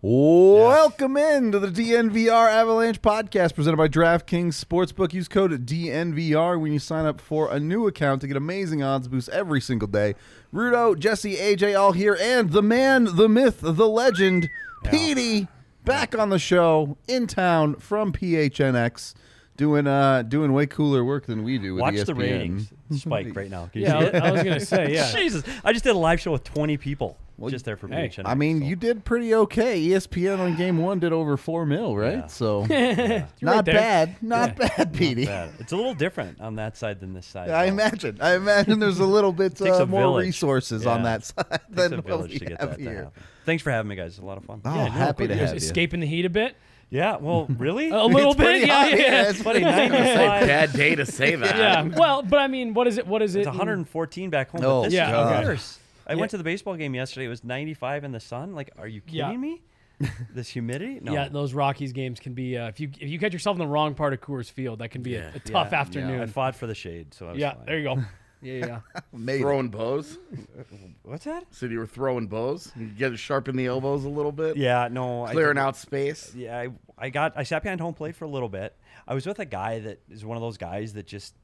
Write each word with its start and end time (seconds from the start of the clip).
Welcome 0.00 1.16
in 1.16 1.50
to 1.50 1.58
the 1.58 1.66
DNVR 1.66 2.48
Avalanche 2.48 3.02
podcast 3.02 3.56
presented 3.56 3.78
by 3.78 3.88
DraftKings 3.88 4.64
Sportsbook. 4.64 5.12
Use 5.12 5.26
code 5.26 5.66
DNVR 5.66 6.60
when 6.60 6.72
you 6.72 6.78
sign 6.78 7.04
up 7.04 7.20
for 7.20 7.50
a 7.50 7.58
new 7.58 7.88
account 7.88 8.20
to 8.20 8.28
get 8.28 8.36
amazing 8.36 8.80
odds 8.80 9.08
boosts 9.08 9.28
every 9.30 9.60
single 9.60 9.88
day. 9.88 10.14
Rudo, 10.54 10.96
Jesse, 10.96 11.34
AJ, 11.34 11.76
all 11.76 11.90
here, 11.90 12.16
and 12.20 12.50
the 12.50 12.62
man, 12.62 13.16
the 13.16 13.28
myth, 13.28 13.58
the 13.60 13.88
legend, 13.88 14.48
Petey, 14.84 15.48
back 15.84 16.16
on 16.16 16.28
the 16.30 16.38
show 16.38 16.96
in 17.08 17.26
town 17.26 17.74
from 17.74 18.12
PHNX, 18.12 19.14
doing 19.56 19.88
uh 19.88 20.22
doing 20.22 20.52
way 20.52 20.66
cooler 20.66 21.04
work 21.04 21.26
than 21.26 21.42
we 21.42 21.58
do 21.58 21.74
with 21.74 21.82
Watch 21.82 21.94
ESPN. 21.94 22.06
the 22.06 22.14
ratings 22.14 22.72
spike 23.00 23.34
right 23.34 23.50
now. 23.50 23.68
Yeah. 23.74 23.98
I 23.98 24.30
was 24.30 24.44
gonna 24.44 24.60
say, 24.60 24.94
yeah. 24.94 25.10
Jesus, 25.16 25.42
I 25.64 25.72
just 25.72 25.82
did 25.82 25.96
a 25.96 25.98
live 25.98 26.20
show 26.20 26.30
with 26.30 26.44
20 26.44 26.76
people 26.76 27.16
just 27.48 27.64
there 27.64 27.76
for 27.76 27.86
hey, 27.88 28.08
PHNX, 28.08 28.22
I 28.26 28.34
mean, 28.34 28.60
so. 28.60 28.66
you 28.66 28.76
did 28.76 29.04
pretty 29.04 29.34
okay. 29.34 29.80
ESPN 29.88 30.38
on 30.40 30.56
game 30.56 30.78
one 30.78 30.98
did 30.98 31.12
over 31.12 31.36
four 31.36 31.64
mil, 31.64 31.96
right? 31.96 32.18
Yeah. 32.18 32.26
So 32.26 32.64
You're 32.68 33.26
not 33.40 33.56
right 33.56 33.64
bad, 33.66 34.16
not 34.22 34.56
Yeah. 34.58 34.68
bad, 34.76 34.92
Petey. 34.94 35.26
bad. 35.26 35.50
It's 35.60 35.72
a 35.72 35.76
little 35.76 35.94
different 35.94 36.40
on 36.40 36.56
that 36.56 36.76
side 36.76 37.00
than 37.00 37.12
this 37.14 37.26
side. 37.26 37.50
I 37.50 37.66
though. 37.66 37.72
imagine. 37.72 38.18
I 38.20 38.34
imagine 38.34 38.78
there's 38.80 38.98
a 38.98 39.06
little 39.06 39.32
bit 39.32 39.54
Takes 39.56 39.78
uh, 39.78 39.82
a 39.82 39.86
more 39.86 40.00
village. 40.02 40.26
resources 40.26 40.86
on 40.86 41.04
that 41.04 41.24
side 41.24 41.46
Takes 41.50 41.62
than 41.70 41.92
a 41.92 41.96
what 41.96 42.06
village 42.06 42.32
we 42.32 42.38
to 42.40 42.44
get 42.46 42.60
have 42.60 42.70
that 42.70 42.76
to 42.78 42.82
here. 42.82 43.04
happen. 43.04 43.22
Thanks 43.46 43.62
for 43.62 43.70
having 43.70 43.88
me, 43.88 43.94
guys. 43.96 44.12
It's 44.12 44.18
a 44.18 44.24
lot 44.24 44.36
of 44.38 44.44
fun. 44.44 44.60
Oh, 44.64 44.74
Yeah, 44.74 44.84
no, 44.86 44.90
happy 44.90 45.26
to 45.28 45.36
have 45.36 45.50
you. 45.50 45.56
escaping 45.56 46.00
the 46.00 46.06
heat 46.06 46.24
a 46.24 46.30
bit. 46.30 46.56
Yeah, 46.90 47.16
well, 47.18 47.46
really? 47.58 47.90
A 47.90 48.02
little 48.04 48.30
It's 48.32 48.38
bit, 48.38 48.44
pretty 48.44 48.66
yeah, 48.66 48.82
hot, 48.82 48.90
yeah. 48.92 48.96
yeah, 48.98 49.28
it's 49.30 49.42
Buddy, 49.42 49.60
pretty- 49.62 49.88
95. 49.90 50.46
Bad 50.48 50.72
day 50.72 50.94
to 50.94 51.04
say 51.06 51.34
that. 51.34 51.56
Yeah. 51.56 51.82
Well, 51.98 52.22
but 52.22 52.38
I 52.40 52.46
mean, 52.48 52.72
what 52.74 52.86
is 52.86 52.96
it? 52.98 53.06
What 53.06 53.20
is 53.22 53.34
it? 53.36 53.40
It's 53.40 53.46
in- 53.46 53.52
114 53.58 54.30
back 54.30 54.50
home. 54.50 54.62
Oh, 54.64 54.80
but 54.82 54.84
this 54.84 54.94
Yeah, 54.94 55.08
is 55.10 55.32
okay. 55.38 55.44
worse. 55.48 55.78
I 56.08 56.12
Yeah. 56.14 56.18
went 56.20 56.30
to 56.30 56.38
the 56.38 56.44
baseball 56.44 56.74
game 56.76 56.94
yesterday. 56.94 57.26
It 57.26 57.28
was 57.28 57.44
95 57.44 58.04
in 58.04 58.12
the 58.12 58.20
sun. 58.20 58.54
Like, 58.54 58.70
are 58.78 58.88
you 58.88 59.00
kidding 59.00 59.18
Yeah. 59.18 59.36
me? 59.36 59.62
This 60.32 60.48
humidity? 60.48 61.00
No. 61.02 61.12
Yeah, 61.12 61.28
those 61.28 61.52
Rockies 61.54 61.92
games 61.92 62.20
can 62.20 62.32
be 62.32 62.56
uh, 62.56 62.68
if 62.68 62.78
you 62.80 62.88
if 63.00 63.08
you 63.08 63.18
catch 63.18 63.32
yourself 63.32 63.54
in 63.56 63.58
the 63.58 63.66
wrong 63.66 63.94
part 63.94 64.12
of 64.12 64.20
Coors 64.20 64.50
Field, 64.50 64.78
that 64.78 64.90
can 64.90 65.02
be 65.02 65.16
a, 65.16 65.22
Yeah. 65.22 65.30
a 65.34 65.38
tough 65.40 65.68
Yeah. 65.72 65.80
afternoon. 65.80 66.20
I 66.20 66.26
fought 66.26 66.54
for 66.54 66.66
the 66.68 66.74
shade, 66.74 67.12
so 67.14 67.26
I 67.26 67.30
was 67.32 67.38
Yeah, 67.40 67.54
fine. 67.54 67.66
there 67.66 67.78
you 67.78 67.84
go. 67.84 68.02
Yeah, 68.40 68.80
yeah. 69.16 69.38
Throwing 69.40 69.68
bows. 69.68 70.16
What's 71.02 71.24
that? 71.24 71.46
Said 71.50 71.72
you 71.72 71.80
were 71.80 71.86
throwing 71.88 72.28
bows. 72.28 72.70
You 72.76 72.86
get 72.86 73.08
to 73.10 73.16
sharpen 73.16 73.56
the 73.56 73.66
elbows 73.66 74.04
a 74.04 74.08
little 74.08 74.30
bit. 74.30 74.56
Yeah, 74.56 74.86
no. 74.88 75.24
Clearing 75.26 75.56
didn't- 75.56 75.58
out 75.66 75.76
space. 75.76 76.32
Yeah, 76.36 76.56
I, 76.56 76.68
I 76.96 77.10
got 77.10 77.32
I 77.36 77.42
sat 77.42 77.64
behind 77.64 77.80
home 77.80 77.94
plate 77.94 78.14
for 78.14 78.26
a 78.26 78.28
little 78.28 78.48
bit. 78.48 78.76
I 79.08 79.14
was 79.14 79.26
with 79.26 79.40
a 79.40 79.44
guy 79.44 79.80
that 79.80 79.98
is 80.08 80.24
one 80.24 80.36
of 80.36 80.40
those 80.40 80.56
guys 80.56 80.92
that 80.92 81.06
just 81.08 81.34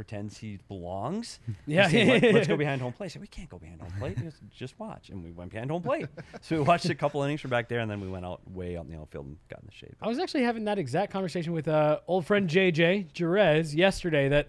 pretends 0.00 0.38
he 0.38 0.58
belongs. 0.66 1.40
Yeah. 1.66 1.88
He 1.90 2.06
said, 2.06 2.22
Let, 2.22 2.34
us 2.36 2.46
go 2.46 2.56
behind 2.56 2.80
home 2.80 2.94
plate. 2.94 3.06
I 3.06 3.08
said, 3.10 3.20
we 3.20 3.28
can't 3.28 3.50
go 3.50 3.58
behind 3.58 3.82
home 3.82 3.92
plate. 3.98 4.16
He 4.16 4.24
goes, 4.24 4.40
just 4.50 4.78
watch. 4.80 5.10
And 5.10 5.22
we 5.22 5.30
went 5.30 5.50
behind 5.50 5.70
home 5.70 5.82
plate. 5.82 6.06
so 6.40 6.56
we 6.56 6.62
watched 6.62 6.88
a 6.88 6.94
couple 6.94 7.22
innings 7.22 7.42
from 7.42 7.50
back 7.50 7.68
there, 7.68 7.80
and 7.80 7.90
then 7.90 8.00
we 8.00 8.08
went 8.08 8.24
out 8.24 8.40
way 8.50 8.78
out 8.78 8.86
in 8.86 8.90
the 8.90 8.98
outfield 8.98 9.26
and 9.26 9.36
got 9.50 9.60
in 9.60 9.66
the 9.66 9.72
shade. 9.74 9.94
I 10.00 10.08
was 10.08 10.18
actually 10.18 10.44
having 10.44 10.64
that 10.64 10.78
exact 10.78 11.12
conversation 11.12 11.52
with 11.52 11.68
uh, 11.68 12.00
old 12.08 12.24
friend 12.26 12.48
JJ 12.48 13.12
Jerez 13.12 13.74
yesterday. 13.74 14.28
That 14.30 14.48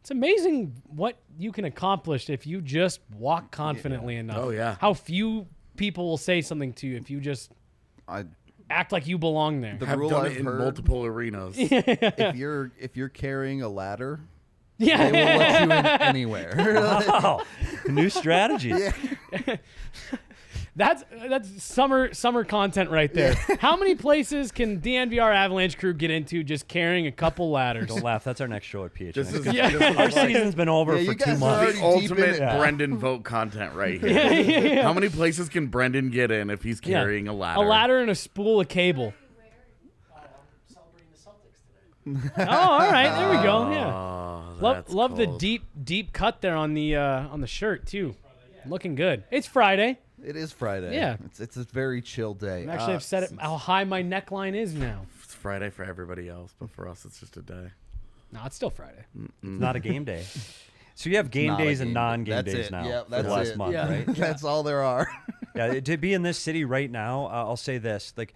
it's 0.00 0.10
amazing 0.10 0.74
what 0.88 1.16
you 1.38 1.52
can 1.52 1.64
accomplish 1.64 2.28
if 2.28 2.46
you 2.46 2.60
just 2.60 3.00
walk 3.16 3.50
confidently 3.50 4.16
enough. 4.16 4.38
Oh, 4.38 4.50
yeah. 4.50 4.76
How 4.78 4.92
few 4.92 5.46
people 5.76 6.04
will 6.04 6.18
say 6.18 6.42
something 6.42 6.74
to 6.74 6.86
you 6.86 6.96
if 6.96 7.08
you 7.08 7.18
just 7.18 7.50
I, 8.06 8.26
act 8.72 8.92
like 8.92 9.06
you 9.06 9.18
belong 9.18 9.60
there. 9.60 9.76
the 9.78 9.88
I've 9.88 9.98
rule 9.98 10.10
done 10.10 10.26
I've 10.26 10.32
it 10.32 10.38
in 10.38 10.46
heard, 10.46 10.58
multiple 10.58 11.04
arenas. 11.04 11.54
if 11.58 12.36
you're 12.36 12.72
if 12.78 12.96
you're 12.96 13.08
carrying 13.08 13.62
a 13.62 13.68
ladder, 13.68 14.20
yeah. 14.82 15.10
they 15.10 15.22
will 15.22 15.38
let 15.38 15.60
you 15.60 15.64
in 15.64 15.72
anywhere. 16.02 16.52
Wow, 16.56 17.42
new 17.88 18.08
strategy. 18.10 18.68
Yeah. 18.70 19.56
That's 20.74 21.04
that's 21.28 21.62
summer 21.62 22.14
summer 22.14 22.44
content 22.44 22.90
right 22.90 23.12
there. 23.12 23.34
How 23.60 23.76
many 23.76 23.94
places 23.94 24.50
can 24.52 24.80
DNVR 24.80 25.34
Avalanche 25.34 25.76
crew 25.76 25.92
get 25.92 26.10
into 26.10 26.42
just 26.42 26.66
carrying 26.66 27.06
a 27.06 27.12
couple 27.12 27.50
ladders? 27.50 27.88
Don't 27.88 28.02
laugh. 28.02 28.24
That's 28.24 28.40
our 28.40 28.48
next 28.48 28.68
show 28.68 28.86
at 28.86 28.94
PHNX. 28.94 29.12
This 29.12 29.34
is, 29.34 29.46
Yeah. 29.52 29.68
this 29.68 29.96
Our 29.98 30.10
season's 30.10 30.54
been 30.54 30.70
over 30.70 30.92
Yeah, 30.96 31.04
for 31.04 31.12
you 31.12 31.18
two 31.18 31.24
guys 31.26 31.36
are 31.36 31.38
months. 31.40 31.42
already- 31.42 31.72
the 31.72 32.00
deep 32.08 32.18
in 32.18 32.24
ultimate 32.24 32.54
it. 32.54 32.58
Brendan 32.58 32.96
vote 32.96 33.22
content 33.22 33.74
right 33.74 34.00
here. 34.00 34.82
How 34.82 34.94
many 34.94 35.10
places 35.10 35.50
can 35.50 35.66
Brendan 35.66 36.08
get 36.08 36.30
in 36.30 36.48
if 36.48 36.62
he's 36.62 36.80
Yeah. 36.82 37.00
carrying 37.00 37.28
a 37.28 37.34
ladder? 37.34 37.60
A 37.60 37.64
ladder 37.68 37.98
and 38.00 38.10
a 38.10 38.14
spool 38.14 38.58
of 38.58 38.68
cable. 38.68 39.12
oh, 42.06 42.44
all 42.48 42.78
right, 42.90 43.10
there 43.16 43.28
we 43.30 43.36
go. 43.44 43.70
Yeah, 43.70 43.92
Oh, 43.94 44.11
love 44.62 44.76
that's 44.76 44.92
love 44.94 45.16
the 45.16 45.26
cold. 45.26 45.40
deep 45.40 45.64
deep 45.84 46.12
cut 46.12 46.40
there 46.40 46.56
on 46.56 46.74
the 46.74 46.96
uh, 46.96 47.28
on 47.28 47.40
the 47.40 47.46
shirt 47.46 47.86
too. 47.86 48.14
Looking 48.66 48.94
good. 48.94 49.24
It's 49.30 49.46
Friday. 49.46 49.98
it 50.24 50.36
is 50.36 50.52
Friday. 50.52 50.94
Yeah. 50.94 51.16
it's 51.24 51.40
it's 51.40 51.56
a 51.56 51.64
very 51.64 52.00
chill 52.00 52.34
day. 52.34 52.60
Actually 52.60 52.62
I'm 52.62 52.70
actually 52.70 52.92
Uh, 52.92 52.96
upset 52.96 53.22
at 53.24 53.32
how 53.40 53.56
high 53.56 53.84
my 53.84 54.02
neckline 54.02 54.54
is 54.54 54.72
now. 54.74 55.06
It's 55.24 55.34
Friday 55.34 55.70
for 55.70 55.84
everybody 55.84 56.28
else, 56.28 56.54
but 56.60 56.70
for 56.70 56.88
us, 56.88 57.04
it's 57.04 57.18
just 57.20 57.36
a 57.36 57.42
day. 57.42 57.70
No, 58.30 58.40
it's 58.46 58.54
still 58.56 58.70
Friday. 58.70 59.04
It's 59.20 59.30
not 59.42 59.74
a 59.76 59.80
game 59.80 60.04
day. 60.04 60.24
So 60.94 61.08
you 61.08 61.16
have 61.16 61.30
game 61.30 61.48
not 61.48 61.60
a 61.60 61.64
days 61.64 61.80
and 61.80 61.88
game- 61.88 61.94
non-game 61.94 62.34
that's 62.34 62.52
days 62.52 62.66
it. 62.66 62.70
now 62.70 62.86
Yeah, 62.86 63.02
for 63.04 63.10
that's 63.10 63.24
the 63.24 63.30
last 63.32 63.48
it. 63.52 63.56
month, 63.56 63.72
Yeah. 63.72 63.88
right? 63.88 64.06
That's 64.14 64.44
all 64.44 64.62
there 64.62 64.82
are. 64.82 65.08
yeah, 65.56 65.80
to 65.80 65.96
be 65.96 66.12
in 66.12 66.20
this 66.22 66.36
city 66.38 66.66
right 66.66 66.88
now, 66.90 67.24
uh, 67.28 67.46
I'll 67.48 67.56
say 67.56 67.78
this: 67.78 68.12
like, 68.14 68.34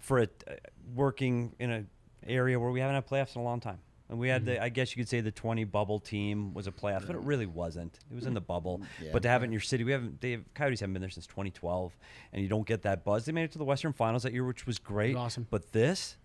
for 0.00 0.18
a, 0.18 0.22
uh, 0.24 0.54
working 0.96 1.54
in 1.60 1.70
an 1.70 1.88
area 2.26 2.58
where 2.58 2.70
we 2.72 2.80
haven't 2.80 2.96
had 2.96 3.06
playoffs 3.06 3.36
in 3.36 3.40
a 3.42 3.44
long 3.44 3.60
time, 3.60 3.78
and 4.08 4.18
we 4.18 4.28
had 4.28 4.42
Mm-hmm. 4.42 4.50
the, 4.54 4.62
I 4.62 4.68
guess 4.68 4.94
you 4.96 5.02
could 5.02 5.08
say 5.08 5.20
the 5.20 5.30
20 5.30 5.64
bubble 5.64 5.98
team 6.00 6.54
was 6.54 6.66
a 6.66 6.72
playoff, 6.72 7.06
but 7.06 7.14
it 7.16 7.22
really 7.22 7.46
wasn't. 7.46 7.98
It 8.10 8.14
was 8.14 8.26
in 8.26 8.34
the 8.34 8.40
bubble. 8.40 8.82
Yeah. 9.02 9.10
But 9.12 9.22
to 9.22 9.28
have 9.28 9.42
it 9.42 9.46
in 9.46 9.52
your 9.52 9.60
city, 9.60 9.84
we 9.84 9.92
haven't. 9.92 10.20
They 10.20 10.30
have, 10.32 10.42
Coyotes 10.54 10.80
haven't 10.80 10.94
been 10.94 11.02
there 11.02 11.10
since 11.10 11.26
2012, 11.26 11.96
and 12.32 12.42
you 12.42 12.48
don't 12.48 12.66
get 12.66 12.82
that 12.82 13.04
buzz. 13.04 13.24
They 13.26 13.32
made 13.32 13.44
it 13.44 13.52
to 13.52 13.58
the 13.58 13.64
Western 13.64 13.92
Finals 13.92 14.22
that 14.24 14.32
year, 14.32 14.44
which 14.46 14.66
was 14.66 14.78
great. 14.78 15.14
awesome. 15.16 15.46
But 15.50 15.72
this 15.72 16.16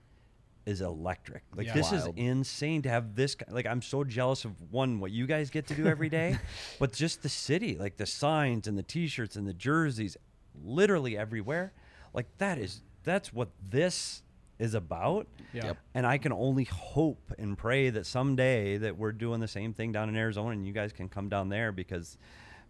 is 0.66 0.80
electric. 0.80 1.44
Like 1.56 1.68
Yeah. 1.68 1.74
this 1.74 1.92
Wild. 1.92 2.08
is 2.08 2.14
insane 2.16 2.82
to 2.84 2.90
have 2.90 3.16
this. 3.16 3.36
Like 3.50 3.66
I'm 3.68 3.82
so 3.82 4.06
jealous 4.06 4.46
of 4.46 4.54
one 4.72 5.02
what 5.02 5.12
you 5.12 5.28
guys 5.28 5.50
get 5.50 5.68
to 5.68 5.76
do 5.76 5.86
every 5.88 6.08
day, 6.08 6.38
but 6.80 6.94
just 6.94 7.22
the 7.22 7.28
city, 7.30 7.76
like 7.78 7.98
the 7.98 8.06
signs 8.06 8.66
and 8.68 8.78
the 8.78 8.84
T-shirts 8.84 9.36
and 9.36 9.46
the 9.46 9.54
jerseys, 9.54 10.16
literally 10.64 11.18
everywhere. 11.18 11.74
Like 12.14 12.28
that 12.38 12.58
is 12.60 12.82
that's 13.04 13.34
what 13.34 13.50
this 13.70 14.23
is 14.60 14.74
about. 14.74 15.28
Yeah. 15.54 15.68
Yep. 15.68 15.78
And 15.94 16.06
I 16.06 16.18
can 16.18 16.32
only 16.32 16.64
hope 16.66 17.34
and 17.38 17.58
pray 17.58 17.90
that 17.90 18.06
someday 18.06 18.78
that 18.78 18.98
we're 18.98 19.12
doing 19.12 19.40
the 19.40 19.48
same 19.48 19.74
thing 19.74 19.92
down 19.92 20.10
in 20.10 20.16
Arizona 20.16 20.50
and 20.50 20.66
you 20.66 20.74
guys 20.74 20.94
can 20.94 21.10
come 21.10 21.30
down 21.30 21.50
there 21.50 21.72
because 21.72 22.18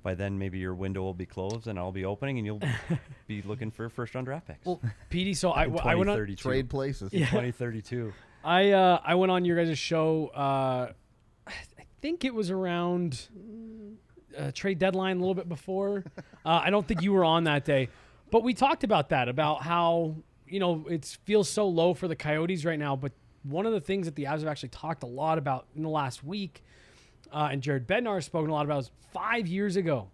by 0.01 0.15
then 0.15 0.37
maybe 0.37 0.59
your 0.59 0.73
window 0.73 1.01
will 1.01 1.13
be 1.13 1.25
closed 1.25 1.67
and 1.67 1.79
I'll 1.79 1.91
be 1.91 2.05
opening 2.05 2.37
and 2.37 2.45
you'll 2.45 2.61
be 3.27 3.41
looking 3.41 3.71
for 3.71 3.89
first 3.89 4.15
round 4.15 4.27
draft 4.27 4.47
picks. 4.47 4.65
Well, 4.65 4.81
PD. 5.09 5.35
So 5.35 5.51
I, 5.51 5.63
I 5.63 5.95
went 5.95 6.09
on. 6.09 6.17
2032. 6.17 6.41
Trade 6.41 6.69
places. 6.69 7.13
In 7.13 7.19
2032. 7.19 8.13
I 8.43 8.71
uh, 8.71 8.99
I 9.03 9.15
went 9.15 9.31
on 9.31 9.45
your 9.45 9.63
guys' 9.63 9.79
show. 9.79 10.27
Uh, 10.27 10.91
I 11.47 11.53
think 12.01 12.25
it 12.25 12.33
was 12.33 12.51
around 12.51 13.29
uh, 14.37 14.51
trade 14.53 14.79
deadline 14.79 15.17
a 15.17 15.19
little 15.19 15.35
bit 15.35 15.49
before. 15.49 16.03
Uh, 16.45 16.59
I 16.61 16.71
don't 16.71 16.85
think 16.85 17.01
you 17.01 17.13
were 17.13 17.23
on 17.23 17.45
that 17.45 17.63
day, 17.63 17.87
but 18.29 18.43
we 18.43 18.53
talked 18.53 18.83
about 18.83 19.07
that 19.11 19.29
about 19.29 19.61
how 19.61 20.17
you 20.53 20.59
know 20.59 20.85
it 20.87 21.17
feels 21.25 21.49
so 21.49 21.67
low 21.67 21.95
for 21.95 22.07
the 22.07 22.15
Coyotes 22.15 22.63
right 22.63 22.77
now. 22.77 22.95
But 22.95 23.11
one 23.41 23.65
of 23.65 23.73
the 23.73 23.81
things 23.81 24.05
that 24.05 24.15
the 24.15 24.25
Avs 24.25 24.39
have 24.39 24.47
actually 24.47 24.69
talked 24.69 25.01
a 25.01 25.07
lot 25.07 25.39
about 25.39 25.65
in 25.75 25.81
the 25.81 25.89
last 25.89 26.23
week, 26.23 26.63
uh, 27.31 27.49
and 27.51 27.59
Jared 27.63 27.87
Bednar 27.87 28.15
has 28.15 28.25
spoken 28.25 28.51
a 28.51 28.53
lot 28.53 28.63
about, 28.63 28.83
is 28.83 28.91
five 29.11 29.47
years 29.47 29.77
ago, 29.77 30.09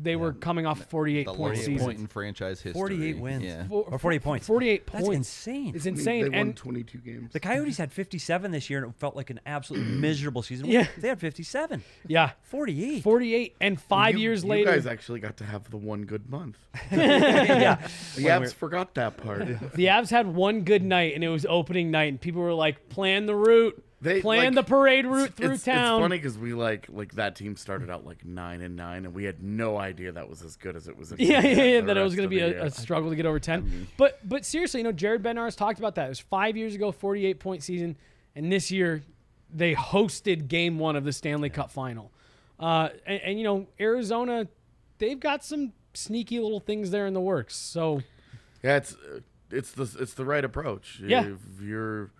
they 0.00 0.16
were 0.16 0.32
coming 0.32 0.64
off 0.66 0.80
a 0.80 0.84
48 0.84 1.24
The 1.24 1.30
point 1.30 1.40
lowest 1.40 1.64
season. 1.64 1.86
point 1.86 1.98
in 1.98 2.06
franchise 2.06 2.60
history. 2.60 2.72
48 2.78 3.18
wins. 3.18 3.42
Yeah. 3.44 3.66
Four- 3.66 3.84
or 3.90 3.98
48 3.98 4.22
points. 4.22 4.46
48 4.46 4.86
That's 4.92 5.08
insane. 5.08 5.74
It's 5.74 5.86
I 5.86 5.90
mean, 5.90 5.98
insane. 5.98 6.22
They 6.24 6.28
won 6.30 6.38
and 6.38 6.56
22 6.56 6.98
games. 6.98 7.32
The 7.32 7.40
Coyotes 7.40 7.78
had 7.78 7.92
57 7.92 8.50
this 8.52 8.70
year, 8.70 8.82
and 8.84 8.92
it 8.92 8.98
felt 8.98 9.16
like 9.16 9.30
an 9.30 9.40
absolutely 9.46 9.92
miserable 10.00 10.42
season. 10.42 10.66
Yeah. 10.66 10.86
They 10.98 11.08
had 11.08 11.20
57. 11.20 11.82
yeah, 12.06 12.30
48. 12.42 13.02
48 13.02 13.56
and 13.60 13.80
5 13.80 14.14
You- 14.14 14.20
years 14.20 14.44
you 14.44 14.50
later. 14.50 14.70
You 14.70 14.76
guys 14.76 14.86
actually 14.86 15.20
got 15.20 15.36
to 15.38 15.44
have 15.44 15.70
the 15.70 15.76
one 15.76 16.02
good 16.04 16.30
month. 16.30 16.56
yeah. 16.92 17.76
The 18.16 18.22
When 18.24 18.32
Avs 18.32 18.40
we're- 18.40 18.50
forgot 18.52 18.94
that 18.94 19.16
part. 19.16 19.46
the 19.46 19.86
Avs 19.86 20.10
had 20.10 20.26
one 20.26 20.62
good 20.62 20.82
night 20.82 21.14
and 21.14 21.24
it 21.24 21.28
was 21.28 21.44
opening 21.48 21.90
night 21.90 22.08
and 22.08 22.20
people 22.20 22.40
were 22.42 22.54
like 22.54 22.88
plan 22.88 23.26
the 23.26 23.34
route. 23.34 23.82
They 24.00 24.20
plan 24.20 24.54
like, 24.54 24.66
the 24.66 24.70
parade 24.70 25.06
route 25.06 25.34
through 25.34 25.54
it's, 25.54 25.64
town. 25.64 26.00
It's 26.00 26.04
funny 26.04 26.18
because 26.18 26.38
we 26.38 26.54
like 26.54 26.86
like 26.88 27.14
that 27.14 27.34
team 27.34 27.56
started 27.56 27.90
out 27.90 28.06
like 28.06 28.24
nine 28.24 28.60
and 28.60 28.76
nine, 28.76 29.04
and 29.04 29.12
we 29.12 29.24
had 29.24 29.42
no 29.42 29.76
idea 29.76 30.12
that 30.12 30.28
was 30.28 30.42
as 30.42 30.54
good 30.56 30.76
as 30.76 30.86
it 30.86 30.96
was. 30.96 31.12
Yeah, 31.18 31.40
yeah, 31.40 31.62
yeah. 31.62 31.80
That 31.80 31.96
it 31.96 32.02
was 32.02 32.14
going 32.14 32.28
to 32.28 32.34
be 32.34 32.40
a, 32.40 32.66
a 32.66 32.70
struggle 32.70 33.10
to 33.10 33.16
get 33.16 33.26
over 33.26 33.40
10. 33.40 33.88
but 33.96 34.20
but 34.28 34.44
seriously, 34.44 34.80
you 34.80 34.84
know, 34.84 34.92
Jared 34.92 35.22
Bednar's 35.22 35.56
talked 35.56 35.80
about 35.80 35.96
that. 35.96 36.06
It 36.06 36.10
was 36.10 36.20
five 36.20 36.56
years 36.56 36.74
ago, 36.76 36.92
48 36.92 37.40
point 37.40 37.62
season. 37.62 37.96
And 38.36 38.52
this 38.52 38.70
year, 38.70 39.02
they 39.52 39.74
hosted 39.74 40.46
game 40.46 40.78
one 40.78 40.94
of 40.94 41.04
the 41.04 41.12
Stanley 41.12 41.50
Cup 41.50 41.72
final. 41.72 42.12
Uh, 42.60 42.90
and, 43.06 43.20
and, 43.22 43.38
you 43.38 43.44
know, 43.44 43.66
Arizona, 43.80 44.46
they've 44.98 45.18
got 45.18 45.44
some 45.44 45.72
sneaky 45.94 46.38
little 46.38 46.60
things 46.60 46.90
there 46.90 47.06
in 47.06 47.14
the 47.14 47.20
works. 47.20 47.56
So, 47.56 48.02
Yeah, 48.62 48.76
it's 48.76 48.96
it's 49.50 49.72
the 49.72 49.90
it's 49.98 50.14
the 50.14 50.24
right 50.24 50.44
approach. 50.44 51.00
Yeah. 51.02 51.24
if 51.26 51.60
you're, 51.60 52.12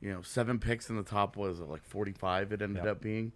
you 0.00 0.12
know, 0.12 0.22
seven 0.22 0.58
picks 0.58 0.88
in 0.90 0.96
the 0.96 1.02
top 1.02 1.36
was 1.36 1.60
it 1.60 1.68
like 1.68 1.84
45? 1.84 2.52
It 2.52 2.62
ended 2.62 2.86
up 2.86 3.00
being, 3.00 3.32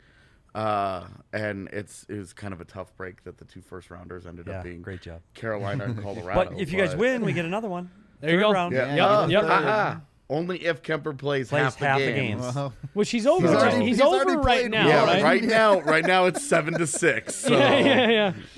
uh, 0.54 1.04
and 1.32 1.68
it's 1.72 2.04
it 2.08 2.16
was 2.18 2.32
kind 2.32 2.52
of 2.54 2.60
a 2.60 2.64
tough 2.64 2.96
break 2.96 3.24
that 3.24 3.38
the 3.38 3.44
two 3.44 3.60
first 3.60 3.90
rounders 3.90 4.26
ended 4.26 4.46
Yeah, 4.46 4.58
up 4.58 4.64
being 4.64 4.82
great 4.82 5.02
job. 5.02 5.20
Carolina 5.34 5.84
and 5.84 6.00
Colorado. 6.02 6.50
But 6.50 6.60
if 6.60 6.70
you 6.72 6.78
guys 6.78 6.90
but- 6.90 6.98
win, 7.00 7.24
we 7.24 7.32
get 7.32 7.44
another 7.44 7.68
one. 7.68 7.90
There 8.20 8.32
you 8.32 8.40
go. 8.40 8.52
Round. 8.52 8.72
yeah, 8.74 8.94
Yep, 8.94 9.08
uh, 9.10 9.26
yep. 9.28 9.42
uh-uh. 9.44 9.96
only 10.30 10.64
if 10.64 10.80
Kuemper 10.82 11.18
plays, 11.18 11.50
Plays 11.50 11.62
half, 11.62 11.76
half 11.76 11.98
the 11.98 12.06
the 12.06 12.12
games. 12.12 12.40
games. 12.42 12.56
Uh-huh. 12.56 12.70
which 12.94 13.10
he's 13.10 13.26
over. 13.26 13.46
He's 13.46 13.54
right- 13.54 13.62
already- 13.72 13.84
he's, 13.86 13.96
he's 13.98 14.00
already 14.00 14.30
over 14.30 14.40
right 14.40 14.70
now, 14.70 14.86
Yeah, 14.88 15.04
right? 15.04 15.22
right? 15.22 15.44
now, 15.44 15.80
right 15.82 16.06
now 16.06 16.24
it's 16.24 16.42
seven 16.42 16.72
to 16.78 16.86
six. 16.86 17.34
So 17.34 17.52
yeah, 17.52 17.78
yeah, 17.80 18.08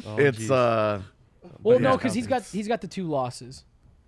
yeah. 0.04 0.16
it's 0.18 0.38
geez. 0.38 0.50
uh, 0.52 1.02
Well, 1.64 1.80
no, 1.80 1.96
because 1.96 2.14
he's 2.14 2.28
got 2.28 2.42
he's 2.44 2.68
got 2.68 2.80
the 2.80 2.86
two 2.86 3.08
losses, 3.08 3.64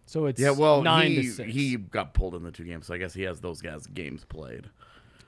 so 0.08 0.26
it's 0.26 0.40
yeah. 0.40 0.50
Well, 0.50 0.82
nine 0.82 1.10
he 1.12 1.22
to 1.22 1.30
six. 1.30 1.52
he 1.52 1.76
got 1.76 2.14
pulled 2.14 2.34
in 2.34 2.42
the 2.42 2.50
two 2.50 2.64
games, 2.64 2.86
so 2.86 2.94
I 2.94 2.98
guess 2.98 3.14
he 3.14 3.22
has 3.22 3.40
those 3.40 3.60
guys 3.62 3.86
games 3.86 4.24
played. 4.24 4.68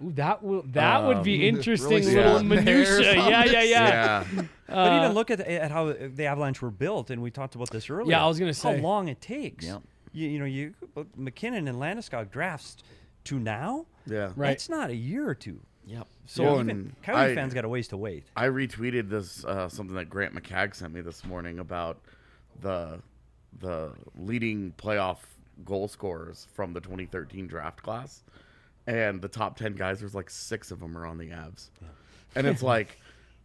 Ooh, 0.03 0.11
that 0.12 0.43
will 0.43 0.62
that 0.73 1.05
would 1.05 1.23
be 1.23 1.49
Um, 1.49 1.56
interesting 1.56 1.88
really 1.91 2.15
little 2.15 2.38
splitting 2.41 2.49
minutia. 2.49 2.75
hairs 2.75 2.99
on 3.19 3.31
Yeah, 3.31 3.44
yeah, 3.44 3.61
this. 3.61 3.71
yeah. 3.71 4.25
But 4.67 4.75
Uh, 4.75 5.03
even 5.03 5.15
look 5.15 5.31
at, 5.31 5.41
at 5.41 5.71
how 5.71 5.93
the 5.93 6.25
Avalanche 6.27 6.62
were 6.62 6.71
built, 6.71 7.11
and 7.11 7.21
we 7.21 7.31
talked 7.31 7.55
about 7.55 7.71
this 7.71 7.91
earlier. 7.91 8.11
Yeah, 8.12 8.25
I 8.25 8.29
was 8.29 8.38
gonna 8.38 8.55
say. 8.55 8.77
how 8.77 8.82
long 8.82 9.09
it 9.09 9.21
takes. 9.21 9.67
Yeah. 9.67 9.79
You, 10.12 10.29
you 10.29 10.38
know, 10.38 10.44
you 10.47 10.75
MacKinnon 11.17 11.69
and 11.69 11.79
Landeskog 11.79 12.31
drafts 12.31 12.79
to 13.25 13.38
now. 13.38 13.87
Yeah. 14.06 14.32
Right. 14.35 14.53
It's 14.53 14.69
not 14.69 14.91
a 14.91 14.94
year 14.97 15.29
or 15.29 15.35
two. 15.35 15.61
Yep. 15.87 16.06
So 16.27 16.44
Well, 16.44 16.55
even 16.55 16.71
and 16.71 17.03
Coyote 17.03 17.32
I- 17.32 17.35
fans 17.35 17.53
got 17.53 17.65
a 17.65 17.69
ways 17.69 17.88
to 17.88 17.97
wait. 17.97 18.25
I 18.37 18.47
retweeted 18.47 19.09
this 19.11 19.44
uh, 19.44 19.69
something 19.69 19.97
that 19.97 20.09
Grant 20.09 20.35
McCagg 20.35 20.75
sent 20.75 20.94
me 20.94 21.00
this 21.00 21.25
morning 21.25 21.59
about 21.59 21.99
the 22.61 23.00
the 23.58 23.93
leading 24.17 24.73
playoff 24.79 25.19
goal 25.64 25.88
scorers 25.88 26.47
from 26.55 26.73
the 26.73 26.81
2013 26.81 27.47
draft 27.47 27.82
class, 27.82 28.23
and 28.87 29.20
the 29.20 29.29
top 29.29 29.56
10 29.56 29.75
guys. 29.75 30.00
There's 30.00 30.14
like 30.14 30.31
six 30.31 30.70
of 30.70 30.81
them 30.81 30.97
are 30.97 31.06
on 31.06 31.19
the 31.19 31.29
Avs, 31.29 31.70
and 32.35 32.47
it's 32.47 32.62
like 32.75 32.99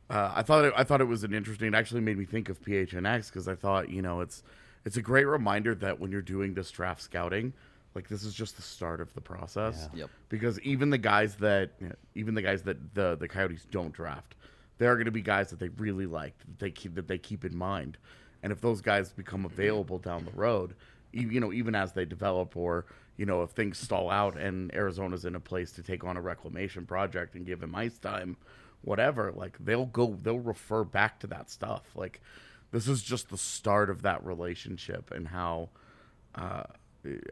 uh, 0.09 0.31
I 0.35 0.43
thought 0.43 0.65
it, 0.65 0.73
I 0.75 0.83
thought 0.83 1.01
it 1.01 1.05
was 1.05 1.23
an 1.23 1.33
interesting. 1.33 1.67
It 1.69 1.75
actually 1.75 2.01
made 2.01 2.17
me 2.17 2.25
think 2.25 2.49
of 2.49 2.61
PHNX 2.61 3.27
because 3.27 3.47
I 3.47 3.55
thought 3.55 3.89
you 3.89 4.01
know 4.01 4.21
it's 4.21 4.43
it's 4.85 4.97
a 4.97 5.01
great 5.01 5.25
reminder 5.25 5.73
that 5.75 5.99
when 5.99 6.11
you're 6.11 6.21
doing 6.21 6.53
this 6.53 6.71
draft 6.71 7.01
scouting. 7.01 7.53
Like 7.95 8.09
this 8.09 8.23
is 8.23 8.33
just 8.33 8.57
the 8.57 8.61
start 8.61 8.99
of 8.99 9.13
the 9.13 9.21
process. 9.21 9.87
Yep. 9.93 10.09
Because 10.27 10.59
even 10.59 10.89
the 10.89 10.97
guys 10.97 11.35
that 11.37 11.71
even 12.13 12.35
the 12.35 12.41
guys 12.41 12.61
that 12.63 12.93
the 12.93 13.15
the 13.15 13.27
Coyotes 13.27 13.65
don't 13.71 13.93
draft, 13.93 14.35
there 14.77 14.91
are 14.91 14.95
going 14.95 15.05
to 15.05 15.11
be 15.11 15.21
guys 15.21 15.49
that 15.51 15.59
they 15.59 15.69
really 15.69 16.05
like 16.05 16.37
that 16.39 16.59
they 16.59 16.71
keep 16.71 16.95
that 16.95 17.07
they 17.07 17.17
keep 17.17 17.45
in 17.45 17.55
mind, 17.55 17.97
and 18.45 18.51
if 18.51 18.61
those 18.61 18.79
guys 18.79 19.11
become 19.11 19.43
available 19.43 19.97
down 19.97 20.23
the 20.23 20.39
road, 20.39 20.75
you 21.11 21.39
know, 21.39 21.51
even 21.51 21.73
as 21.73 21.93
they 21.93 22.05
develop, 22.05 22.55
or 22.55 22.85
you 23.17 23.25
know, 23.25 23.41
if 23.41 23.49
things 23.49 23.79
stall 23.79 24.11
out 24.11 24.37
and 24.37 24.71
Arizona's 24.71 25.25
in 25.25 25.33
a 25.33 25.39
place 25.39 25.71
to 25.71 25.81
take 25.81 26.03
on 26.03 26.15
a 26.15 26.21
reclamation 26.21 26.85
project 26.85 27.33
and 27.33 27.43
give 27.43 27.63
him 27.63 27.73
ice 27.73 27.97
time, 27.97 28.37
whatever, 28.83 29.31
like 29.31 29.57
they'll 29.59 29.87
go, 29.87 30.15
they'll 30.21 30.37
refer 30.37 30.83
back 30.83 31.19
to 31.21 31.27
that 31.27 31.49
stuff. 31.49 31.81
Like 31.95 32.21
this 32.69 32.87
is 32.87 33.01
just 33.01 33.29
the 33.29 33.37
start 33.37 33.89
of 33.89 34.03
that 34.03 34.23
relationship 34.23 35.09
and 35.09 35.27
how 35.27 35.69
uh, 36.35 36.65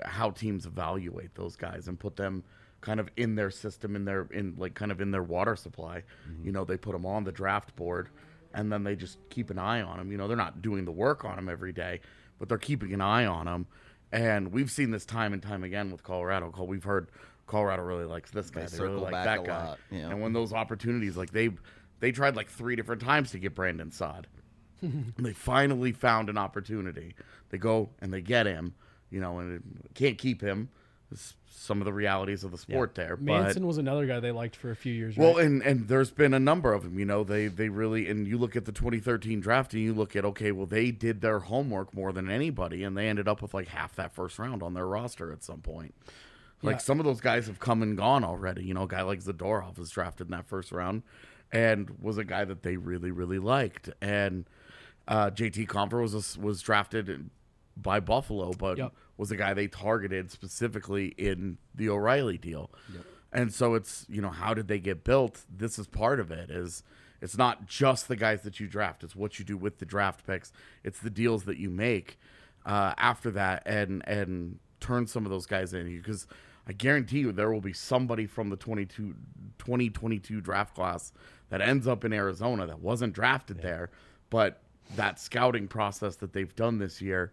how 0.04 0.32
teams 0.32 0.66
evaluate 0.66 1.36
those 1.36 1.56
guys 1.56 1.88
and 1.88 2.00
put 2.00 2.16
them 2.16 2.44
kind 2.82 3.00
of 3.00 3.08
in 3.18 3.36
their 3.36 3.52
system 3.52 3.96
in 3.96 4.04
their 4.04 4.28
in 4.32 4.56
like 4.58 4.74
kind 4.74 4.92
of 4.92 5.00
in 5.00 5.12
their 5.12 5.24
water 5.24 5.56
supply 5.56 6.02
you 6.44 6.52
know 6.52 6.66
they 6.66 6.76
put 6.76 6.92
them 6.92 7.06
on 7.06 7.24
the 7.24 7.32
draft 7.32 7.74
board 7.76 8.10
and 8.54 8.72
then 8.72 8.84
they 8.84 8.96
just 8.96 9.18
keep 9.30 9.50
an 9.50 9.58
eye 9.60 9.82
on 9.82 9.98
them 9.98 10.12
you 10.12 10.18
know 10.18 10.28
they're 10.28 10.38
not 10.38 10.62
doing 10.62 10.86
the 10.86 10.92
work 10.92 11.24
on 11.26 11.36
them 11.36 11.50
every 11.50 11.72
day 11.74 12.00
but 12.40 12.48
they're 12.50 12.58
keeping 12.58 12.94
an 12.94 13.02
eye 13.02 13.26
on 13.26 13.46
them 13.46 13.66
and 14.12 14.52
we've 14.52 14.70
seen 14.72 14.92
this 14.92 15.06
time 15.06 15.34
and 15.34 15.42
time 15.42 15.64
again 15.64 15.92
with 15.92 16.04
colorado 16.04 16.50
Col- 16.52 16.68
we've 16.68 16.84
heard 16.84 17.10
colorado 17.48 17.84
really 17.84 18.06
likes 18.06 18.32
this 18.32 18.50
guy 18.50 18.62
They 18.66 18.78
they, 18.78 18.84
really 18.84 18.94
circle 18.96 19.04
like 19.04 19.12
back 19.12 19.26
that 19.26 19.40
a 19.40 19.48
guy 19.48 19.66
lot, 19.68 19.80
yeah. 19.92 20.10
and 20.10 20.22
when 20.22 20.34
those 20.34 20.54
opportunities 20.54 21.18
like 21.18 21.32
they 21.32 21.50
they 22.00 22.12
tried 22.12 22.36
like 22.36 22.50
three 22.50 22.76
different 22.76 23.02
times 23.02 23.32
to 23.32 23.40
get 23.40 23.56
brandon 23.56 23.92
Saad 23.92 24.28
and 24.82 25.14
they 25.18 25.32
finally 25.32 25.94
found 25.94 26.30
an 26.30 26.38
opportunity. 26.38 27.16
They 27.50 27.58
go 27.58 27.92
and 28.02 28.12
they 28.14 28.20
get 28.22 28.46
him, 28.46 28.74
you 29.10 29.22
know, 29.22 29.40
and 29.40 29.56
it- 29.56 29.94
can't 29.94 30.18
keep 30.18 30.42
him. 30.42 30.68
Some 31.56 31.80
of 31.80 31.86
the 31.86 31.94
realities 31.94 32.44
of 32.44 32.52
the 32.52 32.58
sport 32.58 32.94
there. 32.96 33.16
Manson 33.16 33.64
but 33.64 33.68
was 33.68 33.78
another 33.78 34.06
guy 34.06 34.20
they 34.20 34.32
liked 34.32 34.56
for 34.58 34.70
a 34.72 34.76
few 34.76 34.94
years. 34.94 35.16
well, 35.16 35.36
right? 35.36 35.46
and 35.46 35.62
and 35.62 35.88
there's 35.88 36.12
been 36.12 36.34
a 36.34 36.40
number 36.40 36.74
of 36.74 36.84
them. 36.84 37.00
You 37.00 37.06
know, 37.06 37.24
they 37.24 37.48
they 37.48 37.70
really 37.70 38.10
and 38.10 38.28
you 38.28 38.38
look 38.38 38.56
at 38.58 38.66
the 38.66 38.74
2013 38.74 39.40
draft 39.40 39.74
and 39.74 39.82
you 39.82 39.94
look 39.94 40.16
at 40.16 40.26
okay, 40.26 40.52
well 40.52 40.66
they 40.66 40.92
did 40.92 41.22
their 41.22 41.40
homework 41.40 41.94
more 41.94 42.12
than 42.12 42.30
anybody, 42.30 42.84
and 42.84 42.98
they 42.98 43.08
ended 43.08 43.28
up 43.30 43.42
with 43.42 43.54
like 43.54 43.70
half 43.70 43.96
that 43.96 44.14
first 44.14 44.38
round 44.40 44.62
on 44.62 44.74
their 44.74 44.88
roster 44.88 45.32
at 45.32 45.44
some 45.44 45.62
point. 45.62 45.96
Like 46.62 46.76
Yeah. 46.76 46.80
some 46.80 47.00
of 47.00 47.06
those 47.06 47.22
guys 47.22 47.48
have 47.48 47.60
come 47.60 47.82
and 47.82 47.96
gone 47.98 48.24
already. 48.26 48.66
You 48.66 48.74
know, 48.74 48.84
a 48.84 48.88
guy 48.88 49.02
like 49.04 49.20
Zadorov 49.22 49.78
was 49.78 49.90
drafted 49.90 50.28
in 50.28 50.32
that 50.32 50.48
first 50.48 50.72
round, 50.74 51.04
and 51.52 51.90
was 52.02 52.18
a 52.18 52.26
guy 52.26 52.44
that 52.44 52.64
they 52.64 52.76
really 52.76 53.12
really 53.12 53.40
liked. 53.40 53.90
And 54.02 54.46
uh, 55.08 55.30
JT 55.30 55.68
Compher 55.68 56.02
was 56.02 56.36
a, 56.38 56.40
was 56.42 56.62
drafted 56.62 57.30
by 57.76 58.00
Buffalo, 58.00 58.52
but 58.54 58.78
Yep. 58.78 58.94
was 59.18 59.32
a 59.32 59.36
guy 59.36 59.54
they 59.54 59.68
targeted 59.68 60.32
specifically 60.32 61.08
in 61.18 61.58
the 61.74 61.90
O'Reilly 61.90 62.38
deal. 62.38 62.72
And 63.32 63.52
so 63.54 63.74
it's 63.74 64.06
you 64.10 64.22
know 64.22 64.30
how 64.30 64.54
did 64.54 64.68
they 64.68 64.80
get 64.80 65.04
built? 65.04 65.42
This 65.50 65.80
is 65.80 65.88
part 65.88 66.20
of 66.20 66.32
it. 66.32 66.52
Is 66.52 66.84
it's 67.22 67.38
not 67.38 67.66
just 67.68 68.08
the 68.08 68.16
guys 68.16 68.42
that 68.44 68.60
you 68.60 68.68
draft; 68.68 69.04
it's 69.04 69.16
what 69.16 69.40
you 69.40 69.46
do 69.46 69.58
with 69.58 69.80
the 69.80 69.86
draft 69.86 70.26
picks. 70.28 70.52
It's 70.84 71.00
the 71.00 71.10
deals 71.10 71.46
that 71.46 71.58
you 71.58 71.70
make 71.72 72.20
uh, 72.66 72.94
after 72.98 73.32
that, 73.32 73.64
and 73.66 74.08
and 74.08 74.60
turn 74.80 75.08
some 75.08 75.26
of 75.26 75.32
those 75.32 75.48
guys 75.48 75.74
in 75.74 75.88
because 75.98 76.28
I 76.68 76.74
guarantee 76.74 77.20
you 77.20 77.32
there 77.32 77.52
will 77.52 77.62
be 77.62 77.74
somebody 77.74 78.28
from 78.28 78.50
the 78.50 78.56
22, 78.56 79.16
2022 79.58 80.42
draft 80.42 80.76
class 80.76 81.12
that 81.50 81.62
ends 81.62 81.88
up 81.88 82.06
in 82.06 82.14
Arizona 82.14 82.66
that 82.68 82.80
wasn't 82.82 83.14
drafted 83.14 83.62
there, 83.62 83.90
but 84.30 84.62
that 84.96 85.20
scouting 85.20 85.68
process 85.68 86.18
that 86.18 86.34
they've 86.34 86.56
done 86.56 86.78
this 86.78 87.02
year 87.02 87.32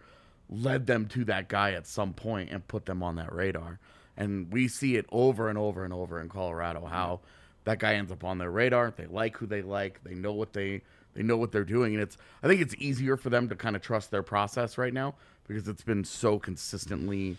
led 0.50 0.86
them 0.86 1.06
to 1.06 1.24
that 1.24 1.48
guy 1.48 1.72
at 1.72 1.86
some 1.86 2.12
point 2.12 2.50
and 2.50 2.66
put 2.66 2.86
them 2.86 3.02
on 3.02 3.16
that 3.16 3.32
radar. 3.32 3.78
And 4.16 4.52
we 4.52 4.68
see 4.68 4.96
it 4.96 5.06
over 5.10 5.48
and 5.48 5.56
over 5.56 5.84
and 5.84 5.94
over 5.94 6.20
in 6.20 6.28
Colorado 6.28 6.84
how 6.84 7.20
that 7.64 7.78
guy 7.78 7.94
ends 7.94 8.10
up 8.10 8.24
on 8.24 8.38
their 8.38 8.50
radar. 8.50 8.92
They 8.94 9.06
like 9.06 9.36
who 9.36 9.46
they 9.46 9.62
like. 9.62 10.02
They 10.04 10.14
know 10.14 10.32
what 10.32 10.52
they 10.52 10.82
they 11.14 11.22
know 11.22 11.36
what 11.36 11.50
they're 11.52 11.64
doing, 11.64 11.94
and 11.94 12.02
it's 12.02 12.16
I 12.42 12.48
think 12.48 12.60
it's 12.60 12.74
easier 12.78 13.16
for 13.16 13.30
them 13.30 13.48
to 13.48 13.56
kind 13.56 13.76
of 13.76 13.82
trust 13.82 14.10
their 14.10 14.22
process 14.22 14.78
right 14.78 14.92
now 14.92 15.14
because 15.46 15.66
it's 15.68 15.82
been 15.82 16.04
so 16.04 16.38
consistently 16.38 17.36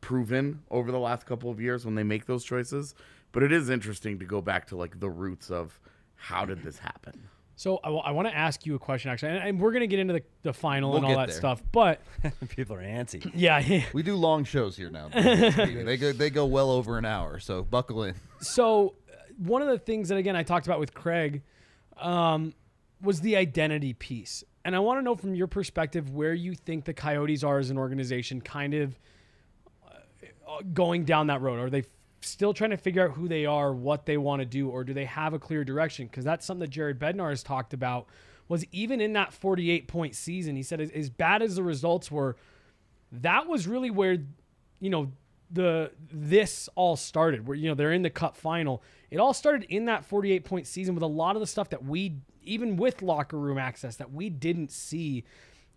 proven 0.00 0.62
over 0.70 0.92
the 0.92 0.98
last 0.98 1.26
couple 1.26 1.50
of 1.50 1.60
years 1.60 1.84
when 1.84 1.94
they 1.94 2.02
make 2.02 2.26
those 2.26 2.44
choices. 2.44 2.94
But 3.32 3.42
it 3.42 3.52
is 3.52 3.70
interesting 3.70 4.18
to 4.18 4.24
go 4.24 4.40
back 4.40 4.66
to 4.68 4.76
like 4.76 5.00
the 5.00 5.10
roots 5.10 5.50
of 5.50 5.78
how 6.16 6.44
did 6.44 6.62
this 6.62 6.78
happen. 6.78 7.28
So 7.58 7.80
I, 7.82 8.10
want 8.10 8.28
to 8.28 8.36
ask 8.36 8.66
you 8.66 8.74
a 8.74 8.78
question 8.78 9.10
actually, 9.10 9.32
and, 9.32 9.48
and 9.48 9.60
we're 9.60 9.72
gonna 9.72 9.86
get 9.86 9.98
into 9.98 10.12
the, 10.14 10.22
the 10.42 10.52
final 10.52 10.90
We'll 10.90 10.98
and 10.98 11.06
all 11.06 11.16
that 11.16 11.28
there. 11.28 11.36
stuff. 11.36 11.62
But 11.72 12.00
People 12.50 12.76
are 12.76 12.82
antsy. 12.82 13.30
yeah, 13.34 13.82
We 13.94 14.02
do 14.02 14.14
long 14.14 14.44
shows 14.44 14.76
here 14.76 14.90
now. 14.90 15.08
they 15.14 15.96
go 15.96 16.12
they 16.12 16.28
go 16.30 16.44
well 16.46 16.70
over 16.70 16.98
an 16.98 17.04
hour, 17.06 17.38
so 17.40 17.62
buckle 17.62 18.04
in. 18.04 18.14
so 18.40 18.94
uh, 19.10 19.16
one 19.38 19.62
of 19.62 19.68
the 19.68 19.78
things 19.78 20.10
that 20.10 20.18
again 20.18 20.36
I 20.36 20.42
talked 20.42 20.66
about 20.66 20.80
with 20.80 20.92
Craig 20.92 21.42
um, 21.96 22.52
was 23.00 23.20
the 23.22 23.36
identity 23.36 23.94
piece, 23.94 24.44
and 24.64 24.76
I 24.76 24.78
want 24.80 24.98
to 24.98 25.02
know 25.02 25.14
from 25.14 25.34
your 25.34 25.46
perspective 25.46 26.10
where 26.10 26.34
you 26.34 26.54
think 26.54 26.84
the 26.84 26.94
Coyotes 26.94 27.42
are 27.42 27.58
as 27.58 27.70
an 27.70 27.78
organization, 27.78 28.42
kind 28.42 28.74
of 28.74 28.98
uh, 29.86 30.60
going 30.74 31.04
down 31.04 31.28
that 31.28 31.40
road. 31.40 31.58
Are 31.58 31.70
they 31.70 31.80
f- 31.80 31.86
still 32.28 32.54
trying 32.54 32.70
to 32.70 32.76
figure 32.76 33.04
out 33.04 33.14
who 33.14 33.28
they 33.28 33.46
are, 33.46 33.72
what 33.72 34.06
they 34.06 34.16
want 34.16 34.40
to 34.40 34.46
do, 34.46 34.68
or 34.68 34.84
do 34.84 34.92
they 34.92 35.04
have 35.04 35.34
a 35.34 35.38
clear 35.38 35.64
direction? 35.64 36.06
Because 36.06 36.24
that's 36.24 36.44
something 36.44 36.60
that 36.60 36.70
Jared 36.70 36.98
Bednar 36.98 37.30
has 37.30 37.42
talked 37.42 37.72
about 37.72 38.06
was 38.48 38.64
even 38.72 39.00
in 39.00 39.12
that 39.14 39.32
48 39.32 39.88
point 39.88 40.14
season, 40.14 40.56
he 40.56 40.62
said 40.62 40.80
as, 40.80 41.10
bad 41.10 41.42
as 41.42 41.56
the 41.56 41.62
results 41.62 42.10
were, 42.10 42.36
that 43.10 43.46
was 43.46 43.66
really 43.66 43.90
where, 43.90 44.18
you 44.80 44.90
know, 44.90 45.10
the 45.50 45.92
this 46.12 46.68
all 46.74 46.96
started. 46.96 47.46
Where 47.46 47.56
you 47.56 47.68
know 47.68 47.74
they're 47.74 47.92
in 47.92 48.02
the 48.02 48.10
Cup 48.10 48.36
final. 48.36 48.82
It 49.10 49.18
all 49.18 49.32
started 49.32 49.64
in 49.68 49.84
that 49.84 50.04
48 50.04 50.44
point 50.44 50.66
season 50.66 50.94
with 50.94 51.04
a 51.04 51.08
lot 51.08 51.36
of 51.36 51.40
the 51.40 51.46
stuff 51.46 51.70
that 51.70 51.84
we 51.84 52.16
even 52.42 52.76
with 52.76 53.02
locker 53.02 53.38
room 53.38 53.58
access 53.58 53.96
that 53.96 54.12
we 54.12 54.28
didn't 54.28 54.70
see 54.70 55.24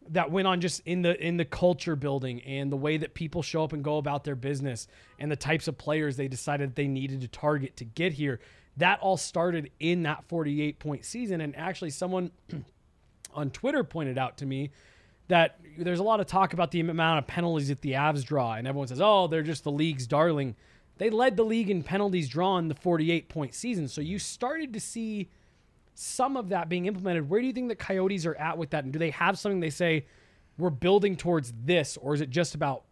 that 0.10 0.32
went 0.32 0.48
on 0.48 0.62
just 0.62 0.82
in 0.86 1.02
the 1.02 1.20
in 1.26 1.38
the 1.38 1.46
culture 1.46 1.96
building 1.96 2.42
and 2.42 2.72
the 2.72 2.78
way 2.78 2.98
that 2.98 3.14
people 3.14 3.42
show 3.42 3.64
up 3.64 3.74
and 3.74 3.84
go 3.84 3.98
about 3.98 4.24
their 4.24 4.36
business 4.36 4.88
and 5.20 5.32
the 5.32 5.36
types 5.36 5.68
of 5.68 5.78
players 5.78 6.18
they 6.18 6.28
decided 6.28 6.76
they 6.76 6.88
needed 6.88 7.22
to 7.22 7.28
target 7.28 7.78
to 7.78 7.86
get 7.86 8.14
here 8.14 8.40
that 8.80 9.00
all 9.02 9.18
started 9.18 9.72
in 9.80 10.04
that 10.04 10.24
48 10.28 10.80
point 10.80 11.06
season. 11.06 11.42
And 11.42 11.56
actually 11.56 11.92
someone 11.92 12.32
on 13.34 13.52
Twitter 13.52 13.84
pointed 13.84 14.18
out 14.18 14.38
to 14.38 14.46
me 14.46 14.72
that 15.28 15.60
there's 15.78 16.00
a 16.00 16.04
lot 16.04 16.20
of 16.20 16.26
talk 16.26 16.54
about 16.54 16.72
the 16.72 16.80
amount 16.80 17.20
of 17.20 17.28
penalties 17.28 17.68
that 17.68 17.82
the 17.82 17.92
Avs 17.92 18.26
draw. 18.26 18.54
And 18.54 18.68
everyone 18.68 18.88
says 18.88 19.02
oh 19.02 19.28
they're 19.28 19.44
just 19.44 19.64
the 19.64 19.72
league's 19.72 20.08
darling. 20.08 20.56
They 20.98 21.10
led 21.10 21.38
the 21.38 21.44
league 21.44 21.70
in 21.70 21.84
penalties 21.84 22.28
drawn 22.28 22.68
the 22.68 22.76
48 22.76 23.30
point 23.30 23.54
season. 23.54 23.88
So 23.88 24.02
you 24.02 24.20
started 24.20 24.74
to 24.74 24.80
see 24.80 25.30
some 26.02 26.38
of 26.38 26.50
that 26.50 26.70
being 26.70 26.86
implemented. 26.86 27.30
Where 27.30 27.42
do 27.42 27.48
you 27.48 27.52
think 27.54 27.68
the 27.68 27.76
Coyotes 27.76 28.26
are 28.26 28.36
at 28.36 28.58
with 28.58 28.70
that? 28.70 28.86
And 28.86 28.94
do 28.94 29.00
they 29.00 29.10
have 29.12 29.38
something 29.38 29.60
they 29.60 29.70
say 29.70 30.06
we're 30.58 30.70
building 30.70 31.18
towards 31.18 31.54
this, 31.66 31.98
or 31.98 32.14
is 32.14 32.22
it 32.22 32.30
just 32.30 32.56
about 32.56 32.84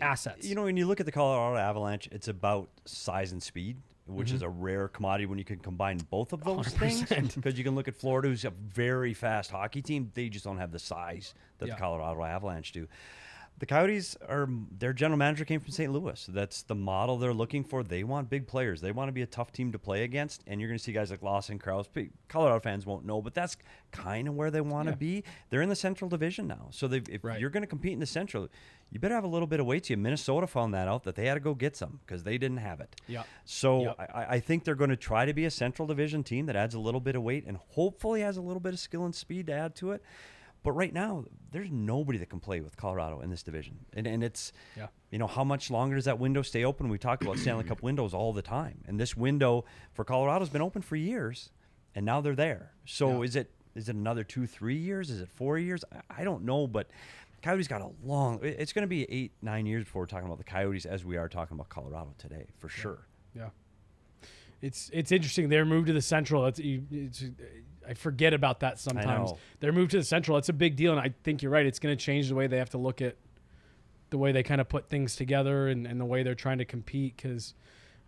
assets? 0.00 0.46
You 0.46 0.54
know, 0.54 0.64
when 0.64 0.76
you 0.76 0.86
look 0.86 1.00
at 1.00 1.06
the 1.06 1.12
Colorado 1.12 1.56
Avalanche, 1.56 2.08
it's 2.12 2.28
about 2.28 2.68
size 2.84 3.32
and 3.32 3.42
speed, 3.42 3.76
which 4.06 4.28
Mm-hmm. 4.28 4.36
is 4.36 4.42
a 4.42 4.48
rare 4.48 4.88
commodity 4.88 5.26
when 5.26 5.38
you 5.38 5.44
can 5.44 5.58
combine 5.58 5.98
both 6.10 6.32
of 6.32 6.42
those 6.42 6.68
things. 6.68 7.02
Because 7.34 7.56
you 7.58 7.64
can 7.64 7.74
look 7.74 7.88
at 7.88 7.94
Florida, 7.96 8.28
who's 8.28 8.44
a 8.44 8.50
very 8.50 9.14
fast 9.14 9.50
hockey 9.50 9.82
team. 9.82 10.10
They 10.14 10.28
just 10.28 10.44
don't 10.44 10.58
have 10.58 10.72
the 10.72 10.78
size 10.78 11.34
that 11.58 11.68
Yeah. 11.68 11.74
the 11.74 11.80
Colorado 11.80 12.24
Avalanche 12.24 12.72
do. 12.72 12.88
The 13.58 13.66
Coyotes 13.66 14.16
are 14.28 14.48
their 14.78 14.92
general 14.92 15.18
manager 15.18 15.44
came 15.44 15.58
from 15.58 15.72
St. 15.72 15.92
Louis. 15.92 16.24
That's 16.28 16.62
the 16.62 16.76
model 16.76 17.16
they're 17.18 17.34
looking 17.34 17.64
for. 17.64 17.82
They 17.82 18.04
want 18.04 18.30
big 18.30 18.46
players. 18.46 18.80
They 18.80 18.92
want 18.92 19.08
to 19.08 19.12
be 19.12 19.22
a 19.22 19.26
tough 19.26 19.50
team 19.50 19.72
to 19.72 19.78
play 19.80 20.04
against. 20.04 20.44
And 20.46 20.60
you're 20.60 20.68
going 20.68 20.78
to 20.78 20.84
see 20.84 20.92
guys 20.92 21.10
like 21.10 21.22
Lawson 21.22 21.58
Crouse. 21.58 21.88
P- 21.88 22.10
Colorado 22.28 22.60
fans 22.60 22.86
won't 22.86 23.04
know, 23.04 23.20
but 23.20 23.34
that's 23.34 23.56
kind 23.90 24.28
of 24.28 24.34
where 24.34 24.52
they 24.52 24.60
want 24.60 24.88
to 24.88 24.94
be. 24.96 25.24
They're 25.50 25.62
in 25.62 25.68
the 25.68 25.74
Central 25.74 26.08
Division 26.08 26.46
now, 26.46 26.68
so 26.70 26.86
if 26.92 27.24
Right. 27.24 27.40
you're 27.40 27.50
going 27.50 27.62
to 27.64 27.66
compete 27.66 27.94
in 27.94 27.98
the 27.98 28.06
Central, 28.06 28.48
you 28.90 29.00
better 29.00 29.14
have 29.16 29.24
a 29.24 29.28
little 29.28 29.48
bit 29.48 29.58
of 29.58 29.66
weight 29.66 29.84
to 29.84 29.92
you. 29.92 29.96
Minnesota 29.96 30.46
found 30.46 30.72
that 30.74 30.86
out 30.86 31.02
that 31.02 31.16
they 31.16 31.26
had 31.26 31.34
to 31.34 31.40
go 31.40 31.54
get 31.54 31.76
some 31.76 31.98
because 32.06 32.22
they 32.22 32.38
didn't 32.38 32.58
have 32.58 32.80
it. 32.80 32.94
Yeah. 33.08 33.24
So 33.44 33.82
Yep. 33.82 33.96
I, 34.14 34.26
I 34.36 34.40
think 34.40 34.62
they're 34.64 34.74
going 34.76 34.90
to 34.90 34.96
try 34.96 35.24
to 35.26 35.32
be 35.34 35.46
a 35.46 35.50
Central 35.50 35.88
Division 35.88 36.22
team 36.22 36.46
that 36.46 36.54
adds 36.54 36.74
a 36.74 36.80
little 36.80 37.00
bit 37.00 37.16
of 37.16 37.22
weight 37.24 37.44
and 37.44 37.56
hopefully 37.70 38.20
has 38.20 38.36
a 38.36 38.40
little 38.40 38.60
bit 38.60 38.72
of 38.72 38.78
skill 38.78 39.04
and 39.04 39.14
speed 39.14 39.48
to 39.48 39.52
add 39.52 39.74
to 39.76 39.90
it. 39.90 40.02
But 40.62 40.72
right 40.72 40.92
now, 40.92 41.24
there's 41.50 41.70
nobody 41.70 42.18
that 42.18 42.28
can 42.28 42.40
play 42.40 42.60
with 42.60 42.76
Colorado 42.76 43.20
in 43.20 43.30
this 43.30 43.42
division, 43.42 43.78
and 43.94 44.06
and 44.06 44.22
it's, 44.24 44.52
Yeah. 44.76 44.88
you 45.10 45.18
know, 45.18 45.26
how 45.26 45.44
much 45.44 45.70
longer 45.70 45.94
does 45.96 46.04
that 46.06 46.18
window 46.18 46.42
stay 46.42 46.64
open? 46.64 46.88
We 46.88 46.98
talk 46.98 47.22
about 47.22 47.38
Stanley 47.38 47.64
Cup 47.64 47.82
windows 47.82 48.12
all 48.12 48.32
the 48.32 48.42
time, 48.42 48.82
and 48.86 48.98
this 49.00 49.16
window 49.16 49.64
for 49.92 50.04
Colorado's 50.04 50.50
been 50.50 50.62
open 50.62 50.82
for 50.82 50.96
years, 50.96 51.50
and 51.94 52.04
now 52.04 52.20
they're 52.20 52.34
there. 52.34 52.72
So 52.86 53.22
is 53.22 53.36
it 53.36 53.50
is 53.74 53.88
it 53.88 53.94
another 53.94 54.24
two, 54.24 54.46
three 54.46 54.76
years? 54.76 55.10
Is 55.10 55.20
it 55.20 55.28
four 55.28 55.58
years? 55.58 55.84
I, 55.92 56.22
I 56.22 56.24
don't 56.24 56.44
know, 56.44 56.66
but 56.66 56.90
Coyotes 57.40 57.68
got 57.68 57.80
a 57.80 57.90
long. 58.02 58.40
It's 58.42 58.72
going 58.72 58.82
to 58.82 58.88
be 58.88 59.04
eight, 59.10 59.30
nine 59.40 59.64
years 59.64 59.84
before 59.84 60.02
we're 60.02 60.06
talking 60.06 60.26
about 60.26 60.38
the 60.38 60.44
Coyotes 60.44 60.84
as 60.84 61.04
we 61.04 61.16
are 61.16 61.28
talking 61.28 61.54
about 61.54 61.68
Colorado 61.68 62.12
today, 62.18 62.46
for 62.58 62.68
sure. 62.68 63.06
Yeah. 63.34 63.50
It's 64.60 64.90
it's 64.92 65.12
interesting. 65.12 65.48
Their 65.48 65.64
move 65.64 65.86
to 65.86 65.92
the 65.92 66.02
Central. 66.02 66.44
It's, 66.46 66.58
it's 66.58 67.22
I 67.88 67.94
forget 67.94 68.34
about 68.34 68.60
that 68.60 68.78
sometimes. 68.78 69.30
know. 69.30 69.38
Their 69.60 69.72
move 69.72 69.88
to 69.90 69.98
the 69.98 70.04
Central. 70.04 70.36
It's 70.36 70.48
a 70.48 70.52
big 70.54 70.76
deal, 70.76 70.92
and 70.92 71.00
I 71.00 71.14
think 71.24 71.42
you're 71.42 71.52
right. 71.52 71.64
It's 71.64 71.78
going 71.78 71.96
to 71.96 72.02
change 72.02 72.28
the 72.28 72.34
way 72.34 72.46
they 72.46 72.58
have 72.58 72.70
to 72.70 72.78
look 72.78 73.00
at 73.00 73.16
the 74.10 74.18
way 74.18 74.32
they 74.32 74.42
kind 74.42 74.60
of 74.60 74.68
put 74.68 74.88
things 74.88 75.16
together 75.16 75.68
and, 75.68 75.86
and 75.86 76.00
the 76.00 76.04
way 76.04 76.22
they're 76.22 76.34
trying 76.34 76.58
to 76.58 76.64
compete 76.64 77.16
because. 77.16 77.54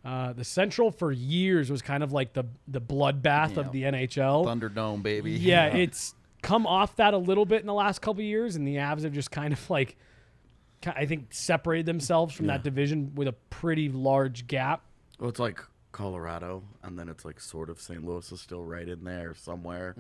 Uh, 0.03 0.33
the 0.33 0.45
Central 0.45 0.91
for 0.91 1.13
years 1.13 1.71
was 1.71 1.83
kind 1.83 2.03
of 2.03 2.11
like 2.11 2.33
the 2.33 2.45
the 2.67 2.81
bloodbath 2.81 3.59
of 3.59 3.71
the 3.71 3.83
NHL. 3.83 4.47
Thunderdome, 4.47 5.03
baby. 5.03 5.33
Yeah, 5.33 5.67
it's 5.67 6.15
come 6.43 6.67
off 6.67 6.97
that 6.97 7.15
a 7.15 7.19
little 7.19 7.45
bit 7.45 7.61
in 7.61 7.67
the 7.67 7.75
last 7.75 8.01
couple 8.01 8.21
of 8.21 8.27
years, 8.27 8.57
and 8.57 8.67
the 8.67 8.77
Avs 8.77 9.03
have 9.03 9.13
just 9.13 9.31
kind 9.31 9.53
of 9.53 9.71
like, 9.71 9.97
I 10.87 11.07
think, 11.07 11.27
separated 11.35 11.87
themselves 11.87 12.35
from 12.35 12.47
that 12.47 12.65
division 12.65 13.13
with 13.15 13.29
a 13.29 13.33
pretty 13.51 13.89
large 13.89 14.47
gap. 14.47 14.83
Well, 15.19 15.29
it's 15.29 15.39
like 15.39 15.61
Colorado, 15.93 16.63
and 16.83 16.99
then 16.99 17.09
it's 17.09 17.25
like 17.25 17.41
sort 17.41 17.69
of 17.71 17.81
St. 17.81 18.05
Louis 18.05 18.31
is 18.33 18.41
still 18.41 18.65
right 18.65 18.89
in 18.89 19.05
there 19.05 19.35
somewhere. 19.35 19.95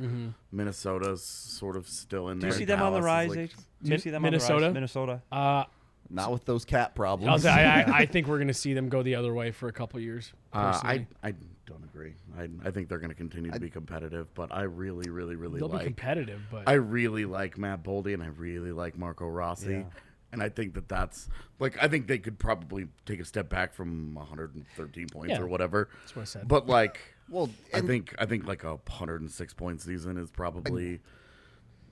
Minnesota's 0.52 1.22
sort 1.22 1.76
of 1.76 1.86
still 1.88 2.28
in 2.28 2.38
Do 2.38 2.42
there. 2.42 2.50
you 2.50 2.58
see 2.58 2.64
them 2.64 2.80
on 2.82 2.92
the 2.92 2.98
Dallas 3.00 3.04
rise? 3.06 3.36
like- 3.36 3.50
Do 3.82 3.90
you 3.92 3.98
see 3.98 4.10
them 4.10 4.22
Minnesota? 4.22 4.54
on 4.54 4.60
the 4.60 4.66
rise? 4.68 4.74
Minnesota. 4.74 5.22
Uh, 5.30 5.64
Not 6.08 6.32
with 6.32 6.44
those 6.44 6.64
cat 6.64 6.88
I'll 6.90 6.94
problems. 6.96 7.42
say, 7.42 7.50
I, 7.50 7.82
I, 7.82 7.96
I 8.00 8.06
think 8.12 8.26
we're 8.26 8.38
going 8.38 8.48
to 8.48 8.54
see 8.54 8.74
them 8.74 8.88
go 8.88 9.02
the 9.02 9.14
other 9.14 9.32
way 9.34 9.50
for 9.50 9.68
a 9.68 9.72
couple 9.72 10.00
years. 10.00 10.32
Uh. 10.52 10.78
I 10.82 11.06
I 11.22 11.34
don't 11.66 11.84
agree. 11.84 12.14
I 12.36 12.48
I 12.66 12.70
think 12.72 12.88
they're 12.88 12.98
going 12.98 13.10
to 13.10 13.14
continue 13.16 13.50
to 13.52 13.60
be 13.60 13.70
competitive, 13.70 14.26
but 14.34 14.52
I 14.52 14.62
really, 14.62 15.08
really, 15.08 15.36
really 15.36 15.60
They'll 15.60 15.68
be 15.68 15.76
like. 15.76 15.84
competitive, 15.86 16.40
but 16.50 16.64
I 16.68 16.72
really 16.74 17.24
like 17.26 17.56
Matt 17.58 17.84
Boldy, 17.84 18.12
and 18.14 18.22
I 18.22 18.26
really 18.26 18.72
like 18.72 18.98
Marco 18.98 19.28
Rossi. 19.28 19.70
Yeah. 19.72 19.82
And 20.32 20.42
I 20.42 20.48
think 20.48 20.74
that 20.74 20.88
that's 20.88 21.28
like 21.58 21.76
I 21.82 21.88
think 21.88 22.06
they 22.06 22.18
could 22.18 22.38
probably 22.38 22.86
take 23.06 23.20
a 23.20 23.24
step 23.24 23.48
back 23.48 23.74
from 23.74 24.14
113 24.14 25.08
points 25.08 25.30
Yeah, 25.30 25.40
or 25.40 25.46
whatever. 25.46 25.88
that's 26.02 26.14
what 26.14 26.22
I 26.22 26.24
said. 26.26 26.46
But 26.46 26.66
like, 26.68 27.00
Well, 27.28 27.50
I 27.74 27.78
and- 27.78 27.88
think 27.88 28.14
I 28.18 28.26
think 28.26 28.46
like 28.46 28.62
a 28.64 28.76
106 28.76 29.54
point 29.54 29.80
season 29.80 30.16
is 30.16 30.30
probably 30.30 31.00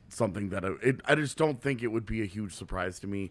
something 0.09 0.51
that 0.51 0.65
I, 0.65 0.71
it, 0.83 1.01
I 1.05 1.15
just 1.15 1.37
don't 1.37 1.61
think 1.61 1.83
it 1.83 1.89
would 1.89 2.07
be 2.07 2.23
a 2.23 2.27
huge 2.27 2.55
surprise 2.55 2.99
to 3.01 3.07
me 3.07 3.31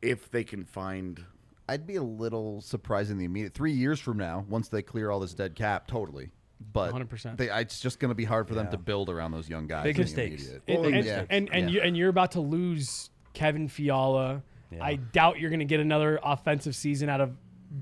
if 0.00 0.30
they 0.30 0.44
can 0.44 0.64
find. 0.64 1.24
I'd 1.68 1.86
be 1.86 1.96
a 1.96 2.02
little 2.02 2.60
surprised 2.60 3.10
in 3.10 3.18
the 3.18 3.24
immediate 3.24 3.54
three 3.54 3.72
years 3.72 4.00
from 4.00 4.18
now, 4.18 4.44
once 4.48 4.68
they 4.68 4.82
clear 4.82 5.10
all 5.10 5.20
this 5.20 5.32
dead 5.32 5.54
cap, 5.54 5.86
totally. 5.86 6.30
But 6.72 6.92
100%. 6.92 7.36
They, 7.38 7.48
it's 7.50 7.80
just 7.80 7.98
going 7.98 8.10
to 8.10 8.14
be 8.14 8.24
hard 8.24 8.46
for 8.46 8.54
them 8.54 8.68
to 8.70 8.78
build 8.78 9.08
around 9.08 9.30
those 9.32 9.48
young 9.48 9.66
guys. 9.66 9.84
Big 9.84 9.96
in 9.96 10.02
the 10.02 10.02
mistakes. 10.04 10.42
immediate. 10.42 10.62
and, 10.68 10.80
Well, 10.80 10.94
and, 10.94 11.04
yeah, 11.06 11.24
and, 11.30 11.48
and, 11.52 11.70
yeah. 11.70 11.74
you, 11.76 11.80
and 11.80 11.96
you're 11.96 12.08
about 12.08 12.32
to 12.32 12.40
lose 12.40 13.10
Kevin 13.34 13.68
Fiala. 13.68 14.42
Yeah. 14.70 14.84
I 14.84 14.96
doubt 14.96 15.38
you're 15.38 15.50
going 15.50 15.60
to 15.60 15.66
get 15.66 15.80
another 15.80 16.18
offensive 16.22 16.74
season 16.74 17.08
out 17.08 17.20
of 17.20 17.36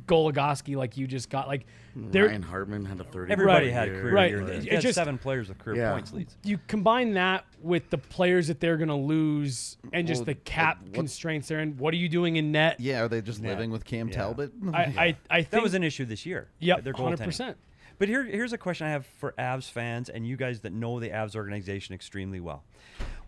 Goligoski 0.06 0.76
like 0.76 0.96
you 0.96 1.06
just 1.06 1.30
got. 1.30 1.48
Like, 1.48 1.66
they're, 1.96 2.26
Ryan 2.26 2.42
Hartman 2.42 2.84
had 2.84 3.00
a 3.00 3.04
30. 3.04 3.32
Everybody 3.32 3.70
had 3.70 3.88
a 3.88 3.92
career 3.92 4.12
Right. 4.14 4.30
year. 4.30 4.40
It- 4.42 4.46
there. 4.64 4.74
it 4.74 4.80
just- 4.80 4.94
seven 4.94 5.18
players 5.18 5.48
with 5.48 5.58
career 5.58 5.82
Yeah. 5.82 5.92
points 5.92 6.12
leads. 6.12 6.36
you 6.44 6.58
combine 6.68 7.14
that 7.14 7.44
with 7.60 7.90
the 7.90 7.98
players 7.98 8.46
that 8.48 8.60
they're 8.60 8.76
going 8.76 8.88
to 8.88 8.94
lose 8.94 9.76
and 9.92 10.06
just 10.06 10.20
Well, 10.20 10.26
the 10.26 10.34
cap 10.36 10.76
like, 10.78 10.86
what- 10.86 10.94
constraints 10.94 11.48
there. 11.48 11.58
And 11.58 11.78
what 11.78 11.92
are 11.94 11.96
you 11.98 12.08
doing 12.08 12.36
in 12.36 12.52
net? 12.52 12.78
yeah, 12.78 13.02
are 13.02 13.08
they 13.08 13.20
just 13.20 13.42
Yeah. 13.42 13.48
living 13.50 13.70
with 13.70 13.84
Cam 13.84 14.08
Yeah. 14.08 14.14
Talbot? 14.14 14.52
I, 14.72 14.78
I, 14.80 15.16
I 15.28 15.36
think 15.42 15.50
That 15.50 15.62
was 15.62 15.74
an 15.74 15.82
issue 15.82 16.04
this 16.04 16.24
year. 16.24 16.48
Yep, 16.60 16.84
their 16.84 16.92
100%. 16.92 17.18
goaltending. 17.18 17.54
But 18.00 18.08
here, 18.08 18.24
here's 18.24 18.54
a 18.54 18.58
question 18.58 18.86
I 18.86 18.90
have 18.92 19.04
for 19.04 19.34
Avs 19.38 19.70
fans 19.70 20.08
and 20.08 20.26
you 20.26 20.34
guys 20.38 20.60
that 20.60 20.72
know 20.72 20.98
the 21.00 21.10
Avs 21.10 21.36
organization 21.36 21.94
extremely 21.94 22.40
well. 22.40 22.64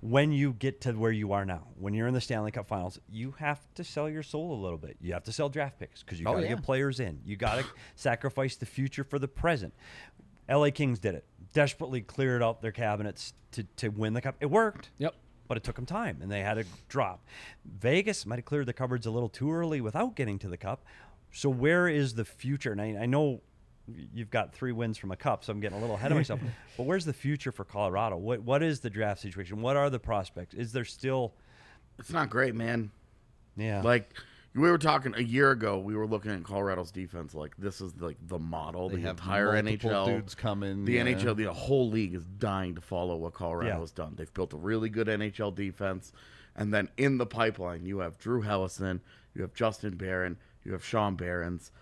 When 0.00 0.32
you 0.32 0.54
get 0.54 0.80
to 0.80 0.92
where 0.92 1.12
you 1.12 1.32
are 1.32 1.44
now, 1.44 1.66
when 1.78 1.92
you're 1.92 2.06
in 2.08 2.14
the 2.14 2.22
Stanley 2.22 2.52
Cup 2.52 2.66
Finals, 2.66 2.98
you 3.10 3.32
have 3.38 3.60
to 3.74 3.84
sell 3.84 4.08
your 4.08 4.22
soul 4.22 4.54
a 4.54 4.60
little 4.60 4.78
bit. 4.78 4.96
You 5.02 5.12
have 5.12 5.24
to 5.24 5.32
sell 5.32 5.50
draft 5.50 5.78
picks 5.78 6.02
because 6.02 6.18
you 6.18 6.26
Oh, 6.26 6.32
got 6.32 6.40
to 6.40 6.46
yeah. 6.46 6.54
get 6.54 6.62
players 6.64 7.00
in. 7.00 7.20
You 7.22 7.36
got 7.36 7.58
to 7.58 7.66
sacrifice 7.96 8.56
the 8.56 8.64
future 8.64 9.04
for 9.04 9.18
the 9.18 9.28
present. 9.28 9.74
LA 10.48 10.70
Kings 10.70 10.98
did 10.98 11.14
it. 11.16 11.26
Desperately 11.52 12.00
cleared 12.00 12.42
out 12.42 12.62
their 12.62 12.72
cabinets 12.72 13.34
to, 13.50 13.64
to 13.76 13.90
win 13.90 14.14
the 14.14 14.22
cup. 14.22 14.36
It 14.40 14.46
worked 14.46 14.88
Yep. 14.96 15.14
but 15.48 15.58
it 15.58 15.64
took 15.64 15.76
them 15.76 15.84
time 15.84 16.20
and 16.22 16.32
they 16.32 16.40
had 16.40 16.54
to 16.54 16.64
drop. 16.88 17.22
Vegas 17.66 18.24
might 18.24 18.36
have 18.36 18.46
cleared 18.46 18.64
the 18.64 18.72
cupboards 18.72 19.04
a 19.04 19.10
little 19.10 19.28
too 19.28 19.52
early 19.52 19.82
without 19.82 20.16
getting 20.16 20.38
to 20.38 20.48
the 20.48 20.56
cup. 20.56 20.82
So 21.30 21.50
where 21.50 21.88
is 21.88 22.14
the 22.14 22.24
future? 22.24 22.72
And 22.72 22.80
I, 22.80 23.02
I 23.02 23.06
know 23.06 23.42
you've 24.14 24.30
got 24.30 24.52
three 24.54 24.72
wins 24.72 24.96
from 24.98 25.10
a 25.10 25.16
cup, 25.16 25.44
so 25.44 25.52
I'm 25.52 25.60
getting 25.60 25.78
a 25.78 25.80
little 25.80 25.96
ahead 25.96 26.12
of 26.12 26.16
myself. 26.16 26.40
but 26.76 26.84
where's 26.84 27.04
the 27.04 27.12
future 27.12 27.52
for 27.52 27.64
Colorado? 27.64 28.16
What 28.16 28.42
what 28.42 28.62
is 28.62 28.80
the 28.80 28.90
draft 28.90 29.20
situation? 29.20 29.60
What 29.60 29.76
are 29.76 29.90
the 29.90 29.98
prospects? 29.98 30.54
Is 30.54 30.72
there 30.72 30.84
still 30.84 31.34
It's 31.98 32.10
not 32.12 32.30
great, 32.30 32.54
man. 32.54 32.90
yeah 33.56 33.82
Like 33.82 34.14
we 34.54 34.70
were 34.70 34.78
talking 34.78 35.14
a 35.16 35.22
year 35.22 35.50
ago, 35.50 35.78
we 35.78 35.96
were 35.96 36.06
looking 36.06 36.30
at 36.30 36.44
Colorado's 36.44 36.90
defense. 36.90 37.34
Like 37.34 37.56
this 37.56 37.80
is 37.80 37.92
like 38.00 38.18
the 38.28 38.38
model. 38.38 38.88
They 38.90 38.96
the 38.96 39.02
have 39.02 39.16
entire 39.18 39.52
NHL 39.52 40.04
dudes 40.06 40.34
coming, 40.34 40.84
The 40.84 40.92
yeah. 40.94 41.04
NHL, 41.04 41.36
the 41.36 41.52
whole 41.52 41.88
league 41.88 42.14
is 42.14 42.24
dying 42.38 42.74
to 42.74 42.80
follow 42.80 43.16
what 43.16 43.32
Colorado 43.34 43.68
Yeah. 43.70 43.80
has 43.80 43.90
done. 43.92 44.14
They've 44.16 44.32
built 44.34 44.52
a 44.52 44.58
really 44.58 44.90
good 44.90 45.06
NHL 45.08 45.54
defense, 45.54 46.12
and 46.54 46.72
then 46.72 46.88
in 46.98 47.16
the 47.18 47.24
pipeline, 47.26 47.86
you 47.86 48.00
have 48.00 48.18
Drew 48.18 48.42
Helleson, 48.42 49.00
you 49.34 49.40
have 49.40 49.54
Justin 49.54 49.96
Barron, 49.96 50.36
you 50.64 50.72
have 50.72 50.84
Sean 50.84 51.16
Behrens. 51.16 51.72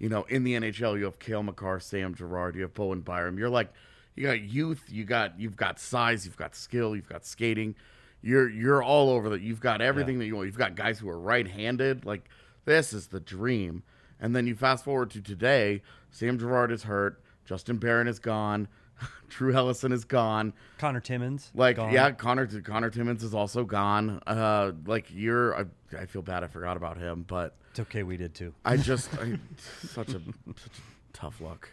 You 0.00 0.08
know, 0.08 0.24
in 0.24 0.44
the 0.44 0.54
NHL, 0.54 0.98
you 0.98 1.04
have 1.04 1.18
Cale 1.18 1.42
Makar, 1.42 1.78
Sam 1.78 2.14
Girard, 2.14 2.56
you 2.56 2.62
have 2.62 2.74
Bowen 2.74 3.02
Byram. 3.02 3.38
You're 3.38 3.50
like, 3.50 3.70
you 4.16 4.26
got 4.26 4.40
youth, 4.40 4.82
you 4.88 5.04
got 5.04 5.38
you've 5.38 5.56
got 5.56 5.78
size, 5.78 6.24
you've 6.24 6.38
got 6.38 6.56
skill, 6.56 6.96
you've 6.96 7.08
got 7.08 7.24
skating. 7.24 7.76
You're 8.22 8.48
you're 8.48 8.82
all 8.82 9.10
over 9.10 9.28
that. 9.28 9.42
You've 9.42 9.60
got 9.60 9.80
everything 9.80 10.18
that 10.18 10.26
you 10.26 10.34
want. 10.36 10.46
You've 10.46 10.58
got 10.58 10.74
guys 10.74 10.98
who 10.98 11.08
are 11.08 11.18
right-handed. 11.18 12.04
Like 12.04 12.28
this 12.64 12.92
is 12.92 13.08
the 13.08 13.20
dream. 13.20 13.82
And 14.18 14.34
then 14.34 14.46
you 14.46 14.54
fast 14.54 14.84
forward 14.84 15.10
to 15.10 15.22
today. 15.22 15.82
Sam 16.10 16.38
Girard 16.38 16.72
is 16.72 16.82
hurt. 16.84 17.22
Justin 17.44 17.76
Barron 17.76 18.08
is 18.08 18.18
gone. 18.18 18.68
Drew 19.28 19.52
Helleson 19.52 19.92
is 19.92 20.04
gone. 20.04 20.52
Conor 20.78 21.00
Timmins. 21.00 21.50
Like 21.54 21.76
gone. 21.76 21.92
yeah, 21.92 22.10
Connor 22.10 22.46
Conor 22.46 22.90
Timmins 22.90 23.22
is 23.22 23.34
also 23.34 23.64
gone. 23.64 24.20
Uh, 24.26 24.72
like 24.86 25.06
you're, 25.10 25.56
I, 25.56 25.64
I 25.98 26.06
feel 26.06 26.22
bad. 26.22 26.44
I 26.44 26.48
forgot 26.48 26.76
about 26.76 26.98
him, 26.98 27.24
but 27.26 27.56
It's 27.70 27.80
okay. 27.80 28.02
We 28.02 28.16
did 28.16 28.34
too. 28.34 28.52
I 28.64 28.76
just 28.76 29.12
I, 29.18 29.38
such 29.82 30.08
a 30.10 30.20
such 30.20 30.76
a 30.78 31.12
tough 31.12 31.40
luck. 31.40 31.68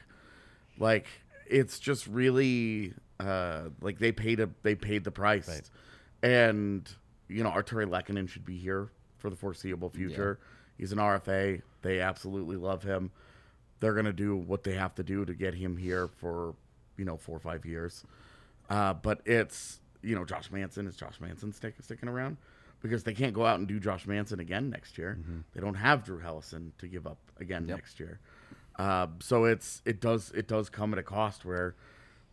Like 0.78 1.08
it's 1.48 1.80
just 1.80 2.06
really 2.08 2.94
uh, 3.20 3.70
like 3.82 3.98
they 4.00 4.12
paid 4.12 4.40
a 4.40 4.50
they 4.64 4.76
paid 4.76 5.04
the 5.04 5.12
price, 5.12 5.48
Right. 5.48 5.70
and 6.22 6.88
you 7.28 7.44
know 7.44 7.50
Artturi 7.50 7.88
Lehkonen 7.90 8.30
should 8.30 8.46
be 8.46 8.58
here 8.58 8.90
for 9.18 9.30
the 9.30 9.36
foreseeable 9.36 9.90
future. 9.90 10.40
He's 10.78 10.92
an 10.92 11.00
RFA. 11.00 11.62
They 11.82 12.00
absolutely 12.00 12.58
love 12.58 12.84
him. 12.84 13.12
They're 13.80 13.96
gonna 13.96 14.14
do 14.14 14.36
what 14.36 14.64
they 14.64 14.74
have 14.74 14.94
to 14.96 15.04
do 15.04 15.26
to 15.26 15.34
get 15.34 15.56
him 15.56 15.78
here 15.78 16.08
for 16.08 16.54
you 16.98 17.06
know 17.06 17.18
four 17.18 17.36
or 17.38 17.40
five 17.40 17.66
years. 17.66 18.04
Uh, 18.70 18.94
but 18.94 19.22
it's 19.26 19.80
you 20.04 20.14
know 20.14 20.26
Josh 20.26 20.52
Manson 20.52 20.86
is 20.86 20.96
Josh 20.96 21.20
Manson 21.20 21.52
stick, 21.54 21.74
sticking 21.82 22.08
around 22.10 22.38
because 22.88 23.04
they 23.04 23.14
can't 23.14 23.34
go 23.34 23.46
out 23.46 23.60
and 23.60 23.68
do 23.68 23.80
Josh 23.80 24.08
Manson 24.08 24.40
again 24.40 24.70
next 24.70 24.98
year. 24.98 25.18
They 25.54 25.62
don't 25.62 25.76
have 25.76 26.04
Drew 26.04 26.20
Helleson 26.20 26.72
to 26.80 26.88
give 26.88 27.06
up 27.08 27.18
again 27.40 27.66
next 27.76 28.00
year. 28.00 28.20
Uh, 28.78 29.08
so 29.20 29.46
it's 29.46 29.82
it 29.86 30.00
does 30.02 30.32
it 30.36 30.48
does 30.48 30.70
come 30.70 30.94
at 30.94 31.00
a 31.00 31.04
cost 31.04 31.46
where 31.46 31.76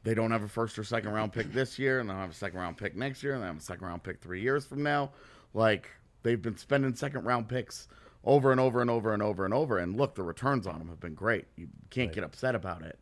they 0.03 0.13
don't 0.15 0.31
have 0.31 0.43
a 0.43 0.49
first 0.49 0.79
or 0.79 0.85
second 0.85 1.13
round 1.13 1.33
pick 1.33 1.53
this 1.53 1.79
year, 1.79 2.01
and 2.01 2.09
they 2.09 2.13
don't 2.13 2.21
have 2.21 2.31
a 2.31 2.35
second 2.35 2.59
round 2.59 2.77
pick 2.77 2.95
next 2.95 3.23
year, 3.23 3.35
and 3.35 3.43
they 3.43 3.47
have 3.47 3.57
a 3.57 3.61
second 3.61 3.87
round 3.87 4.03
pick 4.03 4.21
three 4.21 4.43
years 4.43 4.67
from 4.67 4.83
now. 4.83 5.11
Like 5.55 5.89
they've 6.23 6.41
been 6.41 6.57
spending 6.57 6.95
second 6.95 7.25
round 7.25 7.49
picks 7.49 7.89
over 8.25 8.53
and 8.53 8.61
over 8.61 8.81
and 8.81 8.91
over 8.91 9.13
and 9.13 9.23
over 9.23 9.45
and 9.45 9.55
over, 9.55 9.79
and 9.79 9.97
look, 9.97 10.15
the 10.15 10.23
returns 10.23 10.67
on 10.67 10.79
them 10.79 10.89
have 10.89 11.01
been 11.01 11.15
great. 11.15 11.47
You 11.57 11.69
can't 11.91 12.13
get 12.13 12.25
upset 12.25 12.55
about 12.55 12.83
it, 12.83 12.99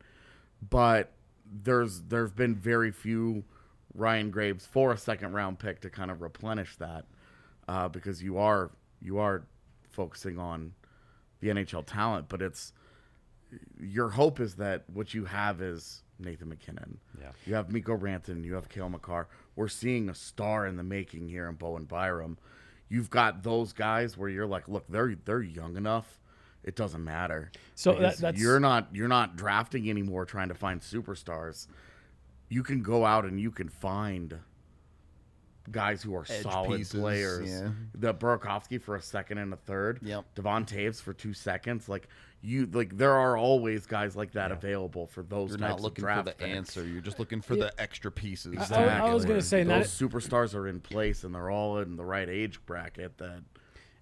but 0.70 1.12
there's 1.44 2.02
there's 2.02 2.32
been 2.32 2.54
very 2.54 2.92
few 2.92 3.44
Ryan 3.94 4.30
Graves 4.30 4.66
for 4.66 4.92
a 4.92 4.96
second 4.96 5.32
round 5.32 5.58
pick 5.58 5.80
to 5.80 5.90
kind 5.90 6.10
of 6.10 6.22
replenish 6.22 6.76
that 6.76 7.06
uh, 7.68 7.88
because 7.88 8.22
you 8.22 8.38
are 8.38 8.70
you 9.00 9.18
are 9.18 9.44
focusing 9.90 10.38
on 10.38 10.72
the 11.40 11.48
NHL 11.48 11.84
talent, 11.86 12.28
but 12.28 12.40
it's 12.42 12.72
your 13.80 14.10
hope 14.10 14.40
is 14.40 14.54
that 14.56 14.84
what 14.92 15.12
you 15.12 15.24
have 15.26 15.60
is 15.60 16.02
Nathan 16.18 16.48
MacKinnon. 16.48 16.98
Yeah. 17.20 17.32
You 17.46 17.54
have 17.54 17.70
Mikko 17.72 17.96
Rantanen. 17.98 18.44
You 18.44 18.54
have 18.54 18.68
Cale 18.68 18.88
Makar. 18.88 19.28
We're 19.56 19.68
seeing 19.68 20.08
a 20.08 20.14
star 20.14 20.66
in 20.66 20.76
the 20.76 20.82
making 20.82 21.28
here 21.28 21.48
in 21.48 21.56
Bowen 21.56 21.84
Byram. 21.84 22.38
You've 22.88 23.10
got 23.10 23.42
those 23.42 23.72
guys 23.72 24.16
where 24.16 24.28
you're 24.28 24.46
like, 24.46 24.68
look, 24.68 24.84
they're 24.88 25.14
they're 25.24 25.42
young 25.42 25.76
enough. 25.76 26.18
It 26.64 26.76
doesn't 26.76 27.02
matter. 27.02 27.50
So 27.74 27.92
that- 27.94 28.18
that's- 28.18 28.40
you're 28.40 28.60
not 28.60 28.88
you're 28.94 29.08
not 29.08 29.36
drafting 29.36 29.90
anymore 29.90 30.24
trying 30.24 30.48
to 30.48 30.54
find 30.54 30.80
superstars. 30.80 31.66
You 32.48 32.62
can 32.62 32.82
go 32.82 33.04
out 33.04 33.24
and 33.24 33.40
you 33.40 33.50
can 33.50 33.68
find 33.68 34.38
guys 35.70 36.02
who 36.02 36.14
are 36.16 36.24
Edge 36.28 36.42
solid 36.42 36.78
pieces, 36.78 37.00
players. 37.00 37.48
yeah. 37.50 37.68
The 37.94 38.12
Burakovsky 38.14 38.80
for 38.80 38.96
a 38.96 39.02
second 39.02 39.38
and 39.38 39.52
a 39.52 39.56
third. 39.56 40.00
Yep. 40.02 40.24
Devon 40.34 40.64
Toews 40.64 41.00
for 41.00 41.12
two 41.12 41.32
seconds. 41.32 41.88
Like 41.88 42.08
you, 42.42 42.66
like 42.72 42.96
there 42.96 43.12
are 43.12 43.36
always 43.36 43.86
guys 43.86 44.16
like 44.16 44.32
that 44.32 44.50
available 44.50 45.06
for 45.06 45.22
those. 45.22 45.50
You're 45.50 45.58
types 45.58 45.70
not 45.70 45.80
looking 45.80 46.02
of 46.04 46.06
draft 46.06 46.18
for 46.20 46.24
the 46.24 46.44
picks. 46.44 46.56
answer. 46.56 46.86
You're 46.86 47.00
just 47.00 47.18
looking 47.20 47.40
for 47.40 47.54
the 47.56 47.72
extra 47.80 48.10
pieces. 48.10 48.54
Exactly. 48.54 48.84
I- 48.88 49.06
I 49.08 49.14
was 49.14 49.24
gonna 49.24 49.40
say, 49.42 49.62
not- 49.62 49.82
those 49.82 49.90
superstars 49.96 50.54
are 50.54 50.66
in 50.66 50.80
place 50.80 51.22
and 51.24 51.34
they're 51.34 51.50
all 51.50 51.78
in 51.78 51.96
the 51.96 52.04
right 52.04 52.28
age 52.28 52.58
bracket. 52.66 53.18
That 53.18 53.42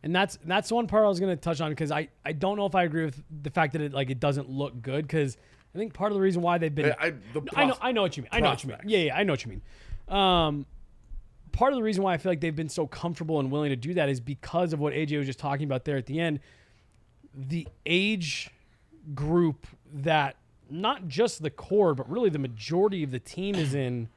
And 0.03 0.15
that's 0.15 0.39
that's 0.47 0.73
one 0.73 0.87
part 0.87 1.05
I 1.05 1.09
was 1.09 1.21
going 1.21 1.37
to 1.37 1.41
touch 1.41 1.61
on 1.61 1.71
because 1.71 1.91
I, 1.91 2.09
I 2.25 2.33
don't 2.33 2.57
know 2.57 2.65
if 2.65 2.75
I 2.75 2.85
agree 2.85 3.05
with 3.05 3.23
the 3.43 3.51
fact 3.51 3.75
that 3.75 3.83
it 3.83 3.93
like 3.93 4.09
it 4.09 4.19
doesn't 4.21 4.49
look 4.49 4.81
good 4.81 5.07
because 5.07 5.37
I 5.75 5.79
think 5.79 5.93
part 5.93 6.11
of 6.11 6.15
the 6.15 6.23
reason 6.23 6.41
why 6.41 6.57
they've 6.57 6.75
been 6.75 6.93
I- 6.99 7.07
I- 7.09 7.11
the 7.35 7.43
I 7.55 7.67
know 7.67 7.77
I 7.83 7.93
know 7.93 8.01
what 8.03 8.17
you 8.17 8.23
mean 8.23 8.31
I 8.33 8.41
know 8.41 8.49
what 8.49 8.65
you 8.65 8.71
mean 8.71 8.79
yeah 8.87 8.99
yeah 9.01 9.17
I 9.19 9.23
know 9.25 9.35
what 9.35 9.45
you 9.45 9.51
mean 9.51 9.63
um 10.09 10.65
part 11.53 11.73
of 11.73 11.77
the 11.77 11.83
reason 11.83 12.03
why 12.03 12.15
I 12.15 12.19
feel 12.19 12.31
like 12.31 12.41
they've 12.41 12.55
been 12.55 12.69
so 12.69 12.87
comfortable 12.87 13.41
and 13.41 13.51
willing 13.51 13.71
to 13.71 13.77
do 13.77 13.95
that 13.95 14.09
is 14.09 14.21
because 14.21 14.73
of 14.73 14.81
what 14.81 14.93
AJ 14.93 15.19
was 15.19 15.27
just 15.27 15.39
talking 15.39 15.65
about 15.65 15.85
there 15.85 15.97
at 15.97 16.07
the 16.07 16.21
end 16.21 16.41
the 17.35 17.67
age 17.87 18.51
group 19.15 19.67
that 19.93 20.37
not 20.69 21.09
just 21.09 21.43
the 21.43 21.51
core 21.51 21.95
but 21.95 22.09
really 22.11 22.31
the 22.31 22.39
majority 22.39 23.03
of 23.03 23.11
the 23.11 23.19
team 23.19 23.55
is 23.55 23.75
in 23.75 24.09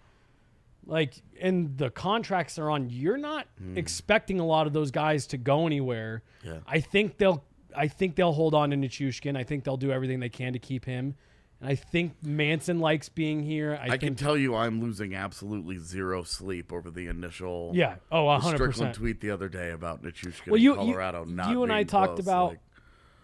like 0.86 1.16
and 1.40 1.78
the 1.78 1.90
contracts 1.90 2.56
they're 2.56 2.70
on 2.70 2.90
you're 2.90 3.18
not 3.18 3.48
hmm. 3.58 3.78
expecting 3.78 4.40
a 4.40 4.46
lot 4.46 4.68
of 4.68 4.74
those 4.74 4.92
guys 4.92 5.26
to 5.28 5.38
go 5.38 5.66
anywhere 5.66 6.22
Yeah. 6.44 6.58
i 6.68 6.80
think 6.80 7.18
they'll 7.18 7.44
i 7.76 7.88
think 7.88 8.16
they'll 8.16 8.34
hold 8.34 8.54
on 8.54 8.72
to 8.72 8.76
Nichushkin. 8.76 9.38
i 9.38 9.44
think 9.44 9.64
they'll 9.64 9.78
do 9.78 9.92
everything 9.92 10.20
they 10.20 10.30
can 10.30 10.54
to 10.54 10.60
keep 10.60 10.86
him 10.86 11.16
i 11.64 11.76
think 11.76 12.14
manson 12.24 12.80
likes 12.80 13.10
being 13.10 13.42
here 13.42 13.80
i, 13.82 13.92
I, 13.92 13.98
can 13.98 14.16
tell 14.16 14.38
you, 14.38 14.56
I'm 14.56 14.82
losing 14.82 15.16
absolutely 15.16 15.78
zero 15.78 16.24
sleep 16.24 16.72
over 16.74 16.90
the 16.92 17.08
initial 17.08 17.72
Yeah. 17.74 17.96
Oh, 18.12 18.26
the 18.40 18.46
100%. 18.48 18.54
Strickland 18.56 18.94
tweet 18.96 19.22
the 19.22 19.32
other 19.32 19.50
day 19.50 19.72
about 19.72 20.04
Nichushkin 20.04 20.48
well 20.48 20.58
you 20.60 20.74
in 20.74 20.78
Colorado. 20.80 21.26
you, 21.26 21.32
not 21.32 21.50
you 21.52 21.64
and 21.64 21.72
i 21.74 21.84
talked 21.84 22.16
close. 22.16 22.26
about 22.26 22.50
Like, 22.50 22.60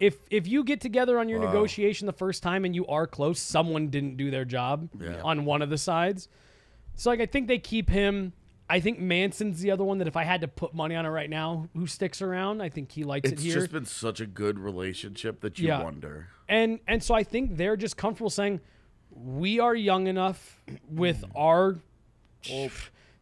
if 0.00 0.16
if 0.30 0.48
you 0.48 0.64
get 0.64 0.80
together 0.80 1.18
on 1.18 1.28
your 1.28 1.38
negotiation 1.40 2.06
the 2.06 2.12
first 2.12 2.42
time 2.42 2.64
and 2.64 2.74
you 2.74 2.86
are 2.86 3.06
close 3.06 3.38
someone 3.40 3.88
didn't 3.88 4.16
do 4.16 4.30
their 4.30 4.44
job 4.46 4.88
Yeah. 4.98 5.20
on 5.22 5.44
one 5.44 5.60
of 5.62 5.68
the 5.70 5.78
sides 5.78 6.28
so 6.94 7.10
like 7.10 7.20
i 7.20 7.26
think 7.26 7.48
they 7.48 7.58
keep 7.58 7.90
him 7.90 8.32
I 8.70 8.78
think 8.80 9.00
Manson's 9.00 9.60
the 9.60 9.72
other 9.72 9.82
one 9.84 9.98
that 9.98 10.06
if 10.06 10.16
I 10.16 10.22
had 10.24 10.40
to 10.42 10.48
put 10.48 10.72
money 10.74 10.94
on 10.94 11.04
it 11.04 11.08
right 11.08 11.28
now, 11.28 11.68
who 11.74 11.86
sticks 11.88 12.22
around, 12.22 12.62
I 12.62 12.68
think 12.68 12.92
he 12.92 13.02
likes 13.04 13.28
it's 13.30 13.42
it 13.42 13.44
here. 13.44 13.56
It's 13.56 13.64
just 13.64 13.72
been 13.72 13.84
such 13.84 14.20
a 14.20 14.26
good 14.26 14.58
relationship 14.60 15.40
that 15.40 15.58
you 15.58 15.68
Yeah. 15.68 15.82
wonder. 15.82 16.28
and 16.48 16.78
and 16.86 17.02
so 17.02 17.14
I 17.14 17.22
think 17.24 17.56
they're 17.56 17.76
just 17.76 17.96
comfortable 17.96 18.30
saying 18.30 18.60
we 19.10 19.58
are 19.58 19.74
young 19.74 20.06
enough 20.06 20.62
with 20.88 21.22
Mm. 21.22 21.30
our 21.34 21.78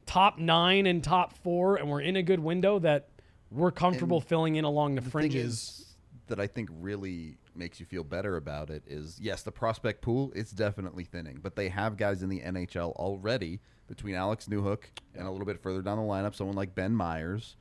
top 0.07 0.39
nine 0.39 0.87
and 0.87 1.03
top 1.03 1.33
four, 1.39 1.77
and 1.77 1.89
we're 1.89 2.01
in 2.03 2.17
a 2.17 2.23
good 2.23 2.41
window 2.41 2.79
that 2.79 3.09
we're 3.51 3.71
comfortable 3.71 4.21
filling 4.21 4.57
in 4.57 4.65
along 4.65 4.95
the, 4.95 5.01
The 5.01 5.07
thing 5.07 5.11
fringes. 5.11 5.45
is 5.55 5.97
that 6.29 6.39
I 6.39 6.47
think 6.47 6.69
really 6.81 7.37
makes 7.59 7.81
you 7.81 7.87
feel 7.87 8.05
better 8.05 8.37
about 8.37 8.71
it 8.71 8.83
is 8.87 9.19
yes, 9.21 9.43
the 9.43 9.53
prospect 9.53 10.01
pool 10.03 10.33
it's 10.35 10.51
definitely 10.53 11.05
thinning, 11.05 11.41
but 11.43 11.57
they 11.57 11.69
have 11.69 11.97
guys 11.97 12.23
in 12.23 12.29
the 12.29 12.41
NHL 12.41 12.93
already 12.93 13.61
between 13.87 14.15
Alex 14.15 14.47
Newhook 14.47 14.85
and 15.15 15.27
a 15.27 15.31
little 15.31 15.47
bit 15.47 15.61
further 15.61 15.83
down 15.83 15.97
the 15.99 16.05
lineup, 16.05 16.35
someone 16.35 16.57
like 16.57 16.75
Ben 16.75 16.95
Meyers, 16.95 17.57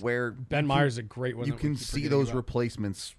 where 0.00 0.30
ben 0.30 0.66
Meyers 0.66 0.94
is 0.94 0.98
a 0.98 1.02
great 1.02 1.36
one. 1.36 1.46
You 1.46 1.54
can 1.54 1.76
see 1.76 2.08
those 2.08 2.28
about. 2.28 2.36
replacements 2.36 3.14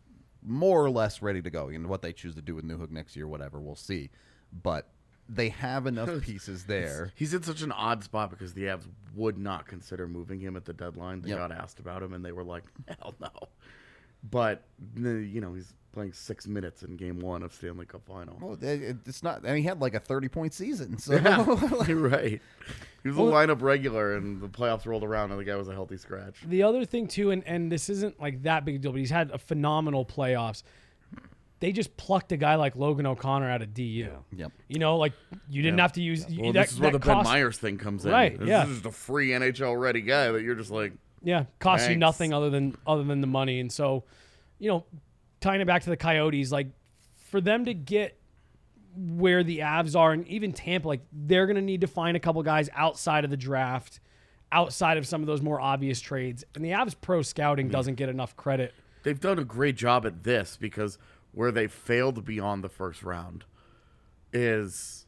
more 0.46 0.84
or 0.84 0.89
less 0.89 1.22
ready 1.22 1.41
to 1.41 1.50
go. 1.50 1.69
And 1.69 1.88
what 1.88 2.02
they 2.02 2.12
choose 2.13 2.36
to 2.36 2.41
do 2.41 2.56
with 2.56 2.65
Newhook 2.65 2.91
next 2.91 3.15
year, 3.15 3.28
whatever, 3.28 3.62
we'll 3.62 3.76
see. 3.76 4.10
But 4.52 4.89
they 5.30 5.50
have 5.50 5.88
enough 5.88 6.22
pieces 6.24 6.65
there. 6.65 7.12
He's 7.15 7.34
in 7.34 7.43
such 7.43 7.62
an 7.62 7.72
odd 7.72 8.04
spot 8.04 8.30
because 8.30 8.54
the 8.54 8.63
Avs 8.63 8.88
would 9.15 9.38
not 9.38 9.67
consider 9.67 10.08
moving 10.08 10.39
him 10.39 10.56
at 10.58 10.65
the 10.65 10.74
deadline. 10.74 11.22
They 11.22 11.30
Yep. 11.30 11.38
got 11.38 11.52
asked 11.52 11.80
about 11.80 12.02
him 12.04 12.13
and 12.13 12.26
they 12.26 12.32
were 12.34 12.43
like, 12.43 12.63
"Hell 12.88 13.13
no." 13.22 13.30
But 14.30 14.63
you 14.96 15.41
know, 15.41 15.54
he's 15.54 15.74
playing 15.94 16.12
six 16.14 16.48
minutes 16.48 16.84
in 16.84 16.98
Game 16.98 17.20
One 17.20 17.44
of 17.44 17.54
Stanley 17.54 17.86
Cup 17.86 18.02
Final. 18.06 18.38
Oh, 18.42 18.46
well, 18.48 18.54
it- 18.62 18.82
it- 18.82 18.98
it's 19.06 19.24
not. 19.24 19.44
And 19.46 19.58
he 19.58 19.64
had 19.64 19.80
like 19.80 19.94
a 19.94 20.00
thirty-point 20.00 20.54
season. 20.54 20.98
So 20.98 21.14
Yeah, 21.14 21.46
you're 21.88 21.98
right. 22.10 22.42
He 23.04 23.10
was 23.10 23.18
a 23.18 23.22
lineup 23.22 23.62
regular, 23.62 24.16
and 24.16 24.42
the 24.42 24.48
playoffs 24.50 24.86
rolled 24.86 25.04
around, 25.04 25.32
and 25.32 25.40
the 25.40 25.44
guy 25.46 25.56
was 25.56 25.68
a 25.68 25.74
healthy 25.74 25.98
scratch. 25.98 26.36
The 26.48 26.64
other 26.64 26.84
thing 26.86 27.08
too, 27.08 27.32
and, 27.32 27.44
and 27.46 27.72
this 27.72 27.90
isn't 27.90 28.20
like 28.20 28.44
that 28.44 28.66
big 28.66 28.76
a 28.76 28.78
deal, 28.80 28.92
but 28.92 29.00
he's 29.00 29.10
had 29.12 29.32
a 29.32 29.38
phenomenal 29.38 30.06
playoffs. 30.06 30.64
They 31.60 31.72
just 31.72 31.96
plucked 31.96 32.32
a 32.34 32.38
guy 32.38 32.56
like 32.56 32.76
Logan 32.76 33.06
O'Connor 33.06 33.50
out 33.50 33.62
of 33.62 33.74
DU. 33.74 34.10
Yep. 34.36 34.52
You 34.68 34.80
know, 34.80 34.98
like 34.98 35.14
you 35.50 35.62
didn't 35.62 35.80
have 35.80 35.94
to 35.94 36.02
use. 36.02 36.30
you- 36.30 36.44
Well, 36.44 36.54
that, 36.54 36.64
this 36.64 36.74
is 36.74 36.80
where 36.80 36.92
that 36.92 37.00
the 37.00 37.06
Ben 37.06 37.16
cost- 37.18 37.30
Meyers 37.30 37.58
thing 37.58 37.78
comes 37.78 38.06
in. 38.06 38.12
Right, 38.12 38.38
This 38.38 38.50
yeah. 38.50 38.64
is 38.66 38.70
just 38.70 38.86
a 38.86 38.92
free 38.92 39.30
NHL 39.30 39.80
ready 39.80 40.02
guy 40.02 40.32
that 40.32 40.42
you're 40.42 40.56
just 40.56 40.72
like, 40.72 40.92
Yeah, 41.22 41.46
costs 41.60 41.88
you 41.88 41.96
nothing 41.96 42.34
other 42.34 42.50
than 42.50 42.76
other 42.86 43.04
than 43.06 43.22
the 43.22 43.28
money. 43.28 43.62
And 43.62 43.72
so, 43.72 44.04
you 44.60 44.70
know, 44.70 44.84
tying 45.44 45.62
it 45.62 45.68
back 45.68 45.84
to 45.84 45.90
the 45.90 45.98
Coyotes, 45.98 46.52
like 46.52 46.68
for 47.30 47.42
them 47.42 47.66
to 47.66 47.74
get 47.74 48.18
where 48.96 49.44
the 49.44 49.60
Avs 49.60 49.96
are, 50.00 50.14
and 50.14 50.28
even 50.28 50.54
Tampa, 50.54 50.88
like 50.88 51.02
they're 51.12 51.46
gonna 51.48 51.62
need 51.62 51.82
to 51.82 51.88
find 51.88 52.16
a 52.16 52.20
couple 52.20 52.42
guys 52.44 52.70
outside 52.74 53.24
of 53.26 53.30
the 53.30 53.38
draft, 53.38 54.00
outside 54.52 54.98
of 54.98 55.06
some 55.06 55.22
of 55.22 55.28
those 55.28 55.42
more 55.42 55.60
obvious 55.60 56.00
trades. 56.00 56.44
And 56.56 56.64
the 56.64 56.70
Avs 56.70 56.96
pro 57.00 57.22
scouting 57.22 57.70
doesn't 57.70 57.96
get 57.96 58.10
enough 58.10 58.36
credit. 58.36 58.74
they've 59.04 59.20
done 59.20 59.38
a 59.38 59.44
great 59.44 59.76
job 59.76 60.06
at 60.06 60.24
this 60.24 60.58
because 60.60 60.98
where 61.34 61.52
they 61.52 61.68
failed 61.68 62.24
beyond 62.24 62.64
the 62.64 62.70
first 62.70 63.04
round 63.04 63.44
is 64.32 65.06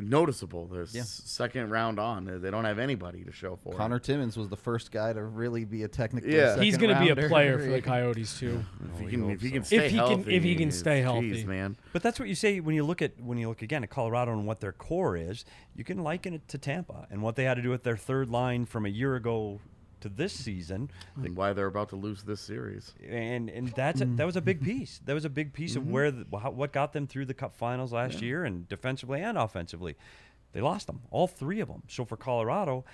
noticeable. 0.00 0.66
This 0.66 0.94
Yeah. 0.94 1.02
second 1.04 1.70
round 1.70 1.98
on. 1.98 2.40
They 2.40 2.50
don't 2.50 2.64
have 2.64 2.78
anybody 2.78 3.24
to 3.24 3.32
show 3.32 3.56
for. 3.56 3.74
it. 3.74 3.76
Conor 3.76 3.98
Timmins 3.98 4.36
was 4.36 4.48
the 4.48 4.56
first 4.56 4.90
guy 4.90 5.12
to 5.12 5.22
really 5.22 5.64
be 5.64 5.82
a 5.82 5.88
technical. 5.88 6.30
Yeah. 6.30 6.58
He's 6.60 6.76
gonna 6.76 6.98
be 7.00 7.10
a 7.10 7.16
player 7.16 7.58
for 7.58 7.70
the 7.70 7.80
Coyotes 7.82 8.38
too. 8.38 8.64
If 8.94 8.98
he 9.00 9.06
oh, 9.06 9.10
can, 9.10 9.30
if 9.30 9.40
he 9.40 9.48
so. 9.48 9.52
can 9.52 9.60
If 9.62 9.66
stay 9.66 9.76
he 9.84 9.88
can- 9.88 9.96
healthy, 9.98 10.34
if 10.36 10.42
he 10.42 10.54
can 10.54 10.64
he's- 10.68 10.78
stay 10.78 10.96
geez, 10.98 11.04
healthy. 11.04 11.44
man. 11.44 11.76
But 11.92 12.02
that's 12.02 12.18
what 12.18 12.28
you 12.28 12.34
say 12.34 12.60
when 12.60 12.74
you 12.74 12.84
look 12.84 13.02
at 13.02 13.20
when 13.20 13.38
you 13.38 13.48
look 13.48 13.62
again 13.62 13.82
at 13.84 13.90
Colorado 13.90 14.32
and 14.32 14.46
what 14.46 14.60
their 14.60 14.72
core 14.72 15.16
is. 15.16 15.44
You 15.76 15.84
can 15.84 16.02
liken 16.02 16.34
it 16.34 16.46
to 16.48 16.58
Tampa 16.58 17.06
and 17.10 17.22
what 17.22 17.36
they 17.36 17.44
had 17.44 17.54
to 17.54 17.62
do 17.62 17.70
with 17.70 17.84
their 17.84 17.96
third 17.96 18.28
line 18.28 18.66
from 18.66 18.84
a 18.84 18.88
year 18.90 19.16
ago 19.16 19.60
to 20.00 20.08
this 20.08 20.36
mm. 20.36 20.40
season. 20.40 20.90
And 21.16 21.36
why 21.36 21.52
they're 21.52 21.66
about 21.66 21.90
to 21.90 21.96
lose 21.96 22.22
this 22.22 22.40
series. 22.40 22.92
and 23.08 23.48
and 23.50 23.68
that's 23.68 24.00
a, 24.00 24.04
that 24.04 24.26
was 24.26 24.36
a 24.36 24.40
big 24.40 24.62
piece. 24.62 25.00
That 25.04 25.14
was 25.14 25.24
a 25.24 25.30
big 25.30 25.52
piece 25.52 25.76
of 25.76 25.82
mm-hmm. 25.82 25.92
where 25.92 26.10
the, 26.10 26.38
how, 26.38 26.50
what 26.50 26.72
got 26.72 26.92
them 26.92 27.06
through 27.06 27.26
the 27.26 27.34
Cup 27.34 27.54
Finals 27.54 27.92
last 27.92 28.20
year, 28.22 28.44
and 28.44 28.68
defensively 28.68 29.20
and 29.20 29.36
offensively. 29.38 29.96
they 30.52 30.60
lost 30.60 30.86
them, 30.86 31.02
all 31.10 31.26
three 31.26 31.60
of 31.60 31.68
them. 31.68 31.82
So 31.88 32.04
for 32.04 32.16
Colorado, 32.16 32.84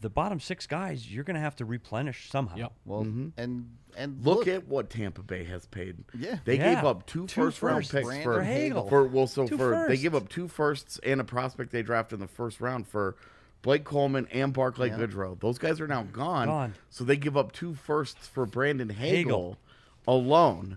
the 0.00 0.10
bottom 0.10 0.38
six 0.38 0.66
guys, 0.66 1.10
you're 1.10 1.24
going 1.24 1.34
to 1.34 1.40
have 1.40 1.56
to 1.56 1.64
replenish 1.64 2.30
somehow. 2.30 2.56
Yep. 2.56 2.72
Well, 2.84 3.04
mm-hmm. 3.04 3.28
and 3.38 3.70
and 3.96 4.24
Look, 4.24 4.46
at 4.48 4.66
what 4.66 4.90
Tampa 4.90 5.22
Bay 5.22 5.44
has 5.44 5.66
paid. 5.66 5.96
Yeah. 6.18 6.38
they 6.44 6.56
Yeah. 6.56 6.74
gave 6.74 6.84
up 6.84 7.06
two, 7.06 7.26
Two 7.26 7.42
first 7.42 7.62
round 7.62 7.88
picks 7.88 8.04
Brandon 8.04 8.22
for 8.22 8.42
Hagel. 8.42 8.88
For 8.88 9.06
well, 9.06 9.26
so 9.26 9.46
Two 9.46 9.56
for 9.56 9.86
they 9.88 9.96
give 9.96 10.14
up 10.14 10.28
two 10.28 10.48
firsts 10.48 11.00
and 11.02 11.20
a 11.20 11.24
prospect 11.24 11.70
they 11.70 11.82
drafted 11.82 12.16
in 12.16 12.20
the 12.20 12.26
first 12.26 12.60
round 12.60 12.86
for 12.86 13.16
Blake 13.64 13.82
Coleman 13.84 14.28
and 14.30 14.52
Barclay 14.52 14.90
Goodrow. 14.90 15.40
Those 15.40 15.56
guys 15.58 15.80
are 15.80 15.88
now 15.88 16.02
gone. 16.04 16.46
Gone. 16.46 16.74
So 16.90 17.02
they 17.02 17.16
give 17.16 17.34
up 17.36 17.50
two 17.50 17.74
firsts 17.74 18.28
for 18.28 18.44
Brandon 18.44 18.90
Hagel, 18.90 19.16
Hagel. 19.24 19.58
alone. 20.06 20.76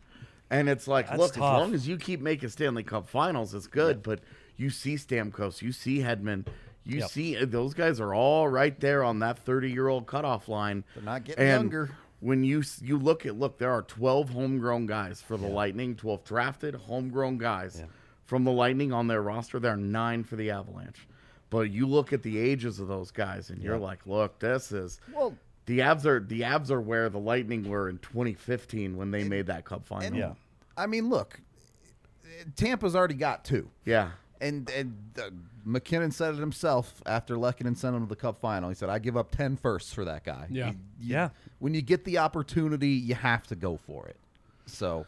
And 0.50 0.69
it's 0.69 0.88
like, 0.88 1.08
That's 1.08 1.19
look, 1.19 1.34
tough. 1.34 1.43
as 1.43 1.60
long 1.62 1.73
as 1.73 1.86
you 1.88 1.97
keep 1.97 2.21
making 2.21 2.47
Stanley 2.47 2.84
Cup 2.84 3.10
Finals, 3.10 3.54
it's 3.54 3.67
good. 3.67 4.02
But 4.02 4.21
you 4.56 4.69
see 4.69 4.95
Stamkos, 4.95 5.62
you 5.62 5.73
see 5.73 6.00
Hedman, 6.00 6.47
you 6.86 7.00
Yep. 7.00 7.10
see 7.10 7.36
uh, 7.36 7.45
those 7.45 7.73
guys 7.73 8.00
are 8.00 8.13
all 8.15 8.47
right 8.47 8.80
there 8.80 9.04
on 9.04 9.19
that 9.19 9.38
thirty-year-old 9.39 10.08
cutoff 10.08 10.47
line. 10.47 10.86
They're 10.95 11.04
not 11.04 11.26
getting 11.26 11.43
And 11.43 11.63
younger. 11.63 11.89
When 12.21 12.45
you 12.45 12.63
you 12.82 12.97
look 12.97 13.26
at 13.26 13.38
look, 13.38 13.58
there 13.58 13.71
are 13.71 13.82
twelve 13.82 14.30
homegrown 14.30 14.86
guys 14.86 15.21
for 15.21 15.36
the 15.36 15.47
Lightning, 15.47 15.97
twelve 15.97 16.23
drafted 16.23 16.73
homegrown 16.76 17.38
guys 17.38 17.84
from 18.23 18.45
the 18.45 18.52
Lightning 18.54 18.93
on 18.93 19.08
their 19.08 19.21
roster. 19.21 19.60
There 19.60 19.73
are 19.73 19.78
nine 19.78 20.23
for 20.23 20.38
the 20.38 20.50
Avalanche. 20.52 21.06
But 21.49 21.71
you 21.71 21.88
look 21.88 22.12
at 22.13 22.23
the 22.23 22.38
ages 22.38 22.79
of 22.79 22.88
those 22.88 23.12
guys, 23.12 23.49
and 23.49 23.62
you're 23.62 23.77
like, 23.77 24.05
look, 24.05 24.39
this 24.39 24.71
is 24.71 24.99
Well- 25.13 25.36
the 25.65 25.79
Avs 25.79 26.05
are 26.05 26.19
the 26.19 26.41
Avs 26.41 26.69
are 26.71 26.81
where 26.81 27.10
the 27.10 27.19
Lightning 27.19 27.67
were 27.69 27.89
in 27.89 27.97
2015 27.99 28.95
when 28.97 29.12
they 29.12 29.23
made 29.23 29.47
that 29.47 29.65
Cup 29.65 29.86
final. 29.86 30.05
and 30.07 30.15
Yeah. 30.15 30.33
I 30.77 30.86
mean, 30.88 31.10
look, 31.10 31.39
Tampa's 32.55 32.95
already 32.95 33.15
got 33.15 33.43
two. 33.45 33.69
yeah. 33.86 34.12
And 34.39 34.69
and 34.69 34.95
uh, 35.19 35.31
MacKinnon 35.65 36.12
said 36.12 36.36
it 36.36 36.39
himself 36.39 37.01
after 37.07 37.38
Lehkonen 37.38 37.75
sent 37.75 37.95
him 37.95 38.03
to 38.03 38.07
the 38.07 38.15
Cup 38.15 38.39
final. 38.39 38.69
He 38.69 38.75
said, 38.75 38.88
"I 38.88 38.99
give 38.99 39.17
up 39.17 39.31
10 39.31 39.57
firsts 39.57 39.91
for 39.91 40.05
that 40.05 40.23
guy." 40.23 40.45
Yeah. 40.51 40.67
You- 40.67 40.71
you- 40.99 41.13
Yeah. 41.13 41.29
When 41.57 41.73
you 41.73 41.81
get 41.81 42.05
the 42.05 42.19
opportunity, 42.19 42.89
you 42.89 43.15
have 43.15 43.47
to 43.47 43.55
go 43.55 43.77
for 43.77 44.05
it. 44.05 44.15
So 44.67 45.07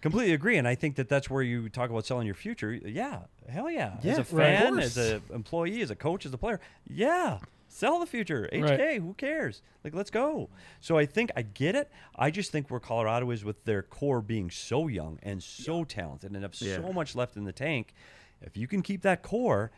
Completely 0.00 0.32
agree, 0.32 0.56
and 0.56 0.66
I 0.66 0.74
think 0.74 0.96
that 0.96 1.08
that's 1.08 1.28
where 1.28 1.42
you 1.42 1.68
talk 1.68 1.90
about 1.90 2.06
selling 2.06 2.26
your 2.26 2.34
future. 2.34 2.72
Yeah, 2.72 3.20
hell 3.48 3.70
yeah. 3.70 3.96
Yeah, 4.02 4.12
as 4.12 4.18
a 4.18 4.24
fan, 4.24 4.72
course. 4.74 4.96
as 4.96 5.12
an 5.12 5.22
employee, 5.34 5.82
as 5.82 5.90
a 5.90 5.94
coach, 5.96 6.24
as 6.24 6.32
a 6.32 6.38
player, 6.38 6.60
yeah, 6.86 7.38
sell 7.68 8.00
the 8.00 8.06
future. 8.06 8.48
HK, 8.52 8.62
Right. 8.62 9.00
who 9.00 9.12
cares? 9.14 9.62
Like, 9.84 9.94
let's 9.94 10.10
go. 10.10 10.48
So 10.80 10.96
I 10.96 11.04
think 11.06 11.30
I 11.36 11.42
get 11.42 11.74
it. 11.76 11.90
I 12.16 12.30
just 12.30 12.50
think 12.52 12.70
where 12.70 12.80
Colorado 12.80 13.30
is 13.30 13.44
with 13.44 13.64
their 13.64 13.82
core 13.82 14.20
being 14.22 14.50
so 14.50 14.88
young 14.88 15.18
and 15.22 15.42
so 15.42 15.84
talented 15.84 16.32
and 16.32 16.42
have 16.42 16.54
Yeah. 16.60 16.76
so 16.76 16.92
much 16.92 17.14
left 17.14 17.36
in 17.36 17.44
the 17.44 17.52
tank, 17.52 17.92
if 18.40 18.56
you 18.56 18.66
can 18.66 18.82
keep 18.82 19.02
that 19.02 19.22
core. 19.22 19.70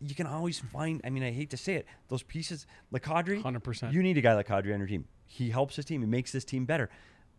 You 0.00 0.14
can 0.14 0.26
always 0.26 0.58
find. 0.58 1.00
I 1.04 1.08
mean, 1.08 1.22
I 1.22 1.30
hate 1.30 1.48
to 1.50 1.56
say 1.56 1.74
it. 1.76 1.86
Those 2.08 2.22
pieces, 2.22 2.66
like 2.90 3.02
Kadri, 3.04 3.40
100%. 3.40 3.92
You 3.92 4.02
need 4.02 4.18
a 4.18 4.20
guy 4.20 4.34
like 4.34 4.48
Kadri 4.48 4.72
on 4.74 4.78
your 4.80 4.88
team. 4.88 5.06
He 5.24 5.48
helps 5.50 5.76
his 5.76 5.84
team. 5.86 6.02
He 6.02 6.06
makes 6.06 6.30
this 6.30 6.44
team 6.44 6.66
better. 6.66 6.90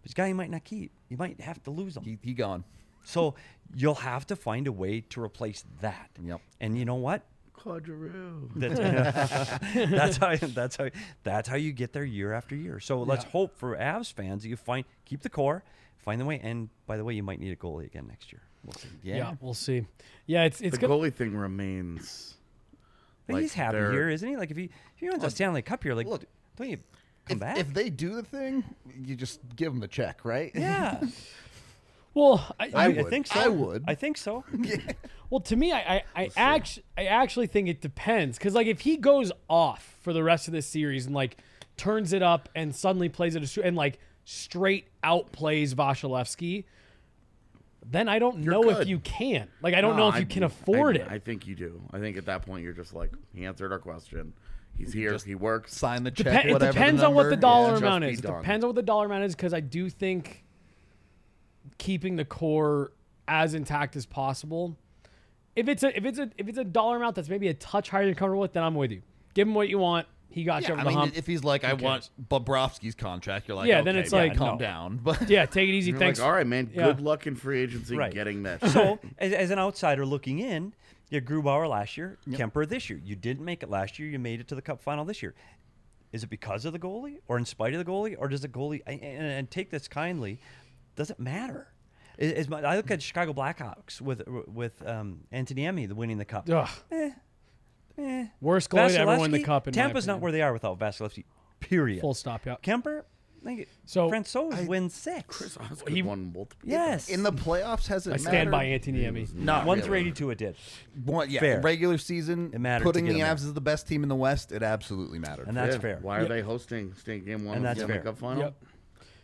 This 0.05 0.13
guy 0.13 0.27
you 0.27 0.35
might 0.35 0.49
not 0.49 0.63
keep. 0.63 0.91
You 1.09 1.17
might 1.17 1.41
have 1.41 1.61
to 1.63 1.71
lose 1.71 1.97
him. 1.97 2.03
he, 2.03 2.17
he 2.21 2.33
gone. 2.33 2.63
So 3.03 3.35
you'll 3.75 3.95
have 3.95 4.25
to 4.27 4.35
find 4.37 4.67
a 4.67 4.71
way 4.71 5.01
to 5.09 5.21
replace 5.21 5.65
that. 5.81 6.09
Yep. 6.23 6.39
And 6.61 6.77
you 6.77 6.85
know 6.85 6.95
what? 6.95 7.23
Quadroo. 7.57 8.49
That's, 8.55 8.79
that's 9.91 10.17
how 10.17 10.35
that's 10.47 10.75
how 10.77 10.89
that's 11.23 11.47
how 11.49 11.55
you 11.55 11.71
get 11.71 11.91
there 11.93 12.03
year 12.05 12.33
after 12.33 12.55
year. 12.55 12.79
So 12.79 13.01
let's 13.01 13.25
Yeah. 13.25 13.31
hope 13.31 13.57
for 13.57 13.75
Avs 13.77 14.13
fans 14.13 14.43
that 14.43 14.49
you 14.49 14.55
find 14.55 14.85
keep 15.05 15.21
the 15.21 15.29
core, 15.29 15.63
find 15.97 16.21
the 16.21 16.25
way. 16.25 16.39
And 16.43 16.69
by 16.85 16.97
the 16.97 17.03
way, 17.03 17.13
you 17.15 17.23
might 17.23 17.39
need 17.39 17.51
a 17.51 17.55
goalie 17.55 17.85
again 17.85 18.07
next 18.07 18.31
year. 18.31 18.41
We'll 18.63 18.73
see. 18.73 18.87
Yeah. 19.03 19.33
we'll 19.41 19.53
see. 19.53 19.85
Yeah, 20.25 20.43
it's 20.45 20.61
it's 20.61 20.71
the 20.77 20.81
good. 20.81 20.89
goalie 20.89 21.13
thing 21.13 21.35
remains. 21.35 22.35
But 23.27 23.33
Like, 23.35 23.41
he's 23.43 23.53
happy 23.53 23.77
they're- 23.77 23.91
here, 23.91 24.09
isn't 24.09 24.27
he? 24.27 24.37
Like 24.37 24.51
if 24.51 24.57
he 24.57 24.65
if 24.65 24.71
he 24.97 25.09
wins 25.09 25.23
a 25.23 25.29
Stanley 25.31 25.61
Cup 25.61 25.83
here, 25.83 25.93
like 25.95 26.07
look, 26.07 26.25
don't 26.57 26.69
you 26.69 26.77
come 27.25 27.35
If, 27.37 27.39
back? 27.39 27.57
if 27.57 27.73
they 27.73 27.89
do 27.89 28.15
the 28.15 28.23
thing, 28.23 28.63
you 29.03 29.15
just 29.15 29.39
give 29.55 29.71
them 29.71 29.79
the 29.79 29.87
check, 29.87 30.23
right? 30.23 30.51
yeah, 30.55 31.01
Well, 32.13 32.45
I, 32.59 32.71
I 32.73 32.85
I, 32.85 32.87
would. 32.89 33.09
think 33.09 33.27
so. 33.27 33.39
I 33.39 33.47
would. 33.49 33.83
I 33.87 33.95
think 33.95 34.17
so. 34.17 34.43
Well, 35.31 35.39
to 35.41 35.55
me, 35.55 35.73
I 35.73 35.79
I, 35.97 36.03
I 36.15 36.29
actually 36.37 36.83
I 36.95 37.05
actually 37.05 37.47
think 37.47 37.67
it 37.67 37.81
depends 37.81 38.37
because 38.37 38.53
like 38.53 38.67
if 38.67 38.81
he 38.81 38.95
goes 38.95 39.31
off 39.49 39.97
for 40.03 40.13
the 40.13 40.23
rest 40.23 40.47
of 40.47 40.53
this 40.53 40.67
series 40.67 41.07
and 41.07 41.15
like 41.15 41.37
turns 41.77 42.13
it 42.13 42.21
up 42.21 42.47
and 42.55 42.73
suddenly 42.75 43.09
plays 43.09 43.35
it 43.35 43.57
a, 43.57 43.65
and 43.65 43.75
like 43.75 43.97
straight 44.23 44.87
out 45.03 45.31
plays 45.31 45.73
Vasilevskiy, 45.73 46.65
then 47.89 48.07
I 48.07 48.19
don't 48.19 48.37
know 48.39 48.69
if 48.69 48.87
you 48.87 48.99
can. 48.99 49.49
Like 49.63 49.73
I 49.73 49.81
don't 49.81 49.97
know 49.97 50.07
if 50.09 50.15
I- 50.15 50.19
you 50.19 50.25
can 50.27 50.43
I- 50.43 50.45
afford 50.45 50.95
I, 50.95 51.01
it. 51.01 51.07
I 51.09 51.19
think 51.19 51.47
you 51.47 51.55
do. 51.55 51.81
I 51.91 51.97
think 51.99 52.17
at 52.17 52.27
that 52.27 52.43
point 52.45 52.63
you're 52.63 52.71
just 52.73 52.93
like 52.93 53.11
he 53.33 53.45
answered 53.45 53.71
our 53.71 53.79
question. 53.79 54.31
He's 54.77 54.93
here. 54.93 55.17
he 55.25 55.35
works. 55.35 55.75
Sign 55.75 56.03
the 56.03 56.11
check. 56.11 56.45
Depe- 56.45 56.55
it 56.55 56.59
depends 56.59 57.01
the 57.01 57.07
on 57.07 57.13
what 57.15 57.29
the 57.29 57.35
dollar 57.37 57.71
just 57.71 57.81
amount 57.83 58.03
is. 58.03 58.19
It 58.19 58.23
depends 58.23 58.63
on 58.63 58.69
what 58.69 58.75
the 58.75 58.81
dollar 58.83 59.05
amount 59.05 59.23
is 59.23 59.35
because 59.35 59.53
I 59.53 59.59
do 59.61 59.89
think 59.89 60.43
keeping 61.77 62.15
the 62.15 62.25
core 62.25 62.91
as 63.27 63.53
intact 63.53 63.95
as 63.95 64.05
possible. 64.05 64.77
If 65.55 65.69
it's 65.69 65.83
a 65.83 65.95
if 65.95 66.05
it's 66.05 66.19
a 66.19 66.29
if 66.37 66.47
it's 66.49 66.57
a 66.57 66.63
dollar 66.65 66.97
amount 66.97 67.15
that's 67.15 67.29
maybe 67.29 67.47
a 67.47 67.53
touch 67.53 67.89
higher 67.89 68.05
than 68.05 68.15
comfortable 68.15 68.41
with, 68.41 68.53
then 68.53 68.63
I'm 68.63 68.75
with 68.75 68.91
you. 68.91 69.01
Give 69.33 69.47
him 69.47 69.53
what 69.55 69.69
you 69.69 69.77
want. 69.79 70.07
He 70.29 70.43
got 70.43 70.67
you 70.67 70.73
over 70.73 70.81
I 70.81 70.83
the 70.83 70.89
mean, 70.89 70.97
hump. 70.99 71.17
if 71.17 71.25
he's 71.25 71.45
like, 71.45 71.63
I 71.63 71.69
Who 71.75 71.83
want 71.83 72.09
Bobrovsky's 72.29 72.95
contract, 72.95 73.47
you're 73.47 73.55
like, 73.55 73.69
Yeah, 73.69 73.81
then 73.83 73.95
okay, 73.95 74.03
it's 74.03 74.11
like, 74.11 74.35
calm 74.35 74.57
no. 74.57 74.59
down. 74.59 74.99
But 75.01 75.21
yeah, 75.29 75.45
take 75.45 75.69
it 75.69 75.71
easy. 75.71 75.91
You're 75.91 75.99
Thanks. 75.99 76.19
like, 76.19 76.27
all 76.27 76.33
right, 76.33 76.45
man. 76.45 76.69
Yeah. 76.73 76.87
Good 76.87 76.99
luck 76.99 77.25
in 77.25 77.35
free 77.37 77.61
agency 77.61 77.95
Right. 77.95 78.11
getting 78.13 78.43
that. 78.43 78.65
So, 78.67 78.99
as, 79.17 79.31
as 79.31 79.49
an 79.51 79.59
outsider 79.59 80.05
looking 80.05 80.39
in, 80.39 80.73
you 81.15 81.21
had 81.21 81.29
Grubauer 81.29 81.69
last 81.69 81.97
year, 81.97 82.17
Kuemper 82.29 82.67
this 82.67 82.89
year. 82.89 82.99
You 83.03 83.15
didn't 83.15 83.45
make 83.45 83.63
it 83.63 83.69
last 83.69 83.97
year. 83.97 84.09
You 84.09 84.19
made 84.19 84.39
it 84.39 84.47
to 84.49 84.55
the 84.55 84.61
Cup 84.61 84.81
final 84.81 85.05
this 85.05 85.23
year. 85.23 85.33
Is 86.11 86.23
it 86.23 86.29
because 86.29 86.65
of 86.65 86.73
the 86.73 86.79
goalie, 86.79 87.17
or 87.27 87.37
in 87.37 87.45
spite 87.45 87.73
of 87.73 87.83
the 87.83 87.89
goalie, 87.89 88.15
or 88.17 88.27
does 88.27 88.41
the 88.41 88.47
goalie? 88.47 88.81
And, 88.85 89.01
and, 89.01 89.25
and 89.25 89.51
take 89.51 89.69
this 89.69 89.87
kindly, 89.87 90.39
does 90.95 91.09
it 91.09 91.19
matter? 91.19 91.73
Is, 92.17 92.31
is 92.31 92.49
my, 92.49 92.61
I 92.61 92.77
look 92.77 92.89
at 92.91 93.01
Chicago 93.01 93.33
Blackhawks 93.33 93.99
with 93.99 94.21
with 94.47 94.85
um, 94.87 95.21
Antti 95.33 95.53
Niemi 95.53 95.87
the 95.87 95.95
winning 95.95 96.17
the 96.17 96.25
cup. 96.25 96.49
Ugh. 96.49 96.69
Eh, 96.91 97.11
eh. 97.97 98.27
Worst 98.39 98.69
goalie 98.69 98.89
to 98.89 98.99
ever 98.99 99.19
win 99.19 99.31
the 99.31 99.43
cup. 99.43 99.67
In 99.67 99.71
my 99.71 99.81
Tampa's 99.81 100.07
not 100.07 100.21
where 100.21 100.31
they 100.31 100.41
are 100.41 100.53
without 100.53 100.79
Vasilevskiy. 100.79 101.25
Period. 101.59 102.01
Full 102.01 102.13
stop. 102.13 102.45
Yeah. 102.45 102.55
Kuemper, 102.63 103.03
like, 103.45 103.69
So- 103.85 104.09
Francouz 104.09 104.67
wins 104.67 104.93
six. 104.93 105.23
Chris 105.37 105.55
Osgood 105.57 105.93
He- 105.93 106.01
won 106.01 106.33
multiple. 106.33 106.67
yes, 106.67 107.07
in 107.09 107.23
the 107.23 107.31
playoffs, 107.31 107.87
has 107.87 108.07
it 108.07 108.13
I 108.13 108.17
stand 108.17 108.49
mattered? 108.49 108.51
by 108.51 108.65
Antti 108.65 108.93
Niemi. 108.93 109.33
Not 109.33 109.65
one 109.65 109.77
really. 109.77 109.87
through 109.87 109.97
eighty-two. 109.99 110.29
It 110.31 110.37
did, 110.39 110.55
One, 111.05 111.29
yeah, 111.29 111.39
Fair. 111.39 111.61
regular 111.61 111.97
season, 111.97 112.51
It 112.53 112.59
mattered 112.59 112.83
putting 112.83 113.05
the 113.05 113.11
him 113.11 113.19
there. 113.19 113.27
Avs 113.27 113.45
as 113.45 113.53
the 113.53 113.61
best 113.61 113.87
team 113.87 114.03
in 114.03 114.09
the 114.09 114.15
West, 114.15 114.51
it 114.51 114.63
absolutely 114.63 115.19
mattered. 115.19 115.47
and 115.47 115.55
that's 115.55 115.75
Yeah. 115.75 115.81
fair. 115.81 115.99
Why 116.01 116.17
are 116.17 116.21
Yep. 116.21 116.29
they 116.29 116.41
hosting 116.41 116.93
state 116.95 117.25
game 117.25 117.45
one 117.45 117.57
And 117.57 117.65
of 117.65 117.69
that's 117.75 117.81
the 117.87 117.93
fair. 117.93 118.01
Cup 118.01 118.17
final? 118.17 118.43
Yep. 118.43 118.55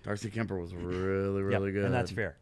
Darcy 0.03 0.29
Kuemper 0.29 0.59
was 0.61 0.73
really, 0.73 1.41
Yep, 1.41 1.59
really 1.59 1.71
good. 1.71 1.85
and 1.85 1.93
that's 1.93 2.11
fair. 2.11 2.37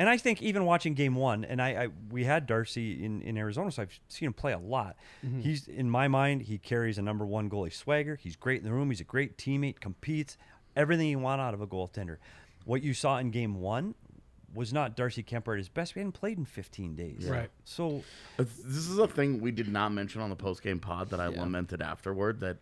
And 0.00 0.08
I 0.08 0.16
think 0.16 0.40
even 0.42 0.64
watching 0.64 0.94
game 0.94 1.16
one, 1.16 1.44
and 1.44 1.60
I, 1.60 1.70
I 1.70 1.88
we 2.12 2.22
had 2.22 2.46
Darcy 2.46 3.04
in, 3.04 3.20
in 3.20 3.36
Arizona, 3.36 3.72
so 3.72 3.82
I've 3.82 3.98
seen 4.06 4.28
him 4.28 4.32
play 4.32 4.52
a 4.52 4.58
lot. 4.58 4.96
Mm-hmm. 5.26 5.40
He's 5.40 5.66
in 5.66 5.90
my 5.90 6.06
mind, 6.06 6.42
he 6.42 6.56
carries 6.56 6.98
a 6.98 7.02
number 7.02 7.26
one 7.26 7.50
goalie 7.50 7.72
swagger. 7.72 8.14
He's 8.14 8.36
great 8.36 8.58
in 8.60 8.64
the 8.64 8.72
room. 8.72 8.90
He's 8.90 9.00
a 9.00 9.04
great 9.04 9.36
teammate, 9.36 9.80
competes, 9.80 10.36
everything 10.76 11.08
you 11.08 11.18
want 11.18 11.40
out 11.40 11.54
of 11.54 11.60
a 11.60 11.66
goaltender. 11.66 12.16
What 12.64 12.82
you 12.82 12.94
saw 12.94 13.18
in 13.18 13.30
game 13.30 13.60
one 13.60 13.94
was 14.54 14.72
not 14.72 14.96
Darcy 14.96 15.22
Kuemper 15.22 15.52
at 15.52 15.58
his 15.58 15.68
best. 15.68 15.94
We 15.94 16.00
hadn't 16.00 16.12
played 16.12 16.38
in 16.38 16.44
15 16.44 16.94
days. 16.94 17.26
Right. 17.28 17.50
So 17.64 18.02
It's- 18.38 18.56
This 18.64 18.88
is 18.88 18.98
a 18.98 19.06
thing 19.06 19.40
we 19.40 19.50
did 19.50 19.68
not 19.68 19.92
mention 19.92 20.20
on 20.20 20.30
the 20.30 20.36
post 20.36 20.62
game 20.62 20.80
pod 20.80 21.10
that 21.10 21.20
I 21.20 21.26
lamented 21.28 21.82
afterward. 21.82 22.40
That 22.40 22.56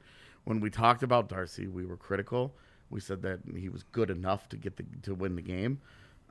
when 0.45 0.61
we 0.61 0.69
talked 0.71 1.03
about 1.03 1.29
Darcy, 1.29 1.67
we 1.69 1.85
were 1.87 1.97
critical. 1.97 2.55
We 2.91 3.01
said 3.01 3.23
that 3.23 3.41
he 3.57 3.69
was 3.69 3.83
good 3.85 4.11
enough 4.11 4.49
to 4.51 4.57
get 4.57 4.77
the 4.77 4.85
to 5.03 5.15
win 5.15 5.35
the 5.37 5.43
game, 5.43 5.81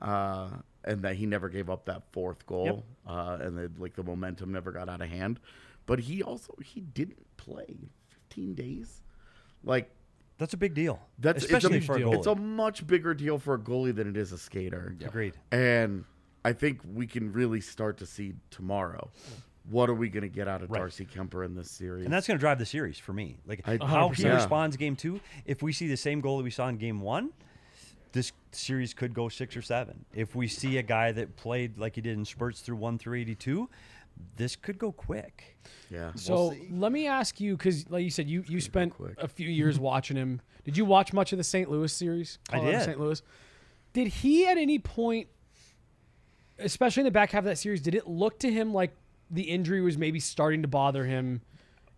uh, 0.00 0.48
and 0.84 1.02
that 1.02 1.16
he 1.16 1.26
never 1.26 1.48
gave 1.48 1.68
up 1.68 1.84
that 1.86 2.02
fourth 2.12 2.46
goal, 2.46 2.64
Yep. 2.66 2.84
uh, 3.06 3.38
and 3.42 3.58
that 3.58 3.78
like 3.80 3.94
the 3.94 4.02
momentum 4.02 4.52
never 4.52 4.72
got 4.72 4.88
out 4.88 5.00
of 5.02 5.08
hand. 5.08 5.38
But 5.86 6.00
he 6.00 6.22
also 6.22 6.54
he 6.64 6.80
didn't 6.80 7.26
play 7.36 7.90
15 8.08 8.54
days. 8.54 9.00
Like 9.64 9.90
that's 10.38 10.54
a 10.54 10.56
big 10.56 10.74
deal. 10.74 11.00
that's 11.18 11.44
especially 11.44 11.78
it's 11.78 11.84
a, 11.84 11.86
for 11.86 11.96
a 11.96 12.00
goalie. 12.00 12.14
It's 12.16 12.26
a 12.26 12.34
much 12.34 12.86
bigger 12.86 13.14
deal 13.14 13.38
for 13.38 13.54
a 13.54 13.58
goalie 13.58 13.94
than 13.94 14.08
it 14.08 14.16
is 14.16 14.32
a 14.32 14.38
skater. 14.38 14.94
Agreed. 15.04 15.34
And 15.52 16.04
I 16.44 16.52
think 16.52 16.80
we 16.94 17.06
can 17.06 17.32
really 17.32 17.60
start 17.60 17.98
to 17.98 18.06
see 18.06 18.34
tomorrow. 18.50 19.10
What 19.68 19.90
are 19.90 19.94
we 19.94 20.08
going 20.08 20.22
to 20.22 20.28
get 20.28 20.46
out 20.46 20.62
of 20.62 20.70
Right. 20.70 20.78
Darcy 20.78 21.04
Kuemper 21.06 21.44
in 21.44 21.54
this 21.56 21.68
series? 21.70 22.04
And 22.04 22.14
that's 22.14 22.26
going 22.28 22.38
to 22.38 22.40
drive 22.40 22.58
the 22.60 22.66
series 22.66 22.98
for 22.98 23.12
me. 23.12 23.36
Like 23.46 23.62
I- 23.66 23.78
how 23.84 24.10
he 24.10 24.22
100%. 24.22 24.34
responds 24.36 24.76
game 24.76 24.94
two. 24.94 25.20
If 25.44 25.62
we 25.62 25.72
see 25.72 25.88
the 25.88 25.96
same 25.96 26.20
goal 26.20 26.38
that 26.38 26.44
we 26.44 26.50
saw 26.50 26.68
in 26.68 26.76
game 26.76 27.00
one, 27.00 27.30
this 28.12 28.30
series 28.52 28.94
could 28.94 29.12
go 29.12 29.28
six 29.28 29.56
or 29.56 29.62
seven. 29.62 30.04
If 30.14 30.34
we 30.36 30.46
see 30.48 30.78
a 30.78 30.82
guy 30.82 31.12
that 31.12 31.36
played 31.36 31.78
like 31.78 31.96
he 31.96 32.00
did 32.00 32.16
in 32.16 32.24
spurts 32.24 32.60
through 32.60 32.76
one 32.76 32.96
through 32.98 33.18
eighty-two, 33.18 33.68
this 34.36 34.56
could 34.56 34.78
go 34.78 34.92
quick. 34.92 35.56
yeah. 35.90 36.12
So 36.14 36.54
let 36.70 36.92
me 36.92 37.06
ask 37.06 37.40
you, 37.40 37.56
because 37.56 37.88
like 37.90 38.04
you 38.04 38.10
said, 38.10 38.28
you 38.28 38.44
you 38.48 38.60
spent 38.60 38.94
a 39.18 39.28
few 39.28 39.48
years 39.48 39.78
watching 39.90 40.16
him. 40.16 40.40
Did 40.64 40.76
you 40.76 40.84
watch 40.84 41.12
much 41.12 41.32
of 41.32 41.38
the 41.38 41.44
St. 41.44 41.70
Louis 41.70 41.92
series? 41.92 42.38
I 42.50 42.60
did. 42.60 42.82
St. 42.82 42.98
Louis. 43.00 43.22
Did 43.92 44.08
he 44.08 44.46
at 44.46 44.58
any 44.58 44.78
point, 44.78 45.28
especially 46.58 47.02
in 47.02 47.04
the 47.06 47.10
back 47.10 47.30
half 47.30 47.40
of 47.40 47.44
that 47.46 47.58
series, 47.58 47.80
did 47.80 47.94
it 47.94 48.06
look 48.06 48.38
to 48.40 48.50
him 48.50 48.74
like 48.74 48.94
the 49.30 49.42
injury 49.42 49.80
was 49.80 49.96
maybe 49.96 50.20
starting 50.20 50.62
to 50.62 50.68
bother 50.68 51.04
him, 51.04 51.40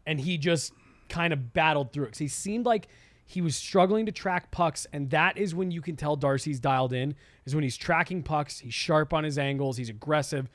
and 0.07 0.21
he 0.21 0.39
just 0.39 0.73
kind 1.09 1.33
of 1.33 1.53
battled 1.53 1.93
through 1.93 2.05
it? 2.05 2.09
Because 2.09 2.19
he 2.19 2.29
seemed 2.29 2.67
like 2.67 2.89
he 3.27 3.41
was 3.41 3.57
struggling 3.57 4.07
to 4.07 4.13
track 4.13 4.51
pucks, 4.51 4.87
and 4.93 5.11
that 5.11 5.37
is 5.37 5.55
when 5.55 5.71
you 5.71 5.81
can 5.83 5.97
tell 5.97 6.17
Darcy's 6.17 6.61
dialed 6.61 6.93
in. 6.93 7.15
Is 7.47 7.55
when 7.55 7.65
he's 7.65 7.77
tracking 7.77 8.23
pucks, 8.23 8.61
he's 8.61 8.75
sharp 8.75 9.13
on 9.13 9.25
his 9.25 9.39
angles, 9.39 9.77
he's 9.77 9.91
aggressive, 9.91 10.49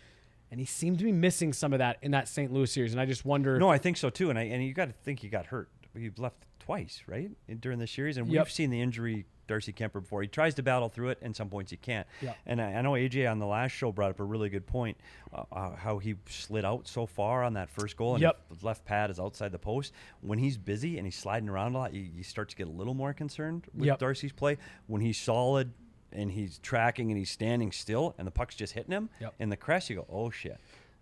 and 0.54 0.60
he 0.60 0.68
seemed 0.68 1.00
to 1.00 1.04
be 1.04 1.12
missing 1.12 1.52
some 1.52 1.74
of 1.74 1.80
that 1.80 1.98
in 2.04 2.12
that 2.12 2.28
St. 2.28 2.54
Louis 2.54 2.72
series. 2.72 2.92
And 2.92 3.02
I 3.02 3.08
just 3.08 3.26
wonder. 3.26 3.58
No, 3.58 3.70
I 3.70 3.80
think 3.80 3.98
so 3.98 4.12
too. 4.12 4.30
And 4.30 4.38
I 4.38 4.44
and 4.44 4.64
you 4.64 4.72
got 4.72 4.86
to 4.86 4.92
think 4.94 5.20
he 5.22 5.28
got 5.28 5.48
hurt. 5.48 5.68
He 5.98 6.12
left 6.16 6.38
twice, 6.60 7.02
right, 7.08 7.32
in- 7.48 7.58
during 7.58 7.80
the 7.80 7.88
series. 7.88 8.18
And 8.18 8.28
Yep. 8.32 8.46
we've 8.46 8.54
seen 8.54 8.70
the 8.70 8.80
injury 8.80 9.26
Darcy 9.48 9.74
Kuemper 9.74 9.94
before. 10.02 10.22
He 10.22 10.28
tries 10.28 10.54
to 10.56 10.64
battle 10.64 10.90
through 10.90 11.10
it, 11.10 11.18
and 11.24 11.36
some 11.36 11.50
points 11.50 11.72
he 11.72 11.78
can't. 11.78 12.06
Yep. 12.22 12.38
And 12.46 12.62
I, 12.62 12.74
I 12.76 12.82
know 12.84 12.92
AJ 12.94 13.30
on 13.30 13.40
the 13.40 13.48
last 13.48 13.72
show 13.72 13.92
brought 13.92 14.12
up 14.12 14.20
a 14.20 14.24
really 14.24 14.50
good 14.50 14.68
point, 14.68 14.96
uh, 15.34 15.44
uh, 15.52 15.76
how 15.76 15.98
he 15.98 16.16
slid 16.30 16.64
out 16.66 16.88
so 16.88 17.06
far 17.08 17.44
on 17.44 17.54
that 17.56 17.70
first 17.72 17.98
goal, 17.98 18.14
and 18.14 18.22
Yep. 18.22 18.40
his 18.54 18.64
left 18.64 18.86
pad 18.86 19.10
is 19.10 19.20
outside 19.20 19.52
the 19.52 19.60
post. 19.60 19.92
When 20.22 20.38
he's 20.38 20.58
busy 20.60 20.98
and 20.98 21.06
he's 21.08 21.16
sliding 21.18 21.50
around 21.50 21.74
a 21.74 21.78
lot, 21.80 21.94
you, 21.96 22.02
you 22.04 22.24
start 22.24 22.50
to 22.50 22.56
get 22.56 22.68
a 22.68 22.72
little 22.72 22.94
more 22.94 23.12
concerned 23.14 23.66
with 23.74 23.88
Yep. 23.88 23.98
Darcy's 24.00 24.32
play. 24.32 24.58
When 24.88 25.02
he's 25.02 25.18
solid 25.18 25.74
and 26.14 26.32
he's 26.32 26.60
tracking 26.60 27.10
and 27.12 27.18
he's 27.18 27.30
standing 27.32 27.72
still, 27.72 28.16
and 28.18 28.26
the 28.28 28.32
puck's 28.32 28.56
just 28.56 28.74
hitting 28.74 28.92
him 28.92 29.10
Yep. 29.22 29.34
in 29.40 29.50
the 29.50 29.58
crest, 29.58 29.90
you 29.90 29.96
go, 29.98 30.06
oh 30.12 30.30
shit. 30.30 30.58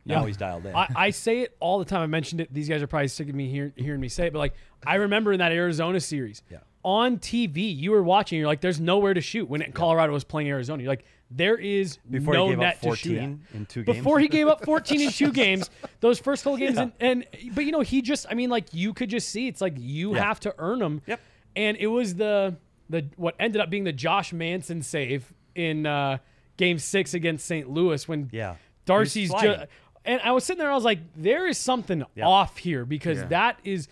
Now 0.05 0.21
Yeah. 0.21 0.27
he's 0.27 0.37
dialed 0.37 0.65
in. 0.65 0.75
I, 0.75 0.87
I 0.95 1.09
say 1.11 1.41
it 1.41 1.55
all 1.59 1.77
the 1.77 1.85
time. 1.85 2.01
I 2.01 2.07
mentioned 2.07 2.41
it. 2.41 2.51
These 2.53 2.67
guys 2.67 2.81
are 2.81 2.87
probably 2.87 3.07
sick 3.07 3.29
of 3.29 3.35
me 3.35 3.49
hear, 3.49 3.71
hearing 3.75 4.01
me 4.01 4.07
say 4.07 4.27
it, 4.27 4.33
but 4.33 4.39
like 4.39 4.53
I 4.85 4.95
remember 4.95 5.31
in 5.31 5.39
that 5.39 5.51
Arizona 5.51 5.99
series, 5.99 6.41
Yeah. 6.49 6.57
on 6.83 7.19
TV, 7.19 7.71
you 7.75 7.91
were 7.91 8.01
watching. 8.01 8.39
You're 8.39 8.47
like, 8.47 8.61
"There's 8.61 8.79
nowhere 8.79 9.13
to 9.13 9.21
shoot." 9.21 9.47
When 9.47 9.61
Colorado 9.73 10.11
was 10.13 10.23
playing 10.23 10.49
Arizona, 10.49 10.81
you're 10.81 10.91
like, 10.91 11.05
"There 11.29 11.55
is 11.55 11.99
Before 12.09 12.33
no 12.33 12.45
he 12.45 12.49
gave 12.53 12.57
up 12.59 12.63
net 12.63 12.81
to 12.81 12.95
shoot 12.95 13.09
14 13.17 13.41
in 13.53 13.65
two 13.67 13.83
games. 13.83 13.97
Before 13.97 14.19
he 14.19 14.27
gave 14.27 14.47
up 14.47 14.65
14 14.65 15.01
in 15.01 15.11
two 15.11 15.31
games, 15.43 15.69
those 15.99 16.17
first 16.17 16.43
couple 16.43 16.57
games, 16.57 16.79
and, 16.79 16.91
and 16.99 17.27
but 17.53 17.65
you 17.65 17.71
know 17.71 17.81
he 17.81 18.01
just, 18.01 18.25
I 18.27 18.33
mean, 18.33 18.49
like 18.49 18.73
you 18.73 18.95
could 18.95 19.11
just 19.11 19.29
see 19.29 19.47
it's 19.47 19.61
like 19.61 19.75
you 19.77 20.15
Yeah. 20.15 20.23
have 20.23 20.39
to 20.39 20.55
earn 20.57 20.79
them. 20.79 21.03
Yep. 21.05 21.19
And 21.55 21.77
it 21.77 21.87
was 21.87 22.15
the 22.15 22.55
the 22.91 23.07
what 23.17 23.35
ended 23.39 23.61
up 23.61 23.69
being 23.69 23.83
the 23.85 23.93
Josh 23.93 24.31
Manson 24.33 24.81
save 24.83 25.33
in 25.55 25.85
uh, 25.85 26.17
Game 26.57 26.77
Six 26.77 27.13
against 27.13 27.45
St. 27.45 27.69
Louis 27.69 28.07
when 28.07 28.29
Yeah. 28.31 28.55
Darcy's 28.85 29.31
just. 29.31 29.67
And 30.03 30.19
I 30.23 30.31
was 30.31 30.43
sitting 30.43 30.57
there, 30.59 30.71
I 30.71 30.75
was 30.75 30.83
like, 30.83 30.99
there 31.15 31.47
is 31.47 31.57
something 31.59 32.03
Yeah. 32.15 32.25
off 32.27 32.57
here 32.57 32.85
because 32.85 33.19
Yeah. 33.19 33.25
that 33.27 33.59
is 33.63 33.87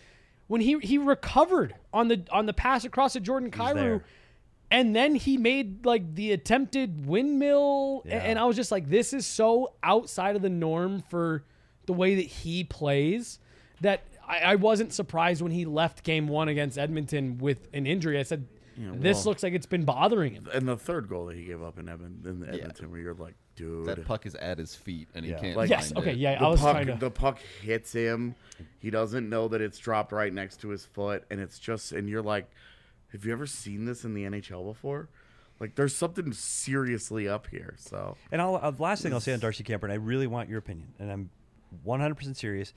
when 0.47 0.61
he 0.61 0.79
he 0.79 0.97
recovered 0.97 1.75
on 1.93 2.07
the 2.07 2.23
on 2.31 2.45
the 2.45 2.53
pass 2.53 2.83
across 2.85 3.13
to 3.13 3.19
Jordan 3.19 3.51
Kyrou, 3.51 4.01
and 4.71 4.95
then 4.95 5.15
he 5.15 5.37
made 5.37 5.85
like 5.85 6.15
the 6.15 6.31
attempted 6.31 7.05
windmill, 7.05 8.01
Yeah. 8.05 8.17
and 8.23 8.39
I 8.39 8.45
was 8.45 8.55
just 8.55 8.71
like, 8.71 8.89
this 8.89 9.13
is 9.13 9.25
so 9.25 9.73
outside 9.83 10.35
of 10.35 10.41
the 10.41 10.49
norm 10.49 11.03
for 11.09 11.43
the 11.85 11.93
way 11.93 12.15
that 12.15 12.25
he 12.25 12.63
plays 12.63 13.39
that 13.81 14.01
I, 14.27 14.39
I 14.39 14.55
wasn't 14.55 14.93
surprised 14.93 15.41
when 15.41 15.51
he 15.51 15.65
left 15.65 16.03
Game 16.03 16.27
One 16.27 16.49
against 16.49 16.77
Edmonton 16.77 17.37
with 17.37 17.67
an 17.73 17.85
injury. 17.87 18.19
I 18.19 18.23
said, 18.23 18.45
this 18.79 19.17
well- 19.17 19.25
looks 19.25 19.43
like 19.43 19.53
it's 19.53 19.65
been 19.65 19.83
bothering 19.85 20.33
him. 20.33 20.47
And 20.53 20.67
the 20.67 20.77
third 20.77 21.07
goal 21.09 21.25
that 21.27 21.35
he 21.35 21.43
gave 21.45 21.61
up 21.61 21.77
in 21.77 21.89
Edmonton, 21.89 22.43
in 22.43 22.49
Edmonton 22.53 22.89
where 22.91 22.99
you're 22.99 23.13
like, 23.13 23.35
dude, 23.55 23.87
That 23.87 24.05
puck 24.05 24.25
is 24.25 24.35
at 24.35 24.57
his 24.57 24.73
feet, 24.75 25.09
and 25.13 25.25
he 25.25 25.31
Yeah. 25.31 25.39
can't. 25.39 25.57
Like- 25.57 25.69
Yes, 25.69 25.91
find 25.91 25.97
okay, 26.05 26.11
it. 26.13 26.17
yeah, 26.17 26.39
the 26.39 26.45
I 26.45 26.49
was 26.49 26.61
puck, 26.61 26.71
trying 26.73 26.87
to. 26.87 26.95
the 26.95 27.11
puck 27.11 27.39
hits 27.61 27.91
him. 27.91 28.35
He 28.79 28.89
doesn't 28.89 29.27
know 29.29 29.47
that 29.49 29.59
it's 29.61 29.77
dropped 29.77 30.11
right 30.11 30.33
next 30.33 30.61
to 30.61 30.69
his 30.69 30.85
foot, 30.85 31.25
and 31.29 31.39
it's 31.41 31.59
just, 31.59 31.91
and 31.91 32.07
you're 32.09 32.21
like, 32.23 32.49
have 33.11 33.25
you 33.25 33.31
ever 33.33 33.45
seen 33.45 33.85
this 33.85 34.05
in 34.05 34.13
the 34.13 34.23
NHL 34.23 34.63
before? 34.63 35.09
Like, 35.59 35.75
there's 35.75 35.93
something 35.95 36.31
seriously 36.31 37.27
up 37.27 37.47
here. 37.47 37.75
So 37.77 38.15
And 38.31 38.41
I'll, 38.41 38.55
uh, 38.55 38.71
the 38.71 38.81
last 38.81 39.03
thing 39.03 39.11
I'll 39.13 39.19
say 39.19 39.33
on 39.33 39.39
Darcy 39.39 39.63
Kuemper, 39.63 39.83
and 39.83 39.91
I 39.91 39.95
really 39.95 40.27
want 40.27 40.47
your 40.47 40.59
opinion, 40.59 40.93
and 40.99 41.11
I'm 41.11 41.29
100% 41.85 42.35
serious. 42.37 42.73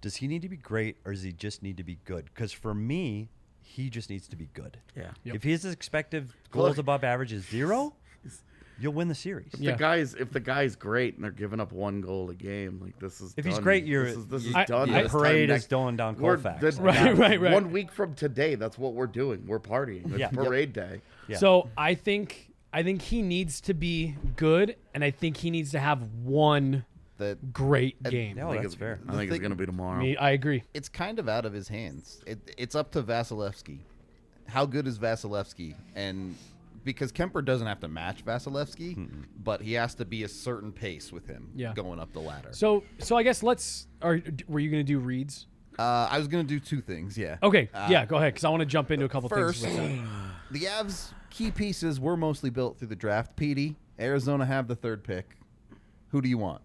Does 0.00 0.16
he 0.16 0.26
need 0.28 0.42
to 0.42 0.48
be 0.48 0.56
great, 0.56 0.98
or 1.04 1.12
does 1.12 1.22
he 1.22 1.32
just 1.32 1.62
need 1.62 1.76
to 1.78 1.84
be 1.84 1.98
good? 2.04 2.26
Because 2.26 2.52
for 2.52 2.74
me, 2.74 3.28
he 3.72 3.88
just 3.90 4.10
needs 4.10 4.28
to 4.28 4.36
be 4.36 4.48
good. 4.54 4.76
Yeah. 4.96 5.10
Yep. 5.24 5.34
If 5.36 5.42
his 5.42 5.64
expected 5.64 6.28
goals 6.50 6.70
Look. 6.70 6.78
above 6.78 7.04
average 7.04 7.32
is 7.32 7.44
zero, 7.48 7.94
you'll 8.78 8.92
win 8.92 9.08
the 9.08 9.14
series. 9.14 9.52
if 9.54 9.60
Yeah. 9.60 9.72
the 9.72 9.78
guy's 9.78 10.14
if 10.14 10.30
the 10.30 10.40
guy's 10.40 10.76
great 10.76 11.14
and 11.14 11.24
they're 11.24 11.30
giving 11.30 11.60
up 11.60 11.72
one 11.72 12.00
goal 12.00 12.28
a 12.30 12.34
game, 12.34 12.80
like 12.82 12.98
this 12.98 13.20
is 13.20 13.34
If 13.36 13.44
he's 13.44 13.58
great, 13.58 13.84
you're- 13.84 14.06
this 14.08 14.16
is, 14.16 14.26
this 14.26 14.46
is 14.46 14.54
I- 14.54 14.64
done. 14.64 14.90
I- 14.90 15.02
This 15.04 15.12
parade 15.12 15.48
time 15.48 15.56
is 15.56 15.62
next- 15.62 15.70
going 15.70 15.96
down 15.96 16.16
we're- 16.18 16.36
Colfax. 16.36 16.60
this- 16.60 16.76
Right, 16.80 16.94
yeah, 16.94 17.10
right, 17.20 17.40
right. 17.40 17.52
One 17.52 17.70
week 17.72 17.90
from 17.92 18.14
today, 18.14 18.54
that's 18.56 18.78
what 18.78 18.94
we're 18.94 19.06
doing. 19.06 19.44
We're 19.46 19.60
partying. 19.60 20.02
It's 20.10 20.18
Yeah. 20.18 20.28
Yep. 20.30 20.32
parade 20.32 20.72
day. 20.72 21.00
Yeah. 21.28 21.38
So 21.38 21.70
I 21.76 21.94
think 21.94 22.48
I 22.74 22.82
think 22.82 23.02
he 23.02 23.20
needs 23.22 23.60
to 23.62 23.74
be 23.74 24.16
good, 24.36 24.76
and 24.94 25.04
I 25.04 25.10
think 25.10 25.36
he 25.38 25.50
needs 25.50 25.70
to 25.72 25.78
have 25.78 26.02
one 26.24 26.84
That 27.22 27.52
great 27.52 28.02
game. 28.02 28.36
No, 28.36 28.48
I 28.48 28.52
think 28.52 28.62
that's 28.62 28.74
it's, 28.74 28.80
fair. 28.80 29.00
I 29.08 29.12
think 29.16 29.30
it's 29.30 29.40
gonna 29.40 29.54
be 29.54 29.66
tomorrow. 29.66 30.00
Me, 30.00 30.16
I 30.16 30.30
agree. 30.30 30.64
it's 30.74 30.88
kind 30.88 31.18
of 31.18 31.28
out 31.28 31.44
of 31.46 31.52
his 31.52 31.68
hands. 31.68 32.20
It, 32.26 32.54
it's 32.58 32.74
up 32.74 32.90
to 32.92 33.02
Vasilevskiy. 33.02 33.78
How 34.48 34.66
good 34.66 34.86
is 34.86 34.98
Vasilevskiy? 34.98 35.74
And 35.94 36.34
because 36.84 37.12
Kuemper 37.12 37.44
doesn't 37.44 37.66
have 37.66 37.78
to 37.80 37.88
match 37.88 38.24
Vasilevskiy, 38.24 39.24
but 39.42 39.62
he 39.62 39.74
has 39.74 39.94
to 39.94 40.04
be 40.04 40.24
a 40.24 40.28
certain 40.28 40.72
pace 40.72 41.12
with 41.12 41.26
him 41.26 41.50
Yeah. 41.54 41.72
going 41.74 42.00
up 42.00 42.12
the 42.12 42.20
ladder. 42.20 42.48
So 42.52 42.82
so 42.98 43.16
I 43.16 43.22
guess 43.22 43.42
let's. 43.42 43.86
Or 44.02 44.20
were 44.48 44.58
you 44.58 44.68
going 44.70 44.84
to 44.84 44.92
do 44.92 44.98
reads? 44.98 45.46
Uh, 45.78 46.08
I 46.10 46.18
was 46.18 46.28
going 46.28 46.44
to 46.46 46.48
do 46.48 46.60
two 46.60 46.80
things. 46.82 47.16
Yeah. 47.16 47.36
Okay, 47.42 47.70
Uh, 47.72 47.86
yeah, 47.90 48.04
go 48.04 48.16
ahead 48.16 48.34
because 48.34 48.44
I 48.44 48.50
want 48.50 48.60
to 48.60 48.66
jump 48.66 48.90
into 48.90 49.06
a 49.06 49.08
couple 49.08 49.28
First, 49.30 49.62
things. 49.64 49.78
with 49.78 49.86
that. 50.02 50.04
The 50.50 50.60
Avs' 50.66 51.12
key 51.30 51.50
pieces 51.50 51.98
were 51.98 52.16
mostly 52.16 52.50
built 52.50 52.78
through 52.78 52.88
the 52.88 52.96
draft. 52.96 53.36
Petey, 53.36 53.76
Arizona 53.98 54.44
have 54.44 54.68
the 54.68 54.74
third 54.76 55.02
pick. 55.02 55.36
Who 56.08 56.20
do 56.20 56.28
you 56.28 56.36
want? 56.36 56.60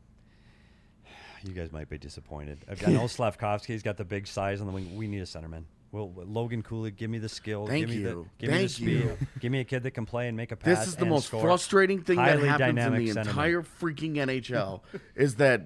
You 1.47 1.53
guys 1.53 1.71
might 1.71 1.89
be 1.89 1.97
disappointed. 1.97 2.65
I've 2.69 2.79
got 2.79 2.89
no 2.89 3.07
Slavkovsky's 3.07 3.83
got 3.83 3.97
the 3.97 4.05
big 4.05 4.27
size 4.27 4.61
on 4.61 4.67
the 4.67 4.73
wing. 4.73 4.95
We 4.95 5.07
need 5.07 5.19
a 5.19 5.25
centerman. 5.25 5.63
Well, 5.91 6.11
Logan 6.15 6.63
Cooley, 6.63 6.91
give 6.91 7.09
me 7.09 7.17
the 7.17 7.29
skill. 7.29 7.65
Thank 7.65 7.87
give 7.87 7.89
me 7.89 8.01
you. 8.01 8.27
The, 8.39 8.45
give 8.45 8.51
me 8.51 8.63
the 8.63 8.69
speed. 8.69 8.87
you. 8.87 9.17
give 9.39 9.51
me 9.51 9.61
a 9.61 9.63
kid 9.63 9.83
that 9.83 9.91
can 9.91 10.05
play 10.05 10.27
and 10.27 10.35
make 10.35 10.51
a 10.51 10.57
pass. 10.57 10.79
This 10.79 10.87
is 10.89 10.95
the 10.97 11.05
most 11.05 11.27
score. 11.27 11.41
frustrating 11.41 12.01
thing 12.01 12.17
that 12.17 12.39
happens 12.39 12.77
in 12.77 12.93
the 12.93 13.09
centerman. 13.09 13.27
entire 13.27 13.61
freaking 13.61 14.15
NHL 14.15 14.81
is 15.15 15.35
that 15.35 15.63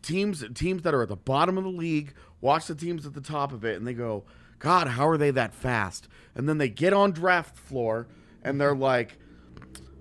teams 0.00 0.44
teams 0.54 0.82
that 0.82 0.94
are 0.94 1.02
at 1.02 1.08
the 1.08 1.16
bottom 1.16 1.58
of 1.58 1.64
the 1.64 1.70
league 1.70 2.14
watch 2.40 2.66
the 2.66 2.74
teams 2.74 3.06
at 3.06 3.14
the 3.14 3.20
top 3.20 3.52
of 3.52 3.64
it 3.64 3.76
and 3.76 3.86
they 3.86 3.94
go, 3.94 4.24
God, 4.58 4.88
how 4.88 5.08
are 5.08 5.16
they 5.16 5.30
that 5.30 5.54
fast? 5.54 6.08
And 6.34 6.48
then 6.48 6.58
they 6.58 6.68
get 6.68 6.92
on 6.92 7.12
draft 7.12 7.56
floor 7.56 8.08
and 8.42 8.60
they're 8.60 8.74
like, 8.74 9.18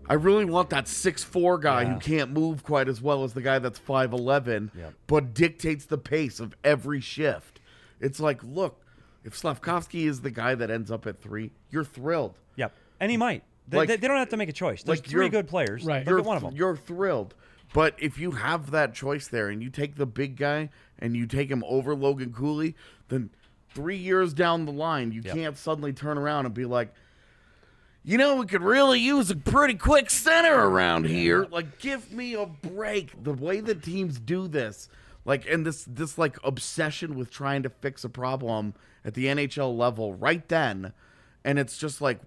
I 0.09 0.15
really 0.15 0.45
want 0.45 0.69
that 0.71 0.87
six 0.87 1.23
four 1.23 1.57
guy 1.57 1.85
who 1.85 1.99
can't 1.99 2.31
move 2.31 2.63
quite 2.63 2.87
as 2.89 3.01
well 3.01 3.23
as 3.23 3.33
the 3.33 3.41
guy 3.41 3.59
that's 3.59 3.79
five 3.79 4.11
eleven, 4.13 4.71
Yep. 4.75 4.93
but 5.07 5.33
dictates 5.33 5.85
the 5.85 5.97
pace 5.97 6.39
of 6.39 6.55
every 6.63 6.99
shift. 6.99 7.59
It's 7.99 8.19
like, 8.19 8.43
look, 8.43 8.83
if 9.23 9.37
Slavkovsky 9.37 10.07
is 10.07 10.21
the 10.21 10.31
guy 10.31 10.55
that 10.55 10.69
ends 10.71 10.91
up 10.91 11.05
at 11.07 11.21
three, 11.21 11.51
you're 11.69 11.83
thrilled. 11.85 12.37
Yep, 12.55 12.73
and 12.99 13.11
he 13.11 13.17
might. 13.17 13.43
They, 13.67 13.77
Like- 13.77 13.87
they, 13.89 13.95
they 13.97 14.07
don't 14.07 14.17
have 14.17 14.29
to 14.29 14.37
make 14.37 14.49
a 14.49 14.53
choice. 14.53 14.83
There's 14.83 14.99
like 14.99 15.07
three 15.07 15.29
good 15.29 15.47
players. 15.47 15.85
Right. 15.85 15.99
Look 15.99 16.07
you're, 16.09 16.21
one 16.23 16.35
of 16.37 16.43
them. 16.43 16.55
You're 16.55 16.75
thrilled. 16.75 17.35
But 17.73 17.95
if 17.99 18.17
you 18.17 18.31
have 18.31 18.71
that 18.71 18.93
choice 18.93 19.27
there 19.29 19.47
and 19.47 19.63
you 19.63 19.69
take 19.69 19.95
the 19.95 20.05
big 20.05 20.35
guy 20.35 20.69
and 20.99 21.15
you 21.15 21.25
take 21.25 21.49
him 21.49 21.63
over 21.65 21.95
Logan 21.95 22.33
Cooley, 22.33 22.75
then 23.07 23.29
three 23.73 23.95
years 23.95 24.33
down 24.33 24.65
the 24.65 24.73
line, 24.73 25.13
you 25.13 25.21
Yep. 25.23 25.33
can't 25.35 25.57
suddenly 25.57 25.93
turn 25.93 26.17
around 26.17 26.45
and 26.47 26.53
be 26.53 26.65
like, 26.65 26.93
you 28.03 28.17
know, 28.17 28.35
we 28.35 28.45
could 28.45 28.63
really 28.63 28.99
use 28.99 29.29
a 29.29 29.35
pretty 29.35 29.75
quick 29.75 30.09
center 30.09 30.53
around 30.53 31.05
here. 31.05 31.45
Like, 31.51 31.79
give 31.79 32.11
me 32.11 32.33
a 32.33 32.45
break. 32.45 33.23
The 33.23 33.33
way 33.33 33.59
the 33.59 33.75
teams 33.75 34.19
do 34.19 34.47
this, 34.47 34.89
like, 35.25 35.47
and 35.47 35.65
this 35.65 35.83
this 35.83 36.17
like 36.17 36.37
obsession 36.43 37.15
with 37.15 37.29
trying 37.29 37.63
to 37.63 37.69
fix 37.69 38.03
a 38.03 38.09
problem 38.09 38.73
at 39.05 39.13
the 39.13 39.25
NHL 39.25 39.77
level 39.77 40.13
right 40.13 40.47
then, 40.47 40.93
and 41.45 41.59
it's 41.59 41.77
just 41.77 42.01
like, 42.01 42.19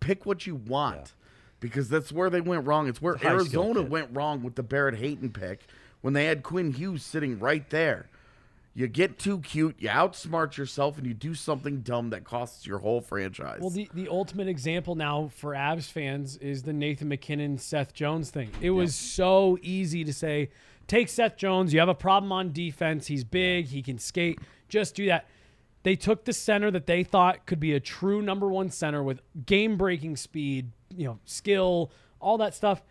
pick 0.00 0.24
what 0.24 0.46
you 0.46 0.54
want. 0.54 1.14
Because 1.60 1.90
that's 1.90 2.10
where 2.10 2.30
they 2.30 2.40
went 2.40 2.66
wrong. 2.66 2.88
It's 2.88 3.02
where 3.02 3.18
Arizona 3.22 3.82
went 3.82 4.08
wrong 4.14 4.42
with 4.42 4.54
the 4.54 4.62
Barrett 4.62 4.94
Hayton 4.94 5.28
pick 5.28 5.66
when 6.00 6.14
they 6.14 6.24
had 6.24 6.42
Quinn 6.42 6.72
Hughes 6.72 7.02
sitting 7.02 7.38
right 7.38 7.68
there. 7.68 8.08
You 8.72 8.86
get 8.86 9.18
too 9.18 9.40
cute, 9.40 9.76
you 9.78 9.88
outsmart 9.88 10.56
yourself, 10.56 10.96
and 10.96 11.04
you 11.06 11.12
do 11.12 11.34
something 11.34 11.80
dumb 11.80 12.10
that 12.10 12.22
costs 12.22 12.66
your 12.66 12.78
whole 12.78 13.00
franchise. 13.00 13.58
Well, 13.60 13.70
the, 13.70 13.90
the 13.92 14.08
ultimate 14.08 14.46
example 14.46 14.94
now 14.94 15.30
for 15.34 15.54
Avs 15.54 15.90
fans 15.90 16.36
is 16.36 16.62
the 16.62 16.72
Nathan 16.72 17.08
MacKinnon 17.08 17.58
Seth 17.58 17.92
Jones 17.92 18.30
thing. 18.30 18.50
It 18.60 18.70
was 18.70 18.94
so 18.94 19.58
easy 19.60 20.04
to 20.04 20.12
say, 20.12 20.50
take 20.86 21.08
Seth 21.08 21.36
Jones. 21.36 21.74
You 21.74 21.80
have 21.80 21.88
a 21.88 21.94
problem 21.94 22.30
on 22.30 22.52
defense. 22.52 23.08
He's 23.08 23.24
big. 23.24 23.66
He 23.66 23.82
can 23.82 23.98
skate. 23.98 24.38
Just 24.68 24.94
do 24.94 25.06
that. 25.06 25.26
They 25.82 25.96
took 25.96 26.24
the 26.24 26.32
center 26.32 26.70
that 26.70 26.86
they 26.86 27.02
thought 27.02 27.46
could 27.46 27.58
be 27.58 27.74
a 27.74 27.80
true 27.80 28.22
number 28.22 28.48
one 28.48 28.70
center 28.70 29.02
with 29.02 29.20
game 29.46 29.78
breaking 29.78 30.14
speed, 30.16 30.70
you 30.96 31.06
know, 31.06 31.18
skill, 31.24 31.90
all 32.20 32.38
that 32.38 32.54
stuff, 32.54 32.82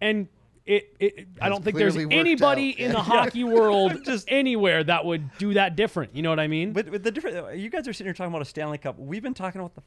and. 0.00 0.28
It, 0.68 0.94
it, 1.00 1.28
I 1.40 1.48
don't 1.48 1.64
think 1.64 1.78
there's 1.78 1.96
anybody 1.96 2.74
out. 2.74 2.78
in 2.78 2.92
the 2.92 3.00
hockey 3.02 3.42
world 3.42 4.00
just 4.04 4.26
anywhere 4.30 4.84
that 4.84 5.02
would 5.06 5.36
do 5.38 5.54
that 5.54 5.76
different. 5.76 6.14
You 6.14 6.20
know 6.20 6.28
what 6.28 6.38
I 6.38 6.46
mean? 6.46 6.74
But 6.74 6.90
with 6.90 7.02
the 7.02 7.10
different, 7.10 7.56
you 7.58 7.70
guys 7.70 7.88
are 7.88 7.94
sitting 7.94 8.06
here 8.08 8.12
talking 8.12 8.30
about 8.30 8.42
a 8.42 8.44
Stanley 8.44 8.76
Cup. 8.76 8.98
We've 8.98 9.22
been 9.22 9.32
talking 9.32 9.62
about 9.62 9.74
the 9.74 9.82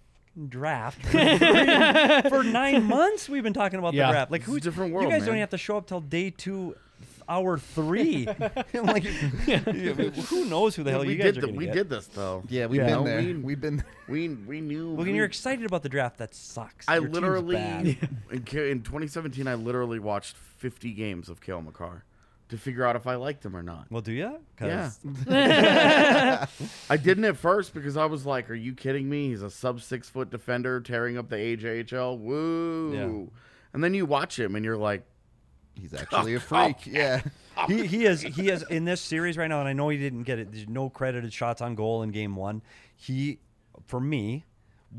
draft 0.47 1.05
for, 1.05 2.29
for 2.29 2.43
nine 2.43 2.85
months. 2.85 3.29
We've 3.29 3.43
been 3.43 3.53
talking 3.53 3.77
about 3.77 3.93
Yeah. 3.93 4.07
the 4.07 4.11
draft. 4.13 4.31
Like 4.31 4.41
who's 4.41 4.63
different 4.63 4.91
world? 4.91 5.03
You 5.03 5.09
world, 5.09 5.19
guys 5.19 5.27
don't 5.27 5.35
even 5.35 5.41
have 5.41 5.51
to 5.51 5.57
show 5.59 5.77
up 5.77 5.85
till 5.85 6.01
day 6.01 6.31
two 6.31 6.75
hour 7.31 7.57
three. 7.57 8.25
like, 8.73 9.03
who 9.03 10.45
knows 10.45 10.75
who 10.75 10.83
the 10.83 10.91
hell 10.91 11.01
we 11.05 11.13
you 11.13 11.17
guys 11.17 11.33
did 11.35 11.37
are 11.37 11.41
the- 11.41 11.47
going 11.47 11.53
to 11.53 11.57
we 11.59 11.65
get? 11.65 11.73
did 11.75 11.89
this 11.89 12.07
though. 12.07 12.43
Yeah, 12.49 12.65
we've 12.67 12.81
Yeah. 12.81 12.95
been 12.97 13.03
there. 13.05 13.21
we- 13.21 13.33
We've 13.35 13.61
been. 13.61 13.83
We 14.07 14.29
we 14.29 14.61
knew. 14.61 14.87
Well, 14.89 14.97
when 14.97 15.07
we- 15.07 15.13
you're 15.15 15.25
excited 15.25 15.65
about 15.65 15.83
the 15.83 15.89
draft, 15.89 16.17
that 16.17 16.33
sucks. 16.35 16.87
I 16.87 16.95
Your 16.95 17.03
team's 17.03 17.13
literally 17.15 17.55
bad. 17.55 17.85
in, 18.31 18.43
ca- 18.45 18.69
in 18.71 18.81
2017 18.81 19.47
I 19.47 19.55
literally 19.55 19.99
watched 19.99 20.35
50 20.37 20.91
games 20.93 21.29
of 21.29 21.39
Kale 21.41 21.61
McCarr 21.61 22.01
to 22.49 22.57
figure 22.57 22.83
out 22.85 22.95
if 22.97 23.07
I 23.07 23.15
liked 23.15 23.45
him 23.45 23.55
or 23.55 23.63
not. 23.63 23.85
Well, 23.89 24.01
do 24.01 24.11
you? 24.11 24.39
Yeah. 24.61 24.91
I 26.89 26.97
didn't 26.97 27.23
at 27.25 27.37
first 27.37 27.73
because 27.73 27.95
I 27.97 28.05
was 28.05 28.25
like, 28.25 28.49
"Are 28.49 28.53
you 28.55 28.73
kidding 28.73 29.09
me? 29.09 29.29
He's 29.29 29.41
a 29.41 29.49
sub 29.49 29.81
six 29.81 30.09
foot 30.09 30.29
defender 30.29 30.81
tearing 30.81 31.17
up 31.17 31.29
the 31.29 31.37
AJHL. 31.37 32.17
Woo!" 32.17 32.93
Yeah. 32.93 33.37
And 33.73 33.81
then 33.83 33.93
you 33.93 34.05
watch 34.05 34.37
him 34.37 34.55
and 34.55 34.65
you're 34.65 34.77
like, 34.77 35.05
He's 35.81 35.93
actually 35.93 36.35
a 36.35 36.39
freak. 36.51 36.85
Yeah. 36.85 37.21
he 37.67 37.85
he 37.87 38.05
is 38.05 38.21
he 38.21 38.49
is 38.49 38.63
in 38.69 38.85
this 38.85 39.01
series 39.01 39.37
right 39.37 39.47
now, 39.47 39.59
and 39.59 39.67
I 39.67 39.73
know 39.73 39.89
he 39.89 39.97
didn't 39.97 40.23
get 40.23 40.39
it. 40.39 40.51
There's 40.51 40.67
no 40.67 40.89
credited 40.89 41.33
shots 41.33 41.61
on 41.61 41.75
goal 41.75 42.03
in 42.03 42.11
game 42.11 42.35
one. 42.35 42.61
He, 42.95 43.39
for 43.87 43.99
me, 43.99 44.45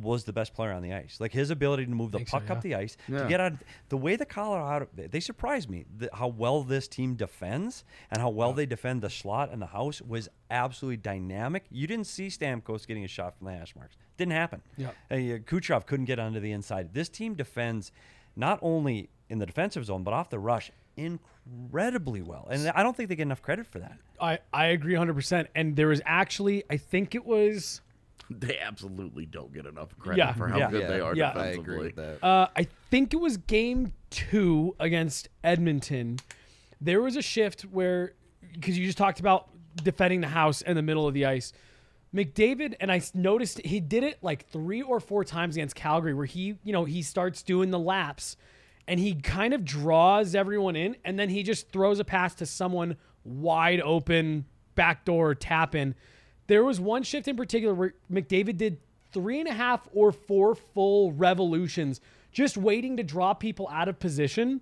was 0.01 0.25
the 0.25 0.33
best 0.33 0.55
player 0.55 0.73
on 0.73 0.83
the 0.83 0.93
ice. 0.95 1.19
Like 1.21 1.33
his 1.33 1.51
ability 1.51 1.85
to 1.85 1.91
move 1.91 2.13
the 2.13 2.19
Think 2.19 2.29
so, 2.31 2.39
puck 2.41 2.51
up 2.51 2.63
the 2.63 2.75
ice 2.75 2.97
Yeah. 3.09 3.23
to 3.23 3.29
get 3.29 3.41
out. 3.41 3.53
The 3.91 3.97
way 3.99 4.17
the 4.17 4.25
Colorado 4.25 4.89
they 4.97 5.21
surprised 5.21 5.69
me. 5.69 5.85
The, 5.99 6.09
how 6.15 6.29
well 6.29 6.63
this 6.63 6.89
team 6.89 7.15
defends 7.15 7.85
and 8.11 8.21
how 8.21 8.31
well 8.31 8.53
they 8.55 8.65
defend 8.67 9.03
the 9.03 9.11
slot 9.11 9.51
and 9.53 9.61
the 9.61 9.67
house 9.67 10.01
was 10.01 10.29
absolutely 10.51 10.97
dynamic. 10.97 11.65
You 11.71 11.87
didn't 11.87 12.07
see 12.07 12.29
Stamkos 12.29 12.87
getting 12.87 13.05
a 13.05 13.09
shot 13.09 13.37
from 13.37 13.49
the 13.49 13.53
hash 13.53 13.77
marks. 13.77 13.97
Didn't 14.17 14.33
happen. 14.33 14.63
Yeah. 14.79 14.91
Uh, 15.11 15.15
Kucherov 15.45 15.85
couldn't 15.87 16.07
get 16.07 16.19
onto 16.19 16.41
the 16.41 16.53
inside. 16.53 16.95
This 16.95 17.09
team 17.11 17.35
defends 17.35 17.93
not 18.35 18.59
only 18.63 19.11
in 19.33 19.39
the 19.39 19.47
defensive 19.47 19.85
zone 19.85 20.03
but 20.05 20.13
off 20.15 20.31
the 20.31 20.39
rush 20.39 20.71
incredibly 20.97 22.23
well, 22.23 22.47
and 22.51 22.69
I 22.69 22.83
don't 22.83 22.97
think 22.97 23.09
they 23.09 23.17
get 23.17 23.23
enough 23.23 23.43
credit 23.43 23.67
for 23.67 23.79
that. 23.81 23.97
I, 24.21 24.39
I 24.53 24.67
agree 24.67 24.95
100%. 24.95 25.47
And 25.55 25.75
there 25.75 25.89
was 25.89 26.01
actually, 26.05 26.63
I 26.71 26.77
think 26.77 27.15
it 27.15 27.25
was, 27.25 27.81
they 28.31 28.59
absolutely 28.59 29.27
don't 29.27 29.53
get 29.53 29.67
enough 29.67 29.99
credit 29.99 30.19
Yeah. 30.19 30.33
for 30.35 30.49
how 30.49 30.59
Yeah. 30.59 30.71
good 30.71 30.89
they 30.89 30.99
Yeah. 30.99 31.03
are 31.03 31.17
Yeah. 31.17 31.31
I 31.35 31.47
agree 31.47 31.79
with 31.79 31.97
that. 31.97 32.23
uh, 32.23 32.49
I 32.55 32.67
think 32.91 33.13
it 33.15 33.17
was 33.17 33.39
game 33.39 33.93
two 34.11 34.77
against 34.79 35.29
Edmonton. 35.43 36.19
There 36.81 37.01
was 37.01 37.17
a 37.17 37.23
shift 37.23 37.63
where, 37.63 38.13
because 38.53 38.79
you 38.79 38.85
just 38.87 38.99
talked 38.99 39.19
about 39.19 39.49
defending 39.83 40.21
the 40.21 40.29
house 40.29 40.61
in 40.61 40.77
the 40.77 40.83
middle 40.83 41.09
of 41.09 41.15
the 41.15 41.25
ice. 41.27 41.53
McDavid, 42.15 42.75
and 42.81 42.93
I 42.93 43.01
noticed 43.15 43.59
he 43.65 43.81
did 43.81 44.05
it 44.05 44.19
like 44.23 44.47
three 44.51 44.83
or 44.83 45.01
four 45.01 45.25
times 45.25 45.57
against 45.57 45.75
Calgary, 45.75 46.13
where 46.13 46.27
he, 46.27 46.57
you 46.63 46.73
know, 46.73 46.85
he 46.85 47.01
starts 47.01 47.43
doing 47.43 47.71
the 47.71 47.79
laps 47.79 48.37
and 48.89 48.99
he 49.01 49.15
kind 49.15 49.55
of 49.55 49.65
draws 49.65 50.35
everyone 50.35 50.77
in 50.77 50.97
and 51.05 51.19
then 51.19 51.29
he 51.29 51.43
just 51.43 51.71
throws 51.71 51.99
a 52.01 52.05
pass 52.05 52.35
to 52.37 52.47
someone 52.47 52.97
wide 53.25 53.81
open, 53.81 54.45
backdoor 54.75 55.35
tap 55.35 55.75
in. 55.75 55.95
There 56.49 56.65
was 56.65 56.81
one 56.81 57.03
shift 57.03 57.29
in 57.29 57.37
particular 57.37 57.75
where 57.75 57.95
McDavid 58.11 58.57
did 58.57 58.79
three 59.13 59.39
and 59.39 59.49
a 59.49 59.53
half 59.53 59.89
or 59.93 60.11
four 60.13 60.55
full 60.55 61.13
revolutions 61.13 62.01
just 62.33 62.57
waiting 62.57 62.97
to 62.97 63.03
draw 63.03 63.35
people 63.35 63.69
out 63.71 63.89
of 63.89 63.99
position 63.99 64.61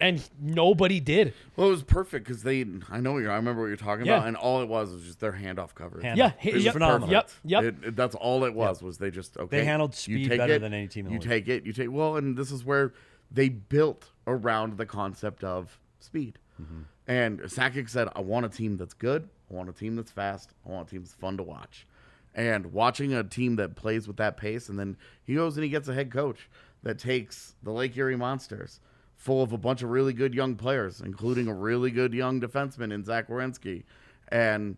and 0.00 0.22
nobody 0.40 1.00
did. 1.00 1.34
Well, 1.56 1.66
it 1.66 1.70
was 1.72 1.82
perfect 1.82 2.24
because 2.24 2.44
they. 2.44 2.64
I 2.88 3.00
know 3.00 3.18
you're. 3.18 3.32
I 3.32 3.34
remember 3.36 3.62
what 3.62 3.66
you're 3.66 3.76
talking 3.76 4.06
Yeah. 4.06 4.18
about, 4.18 4.28
and 4.28 4.36
all 4.36 4.62
it 4.62 4.68
was 4.68 4.92
was 4.92 5.02
just 5.02 5.18
their 5.18 5.32
handoff 5.32 5.74
coverage. 5.74 6.04
Hand- 6.04 6.16
Yeah, 6.18 6.30
It 6.40 6.54
was 6.54 6.64
yep, 6.64 6.72
phenomenal. 6.74 7.10
Yep, 7.10 7.30
yep. 7.44 7.64
It- 7.64 7.74
it- 7.84 7.96
that's 7.96 8.14
all 8.14 8.44
it 8.44 8.54
was. 8.54 8.80
Was 8.80 8.98
they 8.98 9.10
just 9.10 9.36
okay? 9.36 9.58
They 9.58 9.64
handled 9.64 9.94
you 10.06 10.18
speed 10.18 10.28
take 10.28 10.38
better 10.38 10.52
it, 10.54 10.58
than 10.60 10.72
any 10.72 10.86
team 10.86 11.06
in 11.06 11.10
the 11.10 11.14
You 11.14 11.18
league. 11.20 11.28
take 11.28 11.48
it. 11.48 11.66
You 11.66 11.72
take 11.72 11.90
well, 11.90 12.16
and 12.16 12.36
this 12.36 12.52
is 12.52 12.64
where 12.64 12.92
they 13.30 13.48
built 13.48 14.10
around 14.26 14.76
the 14.76 14.86
concept 14.86 15.44
of 15.44 15.78
speed. 16.00 16.38
Mm-hmm. 16.60 16.80
And 17.06 17.40
Sakic 17.40 17.88
said, 17.88 18.08
"I 18.14 18.20
want 18.20 18.46
a 18.46 18.48
team 18.48 18.76
that's 18.76 18.94
good. 18.94 19.28
I 19.50 19.54
want 19.54 19.68
a 19.68 19.72
team 19.72 19.96
that's 19.96 20.10
fast. 20.10 20.52
I 20.66 20.70
want 20.70 20.88
a 20.88 20.90
team 20.90 21.02
that's 21.02 21.14
fun 21.14 21.36
to 21.36 21.42
watch." 21.42 21.86
And 22.34 22.72
watching 22.72 23.14
a 23.14 23.24
team 23.24 23.56
that 23.56 23.74
plays 23.74 24.06
with 24.06 24.16
that 24.18 24.36
pace, 24.36 24.68
and 24.68 24.78
then 24.78 24.96
he 25.24 25.34
goes 25.34 25.56
and 25.56 25.64
he 25.64 25.70
gets 25.70 25.88
a 25.88 25.94
head 25.94 26.12
coach 26.12 26.48
that 26.82 26.98
takes 26.98 27.54
the 27.62 27.72
Lake 27.72 27.96
Erie 27.96 28.16
Monsters, 28.16 28.80
full 29.16 29.42
of 29.42 29.52
a 29.52 29.58
bunch 29.58 29.82
of 29.82 29.90
really 29.90 30.12
good 30.12 30.34
young 30.34 30.54
players, 30.54 31.00
including 31.00 31.48
a 31.48 31.54
really 31.54 31.90
good 31.90 32.14
young 32.14 32.40
defenseman 32.40 32.92
in 32.92 33.04
Zach 33.04 33.28
Werenski, 33.28 33.84
and 34.28 34.76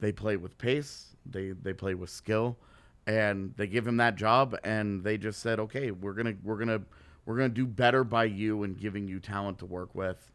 they 0.00 0.12
play 0.12 0.36
with 0.36 0.58
pace, 0.58 1.16
they 1.24 1.52
they 1.52 1.72
play 1.72 1.94
with 1.94 2.10
skill, 2.10 2.58
and 3.06 3.54
they 3.56 3.66
give 3.66 3.86
him 3.86 3.96
that 3.98 4.16
job, 4.16 4.56
and 4.64 5.02
they 5.02 5.16
just 5.16 5.40
said, 5.40 5.58
okay, 5.60 5.90
we're 5.90 6.12
gonna 6.12 6.34
we're 6.42 6.58
gonna 6.58 6.82
we're 7.24 7.36
gonna 7.36 7.48
do 7.48 7.66
better 7.66 8.04
by 8.04 8.24
you 8.24 8.62
and 8.62 8.78
giving 8.78 9.08
you 9.08 9.20
talent 9.20 9.58
to 9.58 9.66
work 9.66 9.94
with. 9.94 10.30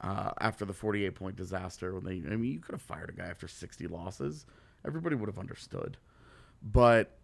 Uh, 0.00 0.30
after 0.40 0.64
the 0.64 0.74
48 0.74 1.14
point 1.14 1.36
disaster, 1.36 1.94
when 1.94 2.04
they, 2.04 2.28
I 2.30 2.36
mean, 2.36 2.52
you 2.52 2.60
could 2.60 2.74
have 2.74 2.82
fired 2.82 3.08
a 3.08 3.12
guy 3.12 3.26
after 3.26 3.48
60 3.48 3.86
losses. 3.86 4.44
Everybody 4.86 5.16
would 5.16 5.28
have 5.28 5.38
understood, 5.38 5.96
but 6.62 7.16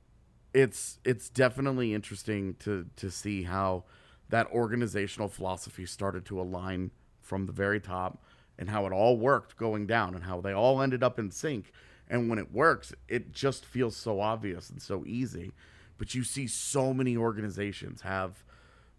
it's 0.55 0.99
it's 1.05 1.29
definitely 1.29 1.95
interesting 1.95 2.55
to 2.61 2.87
to 2.97 3.11
see 3.11 3.45
how 3.45 3.85
that 4.29 4.47
organizational 4.51 5.29
philosophy 5.29 5.87
started 5.87 6.25
to 6.27 6.41
align 6.41 6.91
from 7.21 7.47
the 7.47 7.53
very 7.53 7.81
top 7.81 8.23
and 8.59 8.69
how 8.69 8.87
it 8.87 8.93
all 8.93 9.17
worked 9.17 9.57
going 9.57 9.87
down 9.87 10.15
and 10.15 10.25
how 10.25 10.41
they 10.41 10.53
all 10.53 10.81
ended 10.81 11.03
up 11.03 11.19
in 11.19 11.31
sync 11.31 11.73
and 12.09 12.29
when 12.29 12.39
it 12.39 12.53
works 12.53 12.93
it 13.09 13.33
just 13.33 13.65
feels 13.65 13.97
so 13.97 14.21
obvious 14.21 14.69
and 14.69 14.83
so 14.83 15.05
easy 15.07 15.53
but 15.99 16.15
you 16.15 16.25
see 16.25 16.47
so 16.47 16.93
many 16.93 17.17
organizations 17.17 18.03
have 18.03 18.45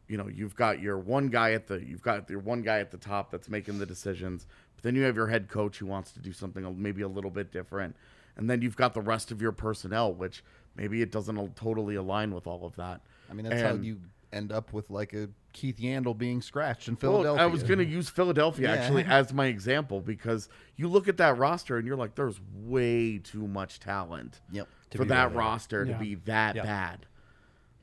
you 0.07 0.17
know 0.17 0.27
you've 0.27 0.55
got 0.55 0.79
your 0.81 0.97
one 0.97 1.27
guy 1.27 1.53
at 1.53 1.67
the 1.67 1.83
you've 1.85 2.01
got 2.01 2.29
your 2.29 2.39
one 2.39 2.61
guy 2.61 2.79
at 2.79 2.91
the 2.91 2.97
top 2.97 3.31
that's 3.31 3.49
making 3.49 3.79
the 3.79 3.85
decisions 3.85 4.45
but 4.75 4.83
then 4.83 4.95
you 4.95 5.03
have 5.03 5.15
your 5.15 5.27
head 5.27 5.47
coach 5.49 5.77
who 5.77 5.85
wants 5.85 6.11
to 6.11 6.19
do 6.19 6.33
something 6.33 6.81
maybe 6.81 7.01
a 7.01 7.07
little 7.07 7.31
bit 7.31 7.51
different 7.51 7.95
and 8.35 8.49
then 8.49 8.61
you've 8.61 8.75
got 8.75 8.93
the 8.93 9.01
rest 9.01 9.31
of 9.31 9.41
your 9.41 9.51
personnel 9.51 10.13
which 10.13 10.43
maybe 10.75 11.01
it 11.01 11.11
doesn't 11.11 11.55
totally 11.55 11.95
align 11.95 12.33
with 12.33 12.47
all 12.47 12.65
of 12.65 12.75
that 12.75 13.01
I 13.29 13.33
mean, 13.33 13.47
that's 13.47 13.61
how 13.61 13.75
you 13.75 13.99
end 14.33 14.51
up 14.51 14.73
with 14.73 14.89
like 14.89 15.13
a 15.13 15.29
Keith 15.53 15.77
Yandle 15.77 16.17
being 16.17 16.41
scratched 16.41 16.87
in 16.87 16.95
well, 16.95 17.11
Philadelphia. 17.13 17.43
I 17.43 17.45
was 17.45 17.61
going 17.63 17.77
to 17.79 17.85
use 17.85 18.09
Philadelphia 18.09 18.67
Yeah. 18.73 18.81
actually 18.81 19.03
as 19.05 19.31
my 19.31 19.45
example 19.45 20.01
because 20.01 20.49
you 20.75 20.87
look 20.87 21.07
at 21.07 21.17
that 21.17 21.37
roster 21.37 21.77
and 21.77 21.85
you're 21.87 21.95
like, 21.95 22.15
there's 22.15 22.39
way 22.55 23.19
too 23.19 23.47
much 23.47 23.79
talent 23.79 24.41
Yep. 24.51 24.67
for 24.91 25.03
be 25.03 25.09
that 25.09 25.17
where 25.25 25.29
they 25.29 25.35
are. 25.35 25.37
roster 25.37 25.85
Yeah. 25.85 25.93
to 25.93 25.99
be 26.03 26.15
that 26.15 26.55
Yeah. 26.55 26.63
bad. 26.63 27.05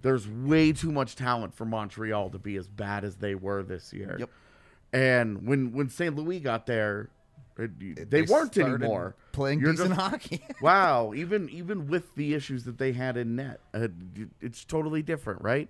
There's 0.02 0.26
way 0.28 0.72
too 0.72 0.92
much 0.92 1.16
talent 1.16 1.54
for 1.54 1.64
Montreal 1.64 2.30
to 2.30 2.38
be 2.38 2.56
as 2.56 2.68
bad 2.68 3.04
as 3.04 3.16
they 3.16 3.34
were 3.34 3.62
this 3.62 3.92
year. 3.92 4.16
Yep. 4.18 4.30
And 4.92 5.46
when 5.46 5.72
when 5.72 5.88
St. 5.88 6.16
Louis 6.16 6.40
got 6.40 6.66
there, 6.66 7.10
it, 7.58 8.10
they, 8.10 8.22
weren't 8.22 8.56
anymore. 8.56 9.14
playing 9.32 9.60
You're 9.60 9.72
decent 9.72 9.90
just- 9.90 10.00
hockey. 10.00 10.42
wow, 10.62 11.12
even 11.14 11.48
even 11.50 11.86
with 11.86 12.14
the 12.14 12.34
issues 12.34 12.64
that 12.64 12.78
they 12.78 12.92
had 12.92 13.16
in 13.16 13.36
net, 13.36 13.60
uh, 13.74 13.88
it's 14.40 14.64
totally 14.64 15.02
different, 15.02 15.42
right? 15.42 15.68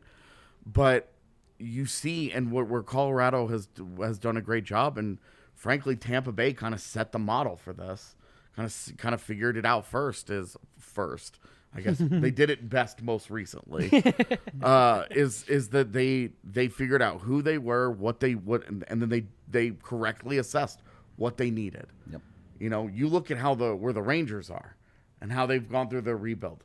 But 0.65 1.11
you 1.59 1.87
see, 1.87 2.33
and 2.33 2.53
where, 2.53 2.65
where 2.65 2.83
Colorado 2.83 3.49
has 3.49 3.69
has 4.01 4.19
done 4.19 4.37
a 4.37 4.41
great 4.41 4.65
job, 4.65 4.97
and 4.97 5.19
frankly, 5.55 5.97
Tampa 5.97 6.33
Bay 6.33 6.53
kind 6.53 6.75
of 6.75 6.81
set 6.81 7.13
the 7.13 7.19
model 7.19 7.57
for 7.57 7.73
this. 7.73 8.15
Kind 8.57 8.67
of 8.67 8.97
kind 8.97 9.15
of 9.15 9.21
figured 9.21 9.57
it 9.57 9.67
out 9.67 9.85
first. 9.87 10.31
Is 10.31 10.57
first, 10.79 11.39
I 11.75 11.81
guess 11.81 11.99
they 12.01 12.33
did 12.33 12.51
it 12.51 12.69
best 12.69 13.01
most 13.03 13.31
recently. 13.31 14.03
uh, 14.63 15.05
is 15.11 15.45
is 15.45 15.69
that 15.69 15.93
they 15.93 16.31
they 16.43 16.69
figured 16.69 17.01
out 17.01 17.21
who 17.21 17.43
they 17.43 17.59
were, 17.59 17.91
what 17.91 18.21
they 18.21 18.35
what, 18.35 18.67
and, 18.67 18.85
and 18.89 19.01
then 19.01 19.09
they 19.09 19.25
they 19.49 19.71
correctly 19.83 20.39
assessed 20.39 20.81
what 21.17 21.37
they 21.37 21.51
needed. 21.51 21.87
Yep. 22.11 22.23
You 22.59 22.71
know, 22.71 22.89
you 22.89 23.09
look 23.09 23.31
at 23.31 23.39
how 23.39 23.55
the 23.55 23.77
where 23.77 23.93
the 23.93 24.03
Rangers 24.03 24.51
are 24.51 24.77
and 25.21 25.31
how 25.31 25.47
they've 25.47 25.69
gone 25.69 25.89
through 25.89 26.01
their 26.03 26.17
rebuild. 26.17 26.65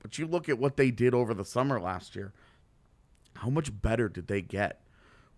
But 0.00 0.18
you 0.18 0.26
look 0.26 0.48
at 0.48 0.58
what 0.58 0.76
they 0.76 0.90
did 0.90 1.14
over 1.14 1.32
the 1.32 1.44
summer 1.44 1.80
last 1.80 2.14
year. 2.16 2.32
How 3.34 3.48
much 3.48 3.80
better 3.80 4.08
did 4.08 4.26
they 4.26 4.42
get 4.42 4.82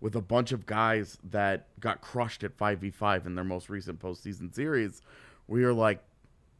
with 0.01 0.15
a 0.15 0.21
bunch 0.21 0.51
of 0.51 0.65
guys 0.65 1.17
that 1.23 1.67
got 1.79 2.01
crushed 2.01 2.43
at 2.43 2.57
5v5 2.57 3.25
in 3.25 3.35
their 3.35 3.45
most 3.45 3.69
recent 3.69 3.99
postseason 3.99 4.53
series? 4.53 5.01
Where 5.45 5.61
you're 5.61 5.73
like, 5.73 6.03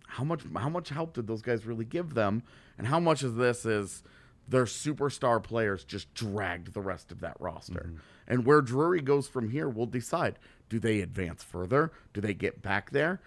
how 0.08 0.24
much 0.24 0.42
how 0.56 0.70
much 0.70 0.90
help 0.90 1.14
did 1.14 1.28
those 1.28 1.42
guys 1.42 1.66
really 1.66 1.86
give 1.86 2.14
them? 2.14 2.44
And 2.78 2.88
how 2.88 3.00
much 3.00 3.24
of 3.24 3.36
this 3.36 3.66
is 3.66 4.04
their 4.48 4.66
superstar 4.66 5.42
players 5.42 5.84
just 5.84 6.14
dragged 6.14 6.74
the 6.74 6.82
rest 6.82 7.12
of 7.12 7.20
that 7.22 7.38
roster? 7.40 7.88
Mm-hmm. 7.88 7.98
And 8.28 8.46
where 8.46 8.62
Drury 8.62 9.02
goes 9.02 9.28
from 9.28 9.50
here, 9.50 9.70
we'll 9.70 9.86
decide. 9.86 10.40
Do 10.70 10.80
they 10.80 11.02
advance 11.02 11.44
further? 11.44 11.92
Do 12.14 12.22
they 12.22 12.34
get 12.34 12.62
back 12.62 12.92
there? 12.92 13.22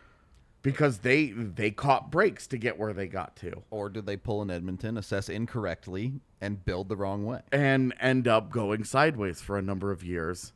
Because 0.62 0.98
they 0.98 1.26
they 1.28 1.70
caught 1.70 2.10
breaks 2.10 2.46
to 2.48 2.58
get 2.58 2.78
where 2.78 2.92
they 2.92 3.06
got 3.06 3.36
to. 3.36 3.62
Or 3.70 3.88
did 3.88 4.06
they 4.06 4.16
pull 4.16 4.42
in 4.42 4.50
Edmonton, 4.50 4.96
assess 4.96 5.28
incorrectly, 5.28 6.20
and 6.40 6.64
build 6.64 6.88
the 6.88 6.96
wrong 6.96 7.24
way? 7.24 7.42
and 7.52 7.94
end 8.00 8.26
up 8.26 8.50
going 8.50 8.84
sideways 8.84 9.40
for 9.40 9.56
a 9.56 9.62
number 9.62 9.92
of 9.92 10.02
years. 10.02 10.52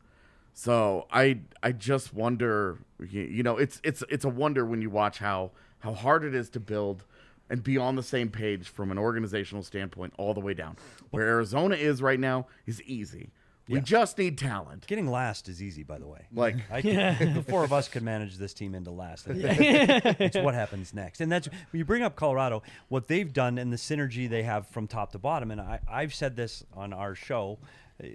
So 0.54 1.06
I 1.10 1.40
I 1.62 1.72
just 1.72 2.12
wonder, 2.12 2.78
you 3.08 3.42
know, 3.42 3.56
it's 3.56 3.80
it's 3.84 4.02
it's 4.10 4.24
a 4.24 4.28
wonder 4.28 4.66
when 4.66 4.82
you 4.82 4.90
watch 4.90 5.18
how 5.18 5.52
how 5.82 5.92
hard 5.92 6.24
it 6.24 6.34
is 6.34 6.48
to 6.50 6.60
build 6.60 7.04
and 7.50 7.62
be 7.62 7.76
on 7.76 7.96
the 7.96 8.02
same 8.02 8.30
page 8.30 8.68
from 8.68 8.90
an 8.90 8.98
organizational 8.98 9.62
standpoint 9.62 10.14
all 10.16 10.32
the 10.32 10.40
way 10.40 10.54
down. 10.54 10.76
Where 11.10 11.26
Arizona 11.26 11.74
is 11.74 12.00
right 12.00 12.20
now 12.20 12.46
is 12.66 12.80
easy. 12.82 13.32
We 13.68 13.80
just 13.80 14.18
need 14.18 14.38
talent. 14.38 14.86
Getting 14.86 15.10
last 15.10 15.48
is 15.48 15.62
easy, 15.62 15.82
by 15.82 15.98
the 15.98 16.06
way. 16.06 16.26
Like 16.32 16.56
I 16.70 16.82
can, 16.82 17.34
the 17.34 17.42
four 17.42 17.64
of 17.64 17.72
us 17.72 17.88
could 17.88 18.02
manage 18.02 18.36
this 18.36 18.52
team 18.52 18.74
into 18.74 18.90
last. 18.90 19.26
it's 19.28 20.36
what 20.36 20.54
happens 20.54 20.92
next, 20.92 21.20
and 21.20 21.30
that's 21.30 21.48
when 21.48 21.78
you 21.78 21.84
bring 21.84 22.02
up 22.02 22.16
Colorado. 22.16 22.62
What 22.88 23.08
they've 23.08 23.32
done 23.32 23.58
and 23.58 23.72
the 23.72 23.76
synergy 23.76 24.28
they 24.28 24.42
have 24.42 24.66
from 24.66 24.86
top 24.86 25.12
to 25.12 25.18
bottom, 25.18 25.50
and 25.50 25.60
I, 25.60 25.80
I've 25.88 26.14
said 26.14 26.36
this 26.36 26.64
on 26.74 26.92
our 26.92 27.14
show 27.14 27.58
uh, 28.02 28.08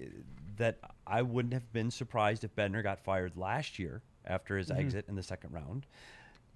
that 0.58 0.80
I 1.06 1.22
wouldn't 1.22 1.54
have 1.54 1.72
been 1.72 1.92
surprised 1.92 2.44
if 2.44 2.56
Bednar 2.56 2.84
got 2.84 3.00
fired 3.00 3.38
last 3.38 3.80
year 3.80 4.02
after 4.26 4.58
his 4.58 4.70
exit 4.70 5.06
in 5.08 5.16
the 5.16 5.24
second 5.24 5.54
round, 5.54 5.86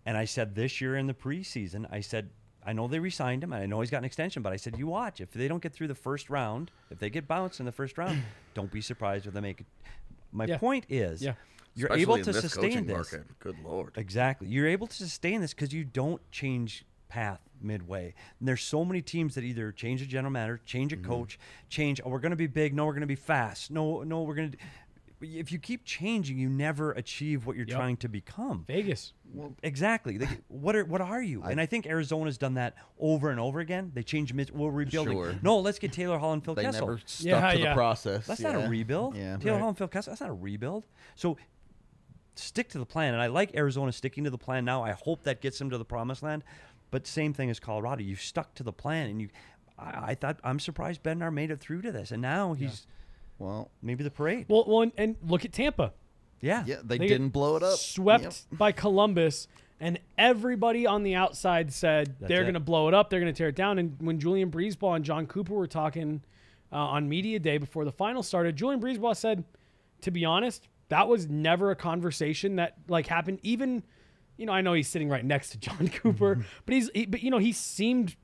and 0.06 0.18
I 0.18 0.26
said 0.26 0.56
this 0.56 0.82
year 0.82 0.96
in 0.98 1.08
the 1.08 1.14
preseason, 1.14 1.86
I 1.92 2.02
said. 2.02 2.30
I 2.64 2.74
know 2.74 2.88
they 2.88 3.00
re-signed 3.00 3.44
him, 3.44 3.54
and 3.54 3.64
I 3.64 3.66
know 3.66 3.82
he's 3.82 3.90
got 3.90 3.98
an 3.98 4.06
extension. 4.06 4.44
But 4.44 4.54
I 4.54 4.56
said, 4.58 4.78
you 4.78 4.86
watch. 4.86 5.20
If 5.20 5.32
they 5.32 5.48
don't 5.48 5.64
get 5.64 5.74
through 5.74 5.88
the 5.88 5.96
first 5.96 6.30
round, 6.30 6.70
if 6.92 7.00
they 7.00 7.10
get 7.10 7.28
bounced 7.28 7.60
in 7.60 7.66
the 7.66 7.72
first 7.72 7.98
round, 7.98 8.22
don't 8.54 8.72
be 8.72 8.82
surprised 8.82 9.26
if 9.26 9.34
they 9.34 9.42
make 9.42 9.62
it. 9.62 9.66
My 10.32 10.46
Yeah. 10.46 10.60
point 10.60 10.86
is, 10.88 11.24
Yeah. 11.24 11.34
you're 11.74 11.88
especially 11.88 12.02
able 12.04 12.18
to 12.20 12.32
this 12.34 12.42
sustain 12.42 12.86
this. 12.86 13.12
market. 13.14 13.40
Good 13.40 13.58
lord. 13.64 13.94
Exactly. 13.98 14.48
You're 14.48 14.68
able 14.68 14.86
to 14.86 14.94
sustain 14.96 15.42
this 15.42 15.56
because 15.56 15.74
you 15.74 15.84
don't 15.84 16.22
change 16.30 16.86
path 17.10 17.42
midway. 17.60 18.14
And 18.40 18.48
there's 18.48 18.62
so 18.62 18.86
many 18.86 19.02
teams 19.02 19.34
that 19.34 19.44
either 19.44 19.72
change 19.72 20.04
a 20.04 20.06
general 20.06 20.32
manager, 20.32 20.62
change 20.64 20.94
a 20.94 20.98
Mm-hmm. 20.98 21.10
coach, 21.10 21.40
change. 21.68 22.00
Oh, 22.06 22.10
we're 22.12 22.20
going 22.20 22.30
to 22.30 22.36
be 22.36 22.46
big. 22.46 22.76
No, 22.76 22.86
we're 22.86 22.94
going 22.94 23.02
to 23.02 23.08
be 23.08 23.16
fast. 23.16 23.72
No, 23.72 24.04
no, 24.04 24.22
we're 24.22 24.36
going 24.36 24.52
to. 24.52 24.58
If 25.22 25.52
you 25.52 25.60
keep 25.60 25.86
changing, 25.86 26.38
you 26.40 26.50
never 26.50 26.92
achieve 26.94 27.46
what 27.46 27.56
you're 27.56 27.68
Yep. 27.68 27.78
trying 27.78 27.98
to 27.98 28.10
become. 28.10 28.66
Vegas. 28.68 29.14
Exactly. 29.64 30.18
Like, 30.18 30.42
what 30.48 30.76
are 30.76 30.84
what 30.86 31.00
are 31.02 31.22
you? 31.22 31.44
and 31.44 31.62
I 31.62 31.66
think 31.66 31.86
Arizona's 31.86 32.38
done 32.38 32.56
that 32.56 32.76
over 33.00 33.30
and 33.30 33.40
over 33.40 33.60
again. 33.60 33.92
They 33.94 34.04
change 34.04 34.34
mid. 34.34 34.50
We're 34.50 34.70
rebuilding. 34.72 35.14
Sure. 35.14 35.36
No, 35.42 35.60
let's 35.60 35.80
get 35.80 35.94
Taylor 35.94 36.18
Hall 36.18 36.34
and 36.34 36.44
Phil 36.44 36.56
They 36.56 36.64
Kessel. 36.64 36.88
never 36.88 37.00
stuck 37.06 37.26
Yeah, 37.26 37.52
to 37.54 37.60
yeah. 37.60 37.70
the 37.70 37.76
process. 37.76 38.26
That's 38.28 38.40
yeah. 38.42 38.52
not 38.54 38.66
a 38.66 38.70
rebuild. 38.70 39.16
Yeah. 39.16 39.38
Taylor 39.38 39.54
Right. 39.54 39.60
Hall 39.60 39.70
and 39.70 39.78
Phil 39.78 39.88
Kessel. 39.88 40.12
That's 40.12 40.22
not 40.22 40.30
a 40.30 40.34
rebuild. 40.34 40.86
So 41.16 41.38
stick 42.36 42.70
to 42.70 42.80
the 42.80 42.86
plan, 42.86 43.14
and 43.14 43.22
I 43.22 43.28
like 43.28 43.56
Arizona 43.56 43.92
sticking 43.92 44.24
to 44.24 44.30
the 44.30 44.38
plan 44.38 44.66
now. 44.66 44.84
I 44.84 44.92
hope 44.92 45.24
that 45.24 45.42
gets 45.42 45.60
them 45.60 45.70
to 45.70 45.78
the 45.78 45.86
promised 45.86 46.24
land. 46.24 46.44
But 46.90 47.08
same 47.08 47.34
thing 47.34 47.50
as 47.50 47.60
Colorado. 47.60 48.02
You 48.04 48.16
stuck 48.16 48.54
to 48.56 48.64
the 48.64 48.74
plan, 48.74 49.10
and 49.10 49.22
you. 49.22 49.30
I, 49.80 50.12
I 50.12 50.16
thought 50.16 50.40
I'm 50.44 50.60
surprised 50.60 51.04
Bednar 51.04 51.34
made 51.34 51.52
it 51.52 51.60
through 51.60 51.82
to 51.84 51.92
this, 51.92 52.12
and 52.12 52.22
now 52.22 52.54
he's 52.54 52.86
Well, 53.42 53.72
maybe 53.82 54.04
the 54.04 54.12
parade. 54.12 54.46
Well, 54.50 54.66
well, 54.68 54.82
and, 54.82 54.92
and 54.98 55.16
look 55.28 55.46
at 55.46 55.52
Tampa. 55.52 55.94
yeah. 56.42 56.64
yeah, 56.68 56.78
they, 56.84 56.98
They 57.00 57.08
didn't 57.08 57.30
blow 57.30 57.56
it 57.58 57.64
up. 57.64 57.78
Swept 57.80 58.24
Yep. 58.24 58.34
by 58.52 58.72
Columbus, 58.72 59.48
and 59.80 59.98
everybody 60.18 60.86
on 60.86 61.02
the 61.04 61.16
outside 61.16 61.74
said 61.74 62.16
That's 62.20 62.30
they're 62.30 62.42
it. 62.42 62.46
going 62.46 62.54
to 62.54 62.60
blow 62.60 62.88
it 62.88 62.94
up. 62.94 63.10
They're 63.10 63.20
going 63.20 63.34
to 63.34 63.38
tear 63.38 63.48
it 63.50 63.56
down. 63.56 63.80
And 63.80 63.98
when 64.00 64.20
Julien 64.20 64.52
BriseBois 64.52 64.98
and 64.98 65.04
John 65.06 65.26
Cooper 65.26 65.54
were 65.56 65.66
talking 65.68 66.22
uh, 66.72 66.76
on 66.76 67.10
media 67.10 67.40
day 67.40 67.58
before 67.58 67.84
the 67.84 67.92
final 67.92 68.22
started, 68.22 68.56
Julien 68.56 68.80
BriseBois 68.80 69.18
said, 69.18 69.44
"To 70.02 70.12
be 70.12 70.24
honest, 70.24 70.68
that 70.90 71.08
was 71.08 71.28
never 71.28 71.72
a 71.72 71.76
conversation 71.76 72.58
that 72.58 72.76
like 72.88 73.08
happened. 73.08 73.40
Even, 73.42 73.82
you 74.38 74.46
know, 74.46 74.54
I 74.54 74.62
know 74.62 74.74
he's 74.74 74.88
sitting 74.88 75.10
right 75.10 75.26
next 75.26 75.50
to 75.50 75.58
John 75.58 75.88
Cooper, 76.02 76.46
but 76.68 76.76
he's 76.76 76.92
he, 76.94 77.08
but 77.08 77.24
you 77.24 77.32
know 77.32 77.40
he 77.40 77.52
seemed 77.54 78.16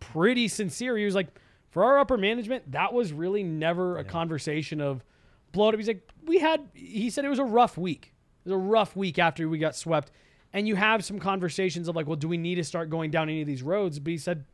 pretty 0.00 0.48
sincere. 0.48 0.96
He 0.98 1.04
was 1.04 1.14
like, 1.14 1.28
for 1.70 1.84
our 1.84 1.98
upper 1.98 2.16
management, 2.16 2.70
that 2.72 2.92
was 2.92 3.12
really 3.12 3.42
never 3.42 3.98
a 3.98 4.04
conversation 4.04 4.80
of 4.80 5.04
blow 5.52 5.68
it 5.68 5.74
up. 5.74 5.78
He's 5.78 5.88
like, 5.88 6.08
we 6.24 6.38
had, 6.38 6.68
he 6.74 7.10
said 7.10 7.24
it 7.24 7.28
was 7.28 7.38
a 7.38 7.44
rough 7.44 7.76
week. 7.76 8.12
It 8.44 8.50
was 8.50 8.54
a 8.54 8.58
rough 8.58 8.96
week 8.96 9.18
after 9.18 9.48
we 9.48 9.58
got 9.58 9.76
swept. 9.76 10.10
And 10.52 10.66
you 10.66 10.76
have 10.76 11.04
some 11.04 11.18
conversations 11.18 11.88
of 11.88 11.96
like, 11.96 12.06
well, 12.06 12.16
do 12.16 12.28
we 12.28 12.38
need 12.38 12.54
to 12.54 12.64
start 12.64 12.90
going 12.90 13.10
down 13.10 13.28
any 13.28 13.42
of 13.42 13.46
these 13.46 13.62
roads? 13.62 13.98
But 13.98 14.10
he 14.10 14.18
said, 14.18 14.44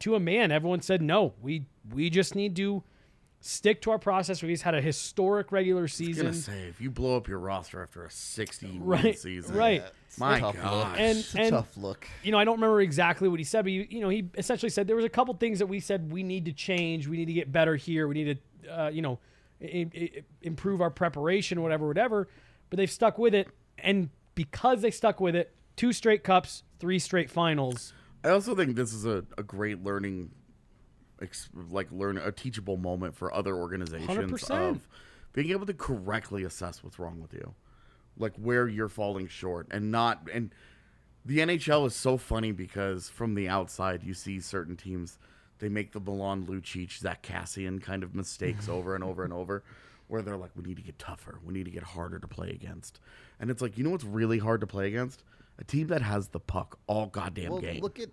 to 0.00 0.14
a 0.14 0.20
man, 0.20 0.52
everyone 0.52 0.80
said, 0.80 1.02
no, 1.02 1.34
we, 1.42 1.66
we 1.92 2.08
just 2.08 2.34
need 2.34 2.56
to 2.56 2.82
stick 3.40 3.80
to 3.82 3.90
our 3.90 3.98
process. 3.98 4.42
We've 4.42 4.60
had 4.60 4.74
a 4.74 4.80
historic 4.82 5.50
regular 5.52 5.88
season. 5.88 6.26
I 6.26 6.28
was 6.28 6.36
season. 6.38 6.54
gonna 6.54 6.62
say 6.64 6.68
if 6.68 6.80
you 6.80 6.90
blow 6.90 7.16
up 7.16 7.26
your 7.28 7.38
roster 7.38 7.82
after 7.82 8.04
a 8.04 8.10
60 8.10 8.66
win 8.66 8.84
Right, 8.84 9.18
season, 9.18 9.56
right. 9.56 9.82
My 10.18 10.40
Tough 10.40 10.54
look. 10.56 10.62
God, 10.64 10.98
And- 10.98 11.18
It's 11.18 11.34
a 11.34 11.50
tough 11.50 11.76
look. 11.76 12.06
you 12.22 12.32
know, 12.32 12.38
I 12.38 12.44
don't 12.44 12.56
remember 12.56 12.80
exactly 12.80 13.28
what 13.28 13.40
he 13.40 13.44
said, 13.44 13.62
but 13.64 13.72
you, 13.72 13.86
you 13.88 14.00
know, 14.00 14.08
he 14.08 14.28
essentially 14.36 14.68
said 14.70 14.86
there 14.86 14.96
was 14.96 15.04
a 15.04 15.08
couple 15.10 15.32
things 15.34 15.58
that 15.60 15.66
we 15.66 15.80
said 15.80 16.12
we 16.12 16.22
need 16.22 16.44
to 16.46 16.52
change, 16.52 17.06
we 17.08 17.16
need 17.16 17.26
to 17.26 17.32
get 17.32 17.50
better 17.50 17.76
here, 17.76 18.06
we 18.08 18.14
need 18.14 18.38
to, 18.64 18.82
uh, 18.84 18.88
you 18.88 19.02
know, 19.02 19.18
i- 19.62 19.88
i- 19.94 20.22
improve 20.42 20.80
our 20.80 20.90
preparation, 20.90 21.62
whatever, 21.62 21.86
whatever. 21.86 22.28
But 22.68 22.76
they've 22.76 22.90
stuck 22.90 23.18
with 23.18 23.34
it, 23.34 23.48
and 23.78 24.10
because 24.34 24.82
they 24.82 24.90
stuck 24.90 25.20
with 25.20 25.34
it, 25.36 25.54
two 25.76 25.92
straight 25.92 26.24
cups, 26.24 26.62
three 26.78 26.98
straight 26.98 27.30
finals. 27.30 27.92
I 28.22 28.30
also 28.30 28.54
think 28.54 28.76
this 28.76 28.92
is 28.92 29.06
a, 29.06 29.24
a 29.38 29.42
great 29.42 29.82
learning, 29.82 30.24
ex- 30.24 30.32
like 31.70 31.90
learn 31.92 32.18
a 32.18 32.32
teachable 32.32 32.76
moment 32.76 33.14
for 33.14 33.32
other 33.32 33.54
organizations 33.54 34.08
100%. 34.08 34.70
of 34.70 34.88
being 35.32 35.50
able 35.50 35.66
to 35.66 35.74
correctly 35.74 36.44
assess 36.44 36.82
what's 36.82 36.98
wrong 36.98 37.20
with 37.20 37.32
you, 37.32 37.54
like 38.18 38.34
where 38.36 38.66
you're 38.68 38.88
falling 38.88 39.28
short, 39.28 39.66
and 39.70 39.90
not 39.90 40.28
and 40.32 40.54
the 41.24 41.38
NHL 41.38 41.86
is 41.86 41.94
so 41.94 42.16
funny 42.16 42.50
because 42.52 43.08
from 43.08 43.34
the 43.34 43.48
outside 43.48 44.02
you 44.02 44.14
see 44.14 44.40
certain 44.40 44.76
teams 44.76 45.18
they 45.58 45.68
make 45.68 45.92
the 45.92 46.00
Milan 46.00 46.46
Lucic, 46.46 46.98
Zack 46.98 47.22
Kassian 47.22 47.82
kind 47.82 48.02
of 48.02 48.14
mistakes 48.14 48.68
over 48.70 48.94
and 48.94 49.04
over 49.04 49.24
and 49.24 49.32
over, 49.32 49.62
where 50.08 50.22
they're 50.22 50.38
like, 50.38 50.50
we 50.56 50.62
need 50.62 50.78
to 50.78 50.82
get 50.82 50.98
tougher, 50.98 51.38
we 51.44 51.52
need 51.52 51.66
to 51.66 51.70
get 51.70 51.82
harder 51.82 52.18
to 52.18 52.26
play 52.26 52.48
against, 52.50 52.98
and 53.38 53.50
it's 53.50 53.60
like 53.60 53.76
you 53.76 53.84
know 53.84 53.90
what's 53.90 54.04
really 54.04 54.38
hard 54.38 54.60
to 54.62 54.66
play 54.66 54.86
against 54.86 55.22
a 55.58 55.64
team 55.64 55.88
that 55.88 56.00
has 56.00 56.28
the 56.28 56.40
puck 56.40 56.78
all 56.86 57.06
goddamn 57.06 57.52
Well, 57.52 57.60
game. 57.60 57.82
look 57.82 58.00
at 58.00 58.08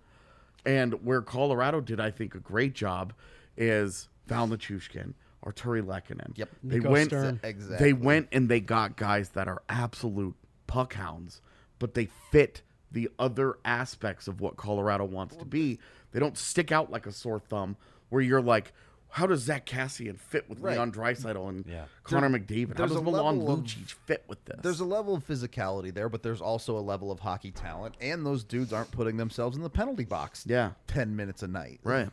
And 0.66 1.04
where 1.04 1.22
Colorado 1.22 1.80
did, 1.80 2.00
I 2.00 2.10
think, 2.10 2.34
a 2.34 2.40
great 2.40 2.74
job 2.74 3.12
is 3.56 4.08
Val 4.26 4.48
Nichushkin, 4.48 5.14
Artturi 5.44 5.82
Lehkonen. 5.82 6.36
Yep. 6.36 6.50
They 6.62 6.76
Nico 6.76 6.90
went 6.90 7.10
Sturm. 7.10 7.40
Exactly. 7.42 7.86
they 7.86 7.92
went 7.92 8.28
and 8.32 8.48
they 8.48 8.60
got 8.60 8.96
guys 8.96 9.30
that 9.30 9.48
are 9.48 9.62
absolute 9.68 10.34
puck 10.66 10.94
hounds, 10.94 11.40
but 11.78 11.94
they 11.94 12.08
fit 12.30 12.62
the 12.90 13.08
other 13.18 13.58
aspects 13.64 14.28
of 14.28 14.40
what 14.40 14.56
Colorado 14.56 15.04
wants 15.04 15.36
to 15.36 15.44
be. 15.44 15.78
They 16.12 16.20
don't 16.20 16.38
stick 16.38 16.72
out 16.72 16.90
like 16.90 17.06
a 17.06 17.12
sore 17.12 17.40
thumb 17.40 17.76
where 18.08 18.22
you're 18.22 18.42
like, 18.42 18.72
how 19.10 19.26
does 19.26 19.40
Zack 19.40 19.64
Kassian 19.66 20.18
fit 20.18 20.48
with 20.48 20.60
Right. 20.60 20.72
Leon 20.74 20.92
Draisaitl 20.92 21.48
and 21.48 21.66
Yeah. 21.66 21.86
Connor 22.04 22.28
McDavid? 22.28 22.76
How 22.78 22.86
does 22.86 22.96
a 22.96 23.02
Milan 23.02 23.38
level 23.38 23.54
of- 23.54 23.60
Lucic 23.64 23.90
fit 23.90 24.24
with 24.28 24.44
this? 24.44 24.60
There's 24.62 24.80
a 24.80 24.84
level 24.84 25.14
of 25.14 25.26
physicality 25.26 25.92
there, 25.92 26.08
but 26.08 26.22
there's 26.22 26.40
also 26.40 26.76
a 26.78 26.80
level 26.80 27.10
of 27.10 27.20
hockey 27.20 27.50
talent, 27.50 27.96
and 28.00 28.24
those 28.26 28.44
dudes 28.44 28.72
aren't 28.72 28.90
putting 28.90 29.16
themselves 29.16 29.56
in 29.56 29.62
the 29.62 29.70
penalty 29.70 30.04
box. 30.04 30.44
Yeah. 30.46 30.72
ten 30.86 31.16
minutes 31.16 31.42
a 31.42 31.48
night. 31.48 31.80
Right. 31.82 32.10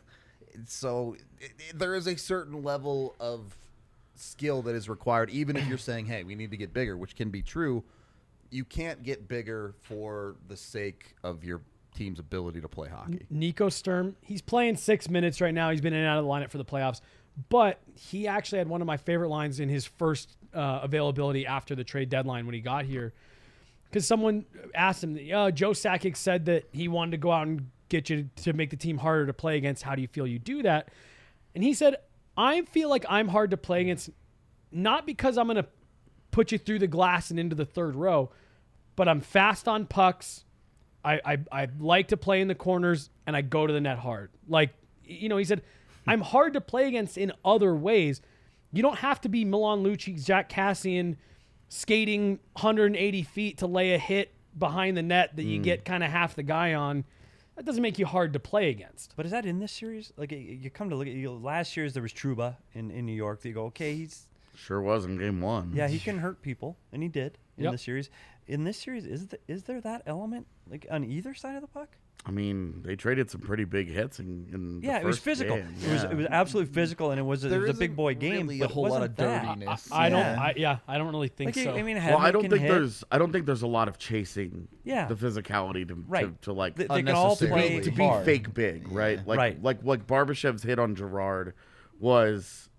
So 0.66 1.16
it, 1.40 1.52
it- 1.70 1.78
there 1.78 1.94
is 1.94 2.06
a 2.06 2.16
certain 2.16 2.62
level 2.62 3.14
of 3.20 3.56
skill 4.14 4.62
that 4.62 4.74
is 4.74 4.88
required, 4.88 5.28
even 5.30 5.56
if 5.56 5.66
you're 5.68 5.76
saying, 5.76 6.06
"Hey, 6.06 6.24
we 6.24 6.34
need 6.34 6.50
to 6.50 6.56
get 6.56 6.72
bigger," 6.72 6.96
which 6.96 7.14
can 7.14 7.28
be 7.30 7.42
true. 7.42 7.84
You 8.50 8.64
can't 8.64 9.02
get 9.02 9.28
bigger 9.28 9.74
for 9.82 10.36
the 10.48 10.56
sake 10.56 11.14
of 11.22 11.44
your 11.44 11.60
team's 11.96 12.18
ability 12.18 12.60
to 12.60 12.68
play 12.68 12.88
hockey. 12.88 13.26
Nico 13.30 13.68
Sturm, 13.68 14.16
he's 14.20 14.42
playing 14.42 14.76
six 14.76 15.08
minutes 15.08 15.40
right 15.40 15.54
now. 15.54 15.70
He's 15.70 15.80
been 15.80 15.92
in 15.92 16.00
and 16.00 16.08
out 16.08 16.18
of 16.18 16.24
the 16.24 16.30
lineup 16.30 16.50
for 16.50 16.58
the 16.58 16.64
playoffs, 16.64 17.00
but 17.48 17.80
he 17.94 18.28
actually 18.28 18.58
had 18.58 18.68
one 18.68 18.80
of 18.80 18.86
my 18.86 18.96
favorite 18.96 19.28
lines 19.28 19.60
in 19.60 19.68
his 19.68 19.84
first 19.84 20.36
uh, 20.54 20.80
availability 20.82 21.46
after 21.46 21.74
the 21.74 21.84
trade 21.84 22.08
deadline 22.08 22.46
when 22.46 22.54
he 22.54 22.60
got 22.60 22.84
here. 22.84 23.12
Because 23.84 24.06
someone 24.06 24.44
asked 24.74 25.02
him, 25.04 25.18
uh, 25.32 25.50
Joe 25.50 25.70
Sakic 25.70 26.16
said 26.16 26.46
that 26.46 26.64
he 26.72 26.88
wanted 26.88 27.12
to 27.12 27.16
go 27.18 27.30
out 27.30 27.46
and 27.46 27.70
get 27.88 28.10
you 28.10 28.28
to 28.36 28.52
make 28.52 28.70
the 28.70 28.76
team 28.76 28.98
harder 28.98 29.26
to 29.26 29.32
play 29.32 29.56
against. 29.56 29.82
How 29.82 29.94
do 29.94 30.02
you 30.02 30.08
feel 30.08 30.26
you 30.26 30.38
do 30.38 30.62
that? 30.62 30.88
And 31.54 31.62
he 31.62 31.72
said, 31.72 31.96
I 32.36 32.62
feel 32.62 32.90
like 32.90 33.06
I'm 33.08 33.28
hard 33.28 33.52
to 33.52 33.56
play 33.56 33.82
against, 33.82 34.10
not 34.70 35.06
because 35.06 35.38
I'm 35.38 35.46
going 35.46 35.56
to 35.56 35.68
put 36.30 36.52
you 36.52 36.58
through 36.58 36.80
the 36.80 36.86
glass 36.86 37.30
and 37.30 37.40
into 37.40 37.54
the 37.54 37.64
third 37.64 37.94
row, 37.94 38.30
but 38.96 39.08
I'm 39.08 39.20
fast 39.20 39.68
on 39.68 39.86
pucks. 39.86 40.44
I, 41.06 41.20
I, 41.24 41.38
I 41.52 41.68
like 41.78 42.08
to 42.08 42.16
play 42.16 42.40
in 42.40 42.48
the 42.48 42.54
corners 42.54 43.10
and 43.26 43.36
I 43.36 43.42
go 43.42 43.66
to 43.66 43.72
the 43.72 43.80
net 43.80 43.98
hard. 43.98 44.30
Like, 44.48 44.70
you 45.04 45.28
know, 45.28 45.36
he 45.36 45.44
said, 45.44 45.62
I'm 46.06 46.20
hard 46.20 46.54
to 46.54 46.60
play 46.60 46.88
against 46.88 47.16
in 47.16 47.32
other 47.44 47.74
ways. 47.74 48.20
You 48.72 48.82
don't 48.82 48.98
have 48.98 49.20
to 49.22 49.28
be 49.28 49.44
Milan 49.44 49.84
Lucic, 49.84 50.24
Jack 50.24 50.50
Kassian 50.50 51.16
skating 51.68 52.40
180 52.54 53.22
feet 53.22 53.58
to 53.58 53.66
lay 53.66 53.94
a 53.94 53.98
hit 53.98 54.34
behind 54.58 54.96
the 54.96 55.02
net 55.02 55.36
that 55.36 55.44
you 55.44 55.60
mm. 55.60 55.64
get 55.64 55.84
kind 55.84 56.02
of 56.02 56.10
half 56.10 56.34
the 56.34 56.42
guy 56.42 56.74
on. 56.74 57.04
That 57.54 57.64
doesn't 57.64 57.82
make 57.82 57.98
you 57.98 58.06
hard 58.06 58.32
to 58.34 58.40
play 58.40 58.70
against. 58.70 59.14
But 59.16 59.26
is 59.26 59.32
that 59.32 59.46
in 59.46 59.60
this 59.60 59.72
series? 59.72 60.12
Like 60.16 60.32
you 60.32 60.70
come 60.70 60.90
to 60.90 60.96
look 60.96 61.06
at 61.06 61.14
you, 61.14 61.30
last 61.30 61.76
year's, 61.76 61.94
there 61.94 62.02
was 62.02 62.12
Trouba 62.12 62.56
in, 62.74 62.90
in 62.90 63.06
New 63.06 63.14
York. 63.14 63.40
That 63.40 63.48
you 63.48 63.54
go, 63.54 63.64
okay, 63.66 63.94
he's 63.94 64.26
sure 64.54 64.82
was 64.82 65.04
in 65.04 65.16
game 65.18 65.40
one. 65.40 65.72
yeah, 65.74 65.88
he 65.88 65.98
can 66.00 66.18
hurt 66.18 66.42
people, 66.42 66.76
and 66.92 67.02
he 67.02 67.08
did 67.08 67.38
in 67.56 67.64
Yep. 67.64 67.72
the 67.72 67.78
series. 67.78 68.10
In 68.48 68.64
this 68.64 68.78
series, 68.78 69.06
is 69.06 69.26
the, 69.28 69.38
is 69.48 69.64
there 69.64 69.80
that 69.80 70.02
element 70.06 70.46
like 70.70 70.86
on 70.90 71.04
either 71.04 71.34
side 71.34 71.56
of 71.56 71.62
the 71.62 71.66
puck? 71.68 71.88
I 72.24 72.32
mean, 72.32 72.82
they 72.84 72.96
traded 72.96 73.30
some 73.30 73.40
pretty 73.40 73.64
big 73.64 73.88
hits 73.88 74.18
in, 74.18 74.48
in 74.52 74.80
the 74.80 74.86
Yeah, 74.86 74.98
it 74.98 75.04
was 75.04 75.18
physical. 75.18 75.56
game. 75.56 75.74
It 75.84 75.92
was 75.92 76.02
it 76.04 76.14
was 76.16 76.26
absolutely 76.28 76.72
physical, 76.72 77.10
and 77.12 77.20
it 77.20 77.22
was, 77.22 77.44
a, 77.44 77.52
it 77.54 77.58
was 77.58 77.70
a 77.70 77.74
big 77.74 77.94
boy 77.94 78.14
game. 78.14 78.46
really 78.48 78.58
but 78.58 78.70
a 78.70 78.74
whole 78.74 78.88
lot 78.88 79.02
of 79.04 79.14
dirtiness. 79.14 79.88
I 79.92 80.08
don't, 80.08 80.18
Yeah. 80.20 80.40
I, 80.40 80.54
yeah, 80.56 80.78
I 80.88 80.98
don't 80.98 81.08
really 81.12 81.28
think 81.28 81.54
Like, 81.56 81.64
so. 81.64 81.74
I 81.76 81.82
mean, 81.82 81.96
Well, 81.96 82.18
I 82.18 82.32
don't 82.32 82.48
think 82.48 82.62
hit. 82.62 82.68
there's 82.68 83.04
I 83.12 83.18
don't 83.18 83.30
think 83.32 83.46
there's 83.46 83.62
a 83.62 83.66
lot 83.68 83.86
of 83.86 83.98
chasing 83.98 84.66
Yeah. 84.84 85.06
the 85.06 85.14
physicality 85.14 85.86
to 85.86 85.94
Right. 86.08 86.40
to, 86.42 86.46
to 86.46 86.52
like 86.52 86.74
They, 86.76 86.86
they 86.88 87.02
can 87.02 87.14
all 87.14 87.26
Unnecessarily. 87.32 87.68
play 87.68 87.80
to 87.80 87.90
be 87.92 88.02
hard. 88.04 88.24
fake 88.24 88.54
big, 88.54 88.90
right? 88.90 89.24
Like 89.26 89.38
Right. 89.38 89.62
like 89.62 89.84
like 89.84 90.06
Barbashev's 90.06 90.62
hit 90.64 90.78
on 90.80 90.94
Girard 90.96 91.54
was 92.00 92.70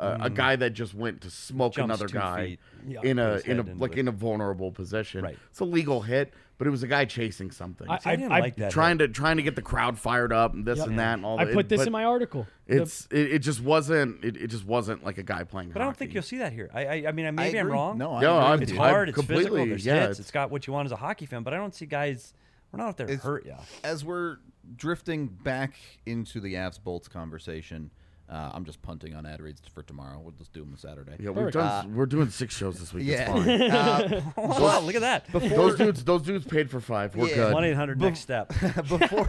uh, 0.00 0.18
a 0.22 0.30
guy 0.30 0.56
that 0.56 0.70
just 0.70 0.94
went 0.94 1.20
to 1.22 1.30
smoke 1.30 1.74
Jumps 1.74 1.84
another 2.00 2.08
guy. 2.08 2.58
Yeah. 2.86 3.00
in 3.02 3.18
a 3.18 3.40
in 3.46 3.60
a 3.60 3.62
like 3.76 3.96
in 3.96 4.08
a 4.08 4.12
vulnerable 4.12 4.70
position. 4.70 5.22
Right. 5.24 5.38
It's 5.50 5.60
a 5.60 5.64
legal 5.64 6.02
hit, 6.02 6.34
but 6.58 6.66
it 6.66 6.70
was 6.70 6.82
a 6.82 6.86
guy 6.86 7.06
chasing 7.06 7.50
something. 7.50 7.88
I- 7.88 7.98
See, 7.98 8.10
I 8.10 8.16
didn't 8.16 8.32
I- 8.32 8.40
like 8.40 8.56
that. 8.56 8.70
trying 8.72 8.98
to 8.98 9.08
trying 9.08 9.38
to 9.38 9.42
get 9.42 9.56
the 9.56 9.62
crowd 9.62 9.98
fired 9.98 10.32
up 10.34 10.52
and 10.52 10.66
this 10.66 10.78
Yep. 10.80 10.88
and 10.88 10.98
that 10.98 11.14
and 11.14 11.24
all 11.24 11.38
I 11.40 11.46
that. 11.46 11.54
put 11.54 11.68
this 11.70 11.86
in 11.86 11.92
my 11.92 12.04
article. 12.04 12.46
The- 12.66 12.82
It's 12.82 13.06
it, 13.10 13.32
it 13.34 13.38
just 13.38 13.62
wasn't 13.62 14.22
it, 14.22 14.36
it 14.36 14.48
just 14.48 14.66
wasn't 14.66 15.02
like 15.02 15.16
a 15.16 15.22
guy 15.22 15.44
playing. 15.44 15.70
But 15.70 15.80
I 15.80 15.84
don't 15.86 15.96
think 15.96 16.12
you'll 16.12 16.22
see 16.22 16.38
that 16.38 16.52
here. 16.52 16.70
I 16.74 16.86
I, 16.86 17.04
I 17.08 17.12
mean, 17.12 17.34
maybe 17.34 17.58
I'm 17.58 17.68
wrong. 17.68 17.96
No, 17.96 18.12
I 18.16 18.20
No, 18.20 18.36
agree 18.36 18.46
I'm- 18.48 18.62
it's 18.62 18.72
you. 18.72 18.80
I 18.80 18.88
hard. 18.90 19.08
It's 19.08 19.16
physical. 19.18 19.36
completely- 19.44 19.68
There's 19.70 19.86
yeah, 19.86 19.94
hits. 19.94 20.04
it's- 20.04 20.20
It's 20.20 20.30
got 20.30 20.50
what 20.50 20.66
you 20.66 20.72
want 20.74 20.84
as 20.86 20.92
a 20.92 20.96
hockey 20.96 21.24
fan. 21.26 21.42
But 21.42 21.54
I 21.54 21.56
don't 21.56 21.74
see 21.74 21.86
guys. 21.86 22.34
We're 22.72 22.78
not 22.78 22.88
out 22.88 22.96
there 22.98 23.06
to 23.06 23.16
hurt 23.16 23.46
you. 23.46 23.54
As 23.84 24.04
we're 24.04 24.38
drifting 24.76 25.28
back 25.28 25.74
into 26.06 26.40
the 26.40 26.54
Avs 26.54 26.82
Bolts 26.82 27.06
conversation, 27.08 27.90
uh, 28.34 28.50
I'm 28.52 28.64
just 28.64 28.82
punting 28.82 29.14
on 29.14 29.24
ad 29.26 29.40
reads 29.40 29.62
for 29.72 29.82
tomorrow. 29.84 30.18
We'll 30.20 30.32
just 30.32 30.52
do 30.52 30.60
them 30.60 30.74
Saturday. 30.76 31.12
Yeah, 31.20 31.28
we've 31.30 31.36
Perfect. 31.52 31.54
done. 31.54 31.94
we're 31.94 32.06
doing 32.06 32.30
six 32.30 32.56
shows 32.56 32.80
this 32.80 32.92
week. 32.92 33.04
Yeah. 33.06 33.32
It's 33.36 33.44
fine. 33.46 34.32
Uh, 34.36 34.48
wow, 34.60 34.80
look 34.80 34.94
at 34.96 35.02
that. 35.02 35.26
those 35.32 35.76
dudes, 35.76 36.02
those 36.04 36.22
dudes 36.22 36.44
paid 36.44 36.68
for 36.70 36.80
five. 36.80 37.14
We're 37.14 37.28
Yeah. 37.28 37.34
good. 37.36 37.54
One 37.54 37.64
eight 37.64 37.74
hundred 37.76 38.00
next 38.00 38.20
step. 38.20 38.48
before 38.88 39.28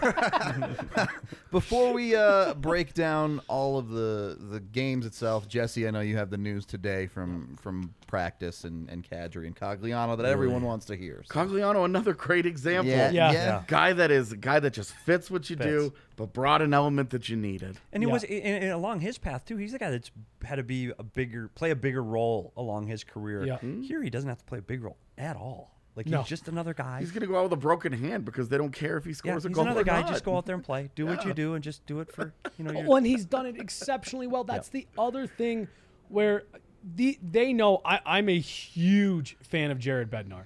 before 1.52 1.94
we 1.94 2.16
uh, 2.16 2.54
break 2.56 2.94
down 2.94 3.42
all 3.48 3.78
of 3.78 3.90
the 3.90 4.38
the 4.50 4.60
games 4.60 5.06
itself, 5.06 5.48
Jesse, 5.48 5.88
I 5.88 5.92
know 5.92 6.02
you 6.02 6.18
have 6.18 6.30
the 6.30 6.38
news 6.38 6.66
today 6.66 7.08
from 7.08 7.58
from 7.62 7.94
practice 8.08 8.64
and 8.64 8.90
and 8.90 9.08
Kadri 9.08 9.46
and 9.48 9.56
Cogliano 9.56 10.18
that 10.18 10.26
everyone 10.26 10.64
wants 10.64 10.86
to 10.88 10.96
hear. 10.96 11.24
So- 11.26 11.34
Cogliano, 11.34 11.86
another 11.86 12.14
great 12.14 12.46
example. 12.46 12.92
yeah, 12.92 13.12
Yeah. 13.12 13.32
yeah, 13.32 13.44
Yeah. 13.44 13.64
Guy 13.68 13.94
that 13.94 14.12
is 14.12 14.32
a 14.32 14.38
guy 14.38 14.60
that 14.60 14.74
just 14.74 14.92
fits 14.94 15.30
what 15.30 15.50
you 15.50 15.56
do, 15.56 15.90
Fits. 15.90 15.96
But 16.16 16.34
brought 16.34 16.62
an 16.62 16.74
element 16.74 17.10
that 17.12 17.28
you 17.30 17.36
needed. 17.36 17.78
And 17.92 18.02
he 18.04 18.08
Yeah. 18.08 18.14
was 18.14 18.24
and, 18.24 18.64
and 18.64 18.72
along 18.72 19.02
his 19.02 19.18
path 19.18 19.46
too. 19.46 19.58
He's 19.58 19.72
the 19.74 19.80
guy 19.80 19.92
that's 19.92 20.12
had 20.44 20.56
to 20.56 20.64
be 20.64 20.92
a 20.98 21.04
bigger, 21.04 21.50
play 21.56 21.72
a 21.72 21.76
bigger 21.76 22.04
role 22.04 22.54
along 22.56 22.88
his 22.88 23.04
career. 23.04 23.46
Yeah. 23.46 23.58
Hmm? 23.58 23.82
Here 23.82 24.02
he 24.02 24.10
doesn't 24.10 24.30
have 24.30 24.40
to 24.40 24.46
play 24.46 24.60
a 24.60 24.64
big 24.64 24.84
role 24.84 24.98
at 25.18 25.36
all. 25.36 25.72
Like 25.96 26.08
No. 26.08 26.20
he's 26.20 26.28
just 26.28 26.48
another 26.50 26.74
guy. 26.74 27.00
He's 27.00 27.12
gonna 27.12 27.26
go 27.28 27.38
out 27.38 27.44
with 27.44 27.54
a 27.54 27.58
broken 27.58 27.94
hand 27.94 28.26
because 28.26 28.50
they 28.50 28.58
don't 28.58 28.72
care 28.74 28.98
if 28.98 29.06
he 29.06 29.12
yeah, 29.12 29.16
scores 29.16 29.46
a 29.46 29.48
he's 29.50 29.56
goal 29.56 29.66
another 29.66 29.82
or 29.82 29.84
guy. 29.86 30.02
not. 30.02 30.10
Just 30.10 30.26
go 30.26 30.36
out 30.38 30.46
there 30.46 30.56
and 30.56 30.64
play. 30.64 30.90
Do 30.96 31.06
what 31.06 31.24
you 31.26 31.34
do 31.34 31.54
and 31.54 31.64
just 31.64 31.86
do 31.86 32.00
it 32.02 32.12
for 32.12 32.34
you 32.58 32.66
know. 32.66 32.72
Your, 32.80 32.84
Well, 32.88 32.98
and 32.98 33.08
he's 33.08 33.26
done 33.26 33.46
it 33.46 33.60
exceptionally 33.60 34.28
well. 34.28 34.44
That's 34.44 34.70
the 34.70 34.88
other 34.98 35.26
thing 35.28 35.68
where 36.10 36.44
the 36.84 37.18
they 37.22 37.52
know 37.54 37.82
I, 37.86 38.00
I'm 38.06 38.30
a 38.30 38.40
huge 38.40 39.38
fan 39.42 39.72
of 39.72 39.80
Jared 39.80 40.12
Bednar. 40.12 40.44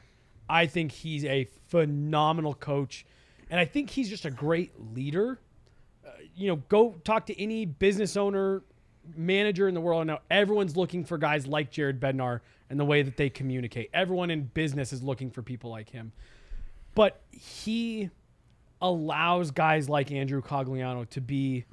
I 0.47 0.65
think 0.67 0.91
he's 0.91 1.25
a 1.25 1.47
phenomenal 1.67 2.53
coach, 2.53 3.05
and 3.49 3.59
I 3.59 3.65
think 3.65 3.89
he's 3.91 4.09
just 4.09 4.25
a 4.25 4.31
great 4.31 4.71
leader. 4.93 5.39
You 6.39 6.47
know, 6.47 6.55
go 6.69 6.95
talk 7.03 7.25
to 7.25 7.41
any 7.41 7.65
business 7.65 8.15
owner, 8.15 8.63
manager 9.15 9.67
in 9.67 9.73
the 9.73 9.81
world 9.81 10.01
and 10.01 10.07
now. 10.07 10.19
Everyone's 10.31 10.77
looking 10.77 11.03
for 11.03 11.17
guys 11.17 11.45
like 11.45 11.69
Jared 11.69 11.99
Bednar 11.99 12.39
and 12.69 12.79
the 12.79 12.85
way 12.85 13.01
that 13.01 13.17
they 13.17 13.29
communicate. 13.29 13.89
Everyone 13.93 14.31
in 14.31 14.43
business 14.43 14.93
is 14.93 15.03
looking 15.03 15.31
for 15.31 15.41
people 15.41 15.69
like 15.69 15.89
him. 15.89 16.13
But 16.95 17.21
he 17.31 18.09
allows 18.81 19.51
guys 19.51 19.89
like 19.89 20.11
Andrew 20.11 20.41
Cogliano 20.41 21.09
to 21.09 21.19
be 21.19 21.65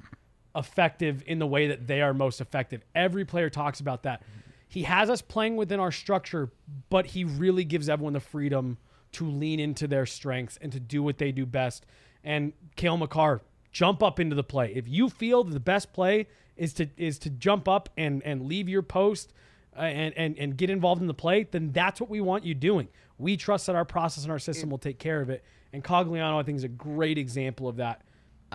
effective 0.53 1.23
in 1.25 1.39
the 1.39 1.47
way 1.47 1.67
that 1.67 1.87
they 1.87 2.01
are 2.01 2.13
most 2.13 2.41
effective. 2.41 2.83
Every 2.93 3.23
player 3.23 3.49
talks 3.49 3.79
about 3.79 4.03
that. 4.03 4.23
He 4.67 4.83
has 4.83 5.09
us 5.09 5.21
playing 5.21 5.55
within 5.55 5.79
our 5.79 5.93
structure, 5.93 6.51
but 6.89 7.05
he 7.05 7.23
really 7.23 7.63
gives 7.63 7.87
everyone 7.87 8.13
the 8.13 8.19
freedom 8.19 8.77
to 9.13 9.29
lean 9.29 9.61
into 9.61 9.87
their 9.87 10.05
strengths 10.05 10.57
and 10.61 10.71
to 10.73 10.79
do 10.79 11.01
what 11.01 11.17
they 11.17 11.31
do 11.31 11.45
best. 11.45 11.85
And 12.23 12.51
Cale 12.75 12.97
Makar, 12.97 13.41
jump 13.77 14.01
up 14.01 14.19
into 14.19 14.35
the 14.35 14.43
play. 14.43 14.73
If 14.73 14.87
you 14.87 15.07
feel 15.07 15.43
that 15.43 15.53
the 15.53 15.59
best 15.59 15.93
play 15.93 16.27
is 16.55 16.73
to 16.73 16.89
is 16.97 17.19
to 17.19 17.29
jump 17.29 17.67
up 17.67 17.89
and 17.95 18.23
and 18.23 18.47
leave 18.47 18.67
your 18.67 18.81
post 18.81 19.33
uh, 19.77 19.81
and, 19.81 20.17
and 20.17 20.35
and 20.39 20.57
get 20.57 20.71
involved 20.71 20.99
in 20.99 21.07
the 21.07 21.13
play, 21.13 21.43
then 21.43 21.71
that's 21.71 22.01
what 22.01 22.09
we 22.09 22.19
want 22.19 22.43
you 22.43 22.55
doing. 22.55 22.87
We 23.19 23.37
trust 23.37 23.67
that 23.67 23.75
our 23.75 23.85
process 23.85 24.23
and 24.23 24.31
our 24.31 24.39
system 24.39 24.71
will 24.71 24.79
take 24.79 24.97
care 24.97 25.21
of 25.21 25.29
it. 25.29 25.43
And 25.73 25.83
Cogliano, 25.83 26.39
I 26.39 26.43
think, 26.43 26.57
is 26.57 26.63
a 26.63 26.67
great 26.69 27.19
example 27.19 27.67
of 27.67 27.75
that. 27.75 28.01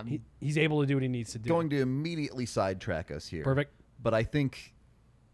He, 0.07 0.21
he's 0.41 0.59
able 0.59 0.81
to 0.81 0.87
do 0.87 0.95
what 0.95 1.03
he 1.03 1.09
needs 1.09 1.33
to 1.33 1.39
do. 1.39 1.49
going 1.49 1.71
to 1.71 1.81
immediately 1.81 2.47
sidetrack 2.47 3.11
us 3.11 3.29
here. 3.29 3.45
Perfect. 3.45 3.73
But 4.03 4.15
I 4.15 4.25
think 4.25 4.73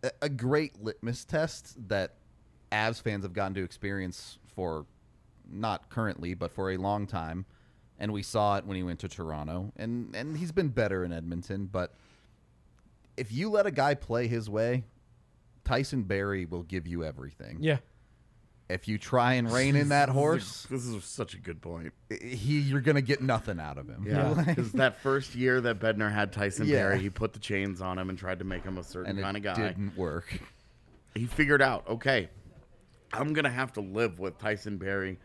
a, 0.02 0.10
a 0.22 0.28
great 0.28 0.82
litmus 0.82 1.24
test 1.24 1.76
that 1.88 2.16
Avs 2.72 3.00
fans 3.00 3.24
have 3.24 3.32
gotten 3.32 3.54
to 3.54 3.62
experience 3.62 4.38
for 4.54 4.84
not 5.50 5.88
currently, 5.88 6.34
but 6.34 6.50
for 6.50 6.72
a 6.72 6.76
long 6.76 7.06
time, 7.06 7.46
and 7.98 8.12
we 8.12 8.22
saw 8.22 8.56
it 8.56 8.64
when 8.66 8.76
he 8.76 8.82
went 8.82 9.00
to 9.00 9.08
Toronto, 9.08 9.72
and 9.76 10.14
and 10.14 10.36
he's 10.36 10.52
been 10.52 10.68
better 10.68 11.04
in 11.04 11.12
Edmonton. 11.12 11.66
But 11.66 11.94
if 13.16 13.32
you 13.32 13.50
let 13.50 13.66
a 13.66 13.70
guy 13.70 13.94
play 13.94 14.26
his 14.28 14.48
way, 14.48 14.84
Tyson 15.64 16.04
Barrie 16.04 16.46
will 16.46 16.62
give 16.62 16.86
you 16.86 17.04
everything. 17.04 17.58
yeah. 17.60 17.78
If 18.70 18.86
you 18.86 18.98
try 18.98 19.32
and 19.32 19.50
rein 19.50 19.76
in 19.76 19.88
that 19.88 20.08
horse, 20.20 20.66
This 20.70 20.84
is 20.84 21.02
such 21.02 21.32
a 21.32 21.38
good 21.38 21.62
point. 21.62 21.94
he 22.10 22.58
you're 22.60 22.82
gonna 22.82 23.00
get 23.00 23.22
nothing 23.22 23.58
out 23.58 23.78
of 23.78 23.88
him. 23.88 24.04
Yeah, 24.06 24.34
because 24.46 24.72
that 24.72 25.00
first 25.00 25.34
year 25.34 25.58
that 25.62 25.78
Bednar 25.78 26.12
had 26.12 26.34
Tyson 26.34 26.66
Yeah. 26.66 26.76
Barrie, 26.82 26.98
he 27.00 27.08
put 27.08 27.32
the 27.32 27.38
chains 27.38 27.80
on 27.80 27.98
him 27.98 28.10
and 28.10 28.18
tried 28.18 28.40
to 28.40 28.44
make 28.44 28.62
him 28.64 28.76
a 28.76 28.84
certain 28.84 29.12
and 29.12 29.20
kind 29.22 29.38
it 29.38 29.46
of 29.46 29.56
guy. 29.56 29.68
didn't 29.68 29.96
work. 29.96 30.38
He 31.14 31.24
figured 31.24 31.62
out, 31.62 31.88
okay, 31.88 32.28
I'm 33.10 33.32
gonna 33.32 33.48
have 33.48 33.72
to 33.72 33.80
live 33.80 34.18
with 34.18 34.36
Tyson 34.38 34.76
Barrie 34.76 35.18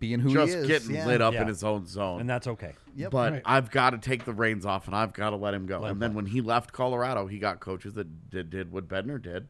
Being 0.00 0.18
who 0.18 0.32
just 0.32 0.52
he 0.52 0.58
is, 0.58 0.66
getting 0.66 0.94
yeah. 0.96 1.06
lit 1.06 1.20
up 1.22 1.34
Yeah. 1.34 1.42
in 1.42 1.48
his 1.48 1.62
own 1.62 1.86
zone. 1.86 2.20
and 2.20 2.28
that's 2.28 2.46
okay. 2.48 2.72
Yep. 2.96 3.10
but 3.12 3.32
Right. 3.32 3.42
I've 3.44 3.70
got 3.70 3.90
to 3.90 3.98
take 3.98 4.24
the 4.24 4.32
reins 4.32 4.66
off 4.66 4.86
and 4.86 4.96
I've 4.96 5.12
got 5.12 5.30
to 5.30 5.36
let 5.36 5.54
him 5.54 5.66
go. 5.66 5.78
Let 5.80 5.86
him 5.88 5.92
and 5.92 6.02
then 6.02 6.10
go. 6.12 6.16
when 6.16 6.26
he 6.26 6.40
left 6.40 6.72
Colorado, 6.72 7.26
he 7.26 7.38
got 7.38 7.60
coaches 7.60 7.94
that 7.94 8.30
did, 8.30 8.50
did 8.50 8.72
what 8.72 8.88
Bednar 8.88 9.20
did 9.22 9.46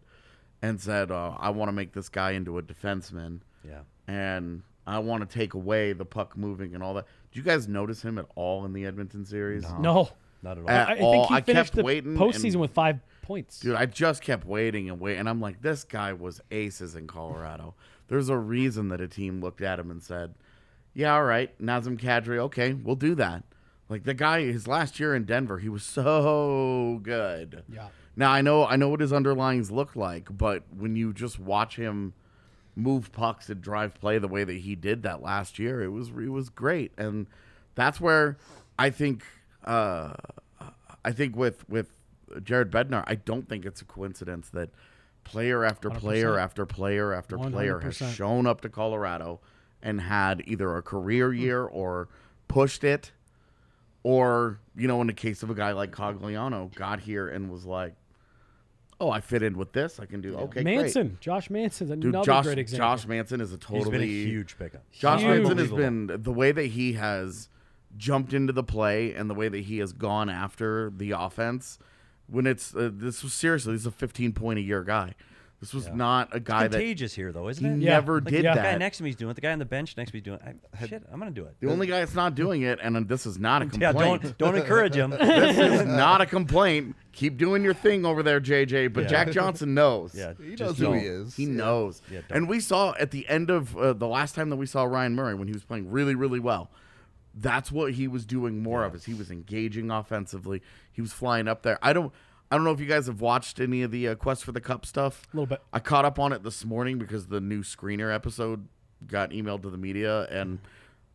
and 0.61 0.81
said, 0.81 1.11
uh, 1.11 1.37
I 1.39 1.51
want 1.51 1.69
to 1.69 1.73
make 1.73 1.93
this 1.93 2.09
guy 2.11 2.33
into 2.33 2.59
a 2.59 2.63
defenseman 2.63 3.41
Yeah. 3.67 3.81
and 4.07 4.63
I 4.87 4.99
want 4.99 5.29
to 5.29 5.33
take 5.39 5.55
away 5.55 5.93
the 5.93 6.05
puck 6.05 6.37
moving 6.37 6.75
and 6.75 6.83
all 6.83 6.95
that. 6.95 7.07
Do 7.33 7.39
you 7.39 7.45
guys 7.45 7.69
notice 7.69 8.03
him 8.03 8.19
at 8.19 8.27
all 8.35 8.65
in 8.65 8.73
the 8.73 8.85
Edmonton 8.87 9.25
series? 9.25 9.63
No. 9.79 10.11
Not 10.43 10.59
at 10.59 10.65
all. 10.65 10.71
At 10.71 10.89
I, 10.89 10.95
I 10.95 10.99
all. 11.01 11.13
think 11.13 11.27
he 11.29 11.35
I 11.35 11.41
finished 11.43 11.65
kept 11.67 11.77
the 11.77 11.83
waiting 11.85 12.17
postseason 12.17 12.53
and- 12.53 12.61
with 12.63 12.71
five 12.73 12.99
points. 13.23 13.61
Dude, 13.61 13.77
I 13.77 13.87
just 13.87 14.23
kept 14.23 14.45
waiting 14.47 14.91
and 14.91 14.99
waiting. 14.99 15.21
And 15.21 15.29
I'm 15.29 15.41
like, 15.41 15.63
this 15.63 15.85
guy 15.85 16.13
was 16.13 16.41
aces 16.51 16.97
in 16.97 17.07
Colorado. 17.07 17.75
There's 18.11 18.29
a 18.29 18.37
reason 18.37 18.89
that 18.89 19.01
a 19.01 19.07
team 19.07 19.41
looked 19.41 19.63
at 19.63 19.79
him 19.79 19.89
and 19.89 20.03
said, 20.03 20.35
yeah, 20.93 21.15
all 21.15 21.23
right, 21.23 21.57
Nazem 21.63 21.97
Kadri, 21.97 22.39
okay, 22.39 22.73
we'll 22.73 22.97
do 22.97 23.15
that. 23.15 23.45
Like 23.89 24.03
the 24.03 24.15
guy, 24.15 24.43
his 24.43 24.67
last 24.67 24.99
year 24.99 25.15
in 25.15 25.25
Denver, 25.25 25.59
he 25.59 25.69
was 25.69 25.83
so 25.85 26.99
good. 27.05 27.63
Yeah. 27.73 27.87
Now 28.17 28.33
I 28.33 28.43
know, 28.43 28.67
I 28.67 28.75
know 28.75 28.89
what 28.89 29.01
his 29.01 29.13
underlings 29.13 29.71
look 29.71 29.95
like, 29.95 30.29
but 30.37 30.65
when 30.77 30.97
you 30.97 31.13
just 31.13 31.39
watch 31.39 31.77
him 31.77 32.13
move 32.75 33.13
pucks 33.13 33.49
and 33.49 33.63
drive 33.63 33.95
play 33.95 34.19
the 34.19 34.27
way 34.27 34.43
that 34.43 34.57
he 34.57 34.75
did 34.75 35.05
that 35.05 35.23
last 35.23 35.61
year, 35.61 35.81
it 35.81 35.89
was 35.91 36.09
it 36.09 36.31
was 36.31 36.49
great, 36.49 36.91
and 36.99 37.29
that's 37.77 38.01
where 38.01 38.37
I 38.77 38.91
think 38.91 39.25
uh, 39.65 40.15
I 41.05 41.13
think 41.13 41.37
with 41.37 41.69
with 41.69 41.91
Jared 42.43 42.73
Bednar, 42.73 43.05
I 43.07 43.15
don't 43.15 43.49
think 43.49 43.65
it's 43.65 43.81
a 43.81 43.85
coincidence 43.85 44.49
that 44.51 44.71
player 45.31 45.64
after 45.64 45.91
player 45.91 46.33
100%. 46.33 46.43
after 46.43 46.66
player 46.66 47.14
after 47.14 47.39
player 47.39 47.81
has 47.81 47.99
100%. 47.99 48.14
shown 48.14 48.47
up 48.47 48.61
to 48.62 48.68
Colorado 48.68 49.41
and 49.83 50.01
had 50.01 50.43
either 50.47 50.76
a 50.76 50.83
career 50.83 51.33
hmm. 51.33 51.41
year 51.41 51.64
or 51.64 52.09
pushed 52.49 52.85
it, 52.85 53.12
or 54.03 54.59
you 54.76 54.89
know, 54.89 55.01
in 55.01 55.07
the 55.07 55.12
case 55.12 55.43
of 55.43 55.51
a 55.51 55.55
guy 55.55 55.72
like 55.72 55.93
Cogliano, 55.93 56.74
got 56.74 57.01
here 57.01 57.28
and 57.28 57.51
was 57.51 57.64
like, 57.64 57.95
"Oh, 59.01 59.11
I 59.11 59.20
fit 59.20 59.43
in 59.43 59.57
with 59.57 59.72
this. 59.72 60.01
I 60.01 60.07
can 60.07 60.20
do 60.20 60.35
okay." 60.37 60.62
great." 60.62 60.76
Manson, 60.76 61.18
Josh 61.20 61.51
Manson's 61.51 61.91
another 61.91 62.12
Dude, 62.12 62.24
Josh, 62.24 62.45
great 62.45 62.59
example. 62.59 62.87
Josh 62.87 63.07
Manson 63.07 63.41
is 63.41 63.53
a 63.53 63.57
He's 63.57 63.64
totally 63.64 63.91
been 63.91 64.03
a 64.03 64.07
huge 64.07 64.59
pickup. 64.59 64.83
Josh 64.93 65.20
Huge. 65.20 65.31
Manson 65.31 65.59
has 65.59 65.70
been 65.70 66.07
the 66.22 66.33
way 66.33 66.53
that 66.53 66.66
he 66.66 66.95
has 66.95 67.49
jumped 67.97 68.33
into 68.33 68.53
the 68.53 68.64
play 68.64 69.14
and 69.14 69.28
the 69.28 69.35
way 69.35 69.49
that 69.49 69.61
he 69.61 69.78
has 69.78 69.93
gone 69.93 70.28
after 70.28 70.91
the 70.97 71.12
offense. 71.12 71.78
When 72.31 72.47
it's 72.47 72.74
uh, 72.74 72.91
this 72.93 73.22
was 73.22 73.33
seriously, 73.33 73.72
this 73.72 73.83
is 73.83 73.87
a 73.87 73.91
15 73.91 74.33
point 74.33 74.59
a 74.59 74.62
year 74.62 74.83
guy. 74.85 75.14
This 75.61 75.74
was 75.74 75.91
not 75.91 76.35
a 76.35 76.41
guy 76.41 76.68
that 76.68 76.70
Contagious 76.70 77.12
here 77.12 77.33
though, 77.33 77.49
isn't 77.51 77.62
he 77.62 77.70
it? 77.70 77.85
Yeah. 77.85 77.93
never 77.97 78.14
Like, 78.22 78.33
did 78.33 78.45
yeah. 78.45 78.55
The 78.55 78.62
guy 78.62 78.70
that. 78.72 78.78
next 78.78 78.97
to 78.97 79.03
me 79.03 79.11
is 79.11 79.16
doing 79.16 79.31
it. 79.33 79.35
The 79.35 79.43
guy 79.43 79.53
on 79.53 79.59
the 79.59 79.66
bench 79.66 79.95
next 79.95 80.11
to 80.12 80.16
me 80.16 80.20
is 80.20 80.24
doing 80.24 80.39
it. 80.43 80.57
I, 80.72 80.87
shit, 80.87 81.03
I'm 81.12 81.18
gonna 81.18 81.33
do 81.33 81.45
it. 81.45 81.55
the 81.61 81.70
only 81.70 81.87
guy 81.87 81.99
that's 81.99 82.14
not 82.14 82.35
doing 82.35 82.62
it, 82.62 82.78
and 82.83 83.07
this 83.07 83.26
is 83.26 83.39
not 83.39 83.61
a 83.61 83.64
yeah, 83.78 83.91
complaint. 83.93 84.22
don't 84.22 84.39
don't 84.39 84.57
encourage 84.57 84.95
him. 84.95 85.11
this 85.20 85.59
is 85.59 85.87
not 85.87 86.22
a 86.22 86.26
complaint. 86.26 86.97
Keep 87.12 87.37
doing 87.37 87.62
your 87.62 87.74
thing 87.74 88.07
over 88.07 88.22
there, 88.22 88.41
JJ. 88.41 88.95
But 88.95 89.03
Yeah. 89.03 89.09
Jack 89.09 89.33
Johnson 89.33 89.74
knows. 89.74 90.14
Yeah, 90.14 90.33
He 90.43 90.55
knows 90.57 90.78
who 90.78 90.85
don't. 90.85 90.99
he 90.99 91.05
is. 91.05 91.37
He 91.37 91.45
Yeah. 91.45 91.53
knows. 91.53 92.01
Yeah, 92.11 92.20
don't. 92.26 92.39
and 92.39 92.49
we 92.49 92.61
saw 92.61 92.95
at 92.99 93.11
the 93.11 93.28
end 93.28 93.51
of 93.51 93.76
uh, 93.76 93.93
the 93.93 94.09
last 94.09 94.35
time 94.35 94.49
that 94.49 94.57
we 94.57 94.64
saw 94.64 94.85
Ryan 94.85 95.14
Murray 95.14 95.35
when 95.35 95.47
he 95.47 95.53
was 95.53 95.64
playing 95.64 95.91
really, 95.91 96.14
really 96.14 96.41
well. 96.41 96.70
That's 97.41 97.72
what 97.72 97.95
he 97.95 98.07
was 98.07 98.26
doing 98.26 98.62
more 98.62 98.84
of. 98.84 98.95
Is 98.95 99.05
he 99.05 99.14
was 99.14 99.30
engaging 99.30 99.91
offensively. 99.91 100.62
He 100.93 101.01
was 101.01 101.12
flying 101.12 101.49
up 101.49 101.62
there. 101.62 101.78
I 101.82 101.93
don't. 101.93 102.12
I 102.51 102.57
don't 102.57 102.64
know 102.64 102.72
if 102.72 102.80
you 102.80 102.86
guys 102.86 103.07
have 103.07 103.20
watched 103.20 103.61
any 103.61 103.82
of 103.82 103.93
the 103.93 104.09
uh, 104.09 104.14
Quest 104.16 104.45
for 104.45 104.51
the 104.51 104.61
Cup 104.61 104.84
stuff. 104.84 105.26
A 105.32 105.36
little 105.36 105.47
bit. 105.47 105.62
I 105.72 105.78
caught 105.78 106.05
up 106.05 106.18
on 106.18 106.32
it 106.32 106.43
this 106.43 106.64
morning 106.64 106.99
because 106.99 107.28
the 107.28 107.41
new 107.41 107.62
screener 107.62 108.12
episode 108.12 108.66
got 109.07 109.30
emailed 109.30 109.62
to 109.62 109.70
the 109.70 109.78
media. 109.78 110.24
And 110.24 110.59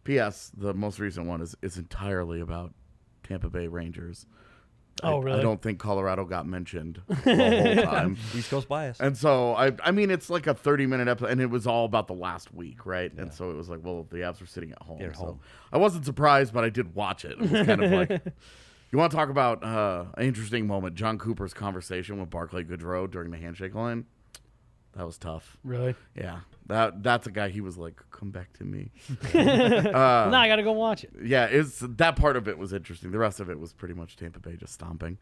P.S. 0.05 0.51
The 0.55 0.73
most 0.73 0.97
recent 0.99 1.27
one 1.27 1.41
is 1.41 1.55
is 1.61 1.77
entirely 1.77 2.39
about 2.39 2.73
Tampa 3.23 3.49
Bay 3.49 3.67
Rangers. 3.67 4.25
Oh, 5.03 5.19
I, 5.19 5.23
really? 5.23 5.39
I 5.39 5.41
don't 5.41 5.61
think 5.61 5.79
Colorado 5.79 6.25
got 6.25 6.45
mentioned 6.47 7.01
the 7.07 7.15
whole 7.15 7.83
time. 7.83 8.17
East 8.35 8.49
Coast 8.49 8.67
bias. 8.67 8.99
And 8.99 9.17
so 9.17 9.53
I 9.53 9.71
I 9.83 9.91
mean 9.91 10.09
it's 10.09 10.29
like 10.29 10.47
a 10.47 10.53
30 10.53 10.85
minute 10.85 11.07
episode 11.07 11.31
and 11.31 11.41
it 11.41 11.49
was 11.49 11.67
all 11.67 11.85
about 11.85 12.07
the 12.07 12.13
last 12.13 12.53
week, 12.53 12.85
right? 12.85 13.11
And 13.17 13.33
so 13.33 13.51
it 13.51 13.55
was 13.55 13.69
like, 13.69 13.79
well, 13.83 14.07
the 14.09 14.17
Avs 14.17 14.39
were 14.39 14.47
sitting 14.47 14.71
at 14.71 14.81
home. 14.81 14.99
They're 14.99 15.11
at 15.11 15.17
so 15.17 15.25
home. 15.25 15.39
I 15.73 15.77
wasn't 15.77 16.05
surprised, 16.05 16.53
but 16.53 16.63
I 16.63 16.69
did 16.69 16.95
watch 16.95 17.25
it. 17.25 17.33
It 17.33 17.39
was 17.39 17.51
kind 17.51 17.83
of 17.83 17.91
like 17.91 18.21
You 18.91 18.99
want 18.99 19.11
to 19.11 19.17
talk 19.17 19.29
about 19.29 19.61
uh, 19.61 20.05
an 20.15 20.25
interesting 20.25 20.67
moment? 20.67 20.95
John 20.95 21.17
Cooper's 21.17 21.53
conversation 21.53 22.17
with 22.19 22.29
Barclay 22.29 22.63
Goodrow 22.63 23.11
during 23.11 23.31
the 23.31 23.37
handshake 23.37 23.75
line. 23.75 24.05
That 24.95 25.05
was 25.05 25.17
tough. 25.17 25.57
Really? 25.63 25.93
Yeah, 26.15 26.39
that 26.67 27.03
that's 27.03 27.27
a 27.27 27.31
guy. 27.31 27.49
He 27.49 27.59
was 27.59 27.77
like, 27.77 28.01
"Come 28.11 28.31
back 28.31 28.53
to 28.53 28.63
me." 28.63 28.91
now 29.33 30.39
I 30.39 30.47
got 30.47 30.55
to 30.55 30.63
go 30.63 30.71
watch 30.71 31.03
it. 31.03 31.11
yeah, 31.21 31.45
it's 31.45 31.79
that 31.79 32.15
part 32.15 32.37
of 32.37 32.47
it 32.47 32.57
was 32.57 32.71
interesting. 32.71 33.11
The 33.11 33.19
rest 33.19 33.41
of 33.41 33.49
it 33.49 33.59
was 33.59 33.73
pretty 33.73 33.93
much 33.93 34.15
Tampa 34.15 34.39
Bay 34.39 34.55
just 34.55 34.73
stomping. 34.73 35.17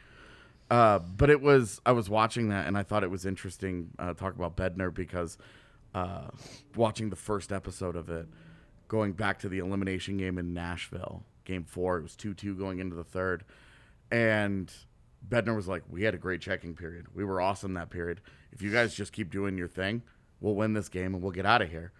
Uh, 0.69 0.99
but 0.99 1.30
it 1.30 1.41
was 1.41 1.82
I 1.86 1.91
was 1.91 2.09
watching 2.09 2.49
that 2.49 2.67
and 2.67 2.78
I 2.78 2.84
thought 2.84 3.03
it 3.03 3.09
was 3.09 3.26
interesting 3.26 3.89
uh, 3.99 4.13
talk 4.13 4.36
about 4.36 4.55
Bednar 4.55 4.93
because 4.93 5.38
uh, 5.93 6.30
watching 6.76 7.09
the 7.09 7.15
first 7.15 7.51
episode 7.51 7.95
of 7.95 8.09
it, 8.09 8.28
going 8.88 9.13
back 9.13 9.39
to 9.39 9.49
the 9.49 9.59
elimination 9.59 10.17
game 10.17 10.38
in 10.38 10.53
Nashville, 10.53 11.24
game 11.45 11.63
four, 11.63 11.97
it 11.97 12.03
was 12.03 12.15
two 12.15 12.34
two 12.34 12.55
going 12.55 12.80
into 12.80 12.95
the 12.95 13.03
third, 13.03 13.43
and 14.11 14.71
Bednar 15.28 15.55
was 15.55 15.67
like, 15.67 15.84
"We 15.89 16.03
had 16.03 16.13
a 16.13 16.17
great 16.17 16.41
checking 16.41 16.76
period. 16.76 17.07
We 17.13 17.24
were 17.24 17.39
awesome 17.41 17.74
that 17.76 17.89
period. 17.89 18.21
If 18.51 18.61
you 18.61 18.71
guys 18.71 18.93
just 18.93 19.11
keep 19.13 19.30
doing 19.32 19.57
your 19.57 19.67
thing, 19.67 20.03
we'll 20.41 20.55
win 20.55 20.74
this 20.74 20.89
game 20.89 21.13
and 21.13 21.21
we'll 21.24 21.32
get 21.32 21.45
out 21.45 21.61
of 21.61 21.69
here." 21.69 21.91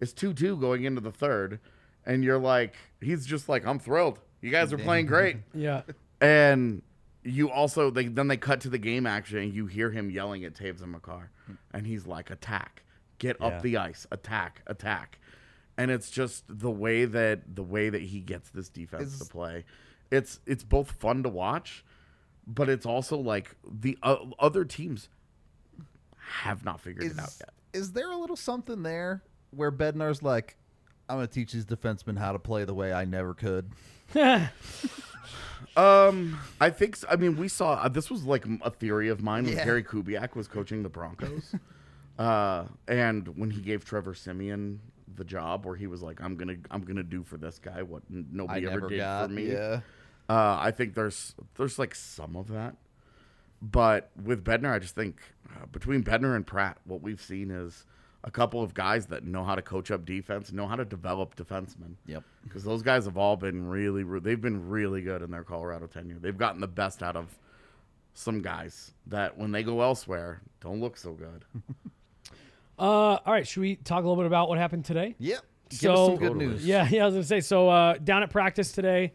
It's 0.00 0.12
two 0.12 0.32
two 0.32 0.56
going 0.56 0.84
into 0.84 1.00
the 1.00 1.10
third, 1.12 1.58
and 2.06 2.22
you're 2.22 2.38
like, 2.38 2.76
he's 3.00 3.26
just 3.26 3.48
like, 3.48 3.66
"I'm 3.66 3.78
thrilled. 3.78 4.20
You 4.40 4.50
guys 4.50 4.72
are 4.72 4.78
playing 4.78 5.06
great." 5.06 5.38
Yeah. 5.54 5.82
And 6.20 6.82
you 7.24 7.50
also 7.50 7.90
they 7.90 8.06
then 8.06 8.28
they 8.28 8.36
cut 8.36 8.60
to 8.62 8.68
the 8.70 8.78
game 8.78 9.06
action 9.06 9.38
and 9.38 9.52
you 9.52 9.66
hear 9.66 9.90
him 9.90 10.10
yelling 10.10 10.44
at 10.44 10.54
Toews 10.54 10.82
and 10.82 10.92
Makar. 10.92 11.30
And 11.72 11.86
he's 11.86 12.06
like, 12.06 12.30
attack. 12.30 12.82
Get 13.18 13.36
Yeah. 13.40 13.46
up 13.46 13.62
the 13.62 13.76
ice. 13.76 14.06
Attack. 14.12 14.62
Attack. 14.66 15.18
And 15.76 15.90
it's 15.90 16.10
just 16.10 16.44
the 16.48 16.70
way 16.70 17.04
that 17.04 17.54
the 17.54 17.62
way 17.62 17.88
that 17.90 18.02
he 18.02 18.20
gets 18.20 18.50
this 18.50 18.68
defense 18.68 19.14
Is- 19.14 19.18
to 19.20 19.24
play. 19.26 19.64
It's 20.10 20.40
it's 20.46 20.64
both 20.64 20.90
fun 20.92 21.22
to 21.24 21.28
watch, 21.28 21.84
but 22.48 22.68
it's 22.68 22.86
also 22.86 23.16
like 23.18 23.54
the 23.70 23.96
uh, 24.02 24.16
other 24.40 24.64
teams 24.64 25.08
have 26.18 26.64
not 26.64 26.80
figured 26.80 27.04
it 27.04 27.18
out 27.18 27.32
yet. 27.38 27.50
is 27.72 27.92
there 27.92 28.10
a 28.10 28.16
little 28.16 28.36
something 28.36 28.82
there 28.82 29.22
where 29.50 29.70
Bednar's 29.70 30.22
like, 30.22 30.56
I'm 31.08 31.16
going 31.18 31.26
to 31.28 31.32
teach 31.32 31.52
these 31.52 31.64
defensemen 31.64 32.18
how 32.18 32.32
to 32.32 32.38
play 32.38 32.64
the 32.64 32.74
way 32.74 32.92
I 32.92 33.04
never 33.04 33.32
could? 33.34 33.70
Um, 35.76 36.38
I 36.60 36.70
think. 36.70 36.96
I 37.08 37.14
mean, 37.16 37.36
we 37.36 37.46
saw 37.46 37.74
uh, 37.74 37.88
this 37.88 38.10
was 38.10 38.24
like 38.24 38.44
a 38.62 38.70
theory 38.70 39.08
of 39.10 39.22
mine 39.22 39.44
when 39.44 39.54
Yeah. 39.56 39.64
Gary 39.64 39.84
Kubiak 39.84 40.34
was 40.34 40.48
coaching 40.48 40.82
the 40.82 40.88
Broncos, 40.88 41.54
uh, 42.18 42.64
and 42.88 43.28
when 43.38 43.50
he 43.50 43.60
gave 43.60 43.84
Trevor 43.84 44.14
Siemian 44.14 44.80
the 45.14 45.24
job, 45.24 45.64
where 45.66 45.76
he 45.76 45.86
was 45.86 46.02
like, 46.02 46.20
"I'm 46.20 46.36
gonna, 46.36 46.56
I'm 46.72 46.82
gonna 46.82 47.04
do 47.04 47.22
for 47.22 47.36
this 47.36 47.60
guy 47.60 47.82
what 47.82 48.02
n- 48.10 48.26
I 48.32 48.36
nobody 48.36 48.66
ever 48.66 48.88
did 48.88 48.98
got. 48.98 49.28
for 49.28 49.32
me." 49.34 49.52
Yeah. 49.52 49.80
Uh, 50.28 50.58
I 50.60 50.70
think 50.70 50.94
there's 50.94 51.34
there's 51.56 51.78
like 51.78 51.94
some 51.94 52.36
of 52.36 52.48
that, 52.48 52.76
but 53.62 54.10
with 54.22 54.44
Bednar, 54.44 54.72
I 54.74 54.78
just 54.78 54.94
think 54.94 55.20
uh, 55.50 55.66
between 55.72 56.02
Bednar 56.04 56.36
and 56.36 56.46
Pratt, 56.46 56.78
what 56.84 57.00
we've 57.02 57.20
seen 57.20 57.50
is 57.50 57.86
a 58.24 58.30
couple 58.30 58.62
of 58.62 58.74
guys 58.74 59.06
that 59.06 59.24
know 59.24 59.42
how 59.44 59.54
to 59.54 59.62
coach 59.62 59.90
up 59.90 60.04
defense, 60.04 60.52
know 60.52 60.66
how 60.66 60.76
to 60.76 60.84
develop 60.84 61.34
defensemen. 61.36 61.94
Yep. 62.06 62.24
Because 62.42 62.64
those 62.64 62.82
guys 62.82 63.04
have 63.06 63.16
all 63.16 63.36
been 63.36 63.66
really, 63.68 64.02
re- 64.02 64.20
they've 64.20 64.40
been 64.40 64.68
really 64.68 65.00
good 65.02 65.22
in 65.22 65.30
their 65.30 65.44
Colorado 65.44 65.86
tenure. 65.86 66.18
They've 66.18 66.36
gotten 66.36 66.60
the 66.60 66.66
best 66.68 67.02
out 67.02 67.16
of 67.16 67.38
some 68.14 68.42
guys 68.42 68.92
that 69.06 69.38
when 69.38 69.52
they 69.52 69.62
go 69.62 69.80
elsewhere 69.80 70.42
don't 70.60 70.80
look 70.80 70.96
so 70.96 71.12
good. 71.12 71.44
Uh, 72.78 73.18
all 73.26 73.32
right. 73.32 73.44
Should 73.44 73.60
we 73.62 73.74
talk 73.74 74.04
a 74.04 74.08
little 74.08 74.22
bit 74.22 74.26
about 74.26 74.48
what 74.48 74.56
happened 74.56 74.84
today? 74.84 75.16
Yep. 75.18 75.40
Give 75.70 75.78
So- 75.80 75.92
us 75.94 76.06
some 76.10 76.16
good 76.16 76.36
news. 76.36 76.64
Yeah, 76.64 76.86
yeah, 76.88 77.02
I 77.02 77.06
was 77.06 77.14
gonna 77.14 77.24
say. 77.24 77.40
So 77.40 77.68
uh, 77.68 77.94
down 77.98 78.22
at 78.22 78.30
practice 78.30 78.70
today, 78.70 79.14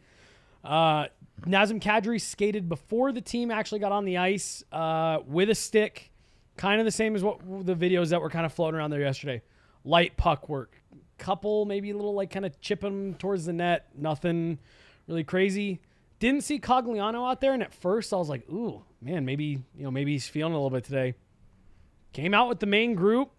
uh, 0.64 1.07
Nazem 1.41 1.82
Kadri 1.82 2.20
skated 2.20 2.70
before 2.70 3.11
the 3.11 3.22
team 3.22 3.51
actually 3.51 3.80
got 3.80 3.91
on 3.91 4.05
the 4.05 4.18
ice 4.18 4.64
uh, 4.72 5.20
with 5.28 5.49
a 5.49 5.55
stick, 5.55 6.11
kind 6.57 6.80
of 6.80 6.86
the 6.86 6.91
same 6.91 7.16
as 7.16 7.24
what 7.24 7.39
the 7.66 7.76
videos 7.76 8.09
that 8.09 8.22
were 8.22 8.30
kind 8.30 8.45
of 8.45 8.53
floating 8.53 8.78
around 8.78 8.91
there 8.91 9.01
yesterday. 9.01 9.41
Light 9.84 10.16
puck 10.16 10.47
work, 10.47 10.82
couple 11.18 11.66
maybe 11.66 11.91
a 11.91 11.95
little 11.95 12.14
like 12.14 12.30
kind 12.30 12.45
of 12.45 12.59
chipping 12.61 13.16
towards 13.16 13.45
the 13.45 13.53
net, 13.53 13.88
nothing 13.95 14.59
really 15.07 15.24
crazy. 15.24 15.82
Didn't 16.20 16.41
see 16.41 16.59
Cogliano 16.59 17.30
out 17.30 17.41
there, 17.41 17.53
and 17.53 17.61
at 17.61 17.74
first 17.74 18.14
I 18.14 18.16
was 18.16 18.30
like, 18.30 18.49
"Ooh, 18.49 18.84
man, 19.01 19.26
maybe 19.26 19.61
you 19.76 19.84
know 19.84 19.91
maybe 19.91 20.14
he's 20.14 20.28
feeling 20.28 20.53
a 20.53 20.55
little 20.55 20.70
bit 20.70 20.86
today." 20.86 21.16
Came 22.14 22.34
out 22.34 22.47
with 22.47 22.59
the 22.59 22.66
main 22.66 22.93
group, 22.93 23.32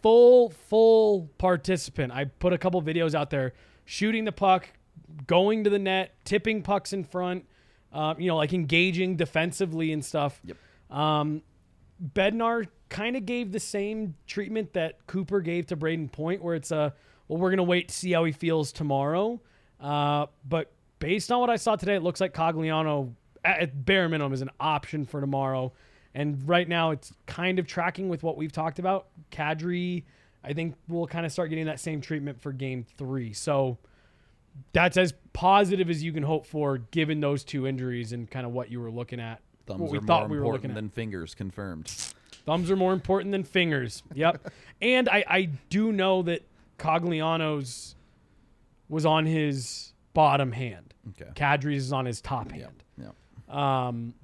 full 0.00 0.50
full 0.50 1.28
participant. 1.38 2.12
I 2.12 2.26
put 2.26 2.52
a 2.52 2.58
couple 2.58 2.80
videos 2.82 3.14
out 3.14 3.30
there 3.30 3.54
shooting 3.84 4.24
the 4.24 4.32
puck, 4.32 4.68
going 5.26 5.64
to 5.64 5.70
the 5.70 5.78
net, 5.78 6.14
tipping 6.24 6.62
pucks 6.62 6.92
in 6.92 7.04
front, 7.04 7.44
um, 7.92 8.20
you 8.20 8.28
know, 8.28 8.36
like 8.36 8.52
engaging 8.52 9.16
defensively 9.16 9.92
and 9.92 10.04
stuff. 10.04 10.40
Yep. 10.44 10.56
Um, 10.90 11.42
Bednar 12.14 12.68
kind 12.88 13.16
of 13.16 13.26
gave 13.26 13.52
the 13.52 13.60
same 13.60 14.14
treatment 14.26 14.72
that 14.74 15.06
Cooper 15.06 15.40
gave 15.40 15.66
to 15.66 15.76
Brayden 15.76 16.10
Point, 16.10 16.42
where 16.42 16.54
it's 16.54 16.70
a 16.70 16.94
well, 17.26 17.38
we're 17.38 17.50
gonna 17.50 17.62
wait 17.62 17.88
to 17.88 17.94
see 17.94 18.12
how 18.12 18.24
he 18.24 18.32
feels 18.32 18.72
tomorrow. 18.72 19.40
Uh, 19.80 20.26
but 20.48 20.72
based 20.98 21.30
on 21.30 21.40
what 21.40 21.50
I 21.50 21.56
saw 21.56 21.76
today, 21.76 21.96
it 21.96 22.02
looks 22.02 22.20
like 22.20 22.34
Cogliano 22.34 23.12
at 23.44 23.60
at 23.60 23.84
bare 23.84 24.08
minimum 24.08 24.32
is 24.32 24.42
an 24.42 24.50
option 24.60 25.04
for 25.04 25.20
tomorrow. 25.20 25.72
And 26.14 26.48
right 26.48 26.68
now, 26.68 26.90
it's 26.90 27.12
kind 27.26 27.58
of 27.58 27.66
tracking 27.66 28.08
with 28.08 28.22
what 28.22 28.36
we've 28.36 28.50
talked 28.50 28.78
about. 28.78 29.08
Kadri, 29.30 30.04
I 30.42 30.52
think, 30.52 30.74
will 30.88 31.06
kind 31.06 31.26
of 31.26 31.32
start 31.32 31.50
getting 31.50 31.66
that 31.66 31.80
same 31.80 32.00
treatment 32.00 32.40
for 32.40 32.52
Game 32.52 32.84
Three. 32.96 33.32
So 33.32 33.78
that's 34.72 34.96
as 34.96 35.14
positive 35.32 35.88
as 35.90 36.02
you 36.02 36.12
can 36.12 36.22
hope 36.22 36.46
for, 36.46 36.78
given 36.78 37.20
those 37.20 37.44
two 37.44 37.66
injuries 37.66 38.12
and 38.12 38.30
kind 38.30 38.44
of 38.46 38.52
what 38.52 38.70
you 38.70 38.80
were 38.80 38.90
looking 38.90 39.20
at. 39.20 39.40
Thumbs 39.66 39.80
what 39.80 39.90
we 39.90 39.98
are 39.98 40.02
thought 40.02 40.22
more 40.22 40.28
we 40.28 40.38
were 40.38 40.44
looking 40.52 40.70
important 40.70 40.72
at. 40.72 40.74
than 40.74 40.88
fingers, 40.90 41.34
confirmed. 41.34 41.86
Thumbs 42.46 42.70
are 42.70 42.76
more 42.76 42.92
important 42.94 43.32
than 43.32 43.44
fingers. 43.44 44.02
Yep. 44.14 44.50
and 44.82 45.08
I, 45.08 45.24
I 45.28 45.42
do 45.68 45.92
know 45.92 46.22
that 46.22 46.42
Cogliano's 46.78 47.94
was 48.88 49.04
on 49.04 49.26
his 49.26 49.92
bottom 50.14 50.52
hand. 50.52 50.94
Okay. 51.20 51.30
Kadri's 51.34 51.84
is 51.86 51.92
on 51.92 52.06
his 52.06 52.20
top 52.20 52.50
Yep. 52.50 52.60
hand. 52.60 52.84
Yep. 53.48 53.54
Um, 53.56 54.14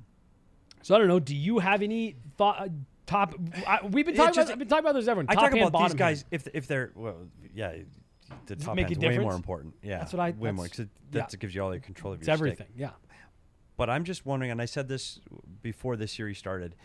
so 0.83 0.95
I 0.95 0.99
don't 0.99 1.09
know. 1.09 1.21
Do 1.21 1.35
you 1.37 1.59
have 1.59 1.83
any 1.83 2.17
thought? 2.37 2.61
uh, 2.61 2.69
Top. 3.07 3.35
I, 3.67 3.81
we've 3.87 4.07
been 4.07 4.15
Yeah, 4.15 4.23
talking 4.23 4.35
just- 4.35 4.49
about. 4.49 4.53
I've 4.55 4.59
been 4.61 4.69
talking 4.69 4.85
about 4.87 4.95
this. 4.95 5.09
Everyone. 5.09 5.27
I 5.29 5.35
talk 5.35 5.53
hand, 5.53 5.69
about 5.69 5.83
these 5.89 5.95
guys 5.95 6.23
hand. 6.23 6.29
if 6.31 6.49
if 6.55 6.67
they're 6.67 6.91
well, 6.95 7.17
yeah, 7.55 7.75
the 8.47 8.55
Does 8.57 8.63
it 8.63 8.67
top 8.67 8.77
make 8.77 8.87
a 8.87 8.95
end's 8.95 8.99
way 9.05 9.19
more 9.19 9.35
important. 9.35 9.75
Yeah, 9.83 9.99
That's 9.99 10.13
what 10.13 10.21
I- 10.21 10.31
way 10.31 10.51
more 10.53 10.65
that's- 10.67 10.87
because 10.89 10.91
yeah. 11.13 11.27
that 11.27 11.39
gives 11.39 11.55
you 11.55 11.63
all 11.63 11.71
the 11.71 11.81
control 11.81 12.13
of 12.15 12.21
It's 12.21 12.27
your 12.29 12.37
stick. 12.37 12.47
everything. 12.53 12.69
Yeah. 12.77 12.91
But 13.77 13.91
I'm 13.91 14.05
just 14.05 14.25
wondering, 14.25 14.51
and 14.53 14.63
I 14.63 14.67
said 14.67 14.89
this 14.89 15.19
before 15.63 15.97
this 15.97 16.13
series 16.13 16.39
started: 16.39 16.77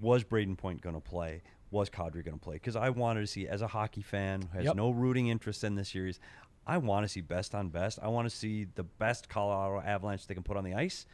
was 0.00 0.24
Brayden 0.24 0.56
Point 0.58 0.80
going 0.82 0.94
to 0.94 1.00
play? 1.00 1.42
Was 1.70 1.88
Kadri 1.90 2.24
going 2.24 2.38
to 2.38 2.44
play? 2.44 2.54
Because 2.56 2.76
I 2.76 2.90
wanted 2.90 3.20
to 3.22 3.26
see, 3.26 3.48
as 3.48 3.62
a 3.62 3.66
hockey 3.66 4.02
fan 4.02 4.42
who 4.42 4.58
has 4.58 4.64
Yep. 4.66 4.76
no 4.76 4.90
rooting 4.90 5.28
interest 5.28 5.64
in 5.64 5.74
this 5.74 5.88
series, 5.88 6.20
I 6.66 6.76
want 6.78 7.04
to 7.04 7.08
see 7.08 7.20
best 7.22 7.54
on 7.54 7.70
best. 7.70 7.98
I 8.00 8.08
want 8.08 8.28
to 8.28 8.34
see 8.34 8.64
the 8.64 8.84
best 8.84 9.28
Colorado 9.28 9.84
Avalanche 9.86 10.26
they 10.26 10.34
can 10.34 10.42
put 10.42 10.56
on 10.56 10.64
the 10.64 10.74
ice, 10.74 11.06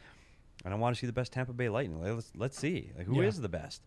and 0.65 0.73
I 0.73 0.77
want 0.77 0.95
to 0.95 0.99
see 0.99 1.07
the 1.07 1.13
best 1.13 1.31
Tampa 1.31 1.53
Bay 1.53 1.69
Lightning. 1.69 1.99
Like, 2.01 2.13
Let's 2.13 2.31
let's 2.35 2.59
see 2.59 2.91
like, 2.97 3.07
who 3.07 3.21
is 3.21 3.37
Yeah. 3.37 3.41
the 3.43 3.49
best. 3.49 3.81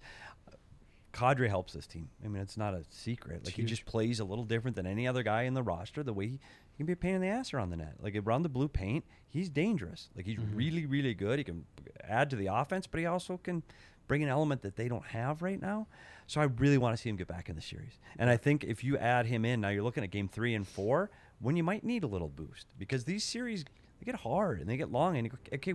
Kadri 1.14 1.48
helps 1.48 1.72
this 1.72 1.86
team. 1.86 2.08
I 2.24 2.28
mean, 2.28 2.42
it's 2.42 2.56
not 2.56 2.74
a 2.74 2.82
secret. 2.90 3.44
Like 3.44 3.54
he 3.54 3.62
just 3.62 3.86
plays 3.86 4.18
a 4.18 4.24
little 4.24 4.44
different 4.44 4.76
than 4.76 4.86
any 4.86 5.06
other 5.06 5.22
guy 5.22 5.42
in 5.42 5.54
the 5.54 5.62
roster. 5.62 6.02
The 6.02 6.12
way 6.12 6.26
he, 6.26 6.32
he 6.32 6.76
can 6.76 6.86
be 6.86 6.92
a 6.92 6.96
pain 6.96 7.14
in 7.14 7.20
the 7.20 7.28
ass 7.28 7.54
around 7.54 7.70
the 7.70 7.76
net. 7.76 7.94
Like 8.00 8.16
around 8.16 8.42
the 8.42 8.48
blue 8.48 8.68
paint, 8.68 9.04
he's 9.28 9.48
dangerous. 9.48 10.10
Like 10.16 10.26
he's 10.26 10.38
mm-hmm. 10.38 10.56
really, 10.56 10.86
really 10.86 11.14
good. 11.14 11.38
He 11.38 11.44
can 11.44 11.64
add 12.02 12.30
to 12.30 12.36
the 12.36 12.48
offense, 12.48 12.88
but 12.88 12.98
he 12.98 13.06
also 13.06 13.38
can 13.38 13.62
bring 14.08 14.22
an 14.22 14.28
element 14.28 14.62
that 14.62 14.76
they 14.76 14.88
don't 14.88 15.06
have 15.06 15.40
right 15.40 15.60
now. 15.60 15.86
So 16.26 16.40
I 16.40 16.44
really 16.44 16.78
want 16.78 16.96
to 16.96 17.00
see 17.00 17.08
him 17.08 17.16
get 17.16 17.28
back 17.28 17.48
in 17.48 17.54
the 17.54 17.62
series. 17.62 17.98
And 18.18 18.28
I 18.28 18.36
think 18.36 18.64
if 18.64 18.82
you 18.82 18.98
add 18.98 19.26
him 19.26 19.44
in, 19.44 19.60
now 19.60 19.68
you're 19.68 19.84
looking 19.84 20.02
at 20.02 20.10
game 20.10 20.28
three 20.28 20.54
and 20.54 20.66
four, 20.66 21.10
when 21.40 21.56
you 21.56 21.62
might 21.62 21.84
need 21.84 22.02
a 22.02 22.06
little 22.06 22.28
boost 22.28 22.66
because 22.78 23.04
these 23.04 23.22
series 23.22 23.64
they 24.00 24.04
get 24.04 24.16
hard 24.16 24.60
and 24.60 24.68
they 24.68 24.76
get 24.76 24.90
long 24.90 25.16
and 25.16 25.26
you 25.26 25.32
okay, 25.54 25.74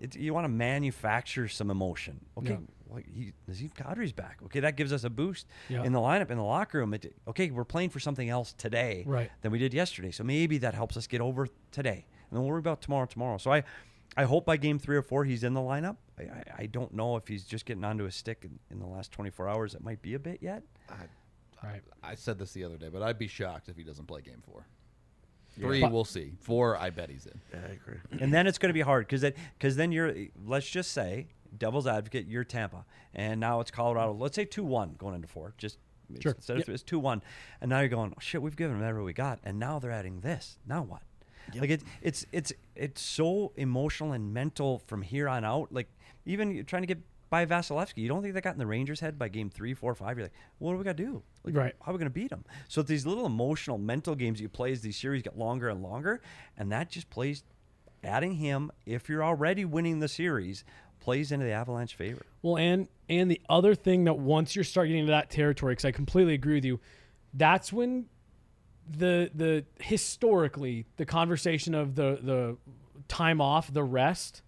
it, 0.00 0.14
you 0.14 0.32
want 0.32 0.44
to 0.44 0.48
manufacture 0.48 1.48
some 1.48 1.70
emotion. 1.70 2.20
Okay, 2.38 2.50
Yeah. 2.50 2.58
Well, 2.90 3.02
he, 3.14 3.32
Nazem 3.48 3.72
Kadri's 3.72 4.12
back. 4.12 4.40
Okay, 4.46 4.60
that 4.60 4.76
gives 4.76 4.92
us 4.92 5.04
a 5.04 5.10
boost 5.10 5.46
Yeah. 5.68 5.84
in 5.84 5.92
the 5.92 6.00
lineup 6.00 6.30
in 6.30 6.36
the 6.36 6.42
locker 6.44 6.78
room. 6.78 6.92
It, 6.94 7.14
okay, 7.28 7.50
we're 7.50 7.64
playing 7.64 7.90
for 7.90 8.00
something 8.00 8.28
else 8.28 8.52
today 8.52 9.04
Right. 9.06 9.30
than 9.42 9.52
we 9.52 9.58
did 9.58 9.72
yesterday. 9.72 10.10
So 10.10 10.24
maybe 10.24 10.58
that 10.58 10.74
helps 10.74 10.96
us 10.96 11.06
get 11.06 11.20
over 11.20 11.46
today, 11.70 12.04
and 12.28 12.32
then 12.36 12.40
we'll 12.40 12.48
worry 12.50 12.58
about 12.58 12.82
tomorrow. 12.82 13.06
Tomorrow. 13.06 13.38
So 13.38 13.52
I, 13.52 13.62
I 14.16 14.24
hope 14.24 14.44
by 14.44 14.56
game 14.56 14.78
three 14.80 14.96
or 14.96 15.02
four 15.02 15.24
he's 15.24 15.44
in 15.44 15.54
the 15.54 15.60
lineup. 15.60 15.96
I, 16.18 16.22
I, 16.24 16.42
I 16.60 16.66
don't 16.66 16.92
know 16.92 17.14
if 17.16 17.28
he's 17.28 17.44
just 17.44 17.64
getting 17.64 17.84
onto 17.84 18.04
his 18.04 18.16
stick 18.16 18.44
in, 18.44 18.58
in 18.70 18.80
the 18.80 18.86
last 18.86 19.12
24 19.12 19.48
hours. 19.48 19.74
It 19.74 19.84
might 19.84 20.02
be 20.02 20.14
a 20.14 20.18
bit 20.18 20.40
yet. 20.42 20.64
Right. 21.62 21.82
I 22.02 22.14
said 22.14 22.38
this 22.38 22.52
the 22.52 22.64
other 22.64 22.76
day, 22.78 22.88
but 22.88 23.02
I'd 23.02 23.18
be 23.18 23.28
shocked 23.28 23.68
if 23.68 23.76
he 23.76 23.84
doesn't 23.84 24.06
play 24.06 24.22
game 24.22 24.42
four. 24.44 24.66
Three, 25.54 25.80
But- 25.80 25.92
we'll 25.92 26.04
see. 26.04 26.32
Four, 26.40 26.76
I 26.76 26.90
bet 26.90 27.10
he's 27.10 27.26
in. 27.26 27.38
Yeah, 27.52 27.60
I 27.68 27.72
agree. 27.72 27.98
and 28.20 28.32
then 28.32 28.46
it's 28.46 28.56
going 28.58 28.70
to 28.70 28.74
be 28.74 28.80
hard 28.80 29.06
because 29.06 29.30
because 29.58 29.76
then 29.76 29.92
you're 29.92 30.14
let's 30.46 30.68
just 30.68 30.92
say 30.92 31.26
devil's 31.58 31.86
advocate 31.86 32.26
you're 32.26 32.44
Tampa. 32.44 32.84
And 33.14 33.40
now 33.40 33.60
it's 33.60 33.70
Colorado. 33.70 34.12
Let's 34.12 34.36
say 34.36 34.44
two 34.44 34.64
one 34.64 34.94
going 34.98 35.14
into 35.14 35.28
four. 35.28 35.54
Just 35.58 35.78
Sure. 36.20 36.32
instead 36.32 36.58
Yep. 36.58 36.68
of 36.68 36.74
it's 36.74 36.82
two 36.82 36.98
one. 36.98 37.22
And 37.60 37.68
now 37.70 37.80
you're 37.80 37.88
going 37.88 38.12
oh, 38.16 38.20
shit 38.20 38.42
we've 38.42 38.56
given 38.56 38.76
them 38.78 38.86
everything 38.86 39.04
we 39.06 39.12
got 39.12 39.38
and 39.44 39.58
now 39.58 39.78
they're 39.78 39.92
adding 39.92 40.20
this. 40.20 40.58
Now 40.66 40.82
what? 40.82 41.02
Like 41.54 41.70
it, 41.70 41.82
it's 42.02 42.26
it's 42.32 42.52
it's 42.76 43.00
so 43.00 43.52
emotional 43.56 44.12
and 44.12 44.32
mental 44.34 44.82
from 44.86 45.02
here 45.02 45.28
on 45.28 45.44
out. 45.44 45.72
Like 45.72 45.88
even 46.26 46.52
you're 46.52 46.64
trying 46.64 46.82
to 46.82 46.86
get 46.86 46.98
by 47.28 47.46
Vasilevskiy 47.46 47.98
you 47.98 48.08
don't 48.08 48.22
think 48.22 48.34
they 48.34 48.40
got 48.40 48.54
in 48.54 48.58
the 48.58 48.66
Rangers 48.66 48.98
head 49.00 49.16
by 49.18 49.28
game 49.28 49.50
three 49.50 49.72
four 49.74 49.94
five? 49.94 50.16
You're 50.18 50.26
like 50.26 50.32
what 50.58 50.72
do 50.72 50.78
we 50.78 50.84
got 50.84 50.96
to 50.96 51.04
do? 51.04 51.22
Like, 51.44 51.56
Right. 51.56 51.74
how 51.80 51.90
are 51.90 51.94
we 51.94 51.98
going 51.98 52.10
to 52.10 52.14
beat 52.14 52.30
them 52.30 52.44
so 52.68 52.82
these 52.82 53.06
little 53.06 53.24
emotional 53.26 53.78
mental 53.78 54.14
games 54.16 54.40
you 54.40 54.48
play 54.48 54.72
as 54.72 54.80
these 54.82 54.96
series 54.96 55.22
get 55.22 55.38
longer 55.38 55.68
and 55.68 55.80
longer 55.82 56.20
and 56.58 56.70
that 56.72 56.90
just 56.90 57.08
plays 57.08 57.44
adding 58.02 58.34
him 58.34 58.70
if 58.86 59.08
you're 59.08 59.22
already 59.24 59.64
winning 59.64 60.00
the 60.00 60.08
series 60.08 60.64
plays 61.10 61.32
into 61.32 61.44
the 61.44 61.50
Avalanche 61.50 61.96
favor. 61.96 62.22
Well, 62.40 62.56
and 62.56 62.86
and 63.08 63.28
the 63.28 63.40
other 63.48 63.74
thing 63.74 64.04
that 64.04 64.16
once 64.16 64.54
you 64.54 64.62
start 64.62 64.86
getting 64.86 65.00
into 65.00 65.10
that 65.10 65.28
territory, 65.28 65.72
because 65.72 65.84
I 65.84 65.90
completely 65.90 66.34
agree 66.34 66.54
with 66.54 66.64
you, 66.64 66.78
that's 67.34 67.72
when 67.72 68.06
the 68.88 69.28
the 69.34 69.64
historically 69.80 70.86
the 70.98 71.04
conversation 71.04 71.74
of 71.74 71.96
the 71.96 72.20
the 72.22 72.56
time 73.08 73.40
off, 73.40 73.72
the 73.72 73.82
rest, 73.82 74.42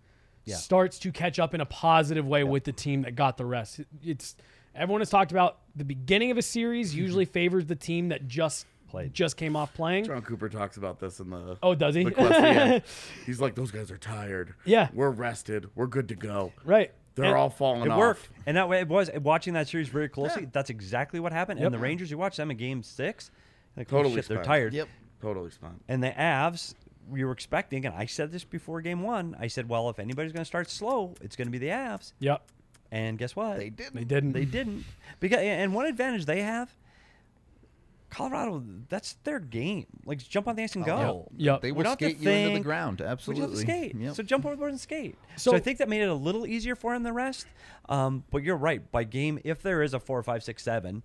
Yeah. 0.44 0.54
starts 0.54 1.00
to 1.00 1.10
catch 1.10 1.40
up 1.40 1.52
in 1.52 1.60
a 1.60 1.66
positive 1.66 2.28
way 2.28 2.44
with 2.44 2.62
the 2.62 2.72
team 2.72 3.02
that 3.02 3.16
got 3.16 3.36
the 3.38 3.44
rest. 3.44 3.80
It's 4.04 4.36
everyone 4.72 5.00
has 5.00 5.10
talked 5.10 5.32
about 5.32 5.58
the 5.74 5.84
beginning 5.84 6.30
of 6.30 6.38
a 6.38 6.42
series 6.42 6.92
mm-hmm. 6.92 7.00
usually 7.00 7.24
favors 7.24 7.66
the 7.66 7.74
team 7.74 8.10
that 8.10 8.28
just 8.28 8.66
Played. 8.92 9.12
just 9.14 9.36
came 9.36 9.56
off 9.56 9.74
playing. 9.74 10.04
John 10.04 10.22
Cooper 10.22 10.48
talks 10.48 10.76
about 10.76 11.00
this 11.00 11.18
in 11.18 11.30
the. 11.30 11.56
Oh, 11.62 11.74
does 11.74 11.94
he? 11.94 12.04
the 12.04 12.10
quest. 12.12 12.84
He's 13.26 13.40
like, 13.40 13.54
those 13.56 13.70
guys 13.72 13.90
are 13.90 13.98
tired. 13.98 14.54
Yeah. 14.64 14.88
We're 14.94 15.10
rested. 15.10 15.68
We're 15.74 15.86
good 15.88 16.08
to 16.08 16.14
go. 16.14 16.52
right. 16.64 16.92
They're 17.14 17.26
And 17.26 17.34
all 17.34 17.50
falling 17.50 17.82
It 17.82 17.88
off. 17.90 17.98
worked, 17.98 18.28
and 18.46 18.56
that 18.56 18.70
way 18.70 18.80
it 18.80 18.88
was 18.88 19.10
watching 19.22 19.52
that 19.54 19.68
series 19.68 19.88
very 19.88 20.08
closely. 20.08 20.46
That's 20.50 20.70
exactly 20.70 21.20
what 21.20 21.30
happened. 21.32 21.60
Yep. 21.60 21.66
And 21.66 21.74
the 21.74 21.78
Rangers, 21.78 22.10
you 22.10 22.16
watch 22.16 22.36
them 22.38 22.50
in 22.50 22.56
Game 22.56 22.82
Six, 22.82 23.30
like 23.76 23.92
oh 23.92 23.96
Totally 23.98 24.14
shit, 24.14 24.28
they're 24.28 24.42
tired. 24.42 24.72
Yep. 24.72 24.88
Totally 25.20 25.50
spent. 25.50 25.82
And 25.88 26.02
the 26.02 26.08
Avs, 26.10 26.72
we 27.10 27.22
were 27.24 27.32
expecting, 27.32 27.84
and 27.84 27.94
I 27.94 28.06
said 28.06 28.32
this 28.32 28.44
before 28.44 28.80
Game 28.80 29.02
One. 29.02 29.36
I 29.38 29.48
said, 29.48 29.68
well, 29.68 29.90
if 29.90 29.98
anybody's 29.98 30.32
going 30.32 30.40
to 30.40 30.46
start 30.46 30.70
slow, 30.70 31.14
it's 31.20 31.36
going 31.36 31.48
to 31.48 31.52
be 31.52 31.58
the 31.58 31.68
Avs. 31.68 32.12
Yep. 32.20 32.42
And 32.90 33.18
guess 33.18 33.36
what? 33.36 33.58
They 33.58 33.68
didn't. 33.68 33.94
They 33.94 34.04
didn't. 34.04 34.32
They 34.32 34.44
didn't. 34.46 34.84
Because 35.20 35.40
and 35.40 35.74
one 35.74 35.84
advantage 35.86 36.24
they 36.24 36.40
have, 36.42 36.74
Colorado, 38.12 38.62
that's 38.90 39.14
their 39.24 39.40
game. 39.40 39.86
Like 40.04 40.18
jump 40.18 40.46
on 40.46 40.54
the 40.54 40.62
ice 40.62 40.76
and 40.76 40.84
go. 40.84 41.28
Yep. 41.34 41.62
They 41.62 41.72
would 41.72 41.86
have 41.86 41.96
to 41.96 42.04
skate 42.10 42.18
you 42.20 42.30
into 42.30 42.48
the 42.48 42.54
think. 42.56 42.66
ground. 42.66 43.00
We 43.00 43.06
just 43.06 43.40
have 43.40 43.50
to 43.50 43.56
skate. 43.56 43.94
Yep. 43.96 44.14
So 44.14 44.22
jump 44.22 44.44
overboard 44.44 44.70
and 44.70 44.78
skate. 44.80 45.16
So, 45.36 45.52
So- 45.52 45.56
I 45.56 45.60
think 45.60 45.78
that 45.78 45.88
made 45.88 46.02
it 46.02 46.08
a 46.10 46.14
little 46.14 46.46
easier 46.46 46.76
for 46.76 46.92
him 46.94 47.02
than 47.04 47.10
the 47.10 47.14
rest. 47.14 47.46
Um, 47.88 48.24
but 48.30 48.42
you're 48.42 48.56
right. 48.58 48.92
By 48.92 49.04
game, 49.04 49.38
if 49.44 49.62
there 49.62 49.82
is 49.82 49.94
a 49.94 49.98
four, 49.98 50.22
five, 50.22 50.44
six, 50.44 50.62
seven, 50.62 51.02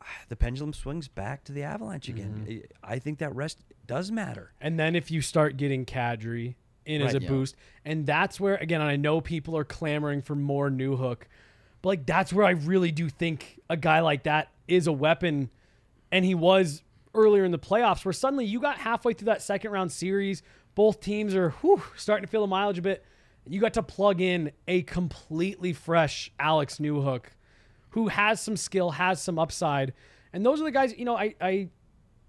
the 0.28 0.36
pendulum 0.36 0.72
swings 0.72 1.08
back 1.08 1.42
to 1.44 1.52
the 1.52 1.64
Avalanche 1.64 2.08
again. 2.08 2.46
Mm-hmm. 2.48 2.86
I 2.88 2.94
I 2.94 2.98
think 3.00 3.18
that 3.18 3.34
rest 3.34 3.58
does 3.88 4.12
matter. 4.12 4.52
And 4.60 4.78
then 4.78 4.94
if 4.94 5.10
you 5.10 5.22
start 5.22 5.56
getting 5.56 5.84
Kadri 5.84 6.54
in 6.86 7.02
as 7.02 7.14
a 7.16 7.20
Yeah. 7.20 7.28
boost, 7.28 7.56
and 7.84 8.06
that's 8.06 8.38
where 8.38 8.54
again 8.56 8.80
I 8.80 8.94
know 8.94 9.20
people 9.20 9.56
are 9.56 9.64
clamoring 9.64 10.22
for 10.22 10.36
more 10.36 10.70
Newhook, 10.70 11.22
but 11.82 11.88
like 11.88 12.06
that's 12.06 12.32
where 12.32 12.46
I 12.46 12.50
really 12.52 12.92
do 12.92 13.08
think 13.08 13.58
a 13.68 13.76
guy 13.76 13.98
like 14.00 14.22
that 14.22 14.50
is 14.68 14.86
a 14.86 14.92
weapon, 14.92 15.50
and 16.12 16.24
he 16.24 16.34
was 16.34 16.82
earlier 17.14 17.44
in 17.44 17.50
the 17.50 17.58
playoffs 17.58 18.04
where 18.04 18.12
suddenly 18.12 18.44
you 18.44 18.60
got 18.60 18.78
halfway 18.78 19.14
through 19.14 19.26
that 19.26 19.42
second 19.42 19.72
round 19.72 19.90
series, 19.90 20.42
both 20.74 21.00
teams 21.00 21.34
are 21.34 21.50
whew, 21.62 21.82
starting 21.96 22.24
to 22.24 22.30
feel 22.30 22.42
the 22.42 22.46
mileage 22.46 22.78
a 22.78 22.82
bit. 22.82 23.04
You 23.48 23.60
got 23.60 23.74
to 23.74 23.82
plug 23.82 24.20
in 24.20 24.52
a 24.68 24.82
completely 24.82 25.72
fresh 25.72 26.30
Alex 26.38 26.76
Newhook, 26.76 27.24
who 27.90 28.08
has 28.08 28.40
some 28.40 28.56
skill, 28.56 28.92
has 28.92 29.20
some 29.20 29.38
upside, 29.38 29.94
and 30.32 30.46
those 30.46 30.60
are 30.60 30.64
the 30.64 30.70
guys. 30.70 30.94
You 30.96 31.04
know, 31.04 31.16
I 31.16 31.34
I 31.40 31.68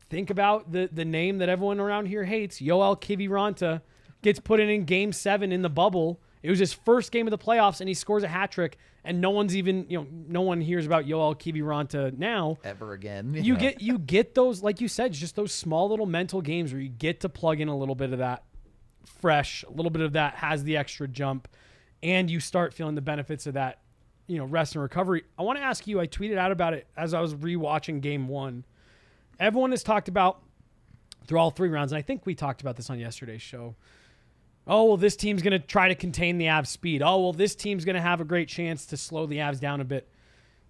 think 0.10 0.32
about 0.32 0.72
the 0.72 0.90
the 0.92 1.06
name 1.06 1.38
that 1.38 1.50
everyone 1.50 1.80
around 1.80 2.08
here 2.08 2.24
hates, 2.24 2.58
Joel 2.58 2.98
Kiviranta, 2.98 3.82
gets 4.24 4.40
put 4.40 4.60
in 4.60 4.70
in 4.70 4.86
Game 4.86 5.14
Seven 5.14 5.52
in 5.52 5.62
the 5.62 5.70
bubble. 5.70 6.20
It 6.42 6.50
was 6.50 6.60
his 6.60 6.74
first 6.74 7.12
game 7.12 7.28
of 7.28 7.32
the 7.32 7.38
playoffs, 7.38 7.80
and 7.80 7.88
he 7.88 7.94
scores 7.94 8.24
a 8.24 8.28
hat 8.28 8.52
trick. 8.52 8.78
And 9.06 9.20
no 9.20 9.32
one's 9.32 9.56
even 9.56 9.86
you 9.90 10.00
know 10.00 10.08
no 10.28 10.42
one 10.42 10.62
hears 10.62 10.86
about 10.86 11.06
Joel 11.06 11.36
Kiviranta 11.36 12.18
now. 12.18 12.58
Ever 12.64 12.94
again. 12.94 13.34
You 13.38 13.58
get 13.58 13.82
you 13.82 13.98
get 13.98 14.34
those 14.34 14.64
like 14.64 14.80
you 14.80 14.88
said, 14.88 15.14
just 15.14 15.36
those 15.36 15.52
small 15.52 15.90
little 15.90 16.06
mental 16.06 16.42
games 16.42 16.72
where 16.72 16.82
you 16.82 16.90
get 16.90 17.20
to 17.22 17.30
plug 17.30 17.60
in 17.60 17.68
a 17.68 17.78
little 17.78 17.96
bit 17.96 18.14
of 18.14 18.20
that 18.20 18.44
fresh, 19.06 19.64
a 19.64 19.72
little 19.72 19.90
bit 19.90 20.02
of 20.02 20.14
that 20.14 20.36
has 20.36 20.64
the 20.64 20.78
extra 20.78 21.08
jump, 21.08 21.48
and 22.02 22.30
you 22.30 22.40
start 22.40 22.74
feeling 22.74 22.96
the 22.96 23.02
benefits 23.02 23.46
of 23.48 23.56
that, 23.56 23.80
you 24.28 24.38
know, 24.38 24.46
rest 24.46 24.76
and 24.76 24.82
recovery. 24.82 25.24
I 25.38 25.44
want 25.44 25.60
to 25.60 25.64
ask 25.64 25.86
you. 25.88 26.00
I 26.00 26.08
tweeted 26.08 26.38
out 26.38 26.52
about 26.52 26.74
it 26.74 26.88
as 26.96 27.14
I 27.14 27.22
was 27.22 27.34
rewatching 27.36 28.02
Game 28.02 28.28
One. 28.28 28.66
Everyone 29.40 29.72
has 29.72 29.84
talked 29.84 30.08
about 30.08 30.42
through 31.28 31.40
all 31.40 31.52
three 31.52 31.70
rounds, 31.70 31.92
and 31.92 32.00
I 32.00 32.02
think 32.02 32.26
we 32.26 32.36
talked 32.36 32.62
about 32.62 32.76
this 32.76 32.90
on 32.90 33.00
yesterday's 33.00 33.42
show. 33.42 33.76
Oh 34.66 34.86
well, 34.86 34.98
this 34.98 35.16
team's 35.16 35.42
going 35.42 35.52
to 35.52 35.60
try 35.60 35.90
to 35.90 35.96
contain 35.96 36.38
the 36.38 36.46
Avs' 36.46 36.68
speed. 36.68 37.02
Oh 37.02 37.20
well, 37.22 37.34
this 37.34 37.56
team's 37.56 37.84
going 37.86 37.96
to 37.96 38.02
have 38.02 38.22
a 38.22 38.26
great 38.26 38.48
chance 38.48 38.86
to 38.88 38.98
slow 38.98 39.26
the 39.26 39.38
Avs 39.38 39.60
down 39.60 39.82
a 39.82 39.86
bit. 39.86 40.08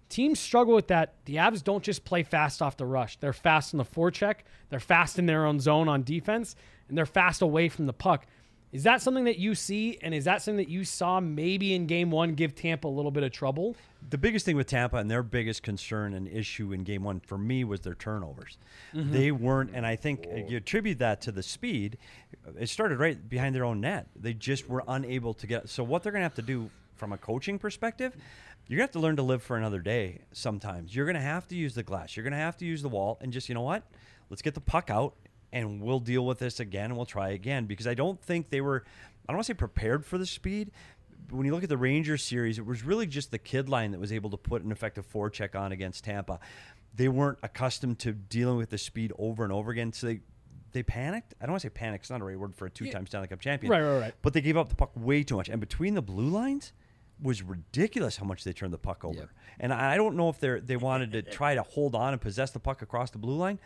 Teams 0.08 0.38
struggle 0.38 0.74
with 0.74 0.88
that. 0.88 1.14
The 1.24 1.36
Avs 1.36 1.62
don't 1.62 1.82
just 1.82 2.04
play 2.04 2.22
fast 2.22 2.60
off 2.60 2.76
the 2.76 2.86
rush. 2.86 3.16
They're 3.18 3.32
fast 3.32 3.72
in 3.72 3.78
the 3.78 3.84
forecheck. 3.84 4.36
They're 4.68 4.80
fast 4.80 5.18
in 5.18 5.26
their 5.26 5.46
own 5.46 5.60
zone 5.60 5.88
on 5.88 6.02
defense, 6.02 6.56
and 6.88 6.98
they're 6.98 7.06
fast 7.06 7.40
away 7.40 7.68
from 7.68 7.86
the 7.86 7.92
puck. 7.92 8.26
Is 8.74 8.82
that 8.82 9.00
something 9.00 9.26
that 9.26 9.38
you 9.38 9.54
see, 9.54 9.98
and 10.02 10.12
is 10.12 10.24
that 10.24 10.42
something 10.42 10.56
that 10.56 10.68
you 10.68 10.84
saw 10.84 11.20
maybe 11.20 11.74
in 11.74 11.86
Game 11.86 12.10
One 12.10 12.34
give 12.34 12.56
Tampa 12.56 12.88
a 12.88 12.90
little 12.90 13.12
bit 13.12 13.22
of 13.22 13.30
trouble? 13.30 13.76
The 14.10 14.18
biggest 14.18 14.44
thing 14.44 14.56
with 14.56 14.66
Tampa 14.66 14.96
and 14.96 15.08
their 15.08 15.22
biggest 15.22 15.62
concern 15.62 16.12
and 16.12 16.26
issue 16.26 16.72
in 16.72 16.82
game 16.82 17.04
one 17.04 17.20
for 17.20 17.38
me 17.38 17.62
was 17.62 17.82
their 17.82 17.94
turnovers. 17.94 18.58
Mm-hmm. 18.92 19.12
They 19.12 19.30
weren't, 19.30 19.70
and 19.74 19.86
I 19.86 19.94
think 19.94 20.26
you 20.48 20.56
attribute 20.56 20.98
that 20.98 21.20
to 21.22 21.30
the 21.30 21.42
speed. 21.42 21.98
It 22.58 22.68
started 22.68 22.98
right 22.98 23.28
behind 23.28 23.54
their 23.54 23.64
own 23.64 23.80
net. 23.80 24.08
They 24.16 24.34
just 24.34 24.68
were 24.68 24.82
unable 24.88 25.34
to 25.34 25.46
get. 25.46 25.68
So, 25.68 25.84
what 25.84 26.02
they're 26.02 26.10
going 26.10 26.22
to 26.22 26.24
have 26.24 26.34
to 26.34 26.42
do 26.42 26.68
from 26.96 27.12
a 27.12 27.16
coaching 27.16 27.60
perspective, 27.60 28.16
you're 28.66 28.78
going 28.78 28.88
to 28.88 28.90
have 28.90 29.00
to 29.00 29.06
learn 29.06 29.16
to 29.16 29.22
live 29.22 29.44
for 29.44 29.56
another 29.56 29.78
day 29.78 30.22
sometimes. 30.32 30.96
You're 30.96 31.06
going 31.06 31.14
to 31.14 31.20
have 31.20 31.46
to 31.48 31.54
use 31.54 31.76
the 31.76 31.84
glass. 31.84 32.16
You're 32.16 32.24
going 32.24 32.32
to 32.32 32.38
have 32.38 32.56
to 32.56 32.64
use 32.64 32.82
the 32.82 32.88
wall 32.88 33.18
and 33.20 33.32
just, 33.32 33.48
you 33.48 33.54
know 33.54 33.62
what? 33.62 33.84
Let's 34.30 34.42
get 34.42 34.54
the 34.54 34.60
puck 34.60 34.90
out 34.90 35.14
and 35.54 35.80
we'll 35.80 36.00
deal 36.00 36.26
with 36.26 36.40
this 36.40 36.58
again 36.60 36.86
and 36.86 36.96
we'll 36.96 37.06
try 37.06 37.30
again 37.30 37.64
because 37.66 37.86
I 37.86 37.94
don't 37.94 38.20
think 38.20 38.50
they 38.50 38.60
were, 38.60 38.84
I 39.26 39.32
don't 39.32 39.36
want 39.36 39.46
to 39.46 39.52
say 39.52 39.54
prepared 39.54 40.04
for 40.04 40.18
the 40.18 40.26
speed. 40.26 40.72
But 41.28 41.36
when 41.36 41.46
you 41.46 41.54
look 41.54 41.62
at 41.62 41.68
the 41.68 41.78
Rangers 41.78 42.22
series, 42.22 42.58
it 42.58 42.66
was 42.66 42.84
really 42.84 43.06
just 43.06 43.30
the 43.30 43.38
kid 43.38 43.68
line 43.68 43.92
that 43.92 44.00
was 44.00 44.12
able 44.12 44.30
to 44.30 44.36
put 44.36 44.62
an 44.62 44.72
effective 44.72 45.10
forecheck 45.10 45.58
on 45.58 45.72
against 45.72 46.04
Tampa. 46.04 46.40
They 46.94 47.08
weren't 47.08 47.38
accustomed 47.42 48.00
to 48.00 48.12
dealing 48.12 48.56
with 48.56 48.70
the 48.70 48.78
speed 48.78 49.12
over 49.16 49.44
and 49.44 49.52
over 49.52 49.70
again, 49.70 49.92
so 49.92 50.08
they 50.08 50.20
they 50.72 50.82
panicked. 50.82 51.34
I 51.40 51.46
don't 51.46 51.52
want 51.52 51.62
to 51.62 51.68
say 51.68 51.70
panic; 51.70 52.02
it's 52.02 52.10
not 52.10 52.20
a 52.20 52.24
right 52.24 52.38
word 52.38 52.54
for 52.54 52.66
a 52.66 52.70
two-time 52.70 53.06
Stanley 53.06 53.28
Cup 53.28 53.40
champion. 53.40 53.70
Right, 53.72 53.80
right, 53.80 54.00
right. 54.00 54.14
But 54.22 54.32
they 54.32 54.40
gave 54.40 54.56
up 54.56 54.68
the 54.68 54.74
puck 54.74 54.90
way 54.94 55.22
too 55.22 55.36
much, 55.36 55.48
and 55.48 55.60
between 55.60 55.94
the 55.94 56.02
blue 56.02 56.28
lines 56.28 56.72
was 57.22 57.42
ridiculous 57.42 58.16
how 58.16 58.26
much 58.26 58.44
they 58.44 58.52
turned 58.52 58.72
the 58.72 58.78
puck 58.78 59.04
over. 59.04 59.14
Yep. 59.14 59.28
And 59.60 59.72
I 59.72 59.96
don't 59.96 60.16
know 60.16 60.28
if 60.28 60.38
they 60.38 60.60
they 60.60 60.76
wanted 60.76 61.12
to 61.12 61.22
try 61.22 61.54
to 61.54 61.62
hold 61.62 61.94
on 61.94 62.12
and 62.12 62.20
possess 62.20 62.50
the 62.50 62.60
puck 62.60 62.82
across 62.82 63.10
the 63.10 63.18
blue 63.18 63.36
line. 63.36 63.58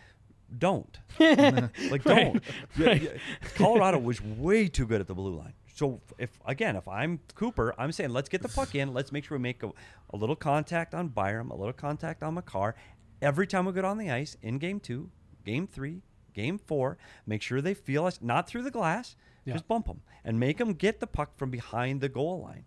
Don't 0.57 0.99
like 1.20 2.05
don't. 2.05 2.42
Yeah, 2.76 2.94
yeah. 2.94 3.11
Colorado 3.57 3.99
was 3.99 4.22
way 4.22 4.68
too 4.68 4.86
good 4.86 5.01
at 5.01 5.07
the 5.07 5.14
blue 5.14 5.36
line. 5.36 5.53
So 5.74 6.01
if 6.16 6.40
again, 6.46 6.74
if 6.74 6.88
I'm 6.88 7.20
Cooper, 7.34 7.74
I'm 7.78 7.92
saying 7.92 8.11
let's 8.11 8.28
get 8.28 8.42
the 8.42 8.49
puck 8.49 8.74
in. 8.74 8.94
Let's 8.94 9.12
make 9.12 9.24
sure 9.24 9.36
we 9.36 9.42
make 9.42 9.62
a, 9.62 9.70
a 10.11 10.16
little 10.16 10.36
contact 10.36 10.94
on 10.94 11.09
Byram, 11.09 11.51
a 11.51 11.57
little 11.57 11.72
contact 11.72 12.22
on 12.22 12.34
Makar. 12.34 12.74
Every 13.20 13.46
time 13.46 13.66
we 13.66 13.72
get 13.72 13.84
on 13.84 13.99
the 13.99 14.11
ice 14.11 14.36
in 14.42 14.59
game 14.59 14.80
two, 14.80 15.11
game 15.44 15.66
three, 15.66 16.03
game 16.34 16.59
four, 16.59 16.99
make 17.26 17.42
sure 17.42 17.61
they 17.61 17.74
feel 17.74 18.07
us 18.07 18.20
not 18.22 18.49
through 18.49 18.62
the 18.62 18.70
glass. 18.70 19.16
Yeah. 19.44 19.55
Just 19.55 19.68
bump 19.68 19.86
them 19.86 20.03
and 20.24 20.38
make 20.38 20.59
them 20.59 20.74
get 20.74 21.01
the 21.01 21.07
puck 21.07 21.36
from 21.36 21.51
behind 21.51 22.01
the 22.01 22.09
goal 22.09 22.42
line. 22.42 22.64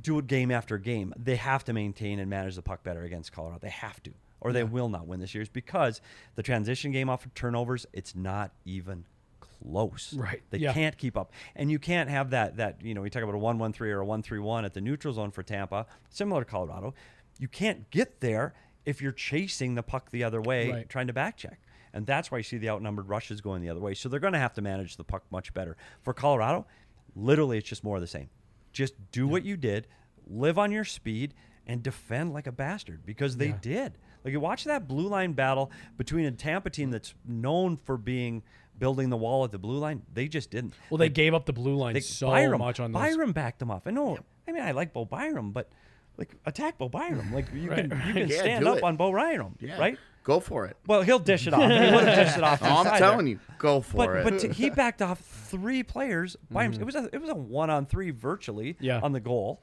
Do 0.00 0.18
it 0.18 0.26
game 0.26 0.50
after 0.50 0.78
game. 0.78 1.12
They 1.16 1.36
have 1.36 1.64
to 1.64 1.72
maintain 1.72 2.18
and 2.18 2.30
manage 2.30 2.56
the 2.56 2.62
puck 2.62 2.82
better 2.82 3.02
against 3.02 3.32
Colorado. 3.32 3.58
They 3.60 3.68
have 3.70 4.02
to, 4.04 4.12
or 4.42 4.52
they 4.52 4.64
will 4.64 4.88
not 4.88 5.06
win 5.06 5.20
this 5.20 5.30
series 5.30 5.48
because 5.48 6.00
the 6.34 6.42
transition 6.42 6.90
game 6.92 7.08
off 7.08 7.24
of 7.24 7.32
turnovers, 7.34 7.86
it's 7.92 8.14
not 8.14 8.50
even 8.64 9.04
close. 9.40 10.12
Right. 10.12 10.42
They 10.50 10.58
Yeah. 10.58 10.72
can't 10.72 10.98
keep 10.98 11.16
up. 11.16 11.32
And 11.54 11.70
you 11.70 11.78
can't 11.78 12.10
have 12.10 12.30
that 12.30 12.56
that, 12.56 12.82
you 12.82 12.94
know, 12.94 13.00
we 13.00 13.10
talk 13.10 13.22
about 13.22 13.34
a 13.34 13.38
1-1-3 13.38 13.90
or 13.92 14.00
a 14.02 14.06
1-3-1 14.06 14.64
at 14.64 14.74
the 14.74 14.80
neutral 14.80 15.14
zone 15.14 15.30
for 15.30 15.42
Tampa, 15.42 15.86
similar 16.10 16.42
to 16.44 16.50
Colorado. 16.50 16.94
You 17.38 17.48
can't 17.48 17.88
get 17.90 18.20
there 18.20 18.54
if 18.84 19.00
you're 19.00 19.12
chasing 19.12 19.76
the 19.76 19.82
puck 19.82 20.10
the 20.10 20.24
other 20.24 20.40
way 20.42 20.70
Right. 20.70 20.88
trying 20.88 21.06
to 21.06 21.12
back 21.12 21.36
check. 21.36 21.60
And 21.92 22.06
that's 22.06 22.30
why 22.30 22.38
you 22.38 22.44
see 22.44 22.58
the 22.58 22.70
outnumbered 22.70 23.08
rushes 23.08 23.40
going 23.40 23.62
the 23.62 23.68
other 23.68 23.80
way. 23.80 23.94
So 23.94 24.08
they're 24.08 24.18
going 24.20 24.32
to 24.32 24.38
have 24.38 24.54
to 24.54 24.62
manage 24.62 24.96
the 24.96 25.04
puck 25.04 25.24
much 25.30 25.54
better. 25.54 25.76
For 26.00 26.12
Colorado, 26.12 26.66
literally 27.14 27.58
it's 27.58 27.68
just 27.68 27.84
more 27.84 27.96
of 27.96 28.00
the 28.00 28.06
same. 28.08 28.30
Just 28.72 28.94
do 29.12 29.28
what 29.28 29.44
you 29.44 29.56
did, 29.56 29.86
live 30.26 30.58
on 30.58 30.72
your 30.72 30.84
speed 30.84 31.34
and 31.66 31.82
defend 31.82 32.32
like 32.32 32.46
a 32.46 32.52
bastard 32.52 33.04
because 33.06 33.36
they 33.36 33.52
did. 33.52 33.98
Like 34.24 34.32
you 34.32 34.40
watch 34.40 34.64
that 34.64 34.86
blue 34.88 35.08
line 35.08 35.32
battle 35.32 35.70
between 35.96 36.26
a 36.26 36.30
Tampa 36.32 36.70
team 36.70 36.90
that's 36.90 37.14
known 37.26 37.76
for 37.76 37.96
being 37.96 38.42
building 38.78 39.10
the 39.10 39.16
wall 39.16 39.44
at 39.44 39.50
the 39.52 39.58
blue 39.58 39.78
line. 39.78 40.02
They 40.12 40.28
just 40.28 40.50
didn't. 40.50 40.74
Well, 40.90 40.98
they 40.98 41.08
gave 41.08 41.34
up 41.34 41.46
the 41.46 41.52
blue 41.52 41.76
line 41.76 41.94
They, 41.94 42.00
so 42.00 42.28
Byram, 42.28 42.58
much 42.58 42.80
on 42.80 42.92
those. 42.92 43.02
Byram 43.02 43.32
backed 43.32 43.58
them 43.58 43.70
off. 43.70 43.86
I 43.86 43.90
know. 43.90 44.18
I 44.48 44.52
mean, 44.52 44.62
I 44.62 44.72
like 44.72 44.92
Bo 44.92 45.04
Byram, 45.04 45.52
but 45.52 45.70
like 46.18 46.34
attack 46.46 46.78
Bo 46.78 46.88
Byram. 46.88 47.32
Like 47.32 47.46
you 47.54 47.68
can 47.74 47.90
you 48.06 48.12
can 48.12 48.28
Yeah, 48.28 48.38
stand 48.40 48.66
up 48.66 48.78
it. 48.78 48.82
on 48.84 48.96
Bo 48.96 49.12
Byram, 49.12 49.56
Yeah. 49.60 49.78
right? 49.78 49.98
Go 50.24 50.38
for 50.38 50.66
it. 50.66 50.76
Well, 50.86 51.02
he'll 51.02 51.18
dish 51.18 51.48
it 51.48 51.52
off. 51.54 51.62
He 51.62 51.66
would 51.66 52.04
have 52.04 52.14
dished 52.26 52.38
it 52.38 52.44
off. 52.44 52.60
to 52.60 52.66
I'm 52.66 52.84
side 52.84 52.98
telling 52.98 53.24
there. 53.26 53.32
you, 53.34 53.40
go 53.58 53.80
for 53.80 53.96
But 54.06 54.16
it. 54.18 54.24
but 54.24 54.38
t- 54.40 54.48
he 54.50 54.70
backed 54.70 55.02
off 55.02 55.18
three 55.18 55.82
players 55.82 56.36
by 56.48 56.64
Mm-hmm. 56.68 56.80
himself. 56.82 56.82
It 56.82 56.84
was 56.86 56.94
a 56.94 57.16
it 57.16 57.20
was 57.20 57.30
a 57.30 57.34
one 57.34 57.70
on 57.70 57.86
three 57.86 58.10
virtually 58.10 58.76
Yeah. 58.80 59.00
on 59.02 59.10
the 59.12 59.20
goal. 59.20 59.62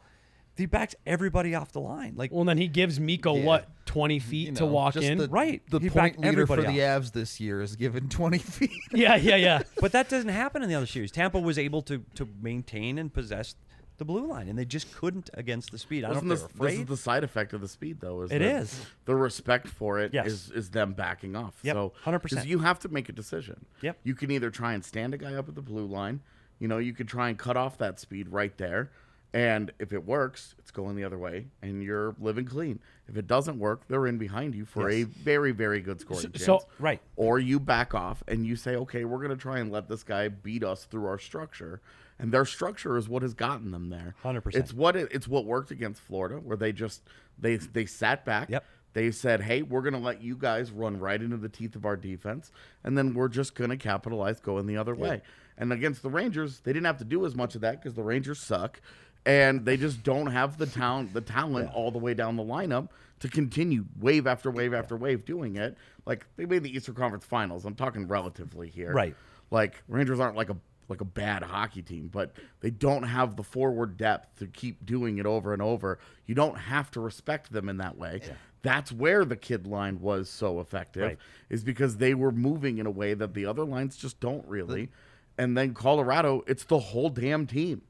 He 0.59 0.65
backs 0.67 0.95
everybody 1.05 1.55
off 1.55 1.71
the 1.71 1.79
line. 1.81 2.13
Like 2.15 2.31
Well, 2.31 2.43
then 2.45 2.57
he 2.57 2.67
gives 2.67 2.99
Mikko 2.99 3.37
Yeah. 3.37 3.45
what 3.45 3.85
twenty 3.85 4.19
feet 4.19 4.49
You 4.49 4.53
to 4.55 4.63
know, 4.65 4.71
walk 4.71 4.93
just 4.93 5.07
in. 5.07 5.17
The, 5.17 5.27
Right. 5.27 5.61
The 5.69 5.79
He 5.79 5.89
point 5.89 6.19
leader 6.19 6.45
for 6.45 6.53
everybody 6.53 6.77
the 6.77 6.83
Avs 6.83 7.11
this 7.13 7.39
year 7.39 7.61
is 7.61 7.75
given 7.75 8.07
20 8.09 8.37
feet. 8.37 8.69
Yeah, 8.91 9.15
yeah, 9.15 9.35
yeah. 9.35 9.63
But 9.81 9.93
that 9.93 10.09
doesn't 10.09 10.29
happen 10.29 10.61
in 10.61 10.69
the 10.69 10.75
other 10.75 10.85
series. 10.85 11.11
Tampa 11.11 11.39
was 11.39 11.57
able 11.57 11.81
to 11.83 12.05
to 12.15 12.27
maintain 12.41 12.97
and 12.99 13.11
possess 13.13 13.55
the 13.97 14.05
blue 14.05 14.25
line, 14.27 14.47
and 14.47 14.57
they 14.57 14.63
just 14.63 14.95
couldn't 14.95 15.29
against 15.33 15.71
the 15.71 15.77
speed. 15.77 16.05
I 16.05 16.07
don't 16.13 16.25
Wasn't 16.25 16.29
know 16.29 16.35
this, 16.35 16.43
if 16.45 16.53
they 16.53 16.59
were 16.59 16.65
this 16.67 16.73
is 16.75 16.79
afraid. 16.79 16.87
the 16.87 16.97
side 16.97 17.23
effect 17.25 17.51
of 17.51 17.59
the 17.59 17.67
speed, 17.67 17.97
though. 17.99 18.21
Is 18.21 18.31
It 18.31 18.39
that 18.39 18.61
is. 18.61 18.85
the 19.03 19.13
respect 19.13 19.67
for 19.67 19.99
it 19.99 20.13
is 20.15 20.49
Yes. 20.49 20.49
is 20.51 20.69
them 20.69 20.93
backing 20.93 21.35
off. 21.35 21.59
Yep, 21.63 21.75
So 21.75 21.93
100%. 22.05 22.21
because 22.23 22.45
you 22.45 22.59
have 22.59 22.79
to 22.79 22.87
make 22.89 23.09
a 23.09 23.11
decision. 23.11 23.65
Yep. 23.81 23.97
You 24.03 24.15
can 24.15 24.31
either 24.31 24.51
try 24.51 24.73
and 24.73 24.85
stand 24.85 25.13
a 25.13 25.17
guy 25.17 25.33
up 25.33 25.49
at 25.49 25.55
the 25.55 25.61
blue 25.61 25.85
line. 25.85 26.21
You 26.59 26.69
know, 26.69 26.77
you 26.77 26.93
could 26.93 27.09
try 27.09 27.27
and 27.27 27.37
cut 27.37 27.57
off 27.57 27.77
that 27.79 27.99
speed 27.99 28.29
right 28.29 28.57
there, 28.57 28.89
and 29.33 29.71
if 29.79 29.93
it 29.93 30.05
works, 30.05 30.55
it's 30.57 30.71
going 30.71 30.95
the 30.95 31.03
other 31.03 31.17
way, 31.17 31.47
and 31.61 31.83
you're 31.83 32.15
living 32.19 32.45
clean. 32.45 32.79
If 33.07 33.17
it 33.17 33.27
doesn't 33.27 33.57
work, 33.59 33.87
they're 33.87 34.07
in 34.07 34.17
behind 34.17 34.53
you 34.55 34.65
for 34.65 34.89
a 34.89 35.03
very 35.03 35.51
very 35.51 35.81
good 35.81 35.99
scoring 36.01 36.31
chance. 36.31 36.45
so- 36.45 36.67
Right. 36.79 37.01
Or 37.15 37.39
you 37.39 37.59
back 37.59 37.93
off 37.95 38.23
and 38.27 38.45
you 38.45 38.55
say, 38.55 38.75
okay, 38.75 39.03
we're 39.05 39.17
going 39.17 39.29
to 39.31 39.35
try 39.37 39.59
and 39.59 39.71
let 39.71 39.87
this 39.89 40.03
guy 40.03 40.27
beat 40.29 40.63
us 40.63 40.85
through 40.85 41.05
our 41.07 41.17
structure. 41.19 41.81
And 42.21 42.31
their 42.33 42.45
structure 42.45 42.97
is 42.97 43.07
what 43.07 43.21
has 43.21 43.33
gotten 43.33 43.71
them 43.71 43.89
there. 43.89 44.13
100%. 44.23 44.53
It's 44.55 44.73
what 44.73 44.95
it, 44.95 45.07
it's 45.11 45.27
what 45.27 45.45
worked 45.45 45.71
against 45.71 46.01
Florida, 46.01 46.35
where 46.35 46.57
they 46.57 46.71
just 46.71 47.01
they 47.39 47.55
they 47.57 47.85
sat 47.85 48.25
back. 48.25 48.49
Yep. 48.49 48.63
They 48.93 49.11
said, 49.11 49.41
"Hey, 49.41 49.61
we're 49.61 49.81
going 49.83 49.93
to 49.93 49.99
let 49.99 50.21
you 50.21 50.35
guys 50.35 50.71
run 50.71 50.99
right 50.99 51.21
into 51.21 51.37
the 51.37 51.47
teeth 51.47 51.75
of 51.75 51.85
our 51.85 51.95
defense, 51.95 52.51
and 52.83 52.97
then 52.97 53.13
we're 53.13 53.27
just 53.29 53.53
going 53.55 53.69
to 53.69 53.77
capitalize 53.77 54.39
going 54.39 54.65
the 54.65 54.77
other 54.77 54.95
way." 54.95 55.21
And 55.57 55.71
against 55.71 56.01
the 56.01 56.09
Rangers, 56.09 56.59
they 56.61 56.73
didn't 56.73 56.87
have 56.87 56.97
to 56.97 57.05
do 57.05 57.25
as 57.25 57.35
much 57.35 57.53
of 57.55 57.61
that 57.61 57.79
because 57.81 57.93
the 57.93 58.01
Rangers 58.03 58.39
suck, 58.39 58.81
and 59.25 59.65
they 59.65 59.77
just 59.77 60.03
don't 60.03 60.27
have 60.27 60.57
the 60.57 60.65
town 60.65 61.09
the 61.13 61.21
talent 61.21 61.69
all 61.73 61.91
the 61.91 61.97
way 61.99 62.13
down 62.13 62.35
the 62.35 62.43
lineup 62.43 62.89
to 63.19 63.27
continue 63.27 63.85
wave 63.99 64.25
after 64.27 64.49
wave 64.49 64.73
after 64.73 64.95
wave 64.95 65.25
doing 65.25 65.57
it. 65.57 65.77
Like 66.05 66.25
they 66.37 66.45
made 66.45 66.63
the 66.63 66.75
Eastern 66.75 66.95
Conference 66.95 67.25
Finals. 67.25 67.65
I'm 67.65 67.75
talking 67.75 68.07
relatively 68.07 68.69
here, 68.69 68.93
Right. 68.93 69.15
Like 69.51 69.83
Rangers 69.87 70.19
aren't 70.19 70.35
like 70.35 70.49
a 70.49 70.57
like 70.87 71.01
a 71.01 71.05
bad 71.05 71.43
hockey 71.43 71.83
team, 71.83 72.07
but 72.11 72.33
they 72.61 72.71
don't 72.71 73.03
have 73.03 73.35
the 73.35 73.43
forward 73.43 73.95
depth 73.97 74.39
to 74.39 74.47
keep 74.47 74.83
doing 74.87 75.19
it 75.19 75.25
over 75.27 75.53
and 75.53 75.61
over. 75.61 75.99
You 76.25 76.33
don't 76.33 76.57
have 76.57 76.89
to 76.91 76.99
respect 76.99 77.51
them 77.51 77.69
in 77.69 77.77
that 77.77 77.95
way. 77.97 78.21
Yeah. 78.25 78.33
That's 78.63 78.91
where 78.91 79.23
the 79.23 79.35
kid 79.37 79.67
line 79.67 80.01
was 80.01 80.29
so 80.29 80.59
effective, 80.59 81.03
Right. 81.03 81.17
is 81.49 81.63
because 81.63 81.97
they 81.97 82.15
were 82.15 82.31
moving 82.31 82.79
in 82.79 82.87
a 82.87 82.91
way 82.91 83.13
that 83.13 83.33
the 83.35 83.45
other 83.45 83.63
lines 83.65 83.97
just 83.97 84.19
don't 84.19 84.45
really. 84.47 84.89
And 85.37 85.55
then 85.55 85.73
Colorado, 85.75 86.43
it's 86.47 86.63
the 86.63 86.79
whole 86.79 87.09
damn 87.09 87.45
team. 87.45 87.83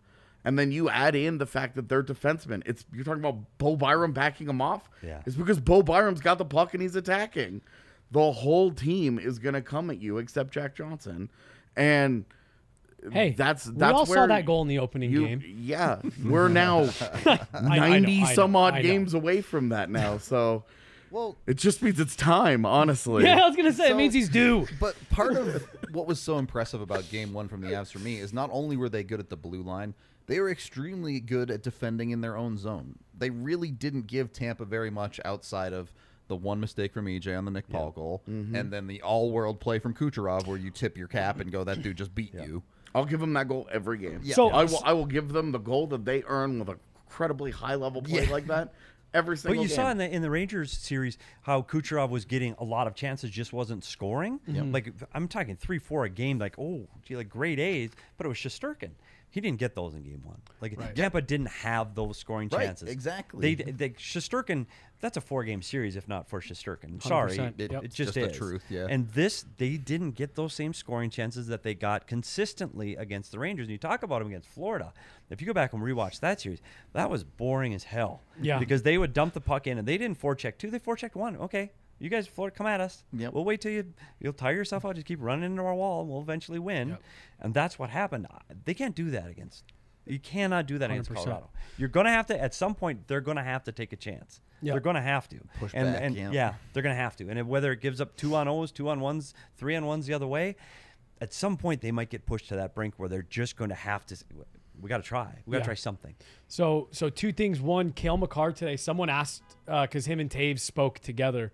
And 0.46 0.58
then 0.58 0.72
you 0.72 0.90
add 0.90 1.16
in 1.16 1.38
the 1.38 1.46
fact 1.46 1.76
that 1.76 1.90
they're 1.90 2.04
defensemen. 2.04 2.64
It's 2.66 2.86
you're 2.94 3.04
talking 3.04 3.22
about 3.22 3.40
Bo 3.58 3.76
Byram 3.76 4.14
backing 4.14 4.48
them 4.48 4.62
off. 4.62 4.90
Yeah. 5.04 5.22
It's 5.26 5.36
because 5.36 5.60
Bo 5.60 5.82
Byram's 5.84 6.22
got 6.22 6.38
the 6.38 6.46
puck 6.46 6.74
and 6.74 6.82
he's 6.82 6.96
attacking. 6.96 7.62
The 8.12 8.32
whole 8.32 8.72
team 8.72 9.20
is 9.20 9.38
gonna 9.38 9.62
come 9.62 9.90
at 9.90 10.00
you 10.02 10.18
except 10.18 10.52
Jack 10.52 10.76
Johnson. 10.76 11.30
And 11.76 12.26
Hey, 13.12 13.32
that's 13.32 13.64
that's 13.64 13.74
we 13.74 13.80
that's 13.80 13.94
all 13.94 14.06
saw 14.06 14.28
that 14.28 14.46
goal 14.46 14.62
in 14.62 14.68
the 14.68 14.80
opening 14.80 15.12
you, 15.12 15.26
game. 15.28 15.42
Yeah, 15.58 16.02
we're 16.24 16.50
now 16.50 16.90
I 17.26 17.40
know, 17.54 17.70
ninety 17.70 18.24
I 18.24 18.34
some 18.34 18.52
know, 18.52 18.60
odd 18.60 18.74
I 18.76 18.78
know. 18.82 18.84
games 18.84 19.14
away 19.14 19.42
from 19.42 19.70
that 19.70 19.90
now. 19.90 20.18
So 20.18 20.66
well, 21.12 21.38
it 21.48 21.56
just 21.56 21.82
means 21.82 22.00
it's 22.00 22.16
time, 22.16 22.66
honestly. 22.66 23.24
Yeah, 23.24 23.44
I 23.44 23.48
was 23.48 23.56
gonna 23.56 23.74
say 23.74 23.90
it 23.92 23.96
means 23.96 24.14
he's 24.14 24.30
due. 24.30 24.68
But 24.80 24.96
part 25.10 25.38
of 25.38 25.66
what 25.92 26.08
was 26.08 26.20
so 26.20 26.38
impressive 26.38 26.82
about 26.82 27.10
game 27.10 27.34
one 27.34 27.48
from 27.48 27.62
the 27.62 27.68
Avs 27.68 27.92
for 27.92 28.00
me 28.00 28.20
is 28.20 28.34
not 28.34 28.50
only 28.52 28.76
were 28.76 28.90
they 28.90 29.04
good 29.04 29.20
at 29.20 29.30
the 29.30 29.38
blue 29.38 29.62
line, 29.62 29.94
they 30.30 30.40
were 30.40 30.50
extremely 30.50 31.20
good 31.20 31.50
at 31.50 31.64
defending 31.64 32.12
in 32.12 32.22
their 32.22 32.38
own 32.38 32.58
zone. 32.58 33.00
They 33.18 33.30
really 33.30 33.72
didn't 33.72 34.08
give 34.08 34.32
Tampa 34.32 34.64
very 34.64 34.90
much 34.92 35.20
outside 35.26 35.74
of 35.74 35.92
the 36.28 36.36
one 36.36 36.60
mistake 36.60 36.94
from 36.94 37.08
EJ 37.08 37.36
on 37.36 37.46
the 37.46 37.52
Nick 37.52 37.68
Paul 37.68 37.90
goal, 37.90 38.22
mm-hmm. 38.30 38.56
and 38.56 38.72
then 38.72 38.86
the 38.86 39.02
all-world 39.02 39.60
play 39.60 39.80
from 39.80 39.96
Kucherov 39.96 40.46
where 40.46 40.58
you 40.58 40.70
tip 40.70 40.98
your 40.98 41.08
cap 41.08 41.40
and 41.40 41.52
go, 41.52 41.64
"That 41.64 41.82
dude 41.82 41.98
just 41.98 42.14
beat 42.14 42.34
you." 42.34 42.62
I'll 42.94 43.06
give 43.06 43.20
them 43.20 43.34
that 43.34 43.48
goal 43.48 43.68
every 43.72 43.98
game. 43.98 44.24
So- 44.24 44.50
I 44.50 44.66
will. 44.66 44.82
I 44.86 44.94
will 44.94 45.06
give 45.06 45.30
them 45.30 45.52
the 45.52 45.60
goal 45.60 45.88
that 45.88 46.06
they 46.06 46.24
earn 46.28 46.60
with 46.60 46.70
a 46.70 46.78
incredibly 47.06 47.50
high 47.50 47.76
level 47.76 48.02
play 48.04 48.24
Yeah. 48.24 48.32
like 48.32 48.46
that 48.48 48.74
every 49.14 49.36
single. 49.38 49.58
But 49.58 49.64
you 49.64 49.68
game. 49.68 49.76
saw 49.76 49.90
in 49.90 49.98
the 49.98 50.14
in 50.14 50.22
the 50.22 50.30
Rangers 50.30 50.72
series 50.72 51.18
how 51.42 51.64
Kucherov 51.64 52.10
was 52.10 52.26
getting 52.26 52.56
a 52.60 52.64
lot 52.64 52.86
of 52.88 52.94
chances, 52.94 53.32
just 53.32 53.52
wasn't 53.52 53.84
scoring. 53.84 54.40
Like 54.48 54.94
I'm 55.14 55.28
talking 55.28 55.56
three, 55.56 55.80
four 55.80 56.06
a 56.06 56.10
game. 56.10 56.38
Like 56.38 56.58
oh, 56.60 56.88
gee, 57.04 57.16
like 57.16 57.30
great 57.30 57.60
A's, 57.60 57.92
but 58.18 58.26
it 58.26 58.30
was 58.30 58.38
Shesterkin. 58.38 58.92
He 59.32 59.42
didn't 59.42 59.60
get 59.60 59.76
those 59.76 59.94
in 59.94 60.02
game 60.04 60.22
one. 60.24 60.42
Like 60.60 60.96
Tampa 60.96 61.22
didn't 61.22 61.48
have 61.50 61.94
those 61.94 62.18
scoring 62.18 62.50
Right, 62.52 62.66
chances. 62.66 62.90
exactly. 62.90 63.54
They, 63.56 63.72
they 63.72 63.90
Shesterkin. 63.92 64.66
That's 65.02 65.18
a 65.18 65.22
four 65.22 65.44
game 65.44 65.62
series, 65.62 65.96
if 65.96 66.08
not 66.08 66.28
for 66.28 66.42
Shesterkin. 66.42 67.02
Sorry, 67.02 67.38
100%, 67.38 67.60
it, 67.60 67.72
yep. 67.72 67.84
it 67.84 67.88
just, 67.94 67.98
Just 67.98 68.14
the 68.16 68.30
is. 68.30 68.36
truth, 68.36 68.64
yeah. 68.70 68.88
And 68.90 69.08
this, 69.12 69.46
they 69.58 69.78
didn't 69.78 70.12
get 70.12 70.36
those 70.36 70.54
same 70.54 70.74
scoring 70.74 71.10
chances 71.10 71.48
that 71.48 71.64
they 71.64 71.74
got 71.74 72.06
consistently 72.06 72.96
against 72.98 73.32
the 73.32 73.40
Rangers. 73.40 73.68
And 73.68 73.72
you 73.72 73.78
talk 73.78 74.04
about 74.04 74.20
them 74.20 74.28
against 74.28 74.50
Florida. 74.50 74.92
If 75.30 75.40
you 75.42 75.48
go 75.48 75.54
back 75.54 75.72
and 75.74 75.82
rewatch 75.82 76.20
that 76.20 76.42
series, 76.42 76.60
that 76.94 77.10
was 77.10 77.24
boring 77.24 77.74
as 77.74 77.84
hell. 77.86 78.22
Yeah. 78.42 78.60
Because 78.60 78.84
they 78.84 78.98
would 78.98 79.14
dump 79.14 79.34
the 79.34 79.42
puck 79.42 79.68
in, 79.68 79.78
and 79.78 79.88
they 79.88 79.98
didn't 79.98 80.20
forecheck 80.20 80.58
two. 80.58 80.70
They 80.70 80.80
forechecked 80.80 81.16
one. 81.16 81.38
Okay, 81.38 81.72
you 82.00 82.10
guys, 82.10 82.28
Florida, 82.28 82.56
come 82.56 82.68
at 82.68 82.82
us. 82.82 83.04
Yep. 83.14 83.34
We'll 83.34 83.44
wait 83.46 83.62
till 83.62 83.72
you 83.72 83.94
you'll 84.20 84.34
tire 84.34 84.56
yourself 84.56 84.86
out. 84.86 84.96
Just 84.96 85.08
keep 85.08 85.20
running 85.22 85.44
into 85.46 85.62
our 85.64 85.76
wall, 85.76 86.02
and 86.02 86.10
we'll 86.10 86.22
eventually 86.22 86.60
win. 86.60 86.98
And 87.40 87.54
that's 87.54 87.78
what 87.78 87.90
happened. 87.90 88.28
They 88.66 88.74
can't 88.74 88.96
do 88.96 89.12
that 89.12 89.28
against. 89.30 89.64
You 90.06 90.18
cannot 90.20 90.66
do 90.66 90.78
that 90.80 90.90
against 90.90 91.12
100%. 91.12 91.16
Colorado. 91.16 91.50
You're 91.78 91.90
gonna 91.90 92.10
have 92.12 92.26
to 92.28 92.42
at 92.42 92.54
some 92.56 92.74
point. 92.74 93.08
They're 93.08 93.22
gonna 93.22 93.44
have 93.44 93.64
to 93.66 93.72
take 93.72 93.94
a 93.94 93.96
chance. 93.96 94.42
Yep. 94.62 94.74
They're 94.74 94.82
gonna 94.82 95.02
have 95.02 95.30
to 95.30 95.38
Push 95.60 95.72
and, 95.76 95.94
back, 95.94 96.02
And 96.02 96.16
yeah. 96.34 96.54
they're 96.74 96.82
gonna 96.84 96.96
have 96.96 97.16
to. 97.18 97.30
And 97.30 97.48
whether 97.48 97.72
it 97.72 97.80
gives 97.82 98.02
up 98.02 98.16
two 98.16 98.36
on 98.36 98.48
O's, 98.48 98.72
two 98.72 98.90
on 98.90 99.02
ones, 99.02 99.34
three 99.56 99.76
on 99.76 99.86
ones 99.86 100.08
the 100.08 100.14
other 100.14 100.26
way, 100.28 100.56
at 101.22 101.34
some 101.34 101.58
point 101.58 101.82
they 101.82 101.92
might 101.92 102.10
get 102.10 102.26
pushed 102.26 102.48
to 102.50 102.56
that 102.56 102.74
brink 102.74 102.96
where 102.98 103.08
they're 103.10 103.22
just 103.30 103.56
going 103.56 103.70
to 103.70 103.76
have 103.76 104.06
to. 104.08 104.18
We 104.82 104.90
got 104.90 104.98
to 104.98 105.04
try. 105.04 105.28
We 105.46 105.52
got 105.52 105.58
to 105.60 105.62
Yeah. 105.62 105.66
try 105.66 105.74
something. 105.76 106.16
So, 106.48 106.88
so 106.92 107.10
two 107.10 107.32
things. 107.34 107.60
One, 107.62 107.92
Cale 107.92 108.16
Makar 108.18 108.54
today. 108.54 108.78
Someone 108.78 109.10
asked 109.10 109.44
uh, 109.68 109.82
because 109.84 110.06
him 110.06 110.20
and 110.22 110.30
Toews 110.30 110.62
spoke 110.62 111.00
together, 111.00 111.52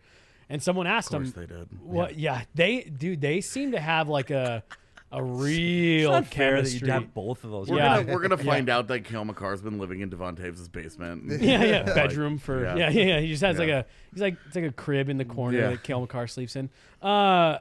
and 0.50 0.62
someone 0.62 0.88
asked 0.88 1.14
Of 1.14 1.22
course 1.24 1.34
him, 1.34 1.42
they 1.48 1.56
did. 1.56 1.68
"What? 1.82 2.18
Yeah. 2.18 2.44
they 2.56 2.82
dude. 2.84 3.22
They 3.22 3.42
seem 3.42 3.72
to 3.74 3.80
have 3.80 4.08
like 4.10 4.30
a 4.32 4.64
a 5.12 5.24
real 5.24 6.14
It's 6.14 6.26
not 6.26 6.34
fair 6.34 6.52
that 6.52 6.58
chemistry. 6.68 6.88
you 6.88 6.94
have 6.94 7.14
both 7.14 7.44
of 7.44 7.52
those. 7.52 7.70
We're 7.70 7.78
Yeah. 7.78 8.02
gonna 8.02 8.14
we're 8.14 8.22
gonna 8.22 8.38
find 8.52 8.70
out 8.70 8.88
that 8.88 9.02
Cale 9.06 9.24
Makar's 9.26 9.62
been 9.62 9.78
living 9.80 10.02
in 10.02 10.10
Devon 10.10 10.36
Toews' 10.36 10.72
basement. 10.72 11.24
yeah, 11.42 11.64
yeah, 11.64 11.84
bedroom 11.84 12.38
for 12.38 12.64
yeah. 12.64 12.76
yeah. 12.76 12.90
yeah, 12.90 13.06
yeah, 13.06 13.20
He 13.22 13.28
just 13.30 13.44
has 13.44 13.58
like 13.60 13.70
a 13.70 13.86
he's 14.12 14.22
like 14.22 14.36
it's 14.48 14.56
like 14.56 14.66
a 14.66 14.72
crib 14.72 15.10
in 15.10 15.18
the 15.18 15.26
corner 15.26 15.58
Yeah. 15.60 15.70
that 15.72 15.84
Cale 15.84 16.02
Makar 16.02 16.28
sleeps 16.28 16.56
in. 16.56 16.70
Uh, 17.02 17.60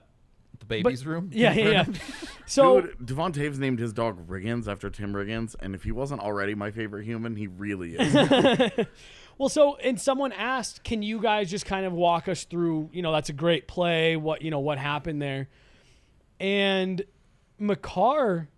The 0.59 0.65
baby's 0.67 1.05
room. 1.05 1.31
yeah, 1.33 1.53
yeah, 1.53 1.69
yeah. 1.69 1.85
So 2.47 2.81
Dude, 2.83 3.07
Devon 3.07 3.33
Toews 3.33 3.59
named 3.59 3.79
his 3.79 3.93
dog 3.93 4.27
Riggins 4.29 4.67
after 4.69 4.89
Tim 4.91 5.13
Riggins, 5.13 5.55
and 5.61 5.75
if 5.75 5.83
he 5.85 5.93
wasn't 5.93 6.21
already 6.23 6.55
my 6.55 6.71
favorite 6.71 7.05
human, 7.05 7.37
he 7.37 7.47
really 7.47 7.95
is. 7.97 8.87
Well, 9.39 9.49
so 9.49 9.77
and 9.77 10.01
someone 10.01 10.33
asked, 10.33 10.85
can 10.85 11.03
you 11.03 11.21
guys 11.21 11.51
just 11.51 11.67
kind 11.67 11.87
of 11.87 11.93
walk 11.93 12.29
us 12.29 12.45
through? 12.45 12.91
You 12.93 13.03
know, 13.03 13.13
that's 13.13 13.29
a 13.29 13.35
great 13.35 13.67
play. 13.67 14.17
What 14.17 14.43
you 14.43 14.51
know, 14.51 14.61
what 14.61 14.79
happened 14.79 15.21
there? 15.21 15.49
And 16.39 17.03
Makar, 17.59 18.49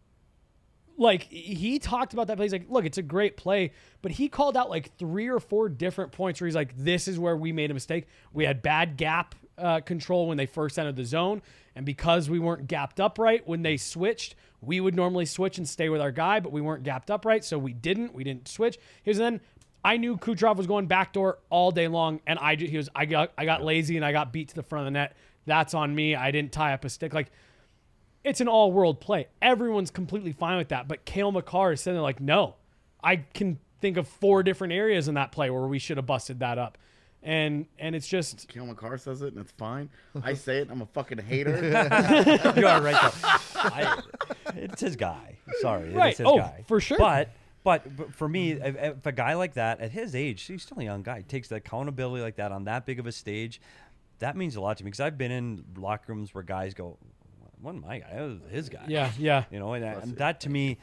like 0.99 1.22
he 1.24 1.79
talked 1.79 2.12
about 2.12 2.27
that 2.29 2.37
play. 2.37 2.47
He's 2.47 2.53
like, 2.53 2.70
look, 2.70 2.85
it's 2.85 2.99
a 2.99 3.03
great 3.03 3.37
play, 3.37 3.72
but 4.03 4.12
he 4.12 4.29
called 4.29 4.57
out 4.57 4.70
like 4.70 4.97
three 4.99 5.29
or 5.29 5.41
four 5.41 5.68
different 5.68 6.12
points 6.12 6.41
where 6.41 6.47
he's 6.47 6.55
like, 6.55 6.77
this 6.77 7.09
is 7.09 7.18
where 7.18 7.37
we 7.37 7.53
made 7.53 7.70
a 7.70 7.74
mistake. 7.74 8.07
We 8.33 8.45
had 8.45 8.62
bad 8.62 8.97
gap 8.97 9.35
uh, 9.59 9.81
control 9.81 10.29
when 10.29 10.37
they 10.37 10.47
first 10.47 10.79
entered 10.79 10.97
the 10.97 11.05
zone, 11.05 11.43
and 11.74 11.87
because 11.87 12.29
we 12.29 12.39
weren't 12.39 12.66
gapped 12.66 13.01
up 13.01 13.18
right 13.18 13.47
when 13.47 13.62
they 13.62 13.77
switched. 13.77 14.35
We 14.62 14.81
would 14.81 14.97
normally 14.97 15.27
switch 15.27 15.59
and 15.59 15.68
stay 15.68 15.91
with 15.91 16.01
our 16.01 16.11
guy, 16.11 16.41
but 16.41 16.51
we 16.51 16.61
weren't 16.61 16.83
gapped 16.83 17.11
up 17.11 17.24
right, 17.24 17.45
so 17.45 17.59
we 17.59 17.72
didn't. 17.72 18.14
We 18.14 18.24
didn't 18.24 18.49
switch. 18.49 18.79
Here's 19.03 19.18
then 19.18 19.41
I 19.87 19.97
knew 19.99 20.16
Kucherov 20.16 20.57
was 20.57 20.66
going 20.66 20.87
backdoor 20.87 21.39
all 21.49 21.70
day 21.70 21.87
long, 21.87 22.20
and 22.26 22.39
I 22.41 22.57
ju- 22.57 22.66
he 22.66 22.76
was 22.76 22.89
I 22.95 23.07
got 23.07 23.32
I 23.39 23.45
got 23.45 23.62
lazy 23.62 23.97
and 23.97 24.05
I 24.05 24.11
got 24.12 24.32
beat 24.32 24.49
to 24.49 24.55
the 24.57 24.62
front 24.64 24.82
of 24.82 24.93
the 24.93 24.99
net. 24.99 25.16
That's 25.47 25.74
on 25.74 25.95
me. 25.95 26.16
I 26.16 26.30
didn't 26.32 26.51
tie 26.53 26.72
up 26.72 26.84
a 26.84 26.89
stick. 26.89 27.14
Like 27.14 27.30
it's 28.24 28.41
an 28.41 28.49
all 28.49 28.72
world 28.72 29.01
play. 29.01 29.28
Everyone's 29.41 29.93
completely 29.93 30.32
fine 30.32 30.59
with 30.59 30.68
that. 30.70 30.89
But 30.89 31.05
Cale 31.05 31.30
Makar 31.30 31.72
is 31.72 31.80
sitting 31.80 31.95
there 31.95 32.03
like, 32.03 32.20
no, 32.20 32.57
I 33.05 33.16
can 33.16 33.61
think 33.80 33.97
of 33.97 34.09
four 34.09 34.43
different 34.43 34.72
areas 34.72 35.07
in 35.07 35.14
that 35.14 35.30
play 35.30 35.51
where 35.51 35.62
we 35.68 35.78
should 35.78 35.99
have 35.99 36.07
busted 36.07 36.41
that 36.41 36.59
up. 36.59 36.76
and 37.22 37.66
and 37.78 37.95
it's 37.95 38.09
just 38.09 38.49
Cale 38.49 38.66
Makar 38.66 38.99
says 38.99 39.22
it, 39.22 39.34
and 39.34 39.39
it's 39.39 39.53
fine. 39.53 39.89
I 40.22 40.34
say 40.34 40.59
it. 40.59 40.68
I'm 40.70 40.82
a 40.82 40.87
fucking 40.87 41.18
hater. 41.18 41.53
you 42.57 42.66
are 42.66 42.82
right 42.82 43.01
though. 43.01 43.28
I, 43.55 44.03
it's 44.57 44.80
his 44.80 44.97
guy. 44.97 45.39
Sorry, 45.61 45.91
Right. 45.93 46.09
It's 46.11 46.18
his 46.18 46.26
Oh, 46.26 46.39
guy 46.39 46.64
for 46.66 46.80
sure. 46.80 46.99
But 46.99 47.30
but, 47.67 47.97
but 47.97 48.14
for 48.14 48.29
me, 48.29 48.53
mm-hmm. 48.53 48.64
if, 48.64 48.97
if 48.97 49.07
a 49.07 49.11
guy 49.11 49.35
like 49.35 49.55
that 49.55 49.81
at 49.81 49.91
his 49.91 50.14
age, 50.14 50.41
he's 50.45 50.62
still 50.62 50.79
a 50.79 50.85
young 50.85 51.03
guy, 51.03 51.23
takes 51.23 51.49
the 51.49 51.57
accountability 51.57 52.23
like 52.23 52.37
that 52.37 52.53
on 52.53 52.62
that 52.67 52.87
big 52.87 53.01
of 53.01 53.09
a 53.09 53.12
stage, 53.12 53.61
that 54.21 54.37
means 54.37 54.55
a 54.55 54.61
lot 54.61 54.77
to 54.77 54.85
me 54.85 54.91
because 54.93 55.01
I've 55.01 55.19
been 55.19 55.33
in 55.33 55.64
locker 55.77 56.12
rooms 56.12 56.33
where 56.33 56.45
guys 56.45 56.75
go, 56.75 56.97
"Wasn't 57.61 57.85
my 57.85 57.99
guy, 57.99 58.14
that 58.14 58.23
was 58.23 58.39
his 58.53 58.69
guy." 58.69 58.85
yeah 58.87 59.11
yeah 59.19 59.47
You 59.51 59.59
know, 59.59 59.73
and, 59.73 59.83
that- 59.83 60.01
and 60.05 60.17
that 60.19 60.43
to 60.43 60.49
me, 60.49 60.79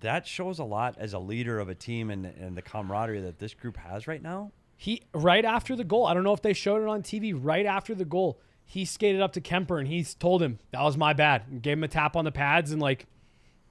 that 0.00 0.26
shows 0.26 0.58
a 0.58 0.64
lot 0.64 0.96
as 0.96 1.12
a 1.12 1.18
leader 1.18 1.58
of 1.58 1.68
a 1.68 1.74
team 1.74 2.10
and, 2.10 2.24
and 2.24 2.56
the 2.56 2.62
camaraderie 2.62 3.20
that 3.20 3.38
this 3.38 3.52
group 3.52 3.76
has 3.76 4.08
right 4.08 4.22
now. 4.22 4.52
He 4.78 5.02
right 5.12 5.44
after 5.44 5.76
the 5.76 5.84
goal. 5.84 6.06
I 6.06 6.14
don't 6.14 6.24
know 6.24 6.32
if 6.32 6.40
they 6.40 6.54
showed 6.54 6.80
it 6.80 6.88
on 6.88 7.02
TV. 7.02 7.34
Right 7.38 7.66
after 7.66 7.94
the 7.94 8.06
goal, 8.06 8.40
he 8.64 8.86
skated 8.86 9.20
up 9.20 9.34
to 9.34 9.42
Kuemper 9.42 9.78
and 9.78 9.86
he 9.86 10.02
told 10.02 10.42
him 10.42 10.60
that 10.70 10.80
was 10.80 10.96
my 10.96 11.12
bad. 11.12 11.42
And 11.50 11.60
gave 11.60 11.74
him 11.76 11.84
a 11.84 11.88
tap 11.88 12.16
on 12.16 12.24
the 12.24 12.32
pads 12.32 12.72
and 12.72 12.80
like 12.80 13.04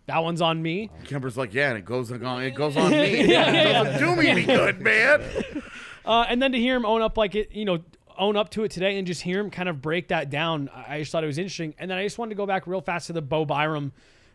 that 0.08 0.24
one's 0.24 0.42
on 0.42 0.62
me. 0.62 0.90
Kuemper's 1.06 1.38
like, 1.38 1.54
yeah, 1.54 1.70
and 1.70 1.78
it 1.78 1.86
goes 1.86 2.12
on. 2.12 2.44
It 2.44 2.56
goes 2.56 2.78
on 2.78 2.92
me. 2.92 3.26
Yeah, 3.26 3.52
yeah, 3.52 3.70
it 3.70 3.74
doesn't 3.84 4.08
do 4.08 4.16
me 4.16 4.28
any 4.28 4.44
good, 4.46 4.82
man. 4.82 5.22
Uh, 6.06 6.24
and 6.30 6.40
then 6.40 6.52
to 6.52 6.60
hear 6.60 6.76
him 6.76 6.86
own 6.86 7.02
up 7.02 7.18
like 7.18 7.34
it, 7.34 7.52
you 7.52 7.66
know, 7.66 7.80
own 8.16 8.38
up 8.38 8.50
to 8.52 8.64
it 8.64 8.70
today 8.70 9.00
and 9.00 9.08
just 9.08 9.24
hear 9.24 9.40
him 9.40 9.50
kind 9.50 9.68
of 9.68 9.82
break 9.82 10.10
that 10.10 10.30
down, 10.30 10.70
I 10.70 10.98
I 10.98 11.00
just 11.00 11.12
thought 11.12 11.24
it 11.24 11.28
was 11.28 11.40
interesting. 11.40 11.74
And 11.80 11.90
then 11.90 11.98
I 11.98 12.04
just 12.04 12.20
wanted 12.20 12.30
to 12.30 12.36
go 12.36 12.46
back 12.46 12.68
real 12.68 12.82
fast 12.82 13.08
to 13.08 13.14
the 13.14 13.24
Bo 13.24 13.44
Byram 13.44 13.92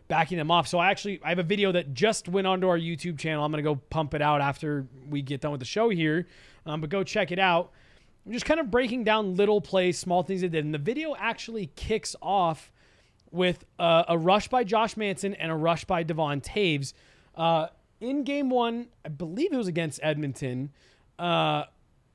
backing 0.09 0.37
them 0.37 0.51
off. 0.51 0.67
So 0.67 0.79
I 0.79 0.91
actually 0.91 1.21
I 1.23 1.29
have 1.29 1.39
a 1.39 1.43
video 1.43 1.71
that 1.71 1.93
just 1.93 2.27
went 2.27 2.45
onto 2.45 2.67
our 2.67 2.77
YouTube 2.77 3.17
channel. 3.17 3.45
I'm 3.45 3.51
gonna 3.53 3.63
go 3.63 3.75
pump 3.75 4.13
it 4.13 4.21
out 4.21 4.41
after 4.41 4.85
we 5.09 5.21
get 5.21 5.39
done 5.39 5.51
with 5.51 5.61
the 5.61 5.65
show 5.65 5.87
here, 5.87 6.27
um, 6.65 6.81
but 6.81 6.89
go 6.89 7.05
check 7.05 7.31
it 7.31 7.39
out. 7.39 7.71
I'm 8.25 8.33
just 8.33 8.43
kind 8.43 8.59
of 8.59 8.69
breaking 8.69 9.05
down 9.05 9.35
little 9.35 9.61
plays, 9.61 9.97
small 9.97 10.23
things 10.23 10.41
they 10.41 10.49
did, 10.49 10.65
and 10.65 10.73
the 10.73 10.77
video 10.77 11.15
actually 11.17 11.67
kicks 11.77 12.17
off 12.21 12.69
with 13.31 13.65
uh, 13.79 14.03
a 14.07 14.17
rush 14.17 14.47
by 14.47 14.63
Josh 14.63 14.97
Manson 14.97 15.33
and 15.35 15.51
a 15.51 15.55
rush 15.55 15.85
by 15.85 16.03
Devon 16.03 16.41
Toews. 16.41 16.93
Uh, 17.35 17.67
in 17.99 18.23
game 18.23 18.49
one, 18.49 18.87
I 19.05 19.09
believe 19.09 19.53
it 19.53 19.57
was 19.57 19.67
against 19.67 19.99
Edmonton, 20.03 20.71
uh, 21.17 21.63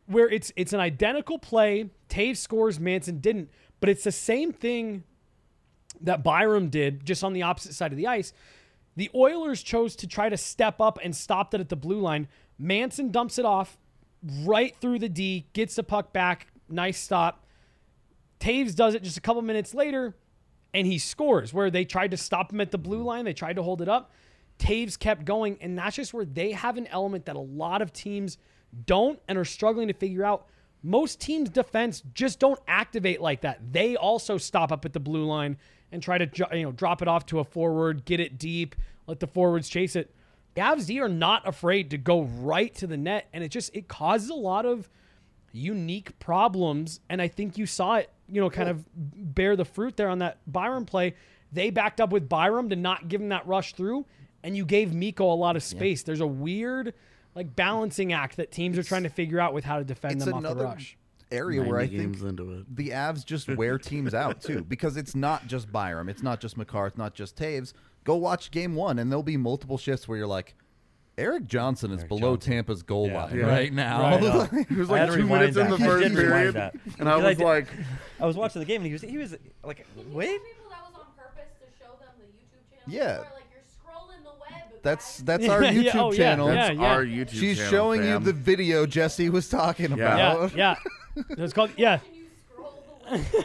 where 0.07 0.29
it's 0.29 0.53
it's 0.57 0.73
an 0.73 0.81
identical 0.81 1.39
play. 1.39 1.91
Toews 2.09 2.37
scores, 2.37 2.79
Manson 2.79 3.21
didn't, 3.21 3.51
but 3.81 3.89
it's 3.89 4.05
the 4.05 4.13
same 4.13 4.53
thing 4.53 5.05
that 6.01 6.23
Byram 6.23 6.69
did, 6.69 7.07
just 7.07 7.25
on 7.25 7.33
the 7.33 7.43
opposite 7.43 7.75
side 7.75 7.93
of 7.93 7.97
the 7.97 8.07
ice. 8.07 8.33
The 8.97 9.11
Oilers 9.15 9.63
chose 9.63 9.95
to 9.97 10.07
try 10.07 10.29
to 10.29 10.37
step 10.37 10.81
up 10.81 10.99
and 11.03 11.15
stopped 11.15 11.55
it 11.55 11.61
at 11.61 11.69
the 11.69 11.77
blue 11.77 12.01
line. 12.01 12.29
Manson 12.59 13.11
dumps 13.11 13.39
it 13.39 13.45
off 13.45 13.79
right 14.45 14.75
through 14.81 14.99
the 14.99 15.09
D, 15.09 15.47
gets 15.53 15.77
the 15.77 15.83
puck 15.83 16.13
back. 16.13 16.49
Nice 16.69 16.99
stop. 16.99 17.45
Toews 18.41 18.75
does 18.75 18.95
it 18.95 19.03
just 19.03 19.17
a 19.17 19.21
couple 19.21 19.43
minutes 19.43 19.75
later, 19.75 20.15
and 20.75 20.87
he 20.87 20.99
scores. 20.99 21.53
Where 21.53 21.71
they 21.71 21.85
tried 21.85 22.11
to 22.13 22.17
stop 22.17 22.53
him 22.53 22.61
at 22.61 22.71
the 22.71 22.79
blue 22.79 23.03
line, 23.03 23.25
they 23.25 23.33
tried 23.33 23.57
to 23.57 23.63
hold 23.63 23.83
it 23.83 23.89
up. 23.89 24.13
Toews 24.59 24.99
kept 24.99 25.25
going, 25.25 25.59
and 25.61 25.79
that's 25.79 25.97
just 25.97 26.15
where 26.15 26.25
they 26.25 26.53
have 26.53 26.77
an 26.77 26.87
element 26.87 27.27
that 27.27 27.37
a 27.37 27.41
lot 27.41 27.83
of 27.83 27.93
teams 27.93 28.39
don't 28.87 29.21
and 29.29 29.39
are 29.39 29.45
struggling 29.45 29.89
to 29.89 29.95
figure 29.95 30.25
out. 30.25 30.47
Most 30.83 31.21
teams' 31.21 31.51
defense 31.51 32.03
just 32.15 32.39
don't 32.39 32.61
activate 32.69 33.21
like 33.21 33.41
that. 33.43 33.73
They 33.73 33.97
also 33.97 34.39
stop 34.39 34.73
up 34.73 34.85
at 34.85 34.93
the 34.93 35.01
blue 35.01 35.25
line 35.25 35.57
and 35.93 36.03
try 36.03 36.19
to 36.19 36.49
you 36.57 36.63
know 36.63 36.73
drop 36.73 37.03
it 37.03 37.09
off 37.09 37.27
to 37.27 37.41
a 37.41 37.45
forward, 37.45 38.05
get 38.05 38.21
it 38.21 38.39
deep, 38.39 38.75
let 39.07 39.21
the 39.21 39.27
forwards 39.27 39.69
chase 39.69 39.97
it. 39.97 40.15
Avs 40.57 40.87
D 40.87 41.01
are 41.01 41.09
not 41.09 41.47
afraid 41.47 41.91
to 41.91 41.99
go 41.99 42.23
right 42.23 42.75
to 42.77 42.87
the 42.87 42.97
net, 42.97 43.29
and 43.33 43.45
it 43.45 43.49
just 43.49 43.75
it 43.75 43.89
causes 43.89 44.31
a 44.31 44.35
lot 44.35 44.65
of 44.65 44.89
unique 45.53 46.19
problems. 46.19 47.01
And 47.09 47.21
I 47.21 47.29
think 47.29 47.59
you 47.59 47.67
saw 47.67 47.97
it, 47.97 48.11
you 48.31 48.41
know, 48.41 48.51
kind 48.51 48.69
of 48.69 48.85
bear 48.95 49.57
the 49.57 49.65
fruit 49.65 49.97
there 49.97 50.09
on 50.09 50.19
that 50.19 50.39
Byram 50.47 50.85
play. 50.85 51.15
They 51.53 51.71
backed 51.71 52.01
up 52.01 52.11
with 52.11 52.29
Byram 52.29 52.71
to 52.71 52.77
not 52.77 53.09
give 53.09 53.21
him 53.21 53.29
that 53.29 53.47
rush 53.47 53.75
through, 53.75 54.05
and 54.43 54.57
you 54.57 54.65
gave 54.65 54.93
Mikko 54.95 55.33
a 55.33 55.35
lot 55.35 55.57
of 55.57 55.63
space. 55.63 56.03
There's 56.03 56.21
a 56.21 56.27
weird 56.27 56.93
like 57.35 57.55
balancing 57.55 58.13
act 58.13 58.37
that 58.39 58.51
teams 58.51 58.79
are 58.79 58.83
trying 58.83 59.03
to 59.05 59.09
figure 59.11 59.39
out 59.39 59.53
with 59.55 59.65
how 59.65 59.79
to 59.79 59.85
defend 59.85 60.21
them 60.21 60.35
off 60.35 60.43
the 60.43 60.49
another 60.49 60.65
rush. 60.65 60.97
area 61.31 61.63
where 61.63 61.79
I 61.79 61.83
90 61.87 61.99
think 61.99 62.23
into 62.23 62.53
it. 62.53 62.77
the 62.77 62.89
Avs 62.91 63.25
just 63.25 63.49
wear 63.57 63.79
teams 63.79 64.15
out 64.15 64.41
too 64.41 64.63
because 64.65 64.97
it's 64.97 65.15
not 65.15 65.47
just 65.47 65.71
Byram, 65.71 66.09
it's 66.09 66.23
not 66.23 66.41
just 66.41 66.57
Makar, 66.57 66.87
it's 66.89 66.97
not 66.99 67.15
just 67.15 67.37
Toews. 67.37 67.73
Go 68.05 68.17
watch 68.17 68.51
game 68.51 68.75
one, 68.75 68.99
and 68.99 69.11
there'll 69.11 69.23
be 69.23 69.37
multiple 69.37 69.77
shifts 69.79 70.07
where 70.09 70.17
you're 70.17 70.27
like, 70.27 70.55
Erik 71.19 71.47
Johnson 71.47 71.93
is 71.93 72.05
below 72.05 72.37
Johnson. 72.37 72.53
Tampa's 72.53 72.83
goal 72.83 73.09
Yeah. 73.09 73.25
line 73.25 73.39
Yeah. 73.39 73.47
right 73.47 73.73
now. 73.73 74.45
He 74.69 74.75
was 74.75 74.91
like 74.91 75.07
to 75.09 75.17
two 75.17 75.23
rewind 75.23 75.29
minutes 75.55 75.57
in 75.57 75.71
the 75.71 75.77
I 75.77 75.79
first 75.79 76.15
period, 76.15 76.55
that. 76.55 76.75
and 76.99 77.09
I 77.09 77.17
Because 77.17 77.25
I 77.25 77.29
was 77.29 77.37
did- 77.39 77.45
like, 77.45 77.67
I 78.21 78.27
was 78.27 78.37
watching 78.37 78.61
the 78.61 78.67
game 78.67 78.83
and 78.83 78.87
he 78.87 78.93
was 78.93 79.03
he 79.03 79.17
was 79.19 79.35
like, 79.65 79.87
wait. 80.13 80.29
people 80.43 80.71
that 80.71 80.83
was 80.85 80.95
on 80.95 81.07
purpose 81.17 81.53
to 81.61 81.67
show 81.85 81.93
them 81.99 82.09
the 82.19 82.27
YouTube 82.27 82.87
channel? 82.87 82.87
Yeah. 82.87 83.17
Before? 83.19 83.33
Like 83.35 83.45
you're 83.53 83.63
scrolling 83.95 84.23
the 84.25 84.31
web. 84.41 84.83
That's 84.83 85.19
that's 85.19 85.49
our 85.49 85.63
Yeah, 85.65 85.71
oh, 85.71 85.73
YouTube 85.73 85.95
oh, 86.03 86.13
yeah, 86.13 86.17
channel. 86.19 86.49
yeah, 86.49 86.55
that's 86.69 86.79
our 86.81 87.05
YouTube 87.05 87.31
She's 87.31 87.57
channel, 87.57 87.71
showing 87.71 88.01
fam. 88.03 88.09
you 88.13 88.19
the 88.27 88.33
video 88.35 88.85
Jesse 88.87 89.31
was 89.31 89.49
talking 89.49 89.97
Yeah. 89.97 90.33
about. 90.35 90.55
Yeah, 90.57 90.77
yeah. 91.17 91.23
It's 91.31 91.53
called 91.55 91.71
yeah. 91.79 91.99
Watching 91.99 92.15
you 92.15 92.27
scroll 92.53 92.85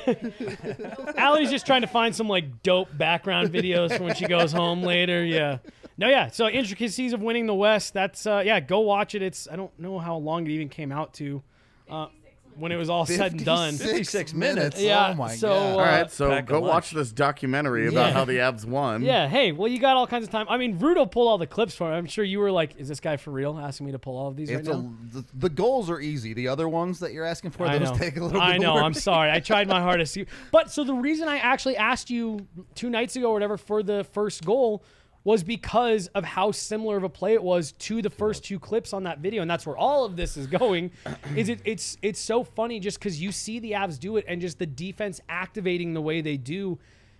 the 0.05 0.93
web. 1.07 1.15
Allie's 1.17 1.49
just 1.51 1.65
trying 1.65 1.81
to 1.81 1.87
find 1.87 2.13
some 2.13 2.27
like 2.27 2.63
dope 2.63 2.89
background 2.97 3.49
videos 3.53 3.95
for 3.97 4.03
when 4.03 4.15
she 4.15 4.25
goes 4.25 4.51
home 4.51 4.83
later. 4.83 5.23
Yeah. 5.23 5.59
No, 6.01 6.09
yeah. 6.09 6.27
So 6.31 6.47
intricacies 6.49 7.13
of 7.13 7.21
winning 7.21 7.45
the 7.45 7.53
West. 7.53 7.93
That's 7.93 8.25
uh, 8.25 8.41
yeah. 8.45 8.59
Go 8.59 8.79
watch 8.81 9.15
it. 9.15 9.21
It's 9.21 9.47
I 9.49 9.55
don't 9.55 9.77
know 9.79 9.99
how 9.99 10.17
long 10.17 10.45
it 10.47 10.49
even 10.51 10.67
came 10.67 10.91
out 10.91 11.13
to, 11.15 11.41
uh, 11.89 12.07
when 12.55 12.71
it 12.71 12.75
was 12.75 12.89
all 12.89 13.05
said 13.05 13.31
and 13.33 13.45
done. 13.45 13.75
56 13.75 14.33
minutes. 14.33 14.81
Yeah, 14.81 15.11
Oh 15.11 15.13
my 15.13 15.35
so, 15.35 15.47
god. 15.47 15.55
uh, 15.55 15.71
All 15.73 15.79
right, 15.79 16.11
so 16.11 16.41
go 16.41 16.59
watch 16.59 16.91
this 16.91 17.11
documentary 17.11 17.87
about 17.87 18.07
Yeah. 18.07 18.13
how 18.13 18.25
the 18.25 18.33
Avs 18.33 18.65
won. 18.65 19.03
Yeah. 19.03 19.27
Hey, 19.29 19.51
well, 19.53 19.67
you 19.69 19.79
got 19.79 19.95
all 19.95 20.05
kinds 20.05 20.25
of 20.25 20.31
time. 20.31 20.47
I 20.49 20.57
mean, 20.57 20.77
Rudo 20.79 21.09
pulled 21.09 21.29
all 21.29 21.37
the 21.37 21.47
clips 21.47 21.75
for. 21.75 21.91
It. 21.93 21.95
I'm 21.95 22.07
sure 22.07 22.25
you 22.25 22.39
were 22.39 22.51
like, 22.51 22.75
"Is 22.77 22.87
this 22.89 22.99
guy 22.99 23.15
for 23.17 23.31
real?" 23.31 23.57
Asking 23.57 23.85
me 23.85 23.91
to 23.93 23.99
pull 23.99 24.17
all 24.17 24.27
of 24.27 24.35
these 24.35 24.49
It's 24.49 24.67
right 24.67 24.75
a, 24.75 24.79
now. 24.81 24.93
the, 25.13 25.23
the 25.35 25.49
goals 25.49 25.89
are 25.89 25.99
easy. 26.01 26.33
The 26.33 26.47
other 26.49 26.67
ones 26.67 26.99
that 26.99 27.13
you're 27.13 27.25
asking 27.25 27.51
for, 27.51 27.65
I 27.67 27.77
those 27.77 27.91
know. 27.91 27.95
take 27.97 28.17
a 28.17 28.23
little 28.23 28.41
I 28.41 28.53
bit 28.53 28.61
know. 28.61 28.71
of 28.73 28.77
I'm 28.83 28.91
work. 28.91 28.95
sorry. 29.01 29.31
I 29.31 29.39
tried 29.39 29.67
my 29.69 29.79
hardest. 29.81 30.17
But 30.51 30.71
so 30.71 30.83
the 30.83 30.93
reason 30.95 31.29
I 31.29 31.37
actually 31.37 31.77
asked 31.77 32.09
you 32.09 32.47
two 32.75 32.89
nights 32.89 33.15
ago 33.15 33.29
or 33.29 33.33
whatever 33.33 33.55
for 33.55 33.81
the 33.83 34.03
first 34.03 34.43
goal 34.43 34.83
was 35.23 35.43
because 35.43 36.07
of 36.07 36.23
how 36.23 36.51
similar 36.51 36.97
of 36.97 37.03
a 37.03 37.09
play 37.09 37.33
it 37.33 37.43
was 37.43 37.73
to 37.73 38.01
the 38.01 38.09
first 38.09 38.43
two 38.43 38.59
clips 38.59 38.91
on 38.91 39.03
that 39.03 39.19
video, 39.19 39.41
and 39.41 39.51
that's 39.51 39.65
where 39.65 39.77
all 39.77 40.03
of 40.03 40.15
this 40.15 40.35
is 40.35 40.47
going. 40.47 40.91
is 41.35 41.49
it? 41.49 41.59
It's 41.63 41.97
it's 42.01 42.19
so 42.19 42.43
funny 42.43 42.79
just 42.79 42.99
because 42.99 43.21
you 43.21 43.31
see 43.31 43.59
the 43.59 43.73
Avs 43.73 43.99
do 43.99 44.17
it 44.17 44.25
and 44.27 44.41
just 44.41 44.57
the 44.57 44.65
defense 44.65 45.21
activating 45.29 45.93
the 45.93 46.01
way 46.01 46.21
they 46.21 46.37
do. 46.37 46.79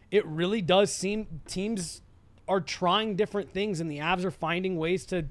It 0.10 0.26
really 0.26 0.62
does 0.62 0.92
seem 0.92 1.42
teams 1.48 2.02
are 2.48 2.60
trying 2.60 3.16
different 3.16 3.52
things, 3.52 3.80
and 3.80 3.90
the 3.90 4.00
Avs 4.00 4.26
are 4.26 4.32
finding 4.32 4.78
ways 4.78 5.06
to 5.08 5.26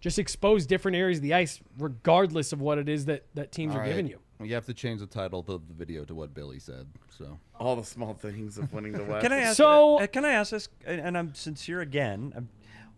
just 0.00 0.18
expose 0.18 0.66
different 0.66 0.96
areas 0.96 1.18
of 1.18 1.22
the 1.22 1.34
ice, 1.34 1.60
regardless 1.78 2.52
of 2.52 2.60
what 2.60 2.78
it 2.78 2.88
is 2.88 3.06
that 3.06 3.24
that 3.34 3.52
teams 3.52 3.72
All 3.72 3.78
are 3.78 3.82
right. 3.82 3.88
giving 3.88 4.06
you. 4.06 4.18
You 4.44 4.54
have 4.54 4.66
to 4.66 4.74
change 4.74 5.00
the 5.00 5.06
title 5.06 5.40
of 5.40 5.46
the 5.46 5.74
video 5.74 6.04
to 6.04 6.14
what 6.14 6.34
Billy 6.34 6.58
said. 6.58 6.86
So 7.16 7.38
All 7.58 7.76
the 7.76 7.84
small 7.84 8.14
things 8.14 8.58
of 8.58 8.72
winning 8.72 8.92
the 8.92 9.04
West. 9.04 9.22
Can 9.22 9.32
I 9.32 9.38
ask? 9.38 9.56
So- 9.56 9.98
uh, 9.98 10.06
can 10.06 10.24
I 10.24 10.32
ask 10.32 10.50
this? 10.50 10.68
And, 10.84 11.00
and 11.00 11.18
I'm 11.18 11.34
sincere 11.34 11.80
again. 11.80 12.32
I'm, 12.36 12.48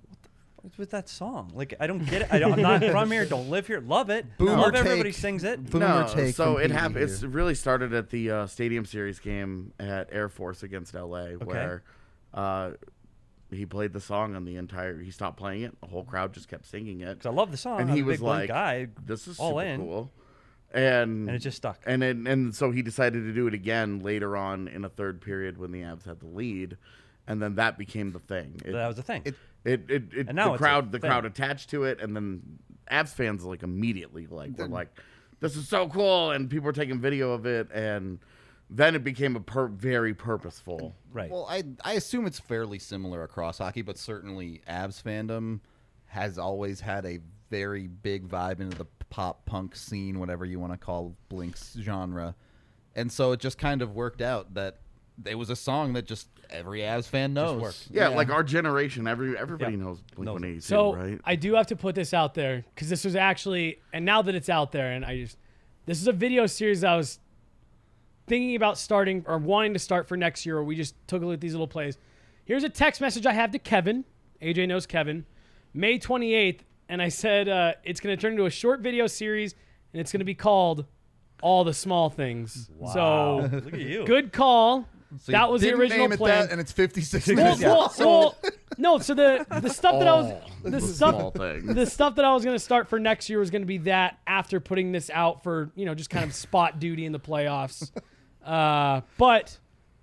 what 0.09 0.23
the 0.23 0.29
fuck 0.71 0.79
with 0.79 0.91
that 0.91 1.09
song? 1.09 1.51
Like 1.55 1.75
I 1.81 1.87
don't 1.87 2.05
get 2.05 2.23
it. 2.23 2.29
I 2.31 2.39
don't, 2.39 2.53
I'm 2.55 2.63
not 2.63 2.85
from 2.85 3.11
here. 3.11 3.27
Don't 3.27 3.51
live 3.51 3.67
here. 3.67 3.81
Love 3.81 4.11
it. 4.11 4.27
Boomer 4.39 4.57
Love 4.57 4.73
take. 4.73 4.85
everybody 4.87 5.13
sings 5.13 5.45
it. 5.45 5.71
Boomer 5.71 5.89
no, 5.89 6.09
take 6.13 6.35
so 6.35 6.57
it 6.59 6.71
happened. 6.71 6.99
It's 7.05 7.23
really 7.23 7.55
started 7.55 7.93
at 7.93 8.11
the 8.11 8.31
uh, 8.31 8.47
Stadium 8.47 8.85
Series 8.87 9.19
game 9.19 9.73
at 9.79 10.09
Air 10.13 10.29
Force 10.29 10.63
against 10.63 10.95
LA, 10.95 11.31
where 11.33 11.83
uh, 12.33 12.73
he 13.51 13.67
played 13.67 13.93
the 13.93 14.01
song 14.01 14.35
on 14.35 14.45
the 14.45 14.57
entire. 14.57 14.99
He 15.01 15.11
stopped 15.11 15.37
playing 15.37 15.63
it. 15.63 15.81
The 15.81 15.87
whole 15.87 16.05
crowd 16.05 16.33
just 16.33 16.49
kept 16.49 16.67
singing 16.67 17.03
it. 17.03 17.21
'Cause 17.21 17.27
I 17.27 17.31
love 17.35 17.51
the 17.51 17.57
song. 17.57 17.81
and 17.81 17.91
I'm 17.91 17.97
he 17.97 18.03
a 18.03 18.05
was 18.05 18.17
big 18.19 18.27
like, 18.27 18.49
guy. 18.49 18.89
"This 19.05 19.29
is 19.29 19.39
all 19.39 19.51
super 19.59 19.63
in. 19.63 19.81
cool," 19.81 20.11
and 20.75 21.29
And 21.29 21.31
it 21.31 21.39
just 21.39 21.57
stuck. 21.57 21.81
And 21.87 22.03
then, 22.03 22.27
and 22.27 22.55
so 22.55 22.71
he 22.71 22.83
decided 22.83 23.21
to 23.25 23.33
do 23.33 23.47
it 23.47 23.55
again 23.55 24.01
later 24.01 24.37
on 24.37 24.69
in 24.69 24.85
a 24.85 24.89
third 24.89 25.21
period 25.21 25.57
when 25.57 25.73
the 25.73 25.81
Avs 25.83 26.05
had 26.05 26.21
the 26.21 26.27
lead, 26.27 26.77
and 27.27 27.41
then 27.41 27.55
that 27.55 27.79
became 27.79 28.13
the 28.13 28.19
thing. 28.19 28.61
It, 28.65 28.73
that 28.73 28.87
was 28.89 28.97
the 28.97 29.03
thing. 29.03 29.23
it 29.25 29.35
it, 29.65 29.89
it, 29.89 30.03
it 30.13 30.27
And 30.29 30.37
now 30.37 30.53
the 30.53 30.59
crowd 30.59 30.93
the 30.93 30.99
thing. 30.99 31.09
crowd 31.09 31.25
attached 31.25 31.71
to 31.71 31.85
it, 31.85 32.01
and 32.01 32.15
then 32.15 32.59
Avs 32.91 33.15
fans 33.15 33.45
like 33.45 33.63
immediately 33.63 34.27
like 34.27 34.59
were 34.59 34.69
like, 34.69 34.89
"This 35.41 35.57
is 35.57 35.69
so 35.69 35.89
cool," 35.89 36.33
and 36.33 36.51
people 36.51 36.67
were 36.67 36.73
taking 36.73 37.01
video 37.01 37.33
of 37.33 37.47
it, 37.47 37.69
and 37.73 38.19
then 38.69 38.95
it 38.95 39.05
became 39.05 39.37
a 39.37 39.41
per- 39.41 39.69
very 39.69 40.13
purposeful. 40.13 40.95
right. 41.13 41.31
Well, 41.31 41.47
I 41.49 41.63
I 41.85 41.93
assume 41.95 42.27
it's 42.27 42.41
fairly 42.41 42.79
similar 42.79 43.23
across 43.23 43.59
hockey, 43.59 43.83
but 43.83 43.97
certainly 43.97 44.61
Avs 44.69 45.03
fandom 45.03 45.61
has 46.07 46.39
always 46.39 46.81
had 46.81 47.07
a 47.07 47.21
very 47.51 47.87
big 47.87 48.29
vibe 48.29 48.61
into 48.61 48.77
the 48.77 48.85
pop 49.11 49.45
punk 49.47 49.77
scene, 49.77 50.19
whatever 50.19 50.45
you 50.45 50.59
want 50.61 50.73
to 50.73 50.79
call 50.79 51.15
Blink's 51.29 51.77
genre, 51.81 52.35
and 52.95 53.11
so 53.11 53.33
it 53.33 53.41
just 53.41 53.59
kind 53.59 53.83
of 53.83 53.95
worked 53.95 54.21
out 54.23 54.55
that 54.55 54.79
it 55.25 55.37
was 55.37 55.51
a 55.51 55.57
song 55.57 55.93
that 55.93 56.07
just 56.07 56.29
every 56.51 56.81
Avs 56.81 57.07
fan 57.09 57.33
knows. 57.35 57.61
worked. 57.61 57.89
Yeah, 57.91 58.09
like 58.09 58.31
our 58.31 58.43
generation, 58.43 59.07
every 59.07 59.37
everybody 59.39 59.77
Yeah. 59.77 59.85
knows 59.85 60.01
Blink 60.15 60.27
Knows 60.27 60.41
One 60.41 60.45
it. 60.45 60.63
So 60.63 60.95
right? 60.95 61.21
I 61.25 61.37
do 61.37 61.55
have 61.55 61.69
to 61.69 61.77
put 61.77 61.95
this 61.95 62.13
out 62.13 62.35
there 62.35 62.65
because 62.75 62.89
this 62.89 63.05
was 63.05 63.15
actually, 63.17 63.79
and 63.93 64.05
now 64.05 64.23
that 64.23 64.35
it's 64.35 64.49
out 64.49 64.73
there, 64.73 64.91
and 64.93 65.05
I 65.05 65.19
just 65.19 65.39
This 65.87 66.01
is 66.01 66.09
a 66.09 66.13
video 66.13 66.47
series 66.47 66.83
I 66.83 66.97
was 66.97 67.19
thinking 68.27 68.57
about 68.57 68.79
starting 68.79 69.23
or 69.27 69.37
wanting 69.37 69.75
to 69.75 69.79
start 69.79 70.09
for 70.09 70.17
next 70.17 70.47
year. 70.47 70.57
Or 70.57 70.65
we 70.65 70.77
just 70.77 70.95
took 71.07 71.23
a 71.23 71.27
look 71.27 71.35
at 71.35 71.41
these 71.43 71.53
little 71.53 71.69
plays. 71.69 71.99
Here's 72.47 72.65
a 72.65 72.69
text 72.71 73.01
message 73.03 73.27
I 73.27 73.33
have 73.35 73.51
to 73.51 73.59
Kevin. 73.59 74.05
AJ 74.41 74.67
knows 74.69 74.87
Kevin. 74.87 75.27
May 75.75 75.99
28th, 75.99 76.61
and 76.89 77.01
I 77.03 77.09
said 77.09 77.49
uh, 77.49 77.73
it's 77.85 78.01
going 78.01 78.17
to 78.17 78.21
turn 78.21 78.33
into 78.33 78.47
a 78.47 78.51
short 78.51 78.81
video 78.81 79.07
series, 79.07 79.55
and 79.93 80.01
it's 80.01 80.13
going 80.13 80.21
to 80.21 80.25
be 80.25 80.35
called 80.35 80.87
"All 81.43 81.65
the 81.65 81.75
Small 81.75 82.11
Things." 82.11 82.71
Wow. 82.77 82.93
So 82.93 83.57
look 83.65 83.75
at 83.75 83.81
you. 83.81 84.05
good 84.07 84.33
call. 84.33 84.87
So 85.21 85.31
that 85.31 85.49
was 85.49 85.63
the 85.63 85.73
original 85.73 86.05
name 86.07 86.13
it 86.13 86.17
plan. 86.17 86.47
that, 86.47 86.51
and 86.53 86.61
it's 86.61 86.73
56 86.73 87.29
Well, 87.29 87.37
minutes. 87.37 87.61
well, 87.63 87.93
well, 88.01 88.37
no. 88.79 88.99
So 88.99 89.15
the 89.15 89.47
the 89.61 89.71
stuff 89.71 89.99
that 90.01 90.09
I 90.09 90.15
was 90.21 90.33
Oh, 90.65 90.71
the 90.71 90.81
stuff 90.81 91.33
the 91.35 91.87
stuff 91.87 92.17
that 92.17 92.25
I 92.25 92.35
was 92.35 92.45
going 92.45 92.57
to 92.57 92.63
start 92.63 92.89
for 92.89 92.99
next 92.99 93.31
year 93.31 93.39
was 93.39 93.51
going 93.51 93.63
to 93.63 93.67
be 93.67 93.79
that 93.79 94.19
after 94.27 94.59
putting 94.59 94.91
this 94.91 95.11
out 95.11 95.45
for 95.45 95.71
you 95.77 95.85
know 95.85 95.95
just 95.95 96.11
kind 96.11 96.25
of 96.25 96.35
spot 96.35 96.81
duty 96.81 97.07
in 97.07 97.13
the 97.13 97.21
playoffs. 97.21 97.93
Uh, 98.45 99.03
but 99.17 99.57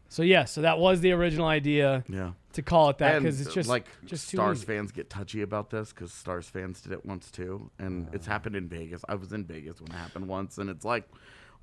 so 0.07 0.23
yeah, 0.23 0.45
so 0.45 0.61
that 0.61 0.79
was 0.79 1.01
the 1.01 1.11
original 1.11 1.45
idea 1.47 2.03
Yeah. 2.07 2.31
To 2.53 2.61
call 2.61 2.89
it 2.89 2.97
that 2.99 3.15
And, 3.15 3.23
because 3.23 3.41
it's 3.41 3.53
just 3.53 3.69
like 3.69 3.87
just 4.05 4.27
Stars 4.27 4.59
easy. 4.59 4.67
fans 4.67 4.91
get 4.91 5.09
touchy 5.09 5.41
about 5.41 5.69
this 5.69 5.91
because 5.93 6.11
Stars 6.11 6.47
fans 6.47 6.81
did 6.81 6.91
it 6.91 7.05
once 7.05 7.31
too, 7.31 7.69
and 7.79 8.07
it's 8.13 8.27
happened 8.27 8.55
in 8.55 8.67
Vegas. 8.67 9.03
I 9.07 9.15
was 9.15 9.33
in 9.33 9.45
Vegas 9.45 9.81
when 9.81 9.91
it 9.91 9.95
happened 9.95 10.27
once, 10.27 10.57
and 10.57 10.69
it's 10.69 10.85
like 10.85 11.09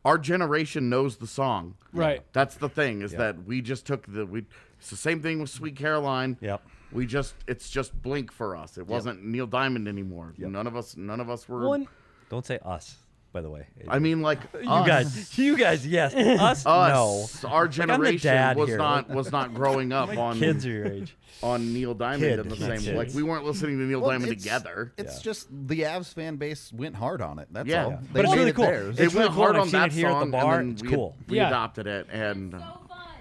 our 0.05 0.17
generation 0.19 0.89
knows 0.89 1.17
the 1.17 1.27
song. 1.27 1.75
Right. 1.93 2.23
That's 2.33 2.55
the 2.55 2.69
thing 2.69 3.03
is 3.03 3.13
that 3.13 3.45
we 3.45 3.61
just 3.61 3.87
took 3.87 4.07
the 4.13 4.25
we. 4.27 4.45
It's 4.79 4.91
the 4.91 4.97
same 4.97 5.21
thing 5.21 5.41
with 5.41 5.51
Sweet 5.51 5.77
Caroline. 5.77 6.37
Yep. 6.41 6.63
We 6.93 7.05
just 7.05 7.35
it's 7.47 7.69
just 7.69 8.01
Blink 8.01 8.33
for 8.33 8.57
us. 8.57 8.79
It 8.79 8.87
wasn't 8.87 9.25
Neil 9.25 9.47
Diamond 9.47 9.89
anymore. 9.89 10.35
None 10.39 10.67
of 10.67 10.77
us 10.77 10.97
none 10.97 11.21
of 11.21 11.29
us 11.29 11.49
were. 11.49 11.61
Well, 11.61 11.75
and- 11.75 11.89
Don't 12.31 12.47
say 12.47 12.59
us, 12.65 12.97
by 13.39 13.43
the 13.43 13.51
way. 13.51 13.67
I 13.87 14.01
mean, 14.01 14.21
like 14.21 14.41
you 14.53 14.65
guys, 14.67 15.39
you 15.39 15.57
guys, 15.57 15.87
yes. 15.87 16.13
Us, 16.13 16.67
us, 16.67 17.43
no. 17.45 17.49
our 17.49 17.67
Like, 17.67 17.79
I'm 17.79 17.87
the 17.89 17.95
generation 17.95 18.33
dad 18.33 18.57
was 18.57 18.69
here. 18.69 18.79
not 18.79 19.09
was 19.09 19.31
not 19.31 19.55
growing 19.55 19.93
up 19.93 20.09
on 20.19 20.39
kids 20.41 20.67
are 20.67 20.71
your 20.71 20.87
age. 20.87 21.17
on 21.41 21.73
Neil 21.73 21.95
Diamond 21.95 22.23
Kid, 22.23 22.39
in 22.41 22.49
the 22.49 22.57
not 22.57 22.81
same 22.81 22.97
like 22.97 23.15
we 23.15 23.23
weren't 23.23 23.45
listening 23.45 23.79
to 23.79 23.85
Neil 23.85 24.01
Well, 24.01 24.11
Diamond 24.11 24.33
it's- 24.33 24.43
together. 24.43 24.93
It's 24.99 25.21
just 25.23 25.47
the 25.69 25.83
Avs 25.83 26.13
fan 26.13 26.35
base 26.35 26.73
went 26.73 26.97
hard 26.97 27.23
on 27.23 27.39
it. 27.39 27.47
That's 27.53 27.69
Yeah. 27.69 27.85
all. 27.85 27.91
Yeah. 27.93 27.97
They 28.01 28.09
But 28.13 28.25
it's 28.25 28.35
really 28.35 28.51
it 28.51 28.57
cool. 28.57 28.65
theirs. 28.65 28.97
They 28.97 29.05
It's 29.05 29.15
went 29.15 29.25
really 29.27 29.35
cool, 29.37 29.45
hard 29.45 29.57
on 29.57 29.63
I've 29.63 29.71
that 29.71 29.87
it 29.87 29.93
here 29.93 30.09
at 30.09 30.19
the 30.21 30.27
bar. 30.33 30.59
and 30.59 30.73
It's 30.73 30.83
then 30.83 30.91
cool. 30.91 31.17
we, 31.29 31.33
we 31.33 31.37
Yeah. 31.37 31.47
adopted 31.49 31.87
it, 31.87 32.09
and 32.11 32.53
So. 32.53 32.65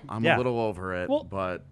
I'm 0.10 0.24
Yeah. 0.24 0.36
a 0.36 0.40
little 0.40 0.60
over 0.60 0.96
it. 0.96 1.10
Well- 1.12 1.26
but 1.30 1.64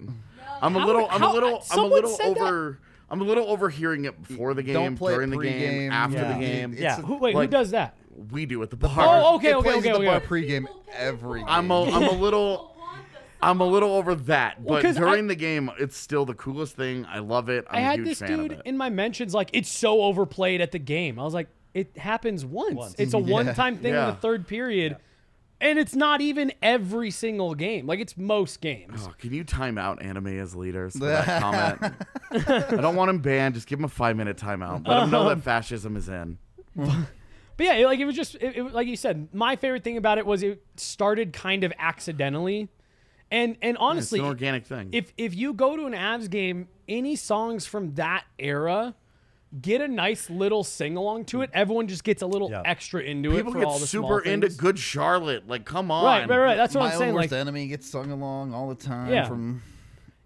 I'm 0.62 0.76
a 0.76 0.86
little, 0.86 1.08
I'm 1.10 1.24
a 1.24 1.34
little, 1.34 1.64
I'm 1.72 1.80
a 1.80 1.84
little 1.88 2.16
over. 2.24 2.78
I'm 3.08 3.22
a 3.22 3.24
little 3.24 3.48
overhearing 3.48 4.06
it 4.06 4.20
before 4.28 4.56
the 4.56 4.64
game, 4.64 4.74
Don't 4.74 4.96
play 4.98 5.14
during 5.14 5.30
the 5.30 5.38
game, 5.38 5.92
pregame. 5.92 5.94
after 5.94 6.18
Yeah. 6.18 6.34
the 6.34 6.40
game. 6.40 6.72
It's 6.74 6.82
Yeah. 6.82 6.98
a- 6.98 7.02
Who, 7.04 7.18
wait, 7.20 7.36
like- 7.36 7.50
who 7.50 7.52
does 7.52 7.70
that? 7.70 7.96
We 8.32 8.46
do 8.46 8.64
at 8.64 8.70
the 8.70 8.76
bar. 8.78 8.92
Oh, 8.98 9.36
okay, 9.36 9.50
it 9.52 9.56
okay, 9.56 9.64
plays 9.72 9.78
okay, 9.80 9.90
at 9.90 10.00
the 10.00 10.06
bar 10.06 10.16
okay. 10.18 10.26
pregame 10.26 10.66
every 10.94 11.42
game. 11.42 11.50
I'm 11.50 11.70
a, 11.72 11.84
I'm 11.84 12.04
a 12.04 12.12
little. 12.12 12.58
People 12.76 12.76
want 12.82 13.02
the 13.42 13.46
I'm 13.46 13.60
a 13.62 13.66
little 13.66 13.94
over 13.94 14.16
that, 14.16 14.62
Well, 14.62 14.76
but 14.76 14.84
'cause 14.84 14.98
I- 14.98 15.02
during 15.02 15.28
the 15.28 15.36
game, 15.36 15.70
it's 15.80 15.98
still 15.98 16.26
the 16.26 16.34
coolest 16.34 16.76
thing. 16.76 17.06
I 17.10 17.20
love 17.20 17.50
it. 17.50 17.66
I'm 17.70 17.78
I 17.78 17.80
a 17.80 17.84
had 17.84 18.00
huge 18.00 18.08
this 18.08 18.20
fan 18.20 18.38
dude 18.38 18.52
it. 18.54 18.62
in 18.66 18.78
my 18.78 18.90
mentions 18.90 19.34
like 19.34 19.50
it's 19.54 19.70
so 19.70 20.02
overplayed 20.04 20.62
at 20.62 20.72
the 20.72 20.80
game. 20.80 21.20
I 21.20 21.24
was 21.24 21.34
like, 21.34 21.50
it 21.74 21.98
happens 21.98 22.46
once. 22.46 22.76
Once. 22.76 22.96
It's 22.98 23.14
a 23.14 23.18
one-time 23.20 23.76
thing 23.78 23.90
in 23.90 23.96
Yeah. 24.00 24.06
the 24.12 24.14
third 24.18 24.48
period, 24.48 24.96
and 25.60 25.78
it's 25.78 25.94
not 25.94 26.22
even 26.22 26.54
every 26.62 27.12
single 27.12 27.54
game. 27.54 27.86
Like 27.86 28.00
it's 28.00 28.16
most 28.18 28.62
games. 28.62 29.02
Oh, 29.06 29.14
can 29.18 29.34
you 29.34 29.44
time 29.44 29.78
out 29.78 30.02
anime 30.02 30.40
as 30.40 30.56
leaders 30.56 30.94
for 30.98 31.06
that 31.06 31.42
comment? 31.42 31.94
I 32.32 32.82
don't 32.82 32.96
want 32.96 33.10
him 33.10 33.20
banned. 33.20 33.56
Just 33.56 33.68
give 33.68 33.78
him 33.80 33.86
a 33.86 33.90
five 33.90 34.16
minute 34.16 34.38
timeout. 34.38 34.88
Let 34.88 35.04
him 35.04 35.12
know 35.12 35.28
that 35.28 35.42
fascism 35.44 35.98
is 35.98 36.08
in. 36.08 36.38
But 37.58 37.66
yeah, 37.66 37.86
like 37.86 38.00
it 38.00 38.06
was 38.06 38.16
just 38.16 38.36
it, 38.36 38.58
it, 38.58 38.74
like 38.74 38.88
you 38.88 38.96
said. 38.98 39.30
My 39.34 39.56
favorite 39.56 39.84
thing 39.84 39.98
about 39.98 40.18
it 40.18 40.26
was 40.26 40.44
it 40.44 40.64
started 40.76 41.32
kind 41.34 41.64
of 41.64 41.72
accidentally, 41.80 42.70
and 43.32 43.56
and 43.62 43.76
It's 43.76 43.82
honestly, 43.82 44.20
an 44.20 44.26
organic 44.26 44.66
thing. 44.66 44.90
if 44.92 45.14
if 45.18 45.34
you 45.36 45.54
go 45.54 45.76
to 45.78 45.86
an 45.86 45.94
Avs 45.94 46.30
game, 46.30 46.68
any 46.88 47.16
songs 47.16 47.66
from 47.66 47.94
that 47.96 48.26
era. 48.38 48.96
Get 49.62 49.80
a 49.80 49.88
nice 49.88 50.30
little 50.30 50.66
sing 50.66 50.98
along 50.98 51.26
to 51.26 51.42
it. 51.42 51.50
Everyone 51.54 51.88
just 51.88 52.04
gets 52.04 52.22
a 52.22 52.28
little 52.28 52.50
Yeah. 52.52 52.64
extra 52.66 53.00
into 53.02 53.30
People 53.30 53.38
it 53.40 53.46
People 53.46 53.62
get 53.62 53.68
all 53.70 53.80
the 53.80 53.88
super 53.88 54.20
into. 54.20 54.50
Good 54.50 54.78
Charlotte. 54.78 55.48
Like, 55.48 55.64
come 55.64 55.92
on. 55.92 56.04
Right, 56.04 56.28
right, 56.28 56.38
right. 56.40 56.56
That's 56.58 56.76
what 56.76 56.82
My 56.82 56.92
I'm 56.92 56.98
saying. 56.98 57.14
worst 57.14 57.32
Like, 57.32 57.40
enemy 57.40 57.68
gets 57.68 57.90
sung 57.90 58.12
along 58.12 58.54
all 58.54 58.68
the 58.68 58.76
time. 58.76 59.14
Yeah. 59.14 59.30
From 59.30 59.62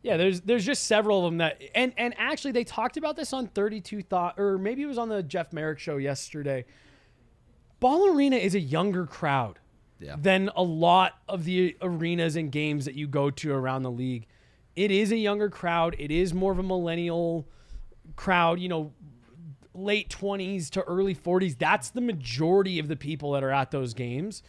Yeah, 0.01 0.17
there's 0.17 0.41
there's 0.41 0.65
just 0.65 0.85
several 0.87 1.19
of 1.19 1.25
them 1.31 1.37
that 1.39 1.61
and 1.75 1.93
and 1.95 2.15
actually 2.17 2.53
they 2.53 2.63
talked 2.63 2.97
about 2.97 3.17
this 3.17 3.31
on 3.31 3.45
32 3.47 4.01
thought 4.01 4.39
or 4.39 4.57
maybe 4.57 4.81
it 4.81 4.87
was 4.87 4.97
on 4.97 5.09
the 5.09 5.21
Jeff 5.21 5.53
Marek 5.53 5.77
show 5.77 5.97
yesterday. 5.97 6.65
Ball 7.79 8.15
Arena 8.15 8.35
is 8.35 8.55
a 8.55 8.59
younger 8.59 9.05
crowd 9.05 9.59
Yeah. 9.99 10.15
than 10.17 10.49
a 10.55 10.63
lot 10.63 11.13
of 11.27 11.43
the 11.45 11.75
arenas 11.81 12.35
and 12.35 12.51
games 12.51 12.85
that 12.85 12.95
you 12.95 13.07
go 13.07 13.29
to 13.31 13.51
around 13.53 13.83
the 13.83 13.91
league. 13.91 14.27
It 14.75 14.91
is 14.91 15.11
a 15.11 15.17
younger 15.17 15.49
crowd. 15.49 15.95
It 15.99 16.11
is 16.11 16.33
more 16.33 16.51
of 16.51 16.59
a 16.59 16.63
millennial 16.63 17.47
crowd, 18.15 18.59
you 18.59 18.69
know, 18.69 18.93
late 19.73 20.09
20s 20.09 20.69
to 20.71 20.81
early 20.83 21.13
40s. 21.15 21.57
That's 21.57 21.89
the 21.89 22.01
majority 22.01 22.79
of 22.79 22.87
the 22.87 22.95
people 22.95 23.31
that 23.33 23.43
are 23.43 23.51
at 23.51 23.71
those 23.71 23.93
games. 23.93 24.41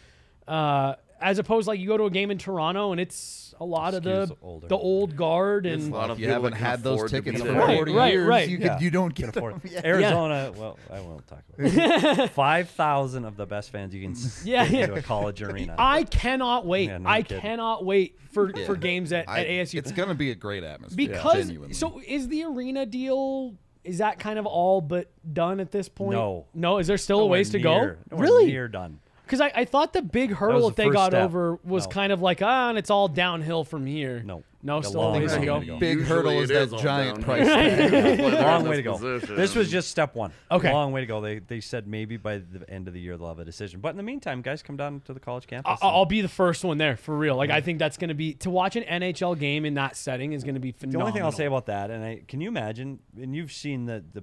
Uh, 0.48 0.94
as 1.20 1.38
opposed 1.38 1.68
like 1.68 1.78
you 1.78 1.86
go 1.86 1.96
to 1.96 2.04
a 2.04 2.10
game 2.10 2.30
in 2.30 2.38
Toronto 2.38 2.92
and 2.92 3.00
it's 3.00 3.49
a 3.60 3.64
lot 3.64 3.94
of 3.94 4.02
the 4.02 4.34
older. 4.42 4.66
the 4.68 4.76
old 4.76 5.14
guard 5.16 5.66
and 5.66 5.92
a 5.92 5.94
lot 5.94 6.10
of 6.10 6.18
you 6.18 6.28
haven't 6.28 6.54
had 6.54 6.82
those 6.82 6.96
afford 6.96 7.10
to 7.10 7.22
be 7.22 7.30
tickets 7.32 7.44
there. 7.44 7.52
for 7.54 7.58
Right, 7.60 7.76
40 7.76 7.92
right, 7.92 8.12
years, 8.14 8.26
right. 8.26 8.48
you, 8.48 8.58
Yeah. 8.58 8.74
could, 8.74 8.82
you 8.82 8.90
don't 8.90 9.14
get 9.14 9.28
afford 9.28 9.54
them. 9.62 9.70
Yeah. 9.70 9.80
Arizona. 9.84 10.52
Well, 10.56 10.78
I 10.90 11.00
won't 11.00 11.26
talk 11.26 11.42
about 11.58 12.18
it. 12.18 12.30
Five 12.32 12.70
thousand 12.70 13.24
of 13.26 13.36
the 13.36 13.46
best 13.46 13.70
fans 13.70 13.94
you 13.94 14.02
can 14.02 14.12
s- 14.12 14.42
Yeah, 14.46 14.64
get 14.64 14.72
yeah. 14.72 14.80
into 14.84 14.94
a 14.94 15.02
college 15.02 15.42
arena. 15.42 15.74
I 15.78 16.04
cannot 16.04 16.66
wait. 16.66 16.88
Yeah, 16.88 16.98
no 16.98 17.08
I 17.08 17.22
kidding. 17.22 17.40
cannot 17.42 17.84
wait 17.84 18.18
for, 18.32 18.50
for 18.66 18.76
games 18.76 19.12
at, 19.12 19.28
I- 19.28 19.40
at 19.40 19.46
ASU. 19.48 19.74
It's 19.78 19.92
going 19.92 20.08
to 20.08 20.14
be 20.14 20.30
a 20.30 20.34
great 20.34 20.64
atmosphere. 20.64 21.08
because 21.08 21.46
genuinely. 21.46 21.74
so 21.74 22.00
is 22.06 22.28
the 22.28 22.44
arena 22.44 22.86
deal 22.86 23.54
is 23.82 23.98
that 23.98 24.18
kind 24.18 24.38
of 24.38 24.44
all 24.44 24.80
but 24.82 25.10
done 25.32 25.58
at 25.58 25.70
this 25.70 25.88
point? 25.88 26.12
No. 26.12 26.46
No, 26.54 26.78
is 26.78 26.86
there 26.86 26.98
still 26.98 27.18
a 27.18 27.22
Nowhere 27.22 27.30
ways 27.38 27.50
to 27.50 27.56
near- 27.58 27.64
go? 27.64 27.76
nowhere 27.78 27.96
Really? 28.26 28.46
Near 28.46 28.68
done. 28.68 29.00
Because 29.30 29.40
I, 29.40 29.60
I 29.60 29.64
thought 29.64 29.92
the 29.92 30.02
big 30.02 30.32
hurdle 30.32 30.70
that, 30.70 30.76
the 30.76 30.82
they 30.84 30.90
got 30.90 31.12
step. 31.12 31.22
over 31.24 31.58
was 31.62 31.84
No. 31.86 31.90
kind 31.92 32.12
of 32.12 32.20
like 32.20 32.42
ah, 32.42 32.68
and 32.70 32.76
it's 32.76 32.90
all 32.90 33.06
downhill 33.06 33.62
from 33.62 33.86
here. 33.86 34.22
No. 34.26 34.42
no, 34.62 34.78
A 34.78 34.82
still 34.82 35.00
a 35.00 35.02
long 35.02 35.20
ways 35.20 35.32
to 35.34 35.38
way 35.38 35.44
go. 35.46 35.60
to 35.60 35.66
go. 35.66 35.78
Big 35.78 35.98
Usually 35.98 36.16
hurdle 36.16 36.40
is 36.40 36.48
that 36.48 36.62
is 36.62 36.72
all 36.72 36.78
giant 36.80 37.20
price 37.22 37.46
tag. 37.46 37.78
That's 37.78 37.92
why 38.22 38.30
they're 38.30 38.40
in 38.40 38.44
Long 38.44 38.68
way 38.68 38.76
to 38.76 38.82
go. 38.82 38.98
position. 38.98 39.36
This 39.36 39.54
was 39.54 39.70
just 39.70 39.88
step 39.88 40.16
one. 40.16 40.32
Okay. 40.50 40.72
Long 40.72 40.90
way 40.90 41.00
to 41.02 41.06
go. 41.06 41.20
They 41.20 41.38
they 41.38 41.60
said 41.60 41.86
maybe 41.86 42.16
by 42.16 42.38
the 42.38 42.68
end 42.68 42.88
of 42.88 42.94
the 42.94 43.00
year 43.00 43.16
they'll 43.16 43.28
have 43.28 43.38
a 43.38 43.44
decision. 43.44 43.78
But 43.80 43.90
in 43.90 43.96
the 43.96 44.02
meantime, 44.02 44.42
guys, 44.42 44.62
come 44.64 44.76
down 44.76 45.00
to 45.06 45.14
the 45.14 45.20
college 45.20 45.46
campus. 45.46 45.78
I- 45.80 45.86
I'll 45.86 46.04
be 46.06 46.22
the 46.22 46.28
first 46.28 46.64
one 46.64 46.78
there 46.78 46.96
for 46.96 47.16
real. 47.16 47.36
Like 47.36 47.50
I 47.50 47.60
think 47.60 47.78
that's 47.78 47.96
going 47.96 48.08
to 48.08 48.14
be 48.14 48.34
to 48.34 48.50
watch 48.50 48.74
an 48.74 48.82
NHL 48.82 49.38
game 49.38 49.64
in 49.64 49.74
that 49.74 49.96
setting 49.96 50.32
is 50.32 50.42
going 50.42 50.54
to 50.56 50.60
be 50.60 50.72
phenomenal. 50.72 51.00
The 51.00 51.06
only 51.06 51.12
thing 51.18 51.24
I'll 51.24 51.32
say 51.32 51.46
about 51.46 51.66
that, 51.66 51.90
and 51.92 52.04
I 52.04 52.22
can 52.26 52.40
you 52.40 52.48
imagine, 52.48 52.98
and 53.16 53.34
you've 53.36 53.52
seen 53.52 53.86
the 53.86 54.02
the 54.12 54.22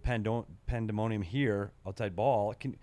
pandemonium 0.68 1.22
here 1.22 1.72
outside 1.88 2.14
ball. 2.16 2.54
Can 2.60 2.76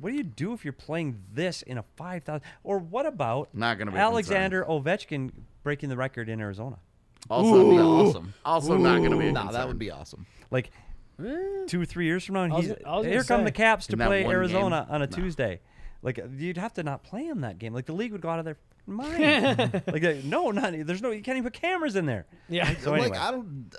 what 0.00 0.10
do 0.10 0.16
you 0.16 0.22
do 0.22 0.52
if 0.52 0.64
you're 0.64 0.72
playing 0.72 1.22
this 1.32 1.62
in 1.62 1.78
a 1.78 1.84
five 1.96 2.24
thousand? 2.24 2.42
Or 2.64 2.78
what 2.78 3.06
about 3.06 3.54
Not 3.54 3.78
gonna 3.78 3.90
be 3.90 3.96
a 3.96 4.00
Alexander 4.00 4.64
Ovechkin 4.68 5.30
breaking 5.62 5.88
the 5.88 5.96
record 5.96 6.28
in 6.28 6.40
Arizona? 6.40 6.78
also, 7.30 7.56
That'd 7.56 7.70
be 7.70 7.78
awesome. 7.78 8.34
also 8.44 8.76
not 8.76 8.98
going 8.98 9.12
to 9.12 9.16
be. 9.16 9.28
A 9.28 9.32
Nah, 9.32 9.42
that 9.44 9.50
concern. 9.52 9.68
would 9.68 9.78
be 9.78 9.90
awesome. 9.92 10.26
Like 10.50 10.70
two 11.68 11.80
or 11.80 11.84
three 11.84 12.06
years 12.06 12.24
from 12.24 12.34
now, 12.34 12.42
and 12.42 12.52
I 12.52 12.56
was- 12.56 12.66
he's, 12.66 12.74
I 12.84 12.96
was 12.96 13.04
gonna 13.04 13.08
here 13.10 13.22
come 13.24 13.40
say. 13.40 13.44
the 13.44 13.52
Caps 13.52 13.86
to 13.86 13.92
In 13.92 13.98
that 14.00 14.06
play 14.08 14.24
one 14.24 14.34
Arizona 14.34 14.84
game? 14.86 14.94
on 14.94 15.02
a 15.02 15.06
Tuesday. 15.06 15.60
Like 16.02 16.18
you'd 16.36 16.56
have 16.56 16.72
to 16.74 16.82
not 16.82 17.04
play 17.04 17.24
him 17.26 17.42
that 17.42 17.58
game. 17.58 17.72
Like 17.74 17.86
the 17.86 17.92
league 17.92 18.10
would 18.10 18.20
go 18.22 18.28
out 18.28 18.40
of 18.40 18.44
their 18.44 18.56
mind. 18.86 19.82
like 19.86 20.02
uh, 20.02 20.14
no, 20.24 20.50
not 20.50 20.72
there's 20.76 21.00
no 21.00 21.10
you 21.12 21.22
can't 21.22 21.36
even 21.38 21.44
put 21.50 21.60
cameras 21.60 21.94
in 21.94 22.06
there. 22.06 22.26
Yeah. 22.48 22.74
So 22.80 22.92
anyway, 22.94 23.10
like 23.10 23.20
I 23.20 23.30
don't. 23.30 23.72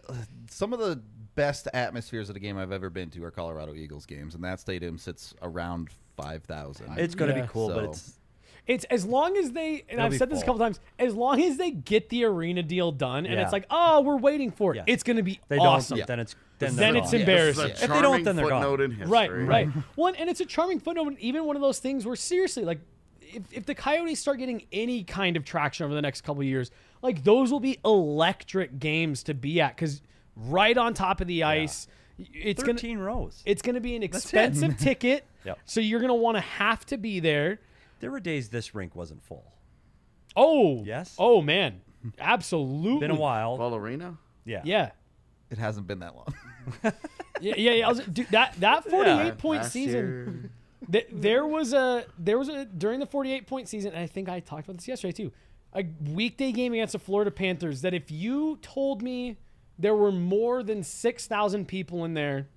Some 0.50 0.72
of 0.72 0.80
the 0.80 1.02
best 1.36 1.68
atmospheres 1.74 2.30
of 2.30 2.36
the 2.36 2.40
game 2.40 2.58
I've 2.58 2.72
ever 2.72 2.90
been 2.90 3.10
to 3.10 3.24
are 3.26 3.32
Colorado 3.32 3.74
Eagles 3.74 4.06
games, 4.06 4.36
and 4.36 4.44
that 4.46 4.62
stadium 4.62 4.98
sits 4.98 5.34
around 5.42 5.90
five 6.16 6.44
thousand. 6.44 6.98
it's 6.98 7.16
gonna 7.16 7.36
Yeah. 7.36 7.42
be 7.42 7.48
cool, 7.48 7.70
but 7.70 7.76
So- 7.86 7.90
it's 7.92 8.20
It's 8.66 8.86
as 8.86 9.06
long 9.06 9.36
as 9.36 9.52
they 9.52 9.82
and 9.90 10.00
It'll 10.00 10.06
I've 10.06 10.12
be 10.12 10.18
said 10.18 10.30
this 10.30 10.38
a 10.42 10.46
full. 10.46 10.54
couple 10.54 10.66
times. 10.66 10.80
As 10.98 11.14
long 11.14 11.42
as 11.42 11.58
they 11.58 11.70
get 11.72 12.08
the 12.08 12.24
arena 12.24 12.64
deal 12.64 12.94
done, 12.94 13.26
and 13.26 13.36
Yeah. 13.36 13.42
it's 13.44 13.52
like, 13.52 13.66
oh, 13.70 14.00
we're 14.00 14.16
waiting 14.16 14.52
for 14.52 14.74
it. 14.74 14.78
Yeah. 14.78 14.84
It's 14.88 15.04
going 15.04 15.18
to 15.18 15.24
be 15.24 15.42
they 15.50 15.58
awesome. 15.58 15.98
don't. 15.98 16.08
Then 16.08 16.20
it's 16.22 16.34
then, 16.60 16.76
Then 16.78 16.94
they're 16.94 17.02
it's 17.04 17.12
gone. 17.12 17.20
embarrassing. 17.20 17.68
This 17.68 17.82
If 17.84 17.90
they 17.90 17.96
don't, 17.96 18.04
charming 18.04 18.24
then 18.24 18.36
they're 18.38 18.48
gone. 18.48 18.62
footnote 18.62 18.82
in 18.86 18.92
history. 18.92 19.10
Right, 19.12 19.32
right. 19.32 19.68
One, 19.96 20.16
and 20.16 20.30
it's 20.30 20.40
a 20.40 20.46
charming 20.46 20.80
footnote. 20.80 21.18
Even 21.20 21.44
one 21.44 21.58
of 21.58 21.62
those 21.62 21.80
things 21.80 22.06
where 22.06 22.16
seriously, 22.16 22.64
like, 22.64 22.80
if, 23.22 23.42
if 23.52 23.66
the 23.66 23.76
Coyotes 23.76 24.20
start 24.22 24.38
getting 24.38 24.64
any 24.72 25.04
kind 25.04 25.36
of 25.36 25.44
traction 25.44 25.84
over 25.84 25.94
the 25.94 26.02
next 26.02 26.22
couple 26.22 26.40
of 26.42 26.48
years, 26.48 26.72
like 27.02 27.26
those 27.26 27.52
will 27.52 27.60
be 27.60 27.80
electric 27.84 28.80
games 28.80 29.24
to 29.24 29.34
be 29.34 29.60
at 29.60 29.76
because 29.76 30.02
right 30.38 30.78
on 30.78 30.94
top 30.94 31.20
of 31.20 31.28
the 31.28 31.44
ice, 31.44 31.88
it's 32.18 32.64
gonna 32.64 32.98
rows. 32.98 33.42
it's 33.46 33.62
gonna 33.62 33.80
be 33.82 33.96
an 33.96 34.04
expensive 34.04 34.78
ticket. 34.80 35.26
Yep. 35.46 35.60
So 35.66 35.80
you're 35.82 36.00
gonna 36.00 36.14
want 36.16 36.38
to 36.38 36.42
have 36.42 36.86
to 36.88 36.98
be 36.98 37.20
there. 37.20 37.60
There 38.00 38.12
were 38.12 38.20
days 38.20 38.50
this 38.50 38.76
rink 38.76 38.96
wasn't 38.96 39.24
full. 39.24 39.46
Oh 40.36 40.84
Yes? 40.84 41.16
Oh 41.18 41.42
man, 41.42 41.82
absolutely. 42.20 43.00
Been 43.00 43.12
a 43.12 43.16
while. 43.16 43.58
Ball 43.58 43.76
Arena. 43.76 44.18
yeah. 44.46 44.62
Yeah. 44.64 44.92
It 45.50 45.58
hasn't 45.60 45.86
been 45.88 46.00
that 46.00 46.16
long. 46.16 46.34
Yeah, 47.42 47.56
yeah, 47.58 47.72
yeah. 47.72 47.86
I 47.88 47.90
was, 47.90 48.00
dude, 48.00 48.28
that 48.30 48.54
that 48.62 48.90
48 48.90 49.38
point 49.38 49.66
season. 49.66 50.52
Th- 50.90 51.08
there 51.12 51.46
was 51.46 51.74
a 51.74 52.06
there 52.18 52.38
was 52.38 52.48
a 52.48 52.64
during 52.64 53.00
the 53.02 53.06
48 53.06 53.48
point 53.48 53.68
season. 53.68 53.92
And 53.92 54.00
I 54.00 54.08
think 54.08 54.30
I 54.30 54.40
talked 54.40 54.66
about 54.68 54.78
this 54.78 54.88
yesterday 54.88 55.12
too. 55.12 55.32
A 55.74 55.84
weekday 56.12 56.52
game 56.54 56.72
against 56.74 56.94
the 56.94 57.00
Florida 57.00 57.32
Panthers. 57.32 57.82
That 57.82 57.94
if 57.94 58.12
you 58.12 58.60
told 58.62 59.02
me 59.02 59.38
there 59.80 59.96
were 59.96 60.12
more 60.12 60.64
than 60.64 60.84
six 60.84 61.28
thousand 61.28 61.68
people 61.68 62.06
in 62.06 62.14
there, 62.14 62.48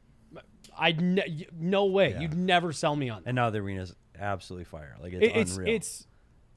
I'd 0.79 1.01
ne- 1.01 1.47
no 1.59 1.87
way. 1.87 2.11
Yeah. 2.11 2.21
You'd 2.21 2.35
never 2.37 2.73
sell 2.73 2.95
me 2.97 3.09
on 3.09 3.23
that. 3.23 3.29
And 3.31 3.37
now 3.37 3.51
the 3.51 3.59
arena's 3.61 3.95
absolutely 4.19 4.65
fire. 4.65 4.97
Like 5.01 5.13
it's, 5.15 5.25
It- 5.25 5.37
it's 5.37 5.57
unreal. 5.57 5.75
it's 5.75 6.07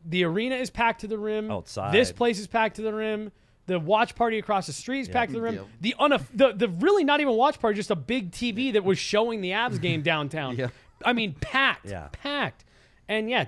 the 0.06 0.24
arena 0.24 0.56
is 0.56 0.70
packed 0.70 1.02
to 1.02 1.08
the 1.08 1.18
rim. 1.18 1.52
Outside. 1.52 1.94
this 1.94 2.12
place 2.12 2.40
is 2.40 2.48
packed 2.48 2.78
to 2.78 2.82
the 2.82 2.94
rim. 2.94 3.32
The 3.68 3.80
watch 3.80 4.16
party 4.16 4.40
across 4.40 4.66
the 4.66 4.74
street 4.74 5.02
is 5.02 5.10
packed 5.10 5.32
to 5.32 5.38
the 5.38 5.42
rim. 5.44 5.56
Yep. 5.56 5.66
The 5.82 5.96
unof- 6.00 6.28
the 6.34 6.54
the 6.54 6.70
really 6.70 7.04
not 7.04 7.20
even 7.22 7.34
watch 7.36 7.60
party, 7.60 7.76
just 7.76 7.92
a 7.92 7.96
big 7.96 8.32
TV 8.32 8.74
that 8.74 8.84
was 8.84 8.98
showing 8.98 9.42
the 9.42 9.52
Avs 9.52 9.80
game 9.80 10.02
downtown. 10.12 10.56
Yeah. 10.56 10.70
I 11.06 11.14
mean 11.14 11.34
packed, 11.40 11.86
Yeah. 11.90 12.08
packed, 12.12 12.66
and 13.08 13.30
yeah, 13.30 13.46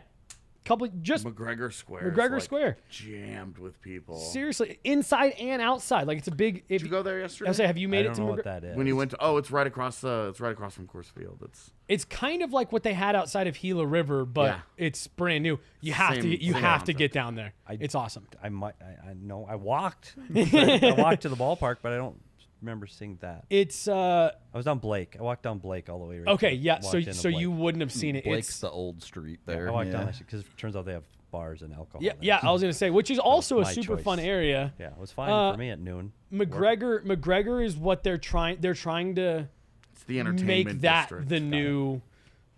couple 0.66 0.88
just 1.02 1.26
McGregor 1.26 1.74
Square. 1.74 2.12
McGregor 2.12 2.34
like, 2.34 2.42
Square. 2.44 2.78
jammed 2.90 3.58
with 3.58 3.82
people. 3.82 4.18
seriously 4.18 4.80
inside 4.84 5.32
and 5.40 5.62
outside. 5.62 6.08
Like 6.08 6.18
it's 6.20 6.28
a 6.28 6.32
big. 6.36 6.58
If 6.70 6.82
Did 6.82 6.82
you 6.84 6.88
go 6.90 7.02
there 7.04 7.20
yesterday? 7.20 7.50
I 7.50 7.54
say, 7.54 7.66
have 7.68 7.78
you 7.78 7.88
I 7.88 7.92
made 7.92 8.04
don't 8.04 8.12
it 8.12 8.16
to 8.16 8.22
know 8.22 8.28
McGregor? 8.28 8.36
what 8.36 8.44
that 8.46 8.64
is. 8.64 8.78
when 8.78 8.88
you 8.88 8.96
went 8.96 9.12
to 9.12 9.18
oh, 9.20 9.38
it's 9.38 9.52
right 9.52 9.66
across 9.68 10.00
the 10.02 10.28
it's 10.30 10.40
right 10.40 10.52
across 10.52 10.74
from 10.76 10.88
Coors 10.88 11.06
Field. 11.12 11.40
It's 11.44 11.72
It's 11.88 12.06
kind 12.06 12.42
of 12.44 12.54
like 12.54 12.72
what 12.72 12.84
they 12.84 12.94
had 12.94 13.16
outside 13.16 13.48
of 13.48 13.60
Gila 13.60 13.86
River, 13.86 14.26
but 14.26 14.46
Yeah. 14.46 14.60
it's 14.78 15.08
brand 15.08 15.44
new. 15.44 15.60
You 15.82 15.94
have 15.94 16.14
Same- 16.16 16.24
to 16.24 16.44
you 16.44 16.54
same 16.54 16.62
have 16.62 16.84
to 16.86 16.94
get 16.94 17.12
down 17.12 17.36
there. 17.36 17.54
it's 17.70 17.96
awesome. 17.96 18.28
I 18.44 18.50
might. 18.50 18.76
I, 18.82 19.10
I 19.10 19.14
know. 19.14 19.46
I 19.50 19.56
walked. 19.56 20.16
I 20.36 20.96
walked 20.98 21.24
to 21.24 21.30
the 21.30 21.36
ballpark, 21.36 21.78
but 21.82 21.92
I 21.94 21.98
don't 21.98 22.22
remember 22.62 22.88
seeing 22.88 23.18
that. 23.22 23.46
It's 23.50 23.88
uh 23.88 24.32
I 24.54 24.58
was 24.58 24.68
on 24.68 24.80
Blake. 24.80 25.16
I 25.20 25.24
walked 25.24 25.44
down 25.44 25.58
Blake 25.60 25.90
all 25.90 26.00
the 26.00 26.06
way. 26.06 26.20
Right 26.20 26.28
okay, 26.30 26.50
to- 26.52 26.56
yeah. 26.56 26.74
walked 26.76 26.86
So 26.86 26.98
into 26.98 27.14
so 27.14 27.28
you 27.28 27.52
wouldn't 27.52 27.82
have 27.82 27.92
seen 27.92 28.16
it. 28.16 28.24
Blake's 28.24 28.50
It's 28.50 28.60
the 28.60 28.70
old 28.70 29.02
street 29.04 29.40
there. 29.46 29.70
I 29.70 29.72
walked 29.72 29.88
Yeah. 29.88 30.04
down 30.04 30.14
because 30.18 30.42
it 30.42 30.58
turns 30.58 30.76
out 30.76 30.86
they 30.86 30.94
have 30.94 31.04
bars 31.32 31.62
and 31.62 31.74
alcohol. 31.74 32.02
yeah 32.04 32.12
there. 32.14 32.20
yeah. 32.22 32.40
I 32.44 32.52
was 32.52 32.62
gonna 32.62 32.74
say, 32.74 32.90
which 32.90 33.10
is 33.10 33.18
also 33.32 33.60
a 33.62 33.66
super 33.66 33.96
choice. 33.96 34.04
fun 34.04 34.20
area. 34.20 34.74
Yeah, 34.80 34.88
it 34.88 34.98
was 34.98 35.12
fine 35.12 35.30
Uh, 35.30 35.52
for 35.54 35.58
me 35.58 35.70
at 35.70 35.80
noon. 35.80 36.12
McGregor 36.32 37.04
McGregor 37.06 37.64
is 37.66 37.76
what 37.78 38.04
they're 38.04 38.18
trying. 38.18 38.58
They're 38.62 38.74
trying 38.74 39.16
to 39.16 39.48
it's 39.94 40.04
the 40.04 40.20
entertainment 40.20 40.66
make 40.68 40.82
that 40.82 41.04
district. 41.04 41.30
the 41.30 41.40
new 41.40 42.02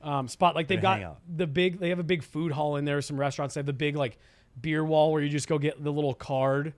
um, 0.01 0.27
spot. 0.27 0.53
Like 0.55 0.67
they've 0.67 0.81
got 0.81 1.01
out. 1.01 1.19
the 1.33 1.47
big. 1.47 1.79
They 1.79 1.89
have 1.89 1.99
a 1.99 2.03
big 2.03 2.23
food 2.23 2.51
hall 2.51 2.75
in 2.75 2.83
there. 2.85 3.01
Some 3.01 3.17
restaurants 3.19 3.53
they 3.55 3.59
have 3.59 3.65
the 3.65 3.73
big 3.73 3.95
like 3.95 4.17
beer 4.59 4.83
wall 4.83 5.11
where 5.11 5.21
you 5.21 5.29
just 5.29 5.47
go 5.47 5.57
get 5.57 5.81
the 5.83 5.91
little 5.91 6.13
card. 6.13 6.73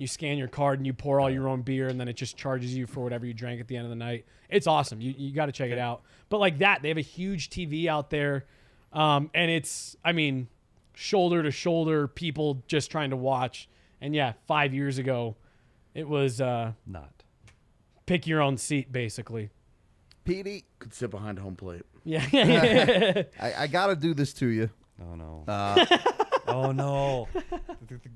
You 0.00 0.06
scan 0.06 0.38
your 0.38 0.48
card 0.48 0.78
and 0.78 0.86
you 0.86 0.94
pour 0.94 1.20
all 1.20 1.28
your 1.28 1.46
own 1.46 1.60
beer, 1.60 1.88
and 1.88 2.00
then 2.00 2.08
it 2.08 2.14
just 2.14 2.34
charges 2.36 2.74
you 2.74 2.86
for 2.86 3.00
whatever 3.00 3.26
you 3.26 3.34
drank 3.34 3.60
at 3.60 3.68
the 3.68 3.76
end 3.76 3.84
of 3.84 3.90
the 3.90 3.96
night. 3.96 4.24
It's 4.48 4.66
awesome. 4.66 5.00
You 5.00 5.14
you 5.16 5.34
got 5.34 5.46
to 5.46 5.52
check 5.52 5.70
it 5.70 5.78
out. 5.78 6.00
But 6.30 6.38
like 6.38 6.58
that, 6.60 6.80
they 6.80 6.88
have 6.88 6.96
a 6.96 7.02
huge 7.02 7.50
TV 7.50 7.86
out 7.86 8.08
there, 8.08 8.46
um, 8.94 9.30
and 9.34 9.50
it's 9.50 9.96
I 10.02 10.12
mean, 10.12 10.48
shoulder 10.94 11.42
to 11.42 11.50
shoulder 11.50 12.08
people 12.08 12.62
just 12.66 12.90
trying 12.90 13.10
to 13.10 13.16
watch. 13.16 13.68
And 14.00 14.14
yeah, 14.14 14.32
five 14.48 14.72
years 14.72 14.96
ago, 14.96 15.36
it 15.94 16.08
was 16.08 16.40
uh, 16.40 16.72
Not. 16.86 17.22
pick 18.06 18.26
your 18.26 18.40
own 18.40 18.56
seat 18.56 18.90
basically. 18.90 19.50
Petey, 20.24 20.64
Could 20.78 20.94
sit 20.94 21.10
behind 21.10 21.38
home 21.38 21.56
plate. 21.56 21.82
Yeah, 22.04 22.26
yeah, 22.32 22.44
yeah. 23.14 23.22
I, 23.40 23.64
I 23.64 23.66
got 23.66 23.88
to 23.88 23.96
do 23.96 24.14
this 24.14 24.32
to 24.34 24.46
you. 24.46 24.70
Oh 25.02 25.14
no. 25.14 25.44
Uh, 25.46 25.84
oh 26.50 26.72
no. 26.72 27.28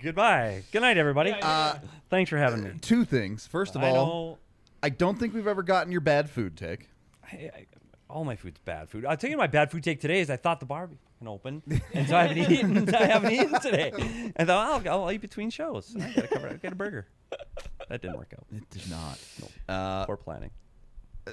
Goodbye. 0.03 0.63
Good 0.73 0.83
night, 0.83 0.97
everybody. 0.99 1.33
Uh, 1.41 1.77
Thanks 2.11 2.31
for 2.31 2.39
having 2.39 2.63
me. 2.65 2.71
two 2.81 3.05
things. 3.05 3.47
First 3.47 3.77
of 3.77 3.83
I 3.83 3.91
all, 3.91 3.95
know. 4.07 4.39
I 4.83 4.89
don't 4.91 5.19
think 5.19 5.35
we've 5.35 5.47
ever 5.47 5.63
gotten 5.63 5.91
your 5.93 6.01
bad 6.01 6.29
food 6.31 6.57
take. 6.57 6.89
I, 7.25 7.51
I, 7.55 7.67
all 8.11 8.25
my 8.25 8.37
food's 8.37 8.61
bad 8.61 8.91
food. 8.91 9.05
I'll 9.07 9.17
tell 9.17 9.31
you 9.31 9.37
my 9.37 9.47
bad 9.47 9.71
food 9.71 9.83
take 9.83 10.01
today 10.01 10.21
is 10.21 10.31
I 10.31 10.37
thought 10.37 10.61
the 10.61 10.67
bar 10.67 10.91
can 11.19 11.29
open, 11.29 11.63
and 11.95 12.09
so 12.09 12.17
I 12.17 12.27
haven't 12.27 12.53
eaten. 12.53 12.95
I 12.95 13.05
haven't 13.07 13.33
eaten 13.33 13.61
today. 13.61 13.93
And 14.37 14.47
thought 14.47 14.87
I'll, 14.87 15.03
I'll 15.05 15.13
eat 15.13 15.21
between 15.23 15.51
shows. 15.51 15.95
I 15.99 16.11
gotta 16.13 16.29
cover. 16.29 16.49
I 16.49 16.53
get 16.55 16.73
a 16.73 16.77
burger. 16.77 17.07
That 17.89 18.03
didn't 18.03 18.17
work 18.19 18.35
out. 18.37 18.47
It 18.55 18.69
did 18.71 18.91
not. 18.91 19.19
Uh, 19.69 20.07
Poor 20.07 20.17
planning. 20.17 20.51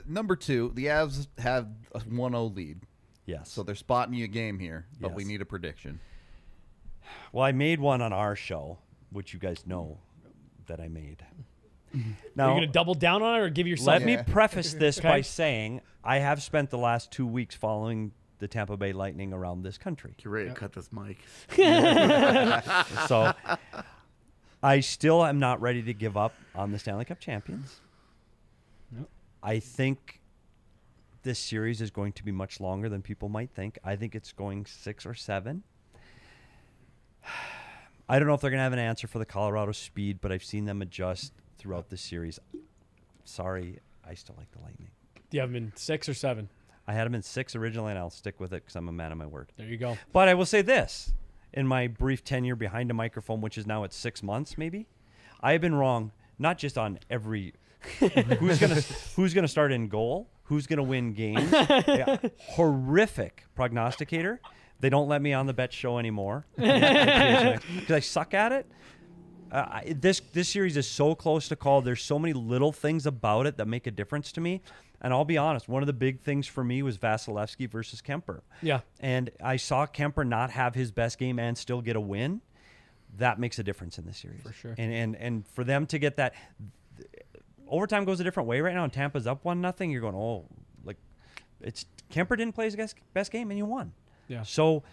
number 0.07 0.35
two, 0.35 0.71
the 0.75 0.85
Avs 0.85 1.27
have 1.37 1.67
a 1.93 1.99
1-0 1.99 2.55
lead, 2.55 2.79
Yes. 3.25 3.51
so 3.51 3.63
they're 3.63 3.75
spotting 3.75 4.13
you 4.13 4.25
a 4.25 4.27
game 4.27 4.57
here, 4.59 4.85
but 4.99 5.13
we 5.13 5.23
Yes. 5.23 5.29
need 5.29 5.41
a 5.41 5.45
prediction. 5.45 5.99
Well, 7.31 7.43
I 7.45 7.51
made 7.51 7.79
one 7.79 8.01
on 8.01 8.13
our 8.13 8.35
show, 8.35 8.77
which 9.11 9.33
you 9.33 9.39
guys 9.39 9.65
know 9.65 9.99
that 10.67 10.79
I 10.79 10.87
made. 10.87 11.23
Mm-hmm. 11.95 12.11
Are 12.11 12.15
Now, 12.35 12.49
you 12.55 12.61
gonna 12.61 12.71
double 12.71 12.93
down 12.93 13.21
on 13.21 13.35
it 13.39 13.43
or 13.43 13.49
give 13.49 13.67
yourself? 13.67 13.87
let 13.87 14.01
Yeah. 14.01 14.17
me 14.17 14.23
preface 14.31 14.73
this 14.73 14.97
Okay. 14.99 15.07
by 15.07 15.21
saying 15.21 15.81
I 16.03 16.19
have 16.19 16.41
spent 16.41 16.69
the 16.69 16.77
last 16.77 17.11
two 17.11 17.27
weeks 17.27 17.53
following 17.55 18.11
the 18.39 18.47
Tampa 18.47 18.75
Bay 18.77 18.91
Lightning 18.93 19.33
around 19.33 19.61
this 19.63 19.77
country. 19.77 20.13
Get 20.17 20.27
ready 20.29 20.49
to 20.49 20.55
cut 20.55 20.73
this 20.73 20.89
mic. 20.91 21.17
So 23.07 23.33
I 24.63 24.79
still 24.79 25.25
am 25.25 25.39
not 25.39 25.61
ready 25.61 25.81
to 25.83 25.93
give 25.93 26.15
up 26.17 26.33
on 26.55 26.71
the 26.71 26.79
Stanley 26.79 27.05
Cup 27.05 27.19
champions. 27.19 27.81
I 29.43 29.59
think 29.59 30.19
this 31.23 31.39
series 31.39 31.81
is 31.81 31.89
going 31.91 32.13
to 32.13 32.23
be 32.23 32.31
much 32.31 32.59
longer 32.59 32.89
than 32.89 33.01
people 33.01 33.27
might 33.29 33.49
think. 33.51 33.79
I 33.83 33.95
think 33.95 34.13
it's 34.15 34.31
going 34.31 34.65
six 34.65 35.05
or 35.05 35.13
seven. 35.15 35.63
I 38.09 38.19
don't 38.19 38.27
know 38.27 38.33
if 38.33 38.41
they're 38.41 38.49
going 38.49 38.59
to 38.59 38.63
have 38.63 38.73
an 38.73 38.79
answer 38.79 39.07
for 39.07 39.19
the 39.19 39.25
Colorado 39.25 39.71
speed, 39.71 40.19
but 40.21 40.31
I've 40.31 40.43
seen 40.43 40.65
them 40.65 40.81
adjust 40.81 41.33
throughout 41.57 41.89
the 41.89 41.97
series. 41.97 42.39
Sorry, 43.23 43.79
I 44.07 44.15
still 44.15 44.35
like 44.37 44.51
the 44.51 44.59
Lightning. 44.59 44.89
Do 45.29 45.37
you 45.37 45.41
have 45.41 45.49
them 45.49 45.55
in 45.55 45.71
six 45.75 46.09
or 46.09 46.13
seven? 46.13 46.49
I 46.87 46.93
had 46.93 47.05
them 47.05 47.15
in 47.15 47.21
six 47.21 47.55
originally, 47.55 47.91
and 47.91 47.99
I'll 47.99 48.09
stick 48.09 48.39
with 48.39 48.51
it 48.51 48.63
because 48.63 48.75
I'm 48.75 48.89
a 48.89 48.91
man 48.91 49.11
of 49.11 49.17
my 49.17 49.27
word. 49.27 49.51
There 49.55 49.67
you 49.67 49.77
go. 49.77 49.97
But 50.11 50.27
I 50.27 50.33
will 50.33 50.45
say 50.45 50.61
this 50.61 51.13
in 51.53 51.67
my 51.67 51.87
brief 51.87 52.23
tenure 52.23 52.55
behind 52.55 52.91
a 52.91 52.93
microphone, 52.93 53.39
which 53.39 53.57
is 53.57 53.65
now 53.65 53.83
at 53.83 53.93
six 53.93 54.23
months, 54.23 54.57
maybe, 54.57 54.87
I 55.41 55.53
have 55.53 55.61
been 55.61 55.75
wrong, 55.75 56.11
not 56.39 56.57
just 56.57 56.77
on 56.77 56.99
every 57.09 57.53
who's 57.99 58.59
gonna 58.59 58.81
who's 59.15 59.33
gonna 59.33 59.47
start 59.47 59.71
in 59.71 59.87
goal, 59.87 60.29
who's 60.43 60.67
gonna 60.67 60.83
win 60.83 61.13
games. 61.13 61.51
Yeah, 61.87 62.17
horrific 62.39 63.45
prognosticator. 63.55 64.39
They 64.81 64.89
don't 64.89 65.07
let 65.07 65.21
me 65.21 65.31
on 65.33 65.45
the 65.45 65.53
bet 65.53 65.71
show 65.71 65.97
anymore 65.99 66.45
because 66.55 67.61
I 67.89 67.99
suck 67.99 68.33
at 68.33 68.51
it. 68.51 68.69
Uh, 69.51 69.65
I, 69.69 69.95
this 69.99 70.21
this 70.33 70.49
series 70.49 70.75
is 70.75 70.87
so 70.87 71.13
close 71.13 71.47
to 71.49 71.55
call. 71.55 71.81
There's 71.81 72.01
so 72.01 72.17
many 72.17 72.33
little 72.33 72.71
things 72.71 73.05
about 73.05 73.45
it 73.45 73.57
that 73.57 73.67
make 73.67 73.85
a 73.85 73.91
difference 73.91 74.31
to 74.33 74.41
me. 74.41 74.61
And 75.01 75.13
I'll 75.13 75.25
be 75.25 75.37
honest, 75.37 75.67
one 75.67 75.81
of 75.83 75.87
the 75.87 75.93
big 75.93 76.21
things 76.21 76.47
for 76.47 76.63
me 76.63 76.83
was 76.83 76.97
Vasilevskiy 76.97 77.69
versus 77.69 78.01
Kuemper. 78.01 78.41
Yeah. 78.61 78.81
And 78.99 79.31
I 79.43 79.55
saw 79.55 79.87
Kuemper 79.87 80.27
not 80.27 80.51
have 80.51 80.75
his 80.75 80.91
best 80.91 81.17
game 81.17 81.39
and 81.39 81.57
still 81.57 81.81
get 81.81 81.95
a 81.95 82.01
win. 82.01 82.41
That 83.17 83.39
makes 83.39 83.59
a 83.59 83.63
difference 83.63 83.97
in 83.97 84.05
this 84.05 84.17
series. 84.17 84.41
For 84.41 84.53
sure. 84.53 84.75
And 84.77 84.93
and 84.93 85.15
and 85.15 85.47
for 85.47 85.63
them 85.63 85.85
to 85.87 85.99
get 85.99 86.17
that 86.17 86.33
overtime 87.67 88.05
goes 88.05 88.19
a 88.19 88.23
different 88.23 88.47
way 88.47 88.61
right 88.61 88.73
now 88.73 88.83
and 88.83 88.93
Tampa's 88.93 89.27
up 89.27 89.43
one 89.43 89.61
nothing, 89.61 89.91
you're 89.91 90.01
going, 90.01 90.15
"Oh, 90.15 90.45
like 90.85 90.97
it's 91.59 91.85
Kuemper 92.11 92.37
didn't 92.37 92.53
play 92.53 92.65
his 92.65 92.75
best, 92.75 92.95
best 93.13 93.31
game 93.31 93.51
and 93.51 93.57
you 93.57 93.65
won." 93.65 93.93
Yeah. 94.27 94.43
So 94.43 94.83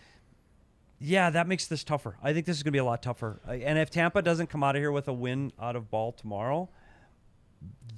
yeah, 1.01 1.31
that 1.31 1.47
makes 1.47 1.67
this 1.67 1.85
tougher. 1.85 2.17
I 2.23 2.33
think 2.33 2.45
this 2.47 2.57
is 2.57 2.63
going 2.63 2.73
to 2.73 2.77
be 2.77 2.79
a 2.81 2.85
lot 2.85 3.03
tougher. 3.03 3.41
And 3.47 3.79
if 3.79 3.89
Tampa 3.91 4.21
doesn't 4.23 4.49
come 4.49 4.65
out 4.65 4.75
of 4.75 4.81
here 4.83 4.91
with 4.91 5.07
a 5.09 5.13
win 5.13 5.53
out 5.61 5.77
of 5.77 5.91
ball 5.91 6.11
tomorrow, 6.13 6.69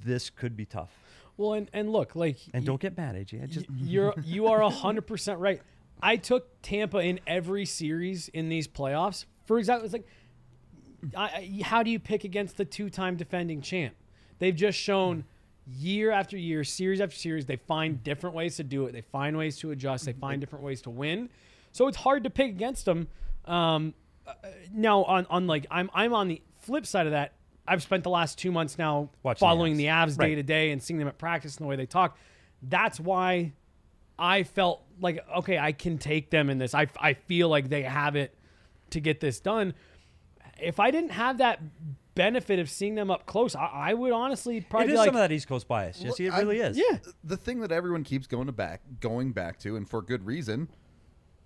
this 0.05 0.29
could 0.31 0.57
be 0.57 0.67
tough. 0.67 0.91
Well, 1.37 1.55
and, 1.55 1.71
and 1.73 1.91
look, 1.91 2.15
like 2.15 2.37
And 2.53 2.63
y- 2.63 2.67
don't 2.67 2.81
get 2.81 2.97
mad, 2.97 3.15
AJ. 3.15 3.43
I 3.43 3.47
just 3.47 3.69
y- 3.71 3.77
you're 3.79 4.15
you 4.23 4.47
are 4.49 4.71
hundred 4.71 5.07
percent 5.07 5.39
right. 5.41 5.63
I 6.03 6.17
took 6.17 6.61
Tampa 6.63 6.99
in 6.99 7.21
every 7.27 7.65
series 7.65 8.29
in 8.29 8.49
these 8.51 8.69
playoffs. 8.69 9.25
For 9.47 9.59
example, 9.59 9.85
it's 9.87 9.93
like, 9.95 10.07
I, 11.17 11.23
I- 11.25 11.63
how 11.65 11.83
do 11.83 11.91
you 11.91 11.99
pick 11.99 12.25
against 12.25 12.57
the 12.59 12.65
two-time 12.67 13.17
defending 13.17 13.63
champ? 13.63 13.95
They've 14.39 14.55
just 14.55 14.79
shown 14.79 15.25
year 15.79 16.11
after 16.11 16.37
year, 16.37 16.65
series 16.65 17.01
after 17.01 17.17
series, 17.17 17.47
they 17.47 17.57
find 17.57 18.03
different 18.03 18.35
ways 18.35 18.57
to 18.57 18.65
do 18.65 18.87
it. 18.87 18.93
They 18.93 19.01
find 19.01 19.37
ways 19.37 19.59
to 19.59 19.71
adjust. 19.71 20.05
They 20.05 20.13
find 20.13 20.41
different 20.41 20.65
ways 20.65 20.83
to 20.83 20.91
win. 20.91 21.29
So 21.73 21.87
it's 21.89 21.97
hard 21.97 22.25
to 22.25 22.31
pick 22.31 22.51
against 22.51 22.85
them. 22.85 23.09
Um, 23.45 23.95
uh, 24.27 24.33
now, 24.73 25.05
on 25.05 25.27
on 25.31 25.47
like 25.47 25.67
I'm 25.71 25.91
I'm 25.95 26.13
on 26.13 26.29
the 26.29 26.43
flip 26.59 26.87
side 26.87 27.07
of 27.07 27.13
that. 27.13 27.33
I've 27.67 27.83
spent 27.83 28.03
the 28.03 28.11
last 28.11 28.39
two 28.39 28.51
months 28.51 28.79
now 28.79 29.11
Watching 29.23 29.39
following 29.39 29.77
the 29.77 29.87
Avs 29.87 30.19
day 30.19 30.35
to 30.35 30.43
day 30.43 30.73
and 30.73 30.83
seeing 30.83 30.99
them 30.99 31.09
at 31.09 31.19
practice 31.19 31.57
and 31.57 31.65
the 31.65 31.69
way 31.69 31.77
they 31.77 31.87
talk. 31.87 32.19
That's 32.63 32.99
why 32.99 33.53
I 34.19 34.43
felt 34.43 34.83
like 35.01 35.25
okay, 35.39 35.59
I 35.59 35.73
can 35.73 35.99
take 35.99 36.31
them 36.31 36.51
in 36.51 36.59
this. 36.59 36.75
I 36.75 36.89
I 37.01 37.15
feel 37.15 37.49
like 37.49 37.69
they 37.69 37.83
have 37.83 38.17
it 38.17 38.37
to 38.91 39.01
get 39.01 39.21
this 39.21 39.41
done. 39.41 39.75
If 40.61 40.81
I 40.81 40.91
didn't 40.91 41.13
have 41.13 41.39
that 41.39 41.61
benefit 42.15 42.59
of 42.59 42.69
seeing 42.71 42.95
them 42.95 43.11
up 43.11 43.27
close, 43.27 43.55
I, 43.55 43.67
I 43.67 43.95
would 43.95 44.13
honestly 44.13 44.61
probably 44.61 44.89
is 44.89 44.93
be 44.93 44.99
like, 44.99 45.07
some 45.09 45.17
of 45.17 45.21
that 45.21 45.33
East 45.33 45.49
Coast 45.49 45.67
bias. 45.69 46.01
Yes, 46.03 46.19
it 46.21 46.33
I- 46.33 46.39
really 46.41 46.59
is. 46.61 46.77
yeah, 46.79 46.99
The 47.25 47.37
thing 47.37 47.61
that 47.61 47.73
everyone 47.73 48.05
keeps 48.05 48.27
going 48.27 48.47
to 48.47 48.53
back, 48.53 48.81
going 49.01 49.33
back 49.33 49.59
to, 49.61 49.77
and 49.77 49.89
for 49.89 50.03
good 50.03 50.27
reason. 50.27 50.69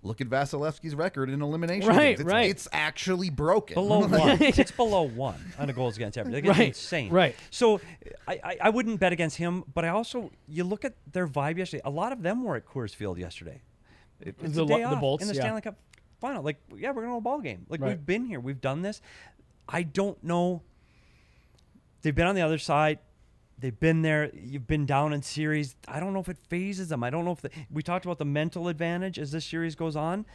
Look 0.06 0.20
at 0.20 0.28
Vasilevskiy's 0.28 0.94
record 0.94 1.30
in 1.30 1.40
elimination. 1.40 1.88
Right, 1.88 2.08
games. 2.18 2.20
It's, 2.20 2.28
right. 2.30 2.50
It's 2.50 2.68
actually 2.74 3.30
broken. 3.30 3.72
Below 3.74 4.00
one. 4.06 4.36
it's 4.42 4.70
below 4.70 5.04
one 5.08 5.42
on 5.58 5.70
a 5.70 5.72
goals 5.72 5.96
against 5.96 6.18
average. 6.18 6.34
Like, 6.34 6.44
it's 6.44 6.58
Right, 6.58 6.68
insane. 6.68 7.10
right. 7.10 7.34
So 7.48 7.80
I, 8.28 8.38
I, 8.44 8.56
I 8.64 8.68
wouldn't 8.68 9.00
bet 9.00 9.14
against 9.14 9.38
him, 9.38 9.64
but 9.72 9.82
I 9.86 9.88
also 9.88 10.30
you 10.46 10.62
look 10.64 10.84
at 10.84 10.92
their 11.10 11.26
vibe 11.26 11.56
yesterday. 11.56 11.80
A 11.86 11.90
lot 11.90 12.12
of 12.12 12.20
them 12.22 12.42
were 12.44 12.54
at 12.54 12.66
Coors 12.66 12.94
Field 12.94 13.16
yesterday. 13.16 13.62
It- 14.20 14.36
It's 14.42 14.56
The 14.56 14.60
a 14.60 14.64
Lo- 14.64 14.76
day 14.76 14.82
the 14.82 14.88
off 14.90 15.00
Bolts, 15.00 15.22
in 15.22 15.28
the 15.28 15.34
yeah. 15.36 15.40
Stanley 15.40 15.62
Cup 15.62 15.76
final. 16.20 16.42
Like, 16.42 16.58
yeah, 16.76 16.90
we're 16.90 17.00
gonna 17.00 17.14
go 17.14 17.20
ball 17.22 17.40
game. 17.40 17.64
Like 17.70 17.80
Right. 17.80 17.88
we've 17.88 18.04
been 18.04 18.26
here, 18.26 18.40
we've 18.40 18.60
done 18.60 18.82
this. 18.82 19.00
I 19.68 19.82
don't 19.82 20.22
know. 20.22 20.62
They've 22.02 22.14
been 22.14 22.26
on 22.26 22.34
the 22.34 22.42
other 22.42 22.58
side. 22.58 22.98
They've 23.58 23.78
been 23.78 24.02
there. 24.02 24.30
You've 24.34 24.66
been 24.66 24.84
down 24.84 25.12
in 25.12 25.22
series. 25.22 25.76
I 25.88 26.00
don't 26.00 26.12
know 26.12 26.20
if 26.20 26.28
it 26.28 26.38
phases 26.48 26.88
them. 26.88 27.02
I 27.02 27.10
don't 27.10 27.24
know 27.24 27.32
if 27.32 27.40
the, 27.40 27.50
we 27.70 27.82
talked 27.82 28.04
about 28.04 28.18
the 28.18 28.24
mental 28.24 28.68
advantage 28.68 29.18
as 29.18 29.32
this 29.32 29.44
series 29.44 29.74
goes 29.74 29.96
on. 29.96 30.26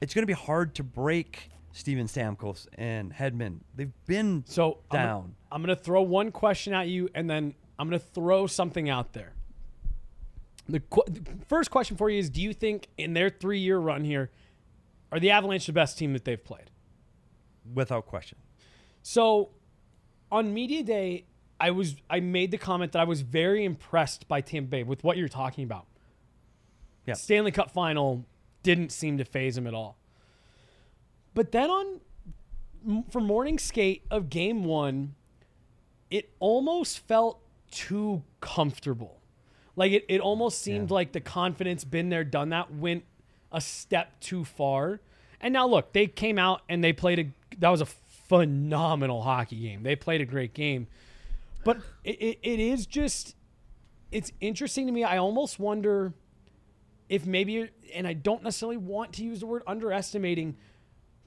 It's 0.00 0.14
going 0.14 0.22
to 0.22 0.26
be 0.26 0.34
hard 0.34 0.74
to 0.76 0.84
break 0.84 1.50
Steven 1.72 2.06
Stamkos 2.06 2.66
and 2.74 3.12
Hedman. 3.12 3.60
They've 3.74 3.92
been 4.06 4.44
So 4.46 4.78
I'm 4.90 4.96
down. 4.96 5.34
I'm 5.50 5.62
going 5.62 5.76
to 5.76 5.82
throw 5.82 6.02
one 6.02 6.30
question 6.30 6.74
at 6.74 6.88
you, 6.88 7.08
and 7.14 7.28
then 7.28 7.54
I'm 7.78 7.88
going 7.88 7.98
to 7.98 8.06
throw 8.06 8.46
something 8.46 8.88
out 8.90 9.14
there. 9.14 9.32
The, 10.68 10.80
qu- 10.80 11.04
the 11.06 11.22
first 11.48 11.70
question 11.70 11.96
for 11.96 12.10
you 12.10 12.18
is: 12.18 12.28
Do 12.28 12.42
you 12.42 12.52
think 12.52 12.88
in 12.98 13.14
their 13.14 13.30
three-year 13.30 13.78
run 13.78 14.04
here, 14.04 14.30
are 15.10 15.20
the 15.20 15.30
Avalanche 15.30 15.66
the 15.66 15.72
best 15.72 15.96
team 15.96 16.12
that 16.12 16.24
they've 16.24 16.42
played? 16.42 16.70
without 17.74 18.06
question. 18.06 18.38
So, 19.08 19.50
on 20.32 20.52
media 20.52 20.82
day, 20.82 21.26
I 21.60 21.70
was 21.70 21.94
I 22.10 22.18
made 22.18 22.50
the 22.50 22.58
comment 22.58 22.90
that 22.90 22.98
I 22.98 23.04
was 23.04 23.20
very 23.20 23.64
impressed 23.64 24.26
by 24.26 24.40
Tampa 24.40 24.68
Bay 24.68 24.82
with 24.82 25.04
what 25.04 25.16
you're 25.16 25.28
talking 25.28 25.62
about. 25.62 25.86
Yeah. 27.06 27.14
Stanley 27.14 27.52
Cup 27.52 27.70
final 27.70 28.26
didn't 28.64 28.90
seem 28.90 29.18
to 29.18 29.24
phase 29.24 29.56
him 29.56 29.68
at 29.68 29.74
all. 29.74 29.96
But 31.34 31.52
then 31.52 31.70
on 31.70 32.00
for 33.12 33.20
morning 33.20 33.60
skate 33.60 34.02
of 34.10 34.28
game 34.28 34.64
1, 34.64 35.14
it 36.10 36.28
almost 36.40 36.98
felt 36.98 37.38
too 37.70 38.24
comfortable. 38.40 39.20
Like 39.76 39.92
it, 39.92 40.04
it 40.08 40.20
almost 40.20 40.62
seemed 40.62 40.90
like 40.90 41.12
the 41.12 41.20
confidence 41.20 41.84
been 41.84 42.08
there 42.08 42.24
done 42.24 42.48
that 42.48 42.74
went 42.74 43.04
a 43.52 43.60
step 43.60 44.18
too 44.18 44.44
far. 44.44 45.00
And 45.40 45.52
now 45.52 45.68
look, 45.68 45.92
they 45.92 46.08
came 46.08 46.40
out 46.40 46.62
and 46.68 46.82
they 46.82 46.92
played 46.92 47.20
a 47.20 47.56
that 47.60 47.68
was 47.68 47.80
a 47.80 47.86
phenomenal 48.28 49.22
hockey 49.22 49.56
game. 49.56 49.82
They 49.82 49.96
played 49.96 50.20
a 50.20 50.26
great 50.26 50.54
game. 50.54 50.86
But 51.64 51.78
it, 52.04 52.20
it, 52.20 52.38
it 52.42 52.60
is 52.60 52.86
just 52.86 53.34
it's 54.12 54.32
interesting 54.40 54.86
to 54.86 54.92
me. 54.92 55.04
I 55.04 55.18
almost 55.18 55.58
wonder 55.58 56.12
if 57.08 57.26
maybe 57.26 57.70
and 57.94 58.06
I 58.06 58.12
don't 58.12 58.42
necessarily 58.42 58.76
want 58.76 59.14
to 59.14 59.24
use 59.24 59.40
the 59.40 59.46
word 59.46 59.62
underestimating, 59.66 60.56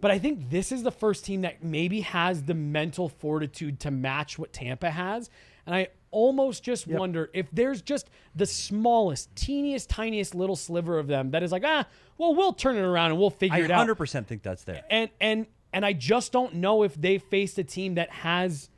but 0.01 0.11
I 0.11 0.19
think 0.19 0.49
this 0.49 0.71
is 0.71 0.83
the 0.83 0.91
first 0.91 1.25
team 1.25 1.41
that 1.41 1.63
maybe 1.63 2.01
has 2.01 2.43
the 2.43 2.53
mental 2.53 3.09
fortitude 3.09 3.79
to 3.81 3.91
match 3.91 4.39
what 4.39 4.53
Tampa 4.53 4.89
has. 4.89 5.29
And 5.65 5.75
I 5.75 5.89
almost 6.11 6.63
just 6.63 6.87
wonder 6.87 7.29
if 7.33 7.47
there's 7.51 7.81
just 7.81 8.09
the 8.35 8.45
smallest, 8.45 9.35
teeniest, 9.35 9.89
tiniest 9.89 10.33
little 10.33 10.55
sliver 10.55 10.97
of 10.97 11.07
them 11.07 11.31
that 11.31 11.43
is 11.43 11.51
like, 11.51 11.63
ah, 11.65 11.85
well, 12.17 12.33
we'll 12.33 12.53
turn 12.53 12.75
it 12.75 12.81
around 12.81 13.11
and 13.11 13.19
we'll 13.19 13.29
figure 13.29 13.57
I 13.57 13.61
it 13.61 13.71
out. 13.71 13.87
100% 13.87 14.25
think 14.25 14.41
that's 14.41 14.63
there. 14.63 14.83
And 14.89 15.09
and 15.19 15.45
and 15.73 15.85
I 15.85 15.93
just 15.93 16.31
don't 16.31 16.55
know 16.55 16.83
if 16.83 16.95
they 16.99 17.17
faced 17.17 17.57
a 17.59 17.63
team 17.63 17.95
that 17.95 18.09
has 18.09 18.69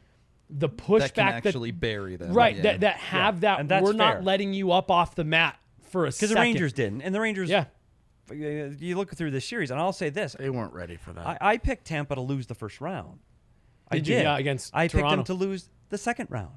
the 0.49 0.68
pushback 0.69 0.99
that 0.99 1.13
can 1.15 1.27
actually 1.27 1.72
bury 1.72 2.18
them. 2.18 2.34
right 2.34 2.55
Yeah. 2.57 2.61
that 2.63 2.80
that 2.81 2.95
have 2.97 3.35
and 3.35 3.41
that 3.43 3.68
that's 3.68 3.84
we're 3.84 3.93
not 3.93 4.23
letting 4.23 4.53
you 4.53 4.72
up 4.72 4.91
off 4.91 5.15
the 5.15 5.23
mat 5.23 5.57
for 5.89 6.05
a 6.05 6.11
second. 6.11 6.27
Because 6.30 6.35
the 6.35 6.41
Rangers 6.41 6.73
didn't. 6.73 7.01
And 7.03 7.15
the 7.15 7.22
Rangers, 7.22 7.49
Yeah. 7.49 7.65
uh, 8.30 8.34
you 8.34 8.97
look 8.97 9.15
through 9.15 9.31
this 9.31 9.45
series, 9.47 9.72
and 9.72 9.80
I'll 9.80 9.93
say 9.93 10.09
this 10.09 10.35
They 10.38 10.49
weren't 10.49 10.73
ready 10.73 10.97
for 10.97 11.13
that. 11.13 11.26
I, 11.26 11.38
I 11.41 11.57
picked 11.57 11.85
Tampa 11.85 12.15
to 12.15 12.22
lose 12.22 12.47
the 12.47 12.55
first 12.55 12.81
round. 12.81 13.19
I 13.89 13.95
Did 13.95 14.07
you? 14.07 14.15
Yeah, 14.18 14.38
against 14.38 14.72
Toronto. 14.73 14.97
I 14.97 15.01
picked 15.01 15.09
them 15.09 15.23
to 15.26 15.34
lose 15.34 15.69
the 15.89 15.97
second 15.97 16.27
round 16.30 16.51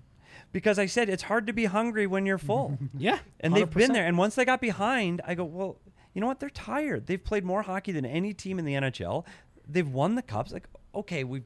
because 0.52 0.78
I 0.78 0.86
said 0.86 1.08
it's 1.08 1.24
hard 1.24 1.46
to 1.48 1.52
be 1.52 1.64
hungry 1.66 2.06
when 2.06 2.26
you're 2.26 2.38
full. 2.38 2.78
Yeah, 2.98 3.18
and 3.40 3.54
they've 3.54 3.68
been 3.70 3.92
there. 3.92 4.06
And 4.06 4.16
once 4.18 4.34
they 4.36 4.44
got 4.44 4.60
behind, 4.60 5.20
I 5.26 5.34
go, 5.34 5.44
well, 5.44 5.78
you 6.12 6.20
know 6.20 6.28
what? 6.28 6.38
They're 6.38 6.48
tired. 6.50 7.06
They've 7.06 7.22
played 7.22 7.44
more 7.44 7.62
hockey 7.62 7.90
than 7.90 8.04
any 8.06 8.32
team 8.32 8.58
in 8.60 8.64
the 8.64 8.74
NHL. 8.74 9.24
They've 9.68 9.88
won 9.88 10.14
the 10.14 10.22
cups. 10.22 10.52
Like, 10.52 10.68
okay, 10.94 11.24
we've, 11.24 11.44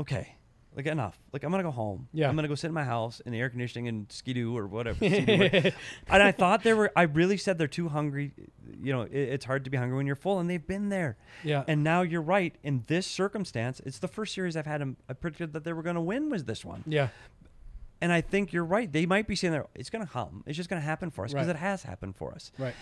okay. 0.00 0.34
Like 0.74 0.84
enough. 0.86 1.18
Like 1.32 1.42
I'm 1.42 1.50
gonna 1.50 1.62
go 1.62 1.70
home. 1.70 2.06
Yeah. 2.12 2.28
I'm 2.28 2.36
gonna 2.36 2.48
go 2.48 2.54
sit 2.54 2.66
in 2.66 2.74
my 2.74 2.84
house 2.84 3.20
in 3.20 3.32
the 3.32 3.40
air 3.40 3.48
conditioning 3.48 3.88
and 3.88 4.12
skidoo 4.12 4.54
or 4.54 4.66
whatever. 4.66 5.02
And 5.02 5.72
I 6.22 6.32
thought 6.32 6.64
they 6.64 6.74
were. 6.74 6.92
I 6.94 7.04
really 7.04 7.38
said 7.38 7.56
they're 7.56 7.66
too 7.66 7.88
hungry. 7.88 8.34
You 8.82 8.92
know, 8.92 9.00
it, 9.02 9.10
it's 9.14 9.46
hard 9.46 9.64
to 9.64 9.70
be 9.70 9.78
hungry 9.78 9.96
when 9.96 10.06
you're 10.06 10.16
full, 10.16 10.38
and 10.38 10.50
they've 10.50 10.66
been 10.66 10.90
there. 10.90 11.16
Yeah. 11.42 11.64
And 11.66 11.82
now 11.82 12.02
you're 12.02 12.20
right. 12.20 12.54
In 12.62 12.84
this 12.88 13.06
circumstance, 13.06 13.80
it's 13.86 14.00
the 14.00 14.08
first 14.08 14.34
series 14.34 14.54
I've 14.54 14.66
had 14.66 14.82
them. 14.82 14.98
I 15.08 15.14
predicted 15.14 15.54
that 15.54 15.64
they 15.64 15.72
were 15.72 15.82
to 15.94 16.02
win. 16.02 16.28
Was 16.28 16.44
this 16.44 16.62
one? 16.62 16.84
Yeah. 16.86 17.08
And 18.02 18.12
I 18.12 18.20
think 18.20 18.52
you're 18.52 18.62
right. 18.64 18.92
They 18.92 19.06
might 19.06 19.26
be 19.26 19.34
saying 19.34 19.52
there, 19.52 19.64
it's 19.74 19.88
to 20.04 20.12
come. 20.12 20.44
It's 20.46 20.58
just 20.58 20.68
to 20.82 20.86
happen 20.86 21.10
for 21.10 21.24
us 21.24 21.32
because 21.32 21.46
Right. 21.46 21.56
it 21.56 21.58
has 21.58 21.82
happened 21.84 22.16
for 22.16 22.34
us. 22.34 22.52
Right. 22.58 22.74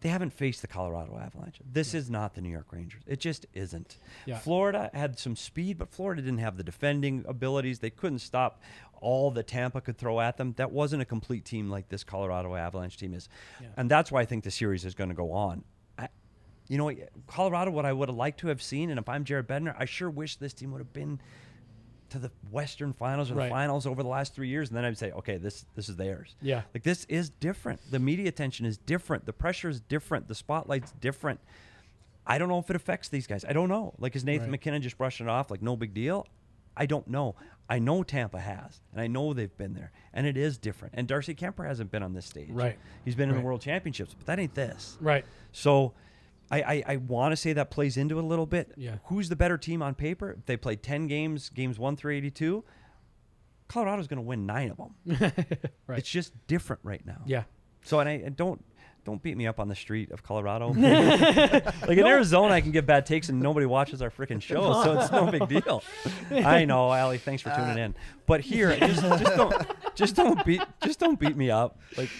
They 0.00 0.08
haven't 0.08 0.32
faced 0.32 0.62
the 0.62 0.66
Colorado 0.66 1.16
Avalanche. 1.16 1.60
This 1.64 1.94
is 1.94 2.10
not 2.10 2.34
the 2.34 2.40
New 2.40 2.50
York 2.50 2.72
Rangers. 2.72 3.02
It 3.06 3.20
just 3.20 3.46
isn't. 3.54 3.98
Yeah. 4.24 4.38
Florida 4.38 4.90
had 4.92 5.18
some 5.18 5.36
speed, 5.36 5.78
but 5.78 5.90
Florida 5.90 6.22
didn't 6.22 6.38
have 6.38 6.56
the 6.56 6.64
defending 6.64 7.24
abilities. 7.28 7.78
They 7.78 7.90
couldn't 7.90 8.18
stop 8.18 8.60
all 9.00 9.30
that 9.32 9.46
Tampa 9.46 9.80
could 9.80 9.96
throw 9.96 10.20
at 10.20 10.38
them. 10.38 10.54
That 10.56 10.72
wasn't 10.72 11.02
a 11.02 11.04
complete 11.04 11.44
team 11.44 11.70
like 11.70 11.88
this 11.88 12.02
Colorado 12.02 12.54
Avalanche 12.56 12.96
team 12.96 13.14
is. 13.14 13.28
And 13.76 13.90
that's 13.90 14.10
why 14.10 14.22
I 14.22 14.24
think 14.24 14.42
the 14.42 14.50
series 14.50 14.84
is 14.84 14.94
going 14.94 15.10
to 15.10 15.14
go 15.14 15.32
on. 15.32 15.64
I, 15.98 16.08
you 16.68 16.78
know, 16.78 16.90
Colorado, 17.26 17.70
what 17.70 17.86
I 17.86 17.92
would 17.92 18.08
have 18.08 18.16
liked 18.16 18.40
to 18.40 18.48
have 18.48 18.62
seen, 18.62 18.90
and 18.90 18.98
if 18.98 19.08
I'm 19.08 19.24
Jared 19.24 19.46
Bednar, 19.46 19.76
I 19.78 19.84
sure 19.84 20.10
wish 20.10 20.36
this 20.36 20.52
team 20.52 20.72
would 20.72 20.80
have 20.80 20.92
been 20.92 21.20
to 22.16 22.28
the 22.28 22.32
Western 22.50 22.92
Finals 22.92 23.30
or 23.30 23.34
the 23.34 23.48
finals 23.48 23.86
over 23.86 24.02
the 24.02 24.08
last 24.08 24.34
three 24.34 24.48
years, 24.48 24.68
and 24.68 24.76
then 24.76 24.84
I'd 24.84 24.98
say, 24.98 25.12
okay, 25.12 25.36
this 25.36 25.64
this 25.74 25.88
is 25.88 25.96
theirs. 25.96 26.34
Yeah. 26.42 26.62
like 26.74 26.82
this 26.82 27.04
is 27.08 27.30
different. 27.30 27.80
The 27.90 27.98
media 27.98 28.28
attention 28.28 28.66
is 28.66 28.76
different. 28.78 29.26
The 29.26 29.32
pressure 29.32 29.68
is 29.68 29.80
different. 29.80 30.28
The 30.28 30.34
spotlight's 30.34 30.92
different. 31.00 31.40
I 32.26 32.38
don't 32.38 32.48
know 32.48 32.58
if 32.58 32.68
it 32.70 32.76
affects 32.76 33.08
these 33.08 33.26
guys. 33.26 33.44
I 33.44 33.52
don't 33.52 33.68
know. 33.68 33.94
Like 33.98 34.16
is 34.16 34.24
Nathan 34.24 34.46
Right. 34.46 34.50
MacKinnon 34.52 34.82
just 34.82 34.98
brushing 34.98 35.26
it 35.26 35.30
off 35.30 35.50
like 35.50 35.62
no 35.62 35.76
big 35.76 35.94
deal? 35.94 36.26
I 36.76 36.86
don't 36.86 37.06
know. 37.08 37.36
I 37.68 37.78
know 37.80 38.02
Tampa 38.02 38.38
has, 38.38 38.80
and 38.92 39.00
I 39.00 39.06
know 39.08 39.32
they've 39.32 39.56
been 39.56 39.74
there, 39.74 39.90
and 40.12 40.26
it 40.26 40.36
is 40.36 40.56
different. 40.58 40.94
And 40.96 41.08
Darcy 41.08 41.34
Kuemper 41.34 41.66
hasn't 41.66 41.90
been 41.90 42.02
on 42.02 42.12
this 42.12 42.26
stage. 42.26 42.50
Right. 42.50 42.76
He's 43.04 43.14
been 43.16 43.28
in 43.28 43.34
Right. 43.34 43.40
the 43.40 43.46
World 43.46 43.60
Championships, 43.60 44.14
but 44.14 44.26
that 44.26 44.38
ain't 44.38 44.54
this. 44.54 44.96
Right. 45.00 45.24
So 45.52 45.92
I, 46.50 46.60
I, 46.60 46.82
I 46.86 46.96
want 46.96 47.32
to 47.32 47.36
say 47.36 47.52
that 47.54 47.70
plays 47.70 47.96
into 47.96 48.18
it 48.18 48.24
a 48.24 48.26
little 48.26 48.46
bit. 48.46 48.72
Yeah. 48.76 48.96
Who's 49.04 49.28
the 49.28 49.36
better 49.36 49.58
team 49.58 49.82
on 49.82 49.94
paper? 49.94 50.36
If 50.38 50.46
they 50.46 50.56
played 50.56 50.82
10 50.82 51.06
games, 51.06 51.48
games 51.48 51.78
1 51.78 51.96
through 51.96 52.14
82, 52.14 52.64
Colorado's 53.68 54.06
going 54.06 54.18
to 54.18 54.22
win 54.22 54.46
9 54.46 54.70
of 54.70 54.76
them. 54.76 55.32
Right. 55.86 56.00
It's 56.00 56.08
just 56.08 56.32
different 56.48 56.80
right 56.82 57.04
now. 57.06 57.22
Yeah. 57.26 57.44
So 57.82 58.00
and 58.00 58.08
I 58.08 58.14
and 58.14 58.36
don't 58.36 58.64
don't 59.04 59.22
beat 59.22 59.36
me 59.36 59.46
up 59.46 59.60
on 59.60 59.68
the 59.68 59.76
street 59.76 60.10
of 60.10 60.24
Colorado. 60.24 60.70
like 60.76 61.96
in 61.96 62.04
Arizona, 62.04 62.54
I 62.54 62.60
can 62.60 62.72
give 62.72 62.86
bad 62.86 63.06
takes 63.06 63.28
and 63.28 63.40
nobody 63.40 63.66
watches 63.66 64.02
our 64.02 64.10
freaking 64.10 64.42
show, 64.42 64.82
so 64.82 64.98
it's 64.98 65.12
no 65.12 65.30
big 65.30 65.46
deal. 65.46 65.84
I 66.32 66.64
know, 66.64 66.88
Ali. 66.88 67.18
Thanks 67.18 67.42
for 67.42 67.50
tuning 67.50 67.78
uh, 67.78 67.84
in. 67.84 67.94
But 68.26 68.40
here, 68.40 68.76
just, 68.76 69.02
just 69.02 69.36
don't 69.36 69.66
just 69.94 70.16
don't 70.16 70.44
beat 70.44 70.62
just 70.82 70.98
don't 70.98 71.20
beat 71.20 71.36
me 71.36 71.52
up. 71.52 71.78
Like 71.96 72.10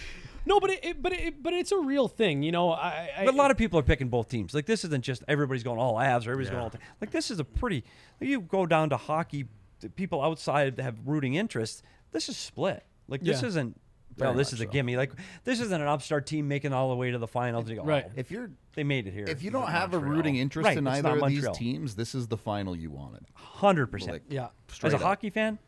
No, 0.46 0.60
but 0.60 0.70
it, 0.70 0.84
it 0.84 1.02
but 1.02 1.12
it, 1.12 1.42
but 1.42 1.52
it's 1.52 1.72
a 1.72 1.78
real 1.78 2.06
thing, 2.08 2.42
you 2.42 2.52
know. 2.52 2.70
I, 2.70 3.10
I 3.18 3.24
But 3.24 3.34
a 3.34 3.36
lot 3.36 3.50
of 3.50 3.56
people 3.58 3.78
are 3.80 3.82
picking 3.82 4.08
both 4.08 4.28
teams. 4.28 4.54
Like 4.54 4.64
this 4.66 4.84
isn't 4.84 5.02
just 5.04 5.22
everybody's 5.28 5.64
going 5.64 5.78
all 5.80 5.94
Avs 5.96 6.26
or 6.26 6.30
everybody's 6.30 6.50
going 6.50 6.62
Yeah. 6.62 6.68
all. 6.72 6.80
Like 7.00 7.10
this 7.10 7.30
is 7.30 7.40
a 7.40 7.44
pretty. 7.44 7.84
You 8.20 8.40
go 8.40 8.64
down 8.64 8.90
to 8.90 8.96
hockey, 8.96 9.46
the 9.80 9.90
people 9.90 10.22
outside 10.22 10.76
that 10.76 10.82
have 10.84 10.96
rooting 11.04 11.34
interests. 11.34 11.82
This 12.12 12.28
is 12.28 12.36
split. 12.36 12.84
Like 13.08 13.20
this 13.22 13.42
Yeah. 13.42 13.48
isn't. 13.48 13.80
Well, 14.18 14.30
Very 14.30 14.38
this 14.38 14.48
much 14.52 14.54
is 14.54 14.60
a 14.62 14.64
so. 14.64 14.70
gimme. 14.70 14.96
Like 14.96 15.12
this 15.44 15.60
isn't 15.60 15.78
an 15.78 15.86
upstart 15.88 16.26
team 16.26 16.48
making 16.48 16.72
all 16.72 16.88
the 16.88 16.96
way 16.96 17.10
to 17.10 17.18
the 17.18 17.26
finals. 17.26 17.68
You 17.68 17.76
go, 17.76 17.82
Right. 17.84 18.04
"Oh, 18.06 18.12
If 18.16 18.30
you're 18.30 18.50
they 18.74 18.82
made 18.84 19.06
it 19.06 19.12
here. 19.12 19.26
if 19.28 19.42
you 19.42 19.50
don't 19.50 19.68
have 19.68 19.92
a 19.92 19.98
rooting 19.98 20.36
interest 20.36 20.64
Right, 20.64 20.78
in 20.78 20.86
it's 20.86 20.98
either 20.98 21.16
not 21.16 21.22
of 21.24 21.28
these 21.28 21.48
teams, 21.50 21.96
this 21.96 22.14
is 22.14 22.28
the 22.28 22.38
final 22.38 22.74
you 22.74 22.90
wanted. 22.90 23.26
hundred 23.34 23.88
percent. 23.88 24.12
Like, 24.12 24.22
yeah. 24.30 24.48
As 24.82 24.92
a 24.94 24.96
up. 24.96 25.02
hockey 25.02 25.28
fan, 25.28 25.58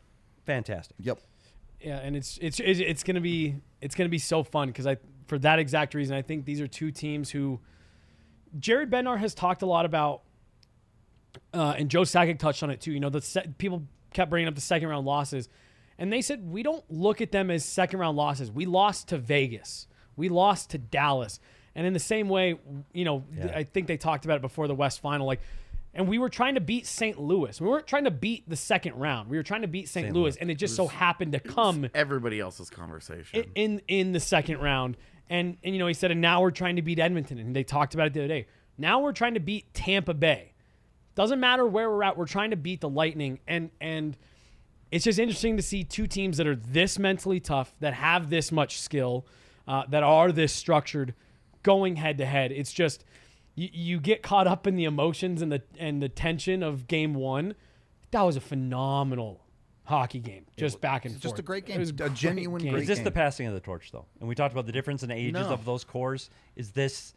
fantastic. 0.45 0.95
Yep. 0.99 1.19
Yeah, 1.81 1.97
and 1.97 2.15
it's 2.15 2.37
it's 2.41 2.59
it's, 2.59 3.03
to 3.03 3.21
be 3.21 3.55
it's 3.81 3.95
to 3.95 4.09
be 4.09 4.17
so 4.17 4.43
fun 4.43 4.67
because 4.67 4.85
I 4.85 4.97
for 5.27 5.39
that 5.39 5.59
exact 5.59 5.93
reason 5.93 6.15
I 6.15 6.21
think 6.21 6.45
these 6.45 6.59
are 6.59 6.67
two 6.67 6.91
teams 6.91 7.29
who 7.29 7.59
Jared 8.57 8.89
Bednar 8.89 9.17
has 9.17 9.33
talked 9.33 9.61
a 9.61 9.65
lot 9.65 9.85
about, 9.85 10.23
uh, 11.53 11.75
and 11.77 11.89
Joe 11.89 12.01
Sakic 12.01 12.39
touched 12.39 12.63
on 12.63 12.69
it 12.69 12.81
too. 12.81 12.91
You 12.91 12.99
know, 12.99 13.09
the 13.09 13.21
se- 13.21 13.53
people 13.57 13.83
kept 14.13 14.29
bringing 14.29 14.47
up 14.47 14.55
the 14.55 14.61
second 14.61 14.89
round 14.89 15.05
losses, 15.05 15.47
and 15.97 16.11
they 16.11 16.21
said 16.21 16.49
we 16.49 16.63
don't 16.63 16.83
look 16.89 17.21
at 17.21 17.31
them 17.31 17.49
as 17.49 17.63
second 17.63 17.99
round 17.99 18.17
losses. 18.17 18.51
We 18.51 18.65
lost 18.65 19.09
to 19.09 19.17
Vegas, 19.17 19.87
we 20.17 20.27
lost 20.27 20.71
to 20.71 20.77
Dallas, 20.77 21.39
and 21.75 21.87
in 21.87 21.93
the 21.93 21.99
same 21.99 22.27
way, 22.27 22.59
you 22.91 23.05
know, 23.05 23.23
th- 23.33 23.53
I 23.53 23.63
think 23.63 23.87
they 23.87 23.97
talked 23.97 24.25
about 24.25 24.37
it 24.37 24.41
before 24.41 24.67
the 24.67 24.75
West 24.75 24.99
Final, 25.01 25.25
like. 25.25 25.39
And 25.93 26.07
we 26.07 26.19
were 26.19 26.29
trying 26.29 26.53
to 26.55 26.61
beat 26.61 26.85
St. 26.85 27.19
Louis. 27.19 27.59
We 27.59 27.67
weren't 27.67 27.87
trying 27.87 28.03
to 28.03 28.11
beat 28.11 28.47
the 28.47 28.55
second 28.55 28.95
round. 28.95 29.29
We 29.29 29.37
were 29.37 29.43
trying 29.43 29.63
to 29.63 29.67
beat 29.67 29.89
St. 29.89 30.05
St. 30.05 30.15
Louis, 30.15 30.35
and 30.37 30.51
it 30.51 30.55
just 30.55 30.75
so 30.75 30.87
happened 30.87 31.31
to 31.31 31.39
come 31.39 31.89
Everybody 31.95 32.39
else's 32.39 32.69
conversation. 32.69 33.39
i- 33.39 33.47
in 33.55 33.81
in 33.87 34.11
the 34.11 34.19
second 34.19 34.59
round. 34.59 34.97
And 35.29 35.57
and 35.63 35.73
you 35.75 35.79
know 35.79 35.87
he 35.87 35.93
said, 35.93 36.11
and 36.11 36.21
now 36.21 36.41
we're 36.41 36.51
trying 36.51 36.75
to 36.77 36.81
beat 36.81 36.99
Edmonton, 36.99 37.37
and 37.39 37.55
they 37.55 37.63
talked 37.63 37.93
about 37.95 38.07
it 38.07 38.13
the 38.13 38.19
other 38.21 38.27
day. 38.27 38.47
Now 38.77 38.99
we're 39.01 39.13
trying 39.13 39.33
to 39.33 39.39
beat 39.39 39.73
Tampa 39.73 40.13
Bay. 40.13 40.53
Doesn't 41.15 41.39
matter 41.39 41.65
where 41.65 41.89
we're 41.89 42.03
at, 42.03 42.17
we're 42.17 42.27
trying 42.27 42.51
to 42.51 42.55
beat 42.55 42.81
the 42.81 42.89
Lightning, 42.89 43.39
and 43.47 43.69
and 43.81 44.15
it's 44.91 45.05
just 45.05 45.19
interesting 45.19 45.57
to 45.57 45.63
see 45.63 45.83
two 45.83 46.07
teams 46.07 46.37
that 46.37 46.47
are 46.47 46.55
this 46.55 46.97
mentally 46.97 47.39
tough, 47.39 47.75
that 47.79 47.93
have 47.95 48.29
this 48.29 48.51
much 48.51 48.79
skill, 48.79 49.25
uh, 49.67 49.83
that 49.89 50.01
are 50.01 50.31
this 50.31 50.51
structured, 50.53 51.13
going 51.61 51.95
head 51.97 52.17
to 52.19 52.25
head. 52.25 52.51
It's 52.51 52.71
just 52.73 53.05
you, 53.59 53.69
you 53.73 53.99
get 53.99 54.21
caught 54.23 54.47
up 54.47 54.65
in 54.67 54.75
the 54.75 54.85
emotions 54.85 55.41
and 55.41 55.51
the 55.51 55.61
and 55.77 56.01
the 56.01 56.09
tension 56.09 56.63
of 56.63 56.87
game 56.87 57.13
one. 57.13 57.55
That 58.11 58.21
was 58.23 58.35
a 58.35 58.41
phenomenal 58.41 59.41
hockey 59.83 60.19
game, 60.19 60.45
just 60.55 60.79
back 60.81 61.05
and 61.05 61.13
it's 61.13 61.23
forth. 61.23 61.33
just 61.33 61.39
a 61.39 61.43
great 61.43 61.65
game. 61.65 61.75
It 61.77 61.79
was 61.79 61.89
A 61.89 61.93
great 61.93 62.13
genuine 62.13 62.61
game. 62.61 62.71
great 62.73 62.81
Is 62.83 62.87
this 62.87 62.99
game. 62.99 63.05
the 63.05 63.11
passing 63.11 63.47
of 63.47 63.53
the 63.53 63.59
torch 63.59 63.91
though? 63.91 64.05
And 64.19 64.29
we 64.29 64.35
talked 64.35 64.53
about 64.53 64.65
the 64.67 64.71
difference 64.71 65.03
in 65.03 65.09
the 65.09 65.15
ages 65.15 65.33
No. 65.33 65.49
of 65.49 65.65
those 65.65 65.83
cores. 65.83 66.29
Is 66.55 66.71
this 66.71 67.13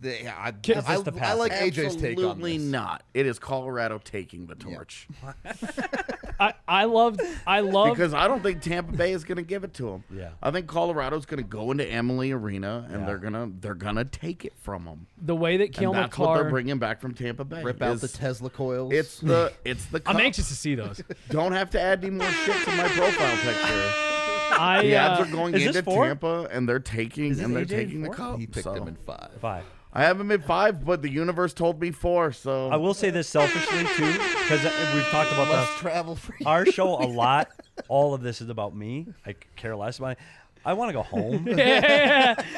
The- 0.00 0.22
yeah, 0.24 0.34
I, 0.36 0.48
Is 0.50 0.84
I, 0.86 0.94
this 0.96 1.02
the 1.02 1.24
I 1.26 1.32
like 1.34 1.52
passing? 1.52 1.70
AJ's 1.72 1.96
take 1.96 2.18
on 2.18 2.24
Absolutely 2.24 2.58
this. 2.58 2.66
not. 2.70 3.02
It 3.14 3.26
is 3.26 3.38
Colorado 3.38 3.98
taking 4.02 4.46
the 4.46 4.54
torch 4.54 5.06
I, 6.40 6.52
I 6.66 6.84
loved 6.84 7.20
I 7.46 7.60
loved 7.60 7.96
because 7.96 8.12
I 8.12 8.26
don't 8.26 8.42
think 8.42 8.60
Tampa 8.60 8.92
Bay 8.96 9.12
is 9.12 9.22
going 9.24 9.36
to 9.36 9.42
give 9.44 9.62
it 9.64 9.72
to 9.74 9.84
them. 9.84 10.04
Yeah. 10.12 10.30
I 10.42 10.50
think 10.50 10.66
Colorado's 10.66 11.26
going 11.26 11.42
to 11.42 11.48
go 11.48 11.70
into 11.70 11.84
Amalie 11.92 12.32
Arena 12.32 12.86
and 12.90 13.00
Yeah. 13.00 13.06
they're 13.06 13.18
gonna 13.18 13.50
they're 13.60 13.74
gonna 13.74 14.04
take 14.04 14.44
it 14.44 14.52
from 14.58 14.84
them. 14.84 15.06
the 15.22 15.36
way 15.36 15.56
that 15.58 15.72
Cale 15.72 15.92
And 15.94 16.02
that's 16.04 16.18
what 16.18 16.26
they're 16.34 16.44
Makar. 16.44 16.50
bringing 16.50 16.78
back 16.78 17.00
from 17.00 17.14
Tampa 17.14 17.44
Bay. 17.44 17.62
Rip 17.62 17.80
out 17.82 18.00
the 18.00 18.06
is- 18.06 18.12
Tesla 18.12 18.50
coils. 18.50 18.92
It's 18.92 19.18
the 19.20 19.52
it's 19.64 19.86
the. 19.86 19.98
I'm 20.06 20.16
cup. 20.16 20.22
anxious 20.24 20.48
to 20.48 20.54
see 20.54 20.74
those. 20.74 21.00
Don't 21.30 21.52
have 21.52 21.70
to 21.70 21.80
add 21.80 22.04
any 22.04 22.10
more 22.16 22.28
shit 22.30 22.64
to 22.64 22.72
my 22.72 22.88
profile 22.88 23.36
picture. 23.36 23.92
I 24.58 24.82
The 24.82 24.92
Avs 24.92 25.18
uh, 25.18 25.22
are 25.22 25.26
going 25.26 25.54
is 25.54 25.64
this 25.64 25.76
into 25.76 25.90
four? 25.90 26.06
Tampa 26.06 26.48
and 26.50 26.68
they're 26.68 26.78
taking 26.78 27.38
and 27.40 27.54
they're 27.54 27.64
AJ 27.64 27.68
taking 27.68 28.02
the 28.02 28.06
four? 28.08 28.14
cup. 28.14 28.38
he 28.38 28.46
picked 28.46 28.64
so. 28.64 28.74
him 28.74 28.88
in 28.88 28.96
five. 28.96 29.30
five? 29.40 29.64
I 29.96 30.02
have 30.02 30.18
him 30.20 30.32
at 30.32 30.44
five, 30.44 30.84
but 30.84 31.02
the 31.02 31.10
universe 31.10 31.54
told 31.54 31.80
me 31.80 31.92
four. 31.92 32.32
So 32.32 32.68
I 32.68 32.76
will 32.76 32.94
say 32.94 33.10
this 33.10 33.28
selfishly 33.28 33.84
too, 33.94 34.12
because 34.12 34.64
we've 34.92 35.06
talked 35.06 35.32
about 35.32 35.48
Less 35.48 35.72
the, 35.74 35.80
travel 35.80 36.16
free. 36.16 36.44
our 36.44 36.66
show 36.66 36.94
a 37.00 37.06
lot. 37.06 37.48
All 37.88 38.12
of 38.12 38.20
this 38.22 38.40
is 38.40 38.48
about 38.48 38.74
me. 38.74 39.06
I 39.24 39.36
care 39.54 39.76
less 39.76 39.98
about. 39.98 40.12
It. 40.12 40.18
I 40.64 40.72
want 40.72 40.88
to 40.88 40.92
go 40.94 41.02
home. 41.02 41.46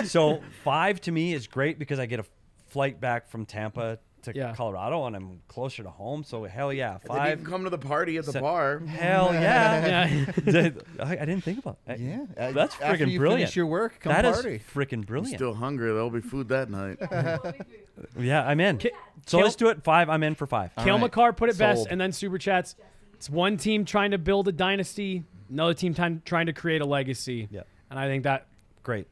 so 0.07 0.41
five 0.65 1.01
to 1.03 1.13
me 1.13 1.35
is 1.35 1.47
great 1.47 1.79
because 1.79 1.99
I 1.99 2.07
get 2.07 2.21
a 2.21 2.25
flight 2.69 3.01
back 3.01 3.29
from 3.29 3.45
Tampa 3.45 3.99
to 4.33 4.39
Yeah. 4.39 4.55
Colorado, 4.55 5.07
and 5.07 5.17
I'm 5.17 5.41
closer 5.49 5.83
to 5.83 5.91
home. 5.91 6.23
So 6.25 6.45
hell 6.45 6.73
yeah, 6.73 6.99
Then 7.05 7.17
you 7.17 7.17
five. 7.19 7.39
can 7.39 7.47
come 7.47 7.65
to 7.65 7.71
the 7.71 7.79
party 7.79 8.17
at 8.19 8.25
the 8.27 8.33
Se- 8.33 8.41
bar. 8.41 8.79
Hell 8.81 9.33
yeah. 9.33 10.07
yeah. 10.47 10.71
I, 11.01 11.13
I 11.13 11.25
didn't 11.25 11.43
think 11.43 11.59
about 11.59 11.79
that. 11.87 11.99
Yeah, 12.01 12.27
that's 12.37 12.75
after 12.81 13.05
freaking 13.07 13.11
you 13.11 13.19
brilliant. 13.19 13.41
finish 13.43 13.57
your 13.57 13.67
work, 13.67 14.01
come 14.01 14.13
That 14.13 14.25
is 14.25 14.37
party. 14.37 14.61
freaking 14.75 15.05
brilliant. 15.07 15.37
Still 15.39 15.55
hungry? 15.55 15.89
There'll 15.93 16.11
be 16.11 16.21
food 16.21 16.49
that 16.49 16.71
night. 16.71 16.99
yeah, 18.19 18.47
I'm 18.47 18.61
in. 18.61 18.79
Ki- 18.79 18.91
so 19.27 19.39
Cale- 19.39 19.45
let's 19.45 19.57
do 19.57 19.69
it. 19.69 19.83
Five. 19.85 20.09
I'm 20.09 20.23
in 20.23 20.35
for 20.35 20.47
five. 20.47 20.75
Cale 20.77 20.95
right. 20.95 21.01
Makar 21.01 21.33
put 21.33 21.49
it 21.51 21.59
best, 21.59 21.87
and 21.91 22.01
then 22.01 22.13
super 22.13 22.39
chats. 22.39 22.77
It's 23.15 23.31
one 23.31 23.57
team 23.57 23.85
trying 23.85 24.11
to 24.11 24.19
build 24.19 24.47
a 24.49 24.53
dynasty, 24.53 25.25
another 25.51 25.73
team 25.75 25.95
time, 25.95 26.21
trying 26.25 26.47
to 26.47 26.53
create 26.53 26.83
a 26.83 26.87
legacy. 26.87 27.49
Yeah. 27.51 27.63
and 27.91 27.99
I 27.99 28.07
think 28.09 28.25
that 28.25 28.47
Great. 28.83 29.07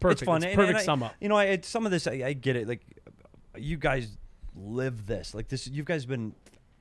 perfect. 0.00 0.22
It's 0.22 0.26
fun. 0.26 0.42
It's 0.42 0.54
perfect 0.56 0.68
and 0.70 0.78
I- 0.78 0.82
sum 0.82 1.02
up. 1.04 1.14
You 1.20 1.28
know, 1.28 1.36
I, 1.36 1.44
it, 1.44 1.64
some 1.64 1.86
of 1.86 1.92
this 1.92 2.06
I, 2.06 2.12
I 2.26 2.32
get 2.32 2.56
it. 2.56 2.66
Like, 2.68 2.80
you 3.58 3.76
guys 3.76 4.16
live 4.54 5.06
this. 5.06 5.34
Like 5.34 5.48
this, 5.48 5.66
you 5.66 5.84
guys 5.84 6.06
been 6.06 6.34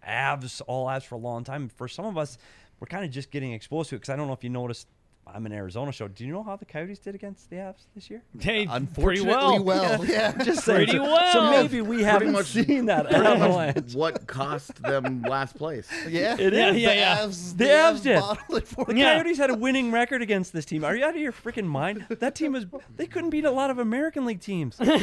Avs 0.08 0.62
all 0.68 0.88
Avs 0.88 1.04
for 1.04 1.16
a 1.16 1.20
long 1.20 1.44
time. 1.44 1.70
For 1.70 1.88
some 1.88 2.06
of 2.06 2.18
us, 2.18 2.38
we're 2.80 2.88
kind 2.88 3.06
of 3.06 3.12
just 3.12 3.32
getting 3.32 3.54
exposed 3.54 3.90
to 3.90 3.96
it 3.96 4.00
because 4.00 4.14
I 4.14 4.16
don't 4.16 4.28
know 4.28 4.34
if 4.34 4.44
you 4.44 4.50
noticed. 4.50 4.88
I'm 5.28 5.46
an 5.48 5.52
Arizona 5.54 5.92
show. 5.92 6.08
Do 6.08 6.24
you 6.26 6.32
know 6.32 6.44
how 6.44 6.56
the 6.56 6.66
Coyotes 6.66 7.00
did 7.00 7.16
against 7.16 7.50
the 7.50 7.56
Avs 7.58 7.86
this 7.96 8.10
year? 8.10 8.22
Hey, 8.40 8.66
pretty 8.68 8.72
Unfortunately, 8.86 9.60
well. 9.60 10.06
yeah. 10.06 10.32
Just 10.44 10.64
Pretty 10.66 10.92
saying. 10.92 11.04
So- 11.04 11.04
well. 11.04 11.34
So 11.34 11.50
maybe 11.52 11.82
we 11.82 12.04
haven't 12.04 12.32
much- 12.32 12.46
seen 12.46 12.86
that 12.86 13.12
avalanche. 13.12 13.96
what 13.96 14.28
cost 14.28 14.82
them 14.84 15.24
last 15.24 15.58
place? 15.58 15.90
yeah, 16.08 16.36
It 16.40 16.54
Yeah, 16.54 16.72
yeah, 16.72 16.72
the 16.72 16.80
yeah. 16.96 17.18
Avs, 17.18 17.58
The 17.58 17.66
Avs 17.66 18.04
did. 18.04 18.66
for 18.68 18.86
The. 18.86 18.96
Yeah. 18.96 19.16
Coyotes 19.16 19.38
had 19.38 19.50
a 19.50 19.56
winning 19.56 19.92
record 19.92 20.22
against 20.22 20.54
this 20.54 20.64
team. 20.66 20.84
Are 20.86 20.96
you 20.96 21.04
out 21.04 21.16
of 21.16 21.22
your 21.22 21.32
freaking 21.34 21.66
mind? 21.66 22.06
That 22.10 22.36
team 22.36 22.54
was. 22.54 22.66
They 22.96 23.08
couldn't 23.08 23.32
beat 23.32 23.46
a 23.46 23.52
lot 23.52 23.70
of 23.72 23.80
American 23.80 24.26
League 24.26 24.42
teams. 24.42 24.80
no, 24.80 24.96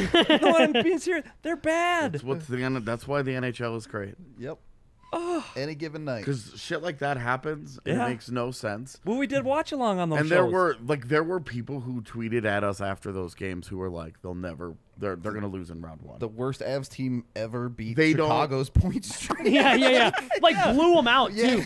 I'm 0.57 0.71
being 0.73 0.99
serious. 0.99 1.25
They're 1.41 1.55
bad. 1.57 2.13
That's 2.13 2.23
what's 2.23 2.47
the 2.47 2.63
N- 2.63 2.83
that's 2.85 3.07
why 3.07 3.21
the 3.21 3.31
NHL 3.31 3.75
is 3.77 3.87
great 3.87 4.15
Yep. 4.39 4.57
Any 5.55 5.75
given 5.75 6.05
night. 6.05 6.19
because 6.19 6.53
shit 6.55 6.81
like 6.81 6.99
that 6.99 7.17
happens. 7.17 7.79
Yeah. 7.85 8.05
It 8.05 8.09
makes 8.09 8.29
no 8.31 8.51
sense. 8.51 8.99
Well, 9.05 9.17
we 9.17 9.27
did 9.27 9.43
watch 9.43 9.71
along 9.71 9.99
on 9.99 10.09
those 10.09 10.19
and 10.21 10.29
there 10.29 10.43
shows. 10.43 10.51
were 10.53 10.77
like 10.85 11.07
there 11.07 11.23
were 11.23 11.39
people 11.39 11.79
who 11.81 12.01
tweeted 12.01 12.45
at 12.45 12.63
us 12.63 12.81
after 12.81 13.11
those 13.11 13.33
games 13.35 13.67
who 13.67 13.77
were 13.77 13.89
like 13.89 14.21
they'll 14.21 14.33
never 14.35 14.75
they're 14.97 15.15
they're 15.15 15.31
gonna 15.33 15.47
lose 15.47 15.69
in 15.69 15.81
round 15.81 16.01
one. 16.01 16.19
The 16.19 16.27
worst 16.27 16.61
Avs 16.61 16.89
team 16.89 17.25
ever 17.35 17.69
beat 17.69 17.95
They 17.97 18.13
don't- 18.13 18.27
Chicago's 18.29 18.69
point 18.71 19.05
streak. 19.13 19.53
yeah, 19.53 19.75
yeah, 19.75 19.89
yeah. 19.89 20.11
Like 20.41 20.75
blew 20.75 20.95
them 20.95 21.07
out 21.07 21.31
too. 21.31 21.63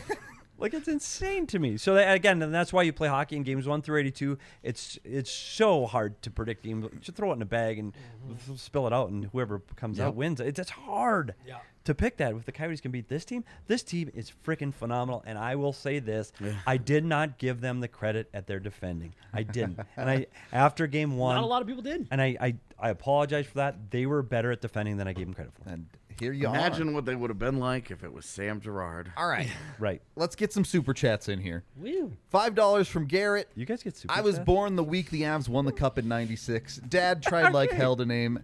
Like 0.59 0.73
it's 0.73 0.87
insane 0.87 1.45
to 1.47 1.59
me. 1.59 1.77
So 1.77 1.93
that, 1.95 2.13
again, 2.13 2.41
and 2.41 2.53
that's 2.53 2.73
why 2.73 2.81
you 2.83 2.91
play 2.93 3.07
hockey 3.07 3.35
in 3.35 3.43
games 3.43 3.67
one 3.67 3.81
through 3.81 3.99
eighty-two. 3.99 4.37
It's 4.63 4.97
it's 5.03 5.31
so 5.31 5.85
hard 5.85 6.21
to 6.23 6.31
predict 6.31 6.63
games. 6.63 6.85
You 6.91 6.99
should 7.01 7.15
throw 7.15 7.31
it 7.31 7.35
in 7.35 7.41
a 7.41 7.45
bag 7.45 7.77
and 7.79 7.93
mm-hmm. 7.93 8.53
f- 8.53 8.59
spill 8.59 8.87
it 8.87 8.93
out, 8.93 9.09
and 9.09 9.25
whoever 9.25 9.59
comes 9.75 9.99
out 9.99 10.15
wins. 10.15 10.39
It's 10.39 10.59
it's 10.59 10.71
hard 10.71 11.35
Yeah. 11.45 11.57
to 11.83 11.93
pick 11.93 12.17
that. 12.17 12.33
If 12.33 12.45
the 12.45 12.51
Coyotes 12.51 12.81
can 12.81 12.91
beat 12.91 13.07
this 13.07 13.23
team, 13.23 13.43
this 13.67 13.83
team 13.83 14.09
is 14.15 14.31
freaking 14.45 14.73
phenomenal. 14.73 15.23
And 15.27 15.37
I 15.37 15.55
will 15.55 15.73
say 15.73 15.99
this: 15.99 16.31
I 16.65 16.77
did 16.77 17.05
not 17.05 17.37
give 17.37 17.61
them 17.61 17.79
the 17.79 17.87
credit 17.87 18.29
at 18.33 18.47
their 18.47 18.59
defending. 18.59 19.13
I 19.33 19.43
didn't. 19.43 19.79
and 19.95 20.09
I 20.09 20.25
after 20.51 20.87
game 20.87 21.17
one, 21.17 21.35
Not 21.35 21.43
a 21.43 21.47
lot 21.47 21.61
of 21.61 21.67
people 21.67 21.83
did. 21.83 22.07
and 22.09 22.21
I, 22.21 22.35
I 22.41 22.55
I 22.79 22.89
apologize 22.89 23.45
for 23.45 23.55
that. 23.55 23.91
They 23.91 24.05
were 24.05 24.23
better 24.23 24.51
at 24.51 24.61
defending 24.61 24.97
than 24.97 25.07
I 25.07 25.13
gave 25.13 25.27
them 25.27 25.33
credit 25.35 25.53
for. 25.53 25.69
And 25.69 25.85
here 26.19 26.33
you 26.33 26.47
Imagine 26.47 26.93
what 26.93 27.05
they 27.05 27.15
would 27.15 27.29
have 27.29 27.39
been 27.39 27.59
like 27.59 27.91
if 27.91 28.03
it 28.03 28.11
was 28.11 28.25
Sam 28.25 28.59
Girard. 28.61 29.11
All 29.17 29.27
right. 29.27 29.49
Right. 29.79 30.01
Let's 30.15 30.35
get 30.35 30.51
some 30.51 30.65
super 30.65 30.91
chats 30.93 31.29
in 31.29 31.39
here. 31.39 31.63
Woo. 31.75 32.11
Five 32.31 32.55
dollars 32.55 32.87
from 32.87 33.05
Garrett. 33.05 33.47
You 33.53 33.65
guys 33.65 33.83
get 33.83 33.95
super. 33.95 34.11
I 34.11 34.21
was 34.21 34.35
chats? 34.35 34.45
born 34.45 34.75
the 34.75 34.83
week 34.83 35.11
the 35.11 35.21
Avs 35.21 35.47
won 35.47 35.65
the 35.65 35.71
cup 35.71 35.99
in 35.99 36.07
'96. 36.07 36.77
Dad 36.77 37.21
tried 37.21 37.53
like 37.53 37.71
hell 37.71 37.95
to 37.95 38.05
name 38.05 38.43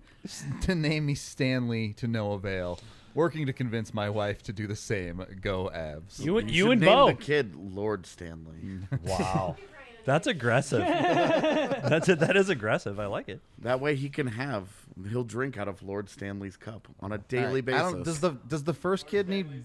to 0.62 0.76
name 0.76 1.08
me 1.08 1.16
Stanley 1.16 1.94
to 1.94 2.08
no 2.08 2.34
avail. 2.34 2.80
Working 3.16 3.46
to 3.48 3.54
convince 3.54 3.94
my 3.94 4.10
wife 4.10 4.44
to 4.44 4.54
do 4.54 4.68
the 4.68 4.76
same. 4.76 5.24
Go 5.42 5.72
Avs. 5.74 6.20
You 6.24 6.38
and 6.38 6.50
you, 6.52 6.66
should 6.66 6.72
and 6.74 6.82
name 6.82 6.90
Bo. 6.90 7.08
the 7.08 7.14
kid 7.14 7.56
Lord 7.56 8.06
Stanley. 8.06 8.58
Wow. 9.04 9.56
That's 10.06 10.28
aggressive. 10.28 10.80
That's 10.80 12.10
it. 12.10 12.20
That 12.20 12.36
is 12.38 12.50
aggressive. 12.50 13.00
I 13.00 13.06
like 13.08 13.30
it. 13.30 13.40
that 13.60 13.80
way 13.80 13.96
he 13.96 14.10
can 14.10 14.28
have 14.28 14.68
he'll 15.10 15.24
drink 15.24 15.58
out 15.58 15.68
of 15.68 15.82
Lord 15.84 16.10
Stanley's 16.10 16.58
cup 16.58 16.88
on 17.00 17.12
a 17.12 17.18
daily 17.18 17.60
I 17.60 17.62
basis. 17.62 17.82
don't- 17.92 18.04
does 18.04 18.20
the 18.20 18.32
does 18.48 18.64
the 18.64 18.74
first 18.74 19.08
kid 19.08 19.28
need 19.30 19.64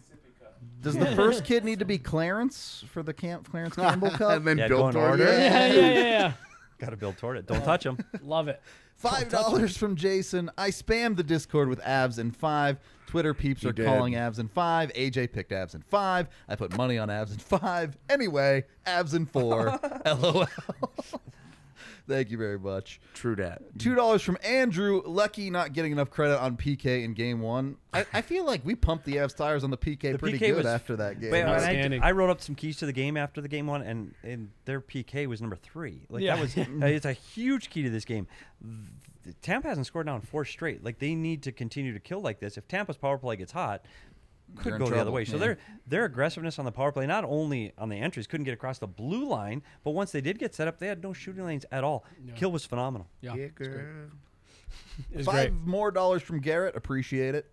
does 0.81 0.97
the 0.97 1.15
first 1.15 1.45
kid 1.45 1.65
need 1.65 1.79
to 1.81 1.85
be 1.85 1.99
Clarence 1.99 2.85
for 2.91 3.03
the 3.03 3.13
Camp 3.15 3.49
Clarence 3.51 3.75
Campbell 3.77 4.11
Cup? 4.13 4.33
and 4.39 4.47
then 4.47 4.59
Yeah, 4.59 4.69
Bill 4.69 4.79
go 4.79 4.89
in 4.89 4.97
order. 4.97 5.25
Yeah, 5.25 5.67
yeah, 5.67 5.73
yeah, 5.73 5.93
yeah. 5.93 6.33
Got 6.79 6.91
to 6.91 6.97
build 6.97 7.17
toward 7.19 7.37
it. 7.37 7.47
Don't 7.47 7.65
touch 7.65 7.85
him. 7.85 7.99
Love 8.23 8.49
it. 8.49 8.61
Five 8.97 9.29
dollars 9.29 9.77
from 9.77 9.95
Jason. 9.97 10.51
I 10.59 10.71
spammed 10.71 11.17
the 11.17 11.23
Discord 11.25 11.69
with 11.69 11.81
Avs 11.83 12.19
and 12.19 12.37
five. 12.37 12.79
Twitter 13.09 13.35
peeps 13.35 13.63
You 13.63 13.71
are 13.71 13.73
did. 13.73 13.87
calling 13.87 14.13
Avs 14.15 14.39
in 14.39 14.49
five. 14.49 14.93
AJ 14.93 15.33
picked 15.33 15.51
Avs 15.51 15.75
in 15.75 15.83
five. 15.83 16.29
I 16.49 16.55
put 16.57 16.77
money 16.77 16.99
on 16.99 17.09
Avs 17.09 17.33
in 17.33 17.39
five. 17.39 17.97
Anyway, 18.09 18.65
Avs 18.87 19.15
in 19.15 19.27
four. 19.27 19.79
LOL. 20.07 20.47
Thank 22.09 22.31
you 22.31 22.39
very 22.39 22.59
much. 22.59 23.01
True 23.13 23.37
dat. 23.37 23.61
Two 23.79 23.95
dollars 23.95 24.23
from 24.23 24.39
Andrew. 24.43 25.03
Lucky 25.05 25.51
not 25.51 25.75
getting 25.75 25.93
enough 25.93 26.09
credit 26.09 26.39
on 26.41 26.57
PK 26.57 27.05
in 27.05 27.13
game 27.13 27.41
one. 27.41 27.77
I, 27.93 28.07
I 28.15 28.23
feel 28.23 28.47
like 28.47 28.63
we 28.65 28.75
pumped 28.75 29.05
the 29.05 29.17
Avs 29.17 29.37
tires 29.37 29.63
on 29.63 29.71
the 29.71 29.77
PK 29.77 30.13
The 30.13 30.19
pretty 30.19 30.39
PK 30.39 30.49
good 30.49 30.57
was- 30.57 30.67
after 30.67 30.97
that 30.97 31.21
game. 31.21 31.31
Wait, 31.31 31.43
and 31.43 31.95
I, 32.03 32.09
I 32.09 32.13
wrote 32.13 32.31
up 32.31 32.41
some 32.41 32.55
keys 32.55 32.79
to 32.79 32.87
the 32.87 32.95
game 32.95 33.19
after 33.19 33.43
the 33.43 33.49
game 33.49 33.67
one, 33.67 33.83
and, 33.83 34.15
and 34.23 34.49
their 34.65 34.81
PK 34.81 35.27
was 35.27 35.43
number 35.43 35.57
three. 35.57 36.07
Like 36.09 36.23
Yeah. 36.23 36.37
that 36.37 36.41
was 36.43 36.57
uh, 36.57 36.65
it's 36.87 37.05
a 37.07 37.13
huge 37.13 37.69
key 37.69 37.83
to 37.83 37.91
this 37.91 38.07
game. 38.07 38.27
Th- 39.29 39.37
Tampa 39.43 39.69
hasn't 39.69 39.87
scored 39.87 40.07
down 40.07 40.21
four 40.23 40.45
straight. 40.45 40.83
Like 40.83 40.99
they 40.99 41.15
need 41.15 41.43
to 41.43 41.53
continue 41.53 41.93
to 41.93 42.01
kill 42.01 42.21
like 42.21 42.41
this. 42.41 42.57
If 42.57 42.67
Tampa's 42.67 42.97
power 42.97 43.19
play 43.19 43.37
gets 43.37 43.53
hot, 43.53 43.85
could 44.57 44.73
in 44.75 44.79
go 44.79 44.89
the 44.89 44.99
other 44.99 45.11
way. 45.11 45.25
So 45.27 45.35
yeah. 45.35 45.41
their 45.41 45.59
their 45.87 46.05
aggressiveness 46.07 46.59
on 46.59 46.65
the 46.65 46.73
power 46.73 46.91
play, 46.93 47.07
not 47.07 47.25
only 47.25 47.73
on 47.77 47.91
the 47.91 47.97
entries, 47.97 48.27
couldn't 48.27 48.45
get 48.45 48.55
across 48.55 48.79
the 48.79 48.87
blue 48.87 49.29
line, 49.29 49.63
but 49.85 49.91
once 49.91 50.11
they 50.13 50.23
did 50.23 50.39
get 50.39 50.55
set 50.55 50.67
up, 50.67 50.79
they 50.79 50.87
had 50.87 51.03
no 51.03 51.13
shooting 51.13 51.45
lanes 51.45 51.67
at 51.71 51.85
all. 51.85 52.05
Kill 52.37 52.51
was 52.51 52.65
phenomenal. 52.65 53.07
Yeah, 53.21 53.35
Yeah, 53.35 53.47
girl. 53.49 53.85
Five 55.25 55.51
great. 55.51 55.53
more 55.53 55.91
dollars 55.91 56.23
from 56.23 56.41
Garrett. 56.41 56.77
Appreciate 56.77 57.35
it. 57.35 57.51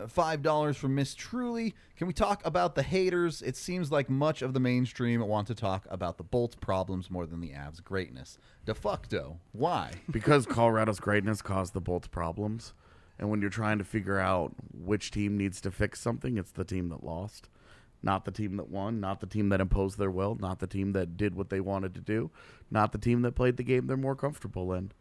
Uh, 0.00 0.06
Five 0.06 0.42
dollars 0.42 0.76
from 0.76 0.94
Miss 0.94 1.14
Truly. 1.14 1.74
Can 1.96 2.06
we 2.06 2.12
talk 2.12 2.44
about 2.44 2.74
the 2.74 2.82
haters? 2.82 3.42
It 3.42 3.56
seems 3.56 3.92
like 3.92 4.08
much 4.08 4.42
of 4.42 4.54
the 4.54 4.60
mainstream 4.60 5.26
want 5.26 5.46
to 5.48 5.54
talk 5.54 5.86
about 5.90 6.16
the 6.16 6.24
Bolts 6.24 6.56
problems 6.56 7.10
more 7.10 7.26
than 7.26 7.40
the 7.40 7.50
Avs' 7.50 7.82
greatness. 7.82 8.38
De 8.64 8.74
facto, 8.74 9.38
why? 9.52 9.92
because 10.10 10.46
Colorado's 10.46 11.00
greatness 11.00 11.42
caused 11.42 11.74
the 11.74 11.80
Bolts 11.80 12.08
problems. 12.08 12.74
And 13.18 13.28
when 13.28 13.42
you're 13.42 13.50
trying 13.50 13.76
to 13.78 13.84
figure 13.84 14.18
out 14.18 14.54
which 14.72 15.10
team 15.10 15.36
needs 15.36 15.60
to 15.60 15.70
fix 15.70 16.00
something, 16.00 16.38
it's 16.38 16.52
the 16.52 16.64
team 16.64 16.88
that 16.88 17.04
lost. 17.04 17.50
Not 18.02 18.24
the 18.24 18.30
team 18.30 18.56
that 18.56 18.70
won, 18.70 18.98
not 18.98 19.20
the 19.20 19.26
team 19.26 19.50
that 19.50 19.60
imposed 19.60 19.98
their 19.98 20.10
will, 20.10 20.34
not 20.36 20.58
the 20.58 20.66
team 20.66 20.92
that 20.92 21.18
did 21.18 21.34
what 21.34 21.50
they 21.50 21.60
wanted 21.60 21.94
to 21.96 22.00
do, 22.00 22.30
not 22.70 22.92
the 22.92 22.98
team 22.98 23.20
that 23.22 23.32
played 23.34 23.58
the 23.58 23.62
game 23.62 23.86
they're 23.86 23.96
more 23.98 24.16
comfortable 24.16 24.72
in. 24.72 24.92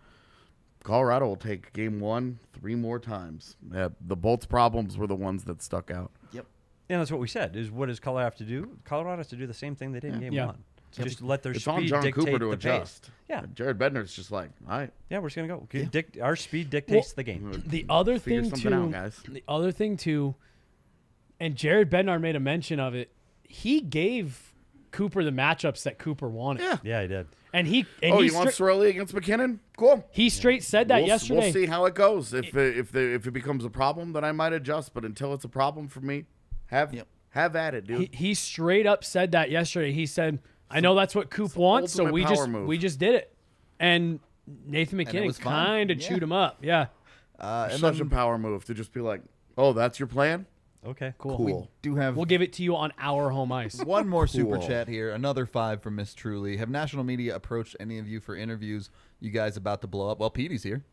Colorado 0.83 1.27
will 1.27 1.35
take 1.35 1.73
game 1.73 1.99
one 1.99 2.39
three 2.53 2.75
more 2.75 2.99
times. 2.99 3.55
Uh, 3.75 3.89
the 4.01 4.15
Bolts 4.15 4.45
problems 4.45 4.97
were 4.97 5.07
the 5.07 5.15
ones 5.15 5.43
that 5.45 5.61
stuck 5.61 5.91
out. 5.91 6.11
Yep. 6.31 6.45
And 6.89 6.99
that's 7.01 7.11
what 7.11 7.19
we 7.19 7.27
said. 7.27 7.55
Is 7.55 7.69
what 7.69 7.87
does 7.87 7.99
Colorado 7.99 8.25
have 8.25 8.35
to 8.37 8.43
do? 8.45 8.77
Colorado 8.85 9.17
has 9.17 9.27
to 9.27 9.35
do 9.35 9.45
the 9.45 9.53
same 9.53 9.75
thing 9.75 9.91
they 9.91 9.99
did 9.99 10.13
in 10.13 10.19
game 10.21 10.33
Yeah. 10.33 10.45
one. 10.47 10.63
Just 10.91 11.21
let 11.21 11.43
their 11.43 11.51
It's 11.51 11.61
speed 11.61 11.71
on 11.71 11.85
Jon 11.85 12.01
dictate 12.01 12.25
Cooper 12.25 12.39
to 12.39 12.45
the 12.45 12.51
adjust. 12.51 13.03
pace. 13.03 13.11
Yeah, 13.29 13.45
Jared 13.53 13.77
Bednar's 13.77 14.11
just 14.15 14.31
like, 14.31 14.49
all 14.67 14.75
right, 14.79 14.91
yeah, 15.11 15.19
we're 15.19 15.27
just 15.27 15.35
gonna 15.35 15.47
go. 15.47 15.57
Okay, 15.65 15.85
dic- 15.85 16.17
our 16.19 16.35
speed 16.35 16.71
dictates 16.71 17.13
the 17.13 17.21
game. 17.21 17.61
The 17.67 17.85
other 17.87 18.17
thing 18.17 18.45
something 18.49 18.71
too, 18.71 18.73
out, 18.75 18.91
guys. 18.91 19.21
the 19.27 19.43
other 19.47 19.71
thing 19.71 19.97
too, 19.97 20.33
and 21.39 21.55
Jared 21.55 21.91
Bednar 21.91 22.19
made 22.19 22.35
a 22.35 22.39
mention 22.39 22.79
of 22.79 22.95
it. 22.95 23.11
He 23.43 23.81
gave 23.81 24.48
Cooper 24.91 25.23
the 25.23 25.31
matchups 25.31 25.83
that 25.83 25.97
Cooper 25.99 26.27
wanted. 26.27 26.63
Yeah. 26.63 26.77
Yeah, 26.83 26.99
I 26.99 27.07
did. 27.07 27.27
and 27.53 27.67
he 27.67 27.85
and 28.03 28.13
oh, 28.13 28.19
he, 28.19 28.27
you 28.27 28.33
want 28.35 28.49
Cirelli 28.49 28.89
against 28.89 29.13
MacKinnon? 29.13 29.59
Cool. 29.77 30.05
he 30.11 30.29
straight 30.29 30.63
said 30.63 30.87
that 30.89 30.99
we'll, 30.99 31.07
yesterday. 31.07 31.39
We'll 31.39 31.53
see 31.53 31.65
how 31.65 31.85
it 31.85 31.95
goes. 31.95 32.33
If 32.33 32.55
it, 32.55 32.77
if 32.77 32.91
the, 32.91 33.13
if 33.15 33.25
it 33.27 33.31
becomes 33.31 33.65
a 33.65 33.69
problem, 33.69 34.13
then 34.13 34.23
I 34.23 34.31
might 34.31 34.53
adjust. 34.53 34.93
But 34.93 35.05
until 35.05 35.33
it's 35.33 35.45
a 35.45 35.49
problem 35.49 35.87
for 35.87 36.01
me, 36.01 36.25
have 36.67 36.93
Yep. 36.93 37.07
have 37.29 37.55
at 37.55 37.73
it, 37.75 37.85
dude. 37.87 37.99
He, 37.99 38.09
he 38.27 38.33
straight 38.33 38.85
up 38.85 39.03
said 39.03 39.31
that 39.31 39.49
yesterday. 39.51 39.91
He 39.91 40.05
said, 40.05 40.39
"I 40.69 40.79
know 40.79 40.95
that's 40.95 41.15
what 41.15 41.29
Coop 41.29 41.55
wants, 41.55 41.93
so 41.93 42.05
we 42.11 42.23
just 42.23 42.47
move. 42.47 42.67
we 42.67 42.77
just 42.77 42.99
did 42.99 43.15
it." 43.15 43.33
And 43.79 44.19
Nathan 44.65 44.97
MacKinnon 44.97 45.31
kind 45.33 45.91
of 45.91 45.99
Yeah. 46.01 46.07
chewed 46.07 46.23
him 46.23 46.31
up. 46.31 46.57
Yeah, 46.61 46.87
Uh, 47.39 47.69
and 47.71 47.79
Such 47.79 47.97
then 47.97 48.07
a 48.07 48.09
power 48.09 48.37
move 48.37 48.65
to 48.65 48.73
just 48.73 48.91
be 48.91 48.99
like, 48.99 49.21
oh, 49.57 49.71
that's 49.73 49.99
your 49.99 50.07
plan. 50.07 50.45
Okay, 50.85 51.13
cool. 51.17 51.35
Cool. 51.37 51.69
do 51.81 51.95
have 51.95 52.15
We'll 52.15 52.25
give 52.25 52.41
it 52.41 52.53
to 52.53 52.63
you 52.63 52.75
on 52.75 52.93
our 52.99 53.29
home 53.31 53.51
ice. 53.51 53.75
One 53.83 54.07
more 54.07 54.27
super 54.27 54.57
Cool. 54.57 54.67
chat 54.67 54.87
here. 54.87 55.11
Another 55.11 55.45
five 55.45 55.81
from 55.83 55.95
Miss 55.97 56.13
Truly. 56.13 56.55
Have 56.57 56.69
national 56.69 57.03
media 57.03 57.35
approached 57.35 57.75
any 57.81 57.99
of 57.99 58.07
you 58.07 58.19
for 58.21 58.35
interviews? 58.35 58.89
You 59.19 59.29
guys 59.29 59.57
about 59.57 59.81
to 59.81 59.87
blow 59.87 60.09
up? 60.09 60.19
Well, 60.19 60.29
Petey's 60.29 60.63
here. 60.63 60.83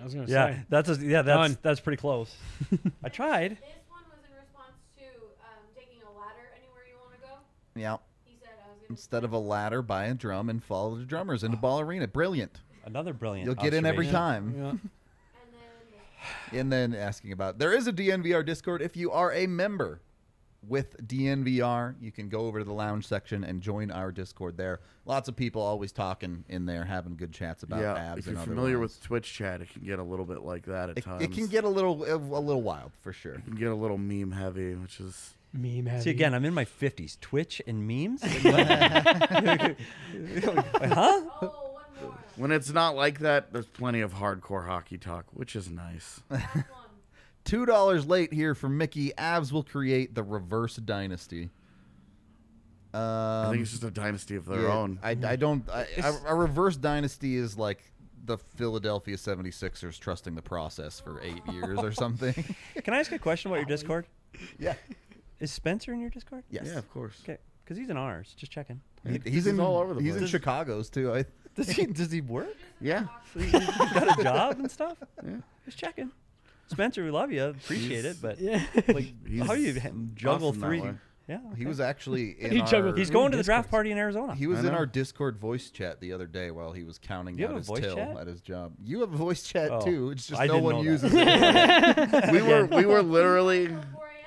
I 0.00 0.04
was 0.04 0.14
gonna 0.14 0.26
Yeah, 0.26 0.54
say. 0.54 0.60
that's 0.68 0.88
a, 0.88 0.94
yeah, 0.96 1.22
that's 1.22 1.50
Done. 1.52 1.58
that's 1.62 1.80
pretty 1.80 1.98
close. 2.00 2.34
I 3.04 3.08
tried. 3.08 3.52
This 3.52 3.60
one 3.88 4.02
was 4.10 4.18
in 4.28 4.34
response 4.36 4.74
to 4.98 5.04
um, 5.04 5.62
taking 5.76 6.02
a 6.02 6.18
ladder 6.18 6.50
anywhere 6.56 6.82
you 6.88 6.96
want 7.00 7.14
to 7.14 7.26
go. 7.26 7.34
Yeah. 7.80 7.96
He 8.24 8.36
said 8.40 8.50
I 8.64 8.68
was 8.70 8.78
going 8.78 8.86
to. 8.88 8.92
Instead 8.92 9.22
of 9.24 9.32
a 9.32 9.38
ladder, 9.38 9.82
buy 9.82 10.06
a 10.06 10.14
drum 10.14 10.48
and 10.50 10.62
follow 10.62 10.96
the 10.96 11.04
drummers 11.04 11.44
into 11.44 11.56
ball 11.56 11.80
arena. 11.80 12.08
Brilliant. 12.08 12.60
Another 12.84 13.12
brilliant. 13.12 13.46
You'll 13.46 13.54
get 13.54 13.74
in 13.74 13.86
every 13.86 14.06
observation. 14.08 14.12
time. 14.12 14.54
Yeah. 14.82 14.90
And 16.52 16.72
then 16.72 16.94
asking 16.94 17.32
about 17.32 17.58
there 17.58 17.72
is 17.72 17.86
a 17.86 17.92
DNVR 17.92 18.44
Discord. 18.44 18.82
If 18.82 18.96
you 18.96 19.10
are 19.12 19.32
a 19.32 19.46
member 19.46 20.00
with 20.66 20.96
DNVR, 21.06 21.94
you 22.00 22.10
can 22.10 22.28
go 22.28 22.40
over 22.40 22.58
to 22.58 22.64
the 22.64 22.72
lounge 22.72 23.06
section 23.06 23.44
and 23.44 23.60
join 23.60 23.90
our 23.90 24.10
Discord 24.10 24.56
there. 24.56 24.80
Lots 25.06 25.28
of 25.28 25.36
people 25.36 25.62
always 25.62 25.92
talking 25.92 26.44
in 26.48 26.66
there, 26.66 26.84
having 26.84 27.16
good 27.16 27.32
chats 27.32 27.62
about 27.62 27.80
yeah, 27.80 28.14
Avs 28.14 28.18
if 28.18 28.26
you're 28.26 28.36
other 28.36 28.44
familiar 28.44 28.78
ones. 28.78 28.96
with 28.96 29.02
Twitch 29.04 29.32
chat, 29.32 29.60
it 29.60 29.70
can 29.70 29.82
get 29.82 29.98
a 29.98 30.02
little 30.02 30.24
bit 30.24 30.42
like 30.42 30.66
that 30.66 30.90
at 30.90 30.98
it, 30.98 31.04
times. 31.04 31.22
it 31.22 31.32
can 31.32 31.46
get 31.46 31.64
a 31.64 31.68
little 31.68 32.04
a 32.04 32.16
little 32.16 32.62
wild 32.62 32.92
for 33.02 33.12
sure. 33.12 33.34
it 33.34 33.44
can 33.44 33.54
get 33.54 33.68
a 33.68 33.74
little 33.74 33.98
meme 33.98 34.32
heavy, 34.32 34.74
which 34.74 35.00
is 35.00 35.34
Meme 35.52 35.86
heavy. 35.86 36.02
See 36.02 36.10
again, 36.10 36.34
I'm 36.34 36.44
in 36.44 36.52
my 36.52 36.66
50s. 36.66 37.18
Twitch 37.20 37.62
and 37.66 37.88
memes. 37.88 38.22
huh? 38.22 38.34
Oh. 41.40 41.67
One 42.38 42.48
more. 42.48 42.54
when 42.54 42.56
it's 42.56 42.72
not 42.72 42.96
like 42.96 43.20
that. 43.20 43.52
There's 43.52 43.66
plenty 43.66 44.00
of 44.00 44.14
hardcore 44.14 44.66
hockey 44.66 44.98
talk, 44.98 45.26
which 45.32 45.56
is 45.56 45.70
nice. 45.70 46.20
Two 47.44 47.64
dollars 47.66 48.06
late 48.06 48.32
here 48.32 48.54
for 48.54 48.68
Mickey. 48.68 49.12
Avs 49.16 49.52
will 49.52 49.62
create 49.62 50.14
the 50.14 50.22
reverse 50.22 50.76
dynasty. 50.76 51.50
Um, 52.94 53.00
I 53.02 53.48
think 53.50 53.62
it's 53.62 53.70
just 53.70 53.84
a 53.84 53.90
dynasty 53.90 54.36
of 54.36 54.46
their 54.46 54.62
yeah, 54.62 54.72
own. 54.72 54.98
I, 55.02 55.10
I 55.10 55.36
don't. 55.36 55.68
I, 55.68 55.86
a, 55.98 56.14
a 56.28 56.34
reverse 56.34 56.76
dynasty 56.76 57.36
is 57.36 57.56
like 57.58 57.82
the 58.24 58.38
Philadelphia 58.56 59.16
76ers 59.16 59.98
trusting 59.98 60.34
the 60.34 60.42
process 60.42 61.00
for 61.00 61.20
eight 61.22 61.42
years 61.52 61.78
or 61.78 61.92
something. 61.92 62.34
Can 62.84 62.94
I 62.94 62.98
ask 62.98 63.12
a 63.12 63.18
question 63.18 63.50
about 63.50 63.58
your 63.58 63.66
Discord? 63.66 64.06
yeah. 64.58 64.74
Is 65.40 65.52
Spencer 65.52 65.92
in 65.92 66.00
your 66.00 66.10
Discord? 66.10 66.44
Yes. 66.50 66.66
Yeah, 66.66 66.78
of 66.78 66.90
course. 66.90 67.20
Okay, 67.24 67.38
because 67.64 67.76
he's 67.76 67.90
in 67.90 67.96
ours. 67.96 68.34
Just 68.36 68.52
checking. 68.52 68.80
He- 69.06 69.12
he's, 69.12 69.22
He's 69.24 69.46
in 69.46 69.60
all 69.60 69.78
over 69.78 69.94
the 69.94 70.02
He's 70.02 70.16
in. 70.16 70.26
Chicago's 70.26 70.90
too. 70.90 71.14
I, 71.14 71.24
Does 71.58 71.70
he? 71.70 71.86
Does 71.86 72.10
he 72.10 72.20
work? 72.20 72.56
Yeah. 72.80 73.06
He's 73.34 73.50
got 73.52 74.18
a 74.18 74.22
job 74.22 74.58
and 74.58 74.70
stuff. 74.70 74.96
Yeah. 75.24 75.36
Just 75.64 75.76
checking. 75.78 76.10
Spencer, 76.68 77.02
we 77.04 77.10
love 77.10 77.32
you. 77.32 77.44
Appreciate 77.44 78.04
it, 78.04 78.16
but 78.22 78.38
Yeah. 78.40 78.62
like, 78.88 79.12
He's 79.26 79.42
how 79.46 79.54
do 79.54 79.60
you 79.60 79.78
ha- 79.80 79.88
juggle 80.14 80.48
awesome 80.48 80.60
that 80.60 80.66
three? 80.66 80.80
way. 80.82 80.94
Yeah, 81.28 81.40
he 81.56 81.62
okay. 81.62 81.66
was 81.66 81.78
actually 81.80 82.30
in 82.40 82.52
He 82.52 82.60
our, 82.60 82.66
juggled 82.66 82.96
He's 82.96 83.10
going 83.10 83.32
to 83.32 83.36
the 83.36 83.42
draft 83.42 83.70
party 83.70 83.90
in 83.90 83.98
Arizona. 83.98 84.34
He 84.34 84.46
was 84.46 84.58
I 84.60 84.62
in 84.62 84.66
know. 84.68 84.74
our 84.78 84.86
Discord 84.86 85.36
voice 85.38 85.68
chat 85.70 86.00
the 86.00 86.12
other 86.14 86.26
day 86.26 86.50
while 86.50 86.72
he 86.72 86.84
was 86.84 86.98
counting 86.98 87.36
You 87.38 87.46
out 87.48 87.52
a 87.52 87.56
his 87.58 87.66
voice 87.66 87.80
till 87.80 87.96
chat? 87.96 88.16
at 88.16 88.26
his 88.26 88.40
job. 88.40 88.72
You 88.84 89.00
have 89.00 89.12
a 89.12 89.16
voice 89.16 89.42
chat 89.42 89.70
Oh, 89.70 89.80
too. 89.84 90.10
It's 90.10 90.26
just 90.26 90.40
I 90.40 90.46
no 90.46 90.54
didn't 90.54 90.64
one 90.64 90.74
know 90.76 90.82
uses 90.82 91.12
that. 91.12 92.24
it. 92.28 92.32
we 92.32 92.40
were 92.42 92.64
we 92.66 92.86
were 92.86 93.02
literally 93.02 93.74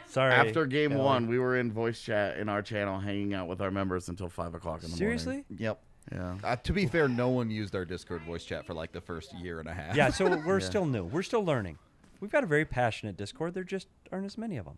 Sorry. 0.08 0.32
after 0.34 0.66
game 0.68 0.92
Kelly. 0.92 1.04
one. 1.04 1.28
We 1.28 1.40
were 1.40 1.58
in 1.58 1.72
voice 1.72 2.00
chat 2.02 2.38
in 2.38 2.50
our 2.50 2.62
channel, 2.62 3.00
hanging 3.00 3.34
out 3.34 3.48
with 3.48 3.62
our 3.62 3.72
members 3.72 4.10
until 4.10 4.30
five 4.30 4.54
o'clock 4.54 4.84
in 4.84 4.90
the 4.92 4.98
morning. 4.98 4.98
Seriously? 4.98 5.34
morning. 5.50 5.58
Yep. 5.58 5.82
Yeah. 6.12 6.36
Uh, 6.44 6.56
to 6.58 6.74
be 6.74 6.86
fair, 6.88 7.08
no 7.08 7.30
one 7.30 7.50
used 7.50 7.76
our 7.76 7.86
Discord 7.86 8.22
voice 8.24 8.44
chat 8.44 8.66
for 8.66 8.74
like 8.74 8.92
the 8.92 9.00
first 9.02 9.34
year 9.38 9.60
and 9.60 9.70
a 9.70 9.74
half. 9.74 9.96
Yeah, 9.96 10.10
so 10.10 10.26
we're 10.46 10.60
Yeah. 10.60 10.66
still 10.66 10.86
new. 10.86 11.06
We're 11.06 11.24
still 11.24 11.44
learning. 11.46 11.78
We've 12.20 12.32
got 12.32 12.44
a 12.44 12.48
very 12.48 12.66
passionate 12.66 13.16
Discord. 13.18 13.54
There 13.54 13.64
just 13.64 13.88
aren't 14.12 14.26
as 14.26 14.38
many 14.38 14.58
of 14.58 14.66
them, 14.66 14.78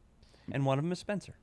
and 0.52 0.66
one 0.66 0.78
of 0.78 0.84
them 0.86 0.92
is 0.92 1.00
Spencer. 1.00 1.34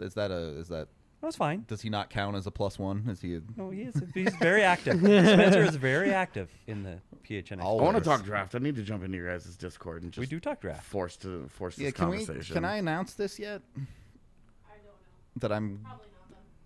is 0.00 0.14
that 0.14 0.30
a 0.30 0.58
is 0.58 0.68
that 0.68 0.88
That's 1.22 1.36
fine. 1.36 1.64
does 1.68 1.82
he 1.82 1.90
not 1.90 2.08
count 2.10 2.34
as 2.34 2.46
a 2.46 2.50
plus 2.50 2.78
one? 2.78 3.04
Is 3.08 3.20
he? 3.20 3.36
A, 3.36 3.40
No, 3.56 3.70
he 3.70 3.82
is. 3.82 3.94
He's 4.14 4.34
very 4.36 4.62
active. 4.62 4.98
Spencer 4.98 5.62
is 5.62 5.76
very 5.76 6.12
active 6.12 6.50
in 6.66 6.82
the 6.82 6.98
PHNX. 7.28 7.62
All 7.62 7.78
I 7.80 7.84
want 7.84 7.96
to 7.98 8.02
talk 8.02 8.24
draft. 8.24 8.54
I 8.54 8.58
need 8.58 8.74
to 8.76 8.82
jump 8.82 9.04
into 9.04 9.16
your 9.18 9.28
guys' 9.30 9.54
Discord 9.56 10.02
and 10.02 10.10
just 10.12 10.20
we 10.20 10.26
do 10.26 10.40
talk 10.40 10.60
draft. 10.60 10.84
force 10.84 11.16
to 11.18 11.46
force 11.48 11.78
yeah. 11.78 11.88
this 11.88 11.94
Can 11.94 12.08
we? 12.08 12.16
conversation. 12.24 12.54
Can 12.54 12.64
I 12.64 12.76
announce 12.78 13.12
this 13.14 13.38
yet? 13.38 13.60
I 13.76 13.78
don't 13.78 13.86
know. 14.84 14.90
That 15.36 15.52
I'm 15.52 15.78
Probably 15.84 15.84
not 15.84 16.00
then. 16.02 16.10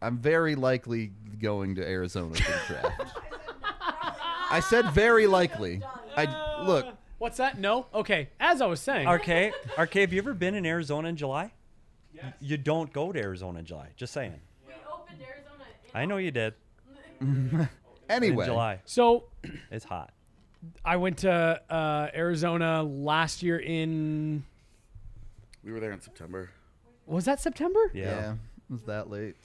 I'm 0.02 0.18
very 0.18 0.54
likely 0.54 1.12
going 1.40 1.74
to 1.76 1.86
Arizona 1.86 2.34
for 2.34 2.52
the 2.52 2.80
draft. 2.80 3.16
I 4.50 4.60
said 4.60 4.90
very 4.90 5.26
likely. 5.26 5.82
I 6.16 6.62
look. 6.64 6.86
What's 7.18 7.36
that? 7.36 7.58
No. 7.58 7.86
Okay. 7.94 8.30
As 8.40 8.60
I 8.60 8.66
was 8.66 8.80
saying, 8.80 9.08
RK, 9.08 9.52
RK, 9.78 9.94
have 9.94 10.12
you 10.12 10.18
ever 10.18 10.34
been 10.34 10.54
in 10.54 10.64
Arizona 10.66 11.08
in 11.08 11.16
July? 11.16 11.52
Yes. 12.12 12.34
You 12.40 12.56
don't 12.56 12.92
go 12.92 13.12
to 13.12 13.20
Arizona 13.20 13.60
in 13.60 13.64
July. 13.64 13.88
Just 13.96 14.12
saying. 14.12 14.34
We 14.66 14.72
opened 14.92 15.18
Arizona. 15.22 15.64
I 15.94 16.04
know 16.06 16.16
you 16.16 16.30
did. 16.30 16.54
Anyway, 18.10 18.44
In 18.44 18.50
July, 18.50 18.80
so 18.86 19.26
it's 19.70 19.84
hot. 19.84 20.10
I 20.84 20.96
went 20.96 21.18
to 21.18 21.30
uh, 21.70 22.08
Arizona 22.12 22.82
last 22.82 23.40
year 23.40 23.56
in 23.60 24.42
We 25.62 25.70
were 25.70 25.78
there 25.78 25.92
in 25.92 26.00
September, 26.00 26.50
was 27.06 27.24
that 27.26 27.40
September? 27.40 27.78
Yeah. 27.94 28.04
Yeah, 28.04 28.32
it 28.32 28.72
was 28.72 28.82
that 28.82 29.10
late? 29.10 29.36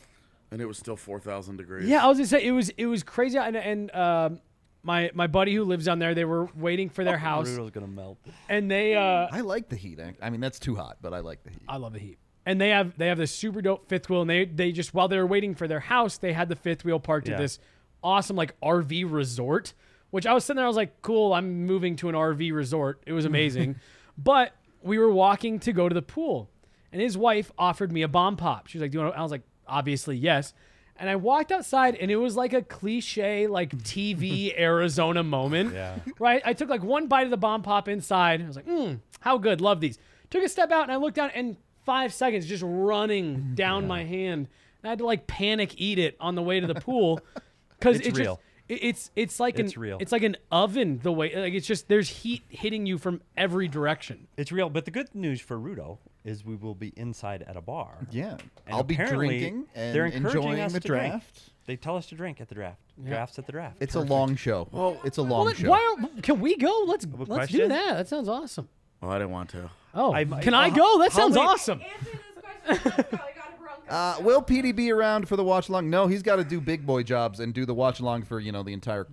And 0.56 0.62
it 0.62 0.66
was 0.66 0.78
still 0.78 0.96
four 0.96 1.20
thousand 1.20 1.58
degrees. 1.58 1.88
Yeah, 1.88 2.04
I 2.04 2.08
was 2.08 2.18
gonna 2.18 2.28
say 2.28 2.44
it 2.46 2.52
was 2.52 2.70
it 2.70 2.86
was 2.86 3.04
crazy, 3.04 3.38
and, 3.38 3.56
and 3.58 3.94
um, 3.94 4.40
my 4.84 5.12
my 5.14 5.28
buddy 5.28 5.54
who 5.54 5.64
lives 5.66 5.84
down 5.86 6.00
there, 6.00 6.16
they 6.16 6.24
were 6.26 6.48
waiting 6.56 6.90
for 6.90 7.04
their 7.04 7.18
house, 7.30 7.48
Brutal's 7.50 7.72
gonna 7.72 7.88
melt. 7.88 8.18
and 8.48 8.72
they 8.72 8.96
uh, 8.96 9.28
I 9.32 9.42
like 9.42 9.68
the 9.70 9.76
heat. 9.76 10.00
I- 10.00 10.16
I 10.22 10.30
mean, 10.30 10.40
that's 10.40 10.60
too 10.60 10.76
hot, 10.76 10.98
but 11.02 11.14
I 11.14 11.20
like 11.20 11.44
the 11.44 11.50
heat. 11.50 11.62
I 11.68 11.76
love 11.78 11.92
the 11.94 12.00
Heat. 12.00 12.18
And 12.48 12.62
they 12.62 12.70
have 12.70 12.98
they 12.98 13.08
have 13.08 13.18
this 13.18 13.32
super 13.32 13.62
dope 13.62 13.90
fifth 13.90 14.10
wheel, 14.10 14.22
and 14.22 14.30
they 14.30 14.46
they 14.46 14.72
just 14.72 14.94
while 14.94 15.08
they 15.08 15.18
were 15.18 15.28
waiting 15.28 15.56
for 15.56 15.68
their 15.68 15.82
house, 15.82 16.18
they 16.18 16.32
had 16.32 16.48
the 16.48 16.56
fifth 16.56 16.86
wheel 16.86 17.00
parked 17.00 17.28
Yeah. 17.28 17.34
at 17.36 17.40
this 17.40 17.60
awesome 18.04 18.36
like 18.38 18.60
RV 18.62 19.12
resort. 19.12 19.74
Which 20.12 20.26
I 20.26 20.34
was 20.34 20.46
sitting 20.46 20.58
there, 20.58 20.66
I 20.66 20.70
was 20.70 20.78
like, 20.78 21.02
cool, 21.02 21.34
I'm 21.34 21.66
moving 21.66 21.98
to 21.98 22.08
an 22.08 22.16
RV 22.16 22.54
resort. 22.54 23.02
It 23.06 23.12
was 23.12 23.26
amazing, 23.26 23.76
but 24.18 24.54
we 24.82 24.98
were 24.98 25.12
walking 25.12 25.60
to 25.62 25.74
go 25.74 25.90
to 25.90 25.94
the 25.96 26.02
pool, 26.04 26.50
and 26.94 27.02
his 27.02 27.18
wife 27.18 27.52
offered 27.58 27.92
me 27.92 28.04
a 28.04 28.08
bomb 28.08 28.38
pop. 28.38 28.68
She 28.68 28.78
was 28.78 28.84
like, 28.84 28.92
"Do 28.92 29.00
you 29.00 29.04
want?" 29.04 29.16
to-" 29.16 29.20
I 29.20 29.24
was 29.24 29.32
like, 29.32 29.42
"Obviously, 29.68 30.18
yes." 30.18 30.54
And 30.98 31.10
I 31.10 31.18
walked 31.18 31.52
outside, 31.52 31.96
and 31.96 32.10
it 32.10 32.16
was 32.16 32.38
like 32.38 32.54
a 32.54 32.62
cliche, 32.62 33.48
like 33.48 33.76
TV 33.80 34.54
Arizona 34.58 35.24
moment. 35.24 35.74
Yeah. 35.74 35.98
Right? 36.20 36.42
I 36.46 36.54
took 36.54 36.70
like 36.70 36.84
one 36.84 37.08
bite 37.08 37.26
of 37.26 37.32
the 37.32 37.38
bomb 37.38 37.64
pop 37.64 37.90
inside. 37.90 38.42
I 38.42 38.48
was 38.48 38.56
like, 38.56 38.66
mm, 38.66 39.00
how 39.20 39.38
good. 39.38 39.60
Love 39.60 39.82
these. 39.82 39.98
Took 40.30 40.44
a 40.44 40.48
step 40.48 40.72
out 40.72 40.84
and 40.84 40.94
I 40.94 40.96
looked 40.96 41.18
down 41.18 41.32
and 41.36 41.58
five 41.86 42.14
seconds 42.14 42.46
just 42.46 42.64
running 42.66 43.56
down 43.56 43.88
my 43.88 44.06
hand. 44.06 44.48
And 44.82 44.86
I 44.86 44.90
had 44.90 45.00
to 45.00 45.06
like 45.06 45.28
panic 45.28 45.74
eat 45.78 46.00
it 46.00 46.16
on 46.22 46.36
the 46.36 46.42
way 46.42 46.62
to 46.62 46.68
the 46.68 46.76
pool. 46.76 47.20
Cause 47.82 47.98
It's 47.98 48.08
it 48.08 48.18
real. 48.18 48.36
Just, 48.70 48.82
it- 48.82 48.88
it's 48.88 49.12
it's 49.18 49.40
like 49.40 49.60
It's 49.60 49.76
an 49.76 49.82
real. 49.82 49.98
it's 50.00 50.12
like 50.14 50.24
an 50.24 50.38
oven 50.52 51.00
the 51.04 51.12
way 51.12 51.36
like 51.36 51.54
it's 51.54 51.68
just 51.68 51.88
there's 51.90 52.08
heat 52.10 52.42
hitting 52.50 52.86
you 52.86 52.98
from 52.98 53.22
every 53.36 53.68
direction. 53.68 54.28
It's 54.38 54.52
real. 54.52 54.70
But 54.70 54.86
the 54.86 54.92
good 54.92 55.14
news 55.14 55.42
for 55.42 55.58
Rudo 55.60 55.98
is 56.26 56.44
we 56.44 56.56
will 56.56 56.76
be 56.76 56.92
inside 56.98 57.44
at 57.44 57.56
a 57.56 57.62
bar. 57.62 57.96
Yeah, 58.12 58.32
And 58.66 58.76
I'll 58.76 58.84
be 58.84 58.96
drinking 58.96 59.66
and 59.76 59.96
they're 59.96 60.06
encouraging 60.08 60.42
enjoying 60.42 60.60
us 60.60 60.74
the 60.74 60.80
to 60.82 60.88
drink. 60.88 61.12
draft. 61.14 61.42
They 61.68 61.76
tell 61.78 61.96
us 61.96 62.08
to 62.08 62.16
drink 62.16 62.42
at 62.42 62.50
the 62.50 62.56
draft. 62.56 62.80
Drafts 63.04 63.40
at 63.40 63.46
the 63.46 63.52
draft. 63.52 63.78
It's 63.80 63.96
a 63.96 64.00
long 64.02 64.36
show. 64.36 64.68
Well, 64.72 65.00
it's 65.06 65.18
a 65.18 65.22
long 65.22 65.46
Well, 65.46 65.54
show. 65.54 65.70
why 65.70 65.96
can 66.22 66.40
we 66.42 66.58
go? 66.58 66.84
Let's 66.88 67.06
let's 67.28 67.52
do 67.52 67.68
that. 67.68 67.94
That 67.98 68.08
sounds 68.08 68.28
awesome. 68.28 68.68
Well, 69.02 69.12
I 69.12 69.18
didn't 69.20 69.32
want 69.32 69.50
to. 69.52 69.70
Oh, 69.94 70.14
I- 70.14 70.26
can 70.26 70.54
I- 70.54 70.66
I 70.66 70.70
go? 70.70 71.00
That 71.00 71.12
sounds 71.12 71.36
many- 71.36 71.48
awesome. 71.48 71.82
Answer 71.82 72.12
this 72.12 72.44
question. 72.44 72.92
Let's 72.92 73.08
go. 73.12 73.18
I 73.18 73.32
got 73.36 73.54
a 73.54 73.62
Bronco. 73.62 73.90
Uh, 73.90 74.16
will 74.22 74.42
PD 74.42 74.76
be 74.76 74.92
around 74.92 75.28
for 75.28 75.36
the 75.36 75.44
watch 75.44 75.70
along? 75.70 75.90
No, 75.90 76.08
he's 76.08 76.24
got 76.24 76.38
to 76.38 76.44
do 76.44 76.60
big 76.62 76.86
boy 76.86 77.04
jobs 77.04 77.40
and 77.40 77.54
do 77.54 77.66
the 77.66 77.74
watch 77.74 78.00
along 78.00 78.24
for 78.24 78.40
you 78.40 78.52
know 78.52 78.64
the 78.64 78.74
entire 78.74 79.08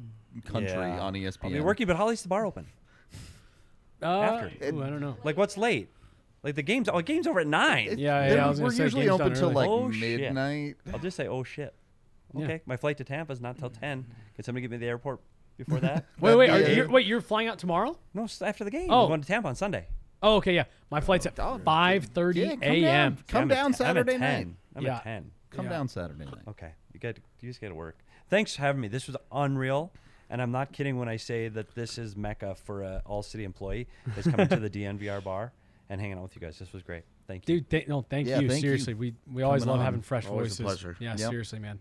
country 0.46 0.70
Yeah. 0.72 1.00
on 1.00 1.14
ESPN. 1.14 1.44
I'll 1.44 1.50
be 1.50 1.60
working, 1.60 1.86
but 1.86 1.96
how 1.96 2.06
late's 2.08 2.22
the 2.22 2.28
bar 2.28 2.46
open? 2.46 2.66
Uh, 4.02 4.06
After. 4.06 4.46
ooh, 4.74 4.82
I 4.82 4.90
don't 4.90 5.00
know. 5.00 5.16
Like 5.24 5.36
what's 5.36 5.56
late? 5.56 5.88
Like 6.42 6.54
the 6.56 6.62
game's 6.62 6.88
oh, 6.88 6.96
the 6.96 7.02
game's 7.02 7.26
over 7.26 7.40
at 7.40 7.46
nine. 7.46 7.88
It- 7.88 7.98
Yeah, 7.98 8.26
they're- 8.28 8.36
yeah, 8.38 8.46
I 8.46 8.48
was 8.48 8.58
gonna 8.58 8.68
we're 8.70 8.76
say 8.76 8.82
usually 8.84 9.02
game's 9.06 9.20
open 9.20 9.28
done 9.28 9.36
till 9.36 9.44
early. 9.50 9.54
like 9.54 9.68
Oh, 9.68 9.90
shit. 9.92 10.20
midnight. 10.20 10.76
I'll 10.92 10.98
just 10.98 11.16
say 11.16 11.28
oh 11.28 11.42
shit. 11.44 11.74
Yeah. 12.34 12.44
Okay, 12.44 12.60
my 12.66 12.76
flight 12.76 12.96
to 12.98 13.04
Tampa 13.04 13.32
is 13.32 13.40
not 13.40 13.58
till 13.58 13.70
ten. 13.70 14.06
Can 14.34 14.44
somebody 14.44 14.62
get 14.62 14.70
me 14.70 14.76
to 14.78 14.80
the 14.80 14.88
airport 14.88 15.20
before 15.58 15.80
that? 15.80 16.06
Wait, 16.20 16.34
wait, 16.34 16.50
are, 16.50 16.60
Yeah. 16.60 16.68
you're, 16.68 16.88
wait, 16.88 17.06
you're 17.06 17.20
flying 17.20 17.46
out 17.48 17.58
tomorrow? 17.58 17.98
no, 18.14 18.24
it's 18.24 18.40
after 18.42 18.64
the 18.64 18.70
game. 18.70 18.90
Oh. 18.90 19.02
I'm 19.02 19.08
going 19.08 19.20
to 19.20 19.26
Tampa 19.28 19.48
on 19.48 19.54
Sunday. 19.54 19.86
Oh, 20.22 20.36
okay, 20.36 20.54
yeah. 20.54 20.64
My 20.90 20.98
oh, 20.98 21.00
flight's 21.02 21.26
at 21.26 21.38
Oh, 21.38 21.60
5:30 21.64 22.34
yeah, 22.36 22.50
come 22.52 22.62
a.m. 22.62 22.82
down. 22.82 23.16
See, 23.18 23.22
Come 23.28 23.42
I'm 23.42 23.50
at 23.50 23.54
down 23.54 23.72
10 23.72 23.86
I'm 23.86 23.96
at 23.96 24.06
Saturday 24.06 24.12
10. 24.12 24.20
night. 24.20 24.46
I'm 24.76 24.82
Yeah. 24.84 24.96
at 24.96 25.02
ten. 25.04 25.30
Come 25.50 25.64
Yeah. 25.66 25.70
down 25.70 25.88
Saturday 25.88 26.24
night. 26.24 26.34
Okay, 26.48 26.70
you 26.94 27.00
got 27.00 27.16
you 27.40 27.48
just 27.50 27.60
got 27.60 27.68
to 27.68 27.74
work. 27.74 27.98
Thanks 28.30 28.56
for 28.56 28.62
having 28.62 28.80
me. 28.80 28.88
This 28.88 29.06
was 29.06 29.16
unreal, 29.30 29.92
and 30.30 30.40
I'm 30.40 30.50
not 30.52 30.72
kidding 30.72 30.96
when 30.98 31.08
I 31.08 31.16
say 31.16 31.48
that 31.48 31.74
this 31.74 31.98
is 31.98 32.16
mecca 32.16 32.54
for 32.54 32.82
a 32.82 33.02
all 33.04 33.22
city 33.22 33.44
employee 33.44 33.88
that's 34.14 34.26
coming 34.28 34.48
to 34.48 34.56
the 34.56 34.70
DNVR 34.76 35.22
bar 35.22 35.52
and 35.92 36.00
hanging 36.00 36.16
out 36.16 36.22
with 36.22 36.34
you 36.34 36.40
guys. 36.40 36.58
This 36.58 36.72
was 36.72 36.82
great. 36.82 37.02
Thank 37.28 37.46
you. 37.48 37.56
Dude, 37.60 37.70
th- 37.70 37.86
no, 37.88 38.02
thank 38.02 38.26
Yeah, 38.26 38.40
you. 38.40 38.48
thank 38.48 38.62
you 38.62 38.68
seriously, 38.68 38.94
we 38.94 39.14
we 39.32 39.42
always 39.42 39.66
love 39.66 39.78
on. 39.78 39.84
having 39.84 40.00
fresh 40.00 40.26
Always 40.26 40.58
a 40.58 40.62
voices. 40.62 40.82
pleasure. 40.82 40.96
Yeah, 40.98 41.16
Yep. 41.18 41.30
seriously, 41.30 41.58
man. 41.58 41.78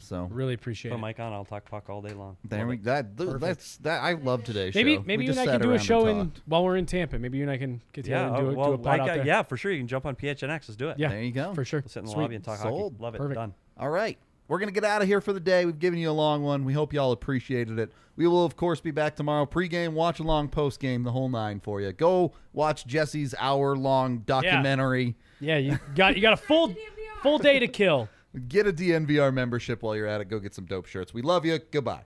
So 0.00 0.28
Really 0.30 0.54
appreciate 0.54 0.92
Put 0.92 0.98
it. 0.98 1.02
a 1.02 1.06
mic 1.08 1.18
on. 1.18 1.32
I'll 1.32 1.44
talk 1.44 1.68
puck 1.68 1.90
all 1.90 2.00
day 2.00 2.12
long. 2.12 2.36
there 2.44 2.60
Love 2.60 2.68
we 2.68 2.74
it. 2.76 2.84
that 2.84 3.16
dude, 3.16 3.40
that's 3.40 3.78
that 3.78 4.00
I 4.00 4.12
love 4.12 4.44
today's 4.44 4.72
Maybe 4.76 4.94
show. 4.94 5.02
maybe 5.04 5.22
We 5.22 5.24
you 5.24 5.30
and 5.32 5.40
I 5.40 5.46
can 5.46 5.60
do 5.60 5.72
a 5.72 5.78
show 5.80 6.06
in 6.06 6.30
while 6.46 6.62
we're 6.64 6.76
in 6.76 6.86
Tampa. 6.86 7.18
Maybe 7.18 7.38
you 7.38 7.42
and 7.42 7.50
I 7.50 7.58
can 7.58 7.82
get 7.92 8.04
together 8.04 8.26
Yeah, 8.30 8.36
and 8.36 8.44
do, 8.44 8.48
uh, 8.50 8.52
a, 8.52 8.54
well, 8.54 8.68
do 8.68 8.72
a 8.74 8.78
pod 8.78 8.84
like, 8.84 9.00
out 9.00 9.14
there. 9.16 9.26
yeah, 9.26 9.42
for 9.42 9.56
sure. 9.56 9.72
You 9.72 9.78
can 9.78 9.88
jump 9.88 10.06
on 10.06 10.14
PHNX. 10.14 10.68
Let's 10.68 10.76
do 10.76 10.88
it. 10.90 11.00
yeah, 11.00 11.08
There 11.08 11.20
you 11.22 11.32
go. 11.32 11.52
for 11.52 11.64
sure. 11.64 11.80
We'll 11.80 11.88
sit 11.88 11.98
in 11.98 12.04
the 12.06 12.12
Sweet. 12.12 12.22
lobby 12.22 12.34
and 12.36 12.44
talk 12.44 12.58
Sold. 12.60 12.92
hockey. 12.92 13.02
Love 13.02 13.14
it. 13.16 13.18
Perfect. 13.18 13.34
Done. 13.34 13.54
All 13.76 13.90
right. 13.90 14.16
We're 14.48 14.58
going 14.58 14.68
to 14.68 14.74
get 14.74 14.84
out 14.84 15.02
of 15.02 15.08
here 15.08 15.20
for 15.20 15.32
the 15.34 15.40
day. 15.40 15.66
We've 15.66 15.78
given 15.78 15.98
you 15.98 16.10
a 16.10 16.12
long 16.12 16.42
one. 16.42 16.64
We 16.64 16.72
hope 16.72 16.92
y'all 16.94 17.12
appreciated 17.12 17.78
it. 17.78 17.92
We 18.16 18.26
will, 18.26 18.44
of 18.44 18.56
course, 18.56 18.80
be 18.80 18.90
back 18.90 19.14
tomorrow. 19.14 19.46
Pre-game, 19.46 19.94
watch 19.94 20.18
along, 20.18 20.48
post-game, 20.48 21.04
the 21.04 21.12
whole 21.12 21.28
nine 21.28 21.60
for 21.60 21.80
you. 21.80 21.92
Go 21.92 22.32
watch 22.52 22.86
Jesse's 22.86 23.34
hour-long 23.38 24.18
documentary. 24.20 25.16
Yeah, 25.38 25.58
you 25.58 25.78
got 25.94 26.16
you 26.16 26.22
got 26.22 26.32
a 26.32 26.36
full 26.36 26.74
full 27.22 27.38
day 27.38 27.58
to 27.60 27.68
kill. 27.68 28.08
Get 28.48 28.66
a 28.66 28.72
DNVR 28.72 29.32
membership 29.32 29.82
while 29.82 29.94
you're 29.94 30.06
at 30.06 30.20
it. 30.20 30.26
Go 30.26 30.38
get 30.38 30.54
some 30.54 30.64
dope 30.64 30.86
shirts. 30.86 31.14
We 31.14 31.22
love 31.22 31.44
you. 31.44 31.58
Goodbye. 31.70 32.04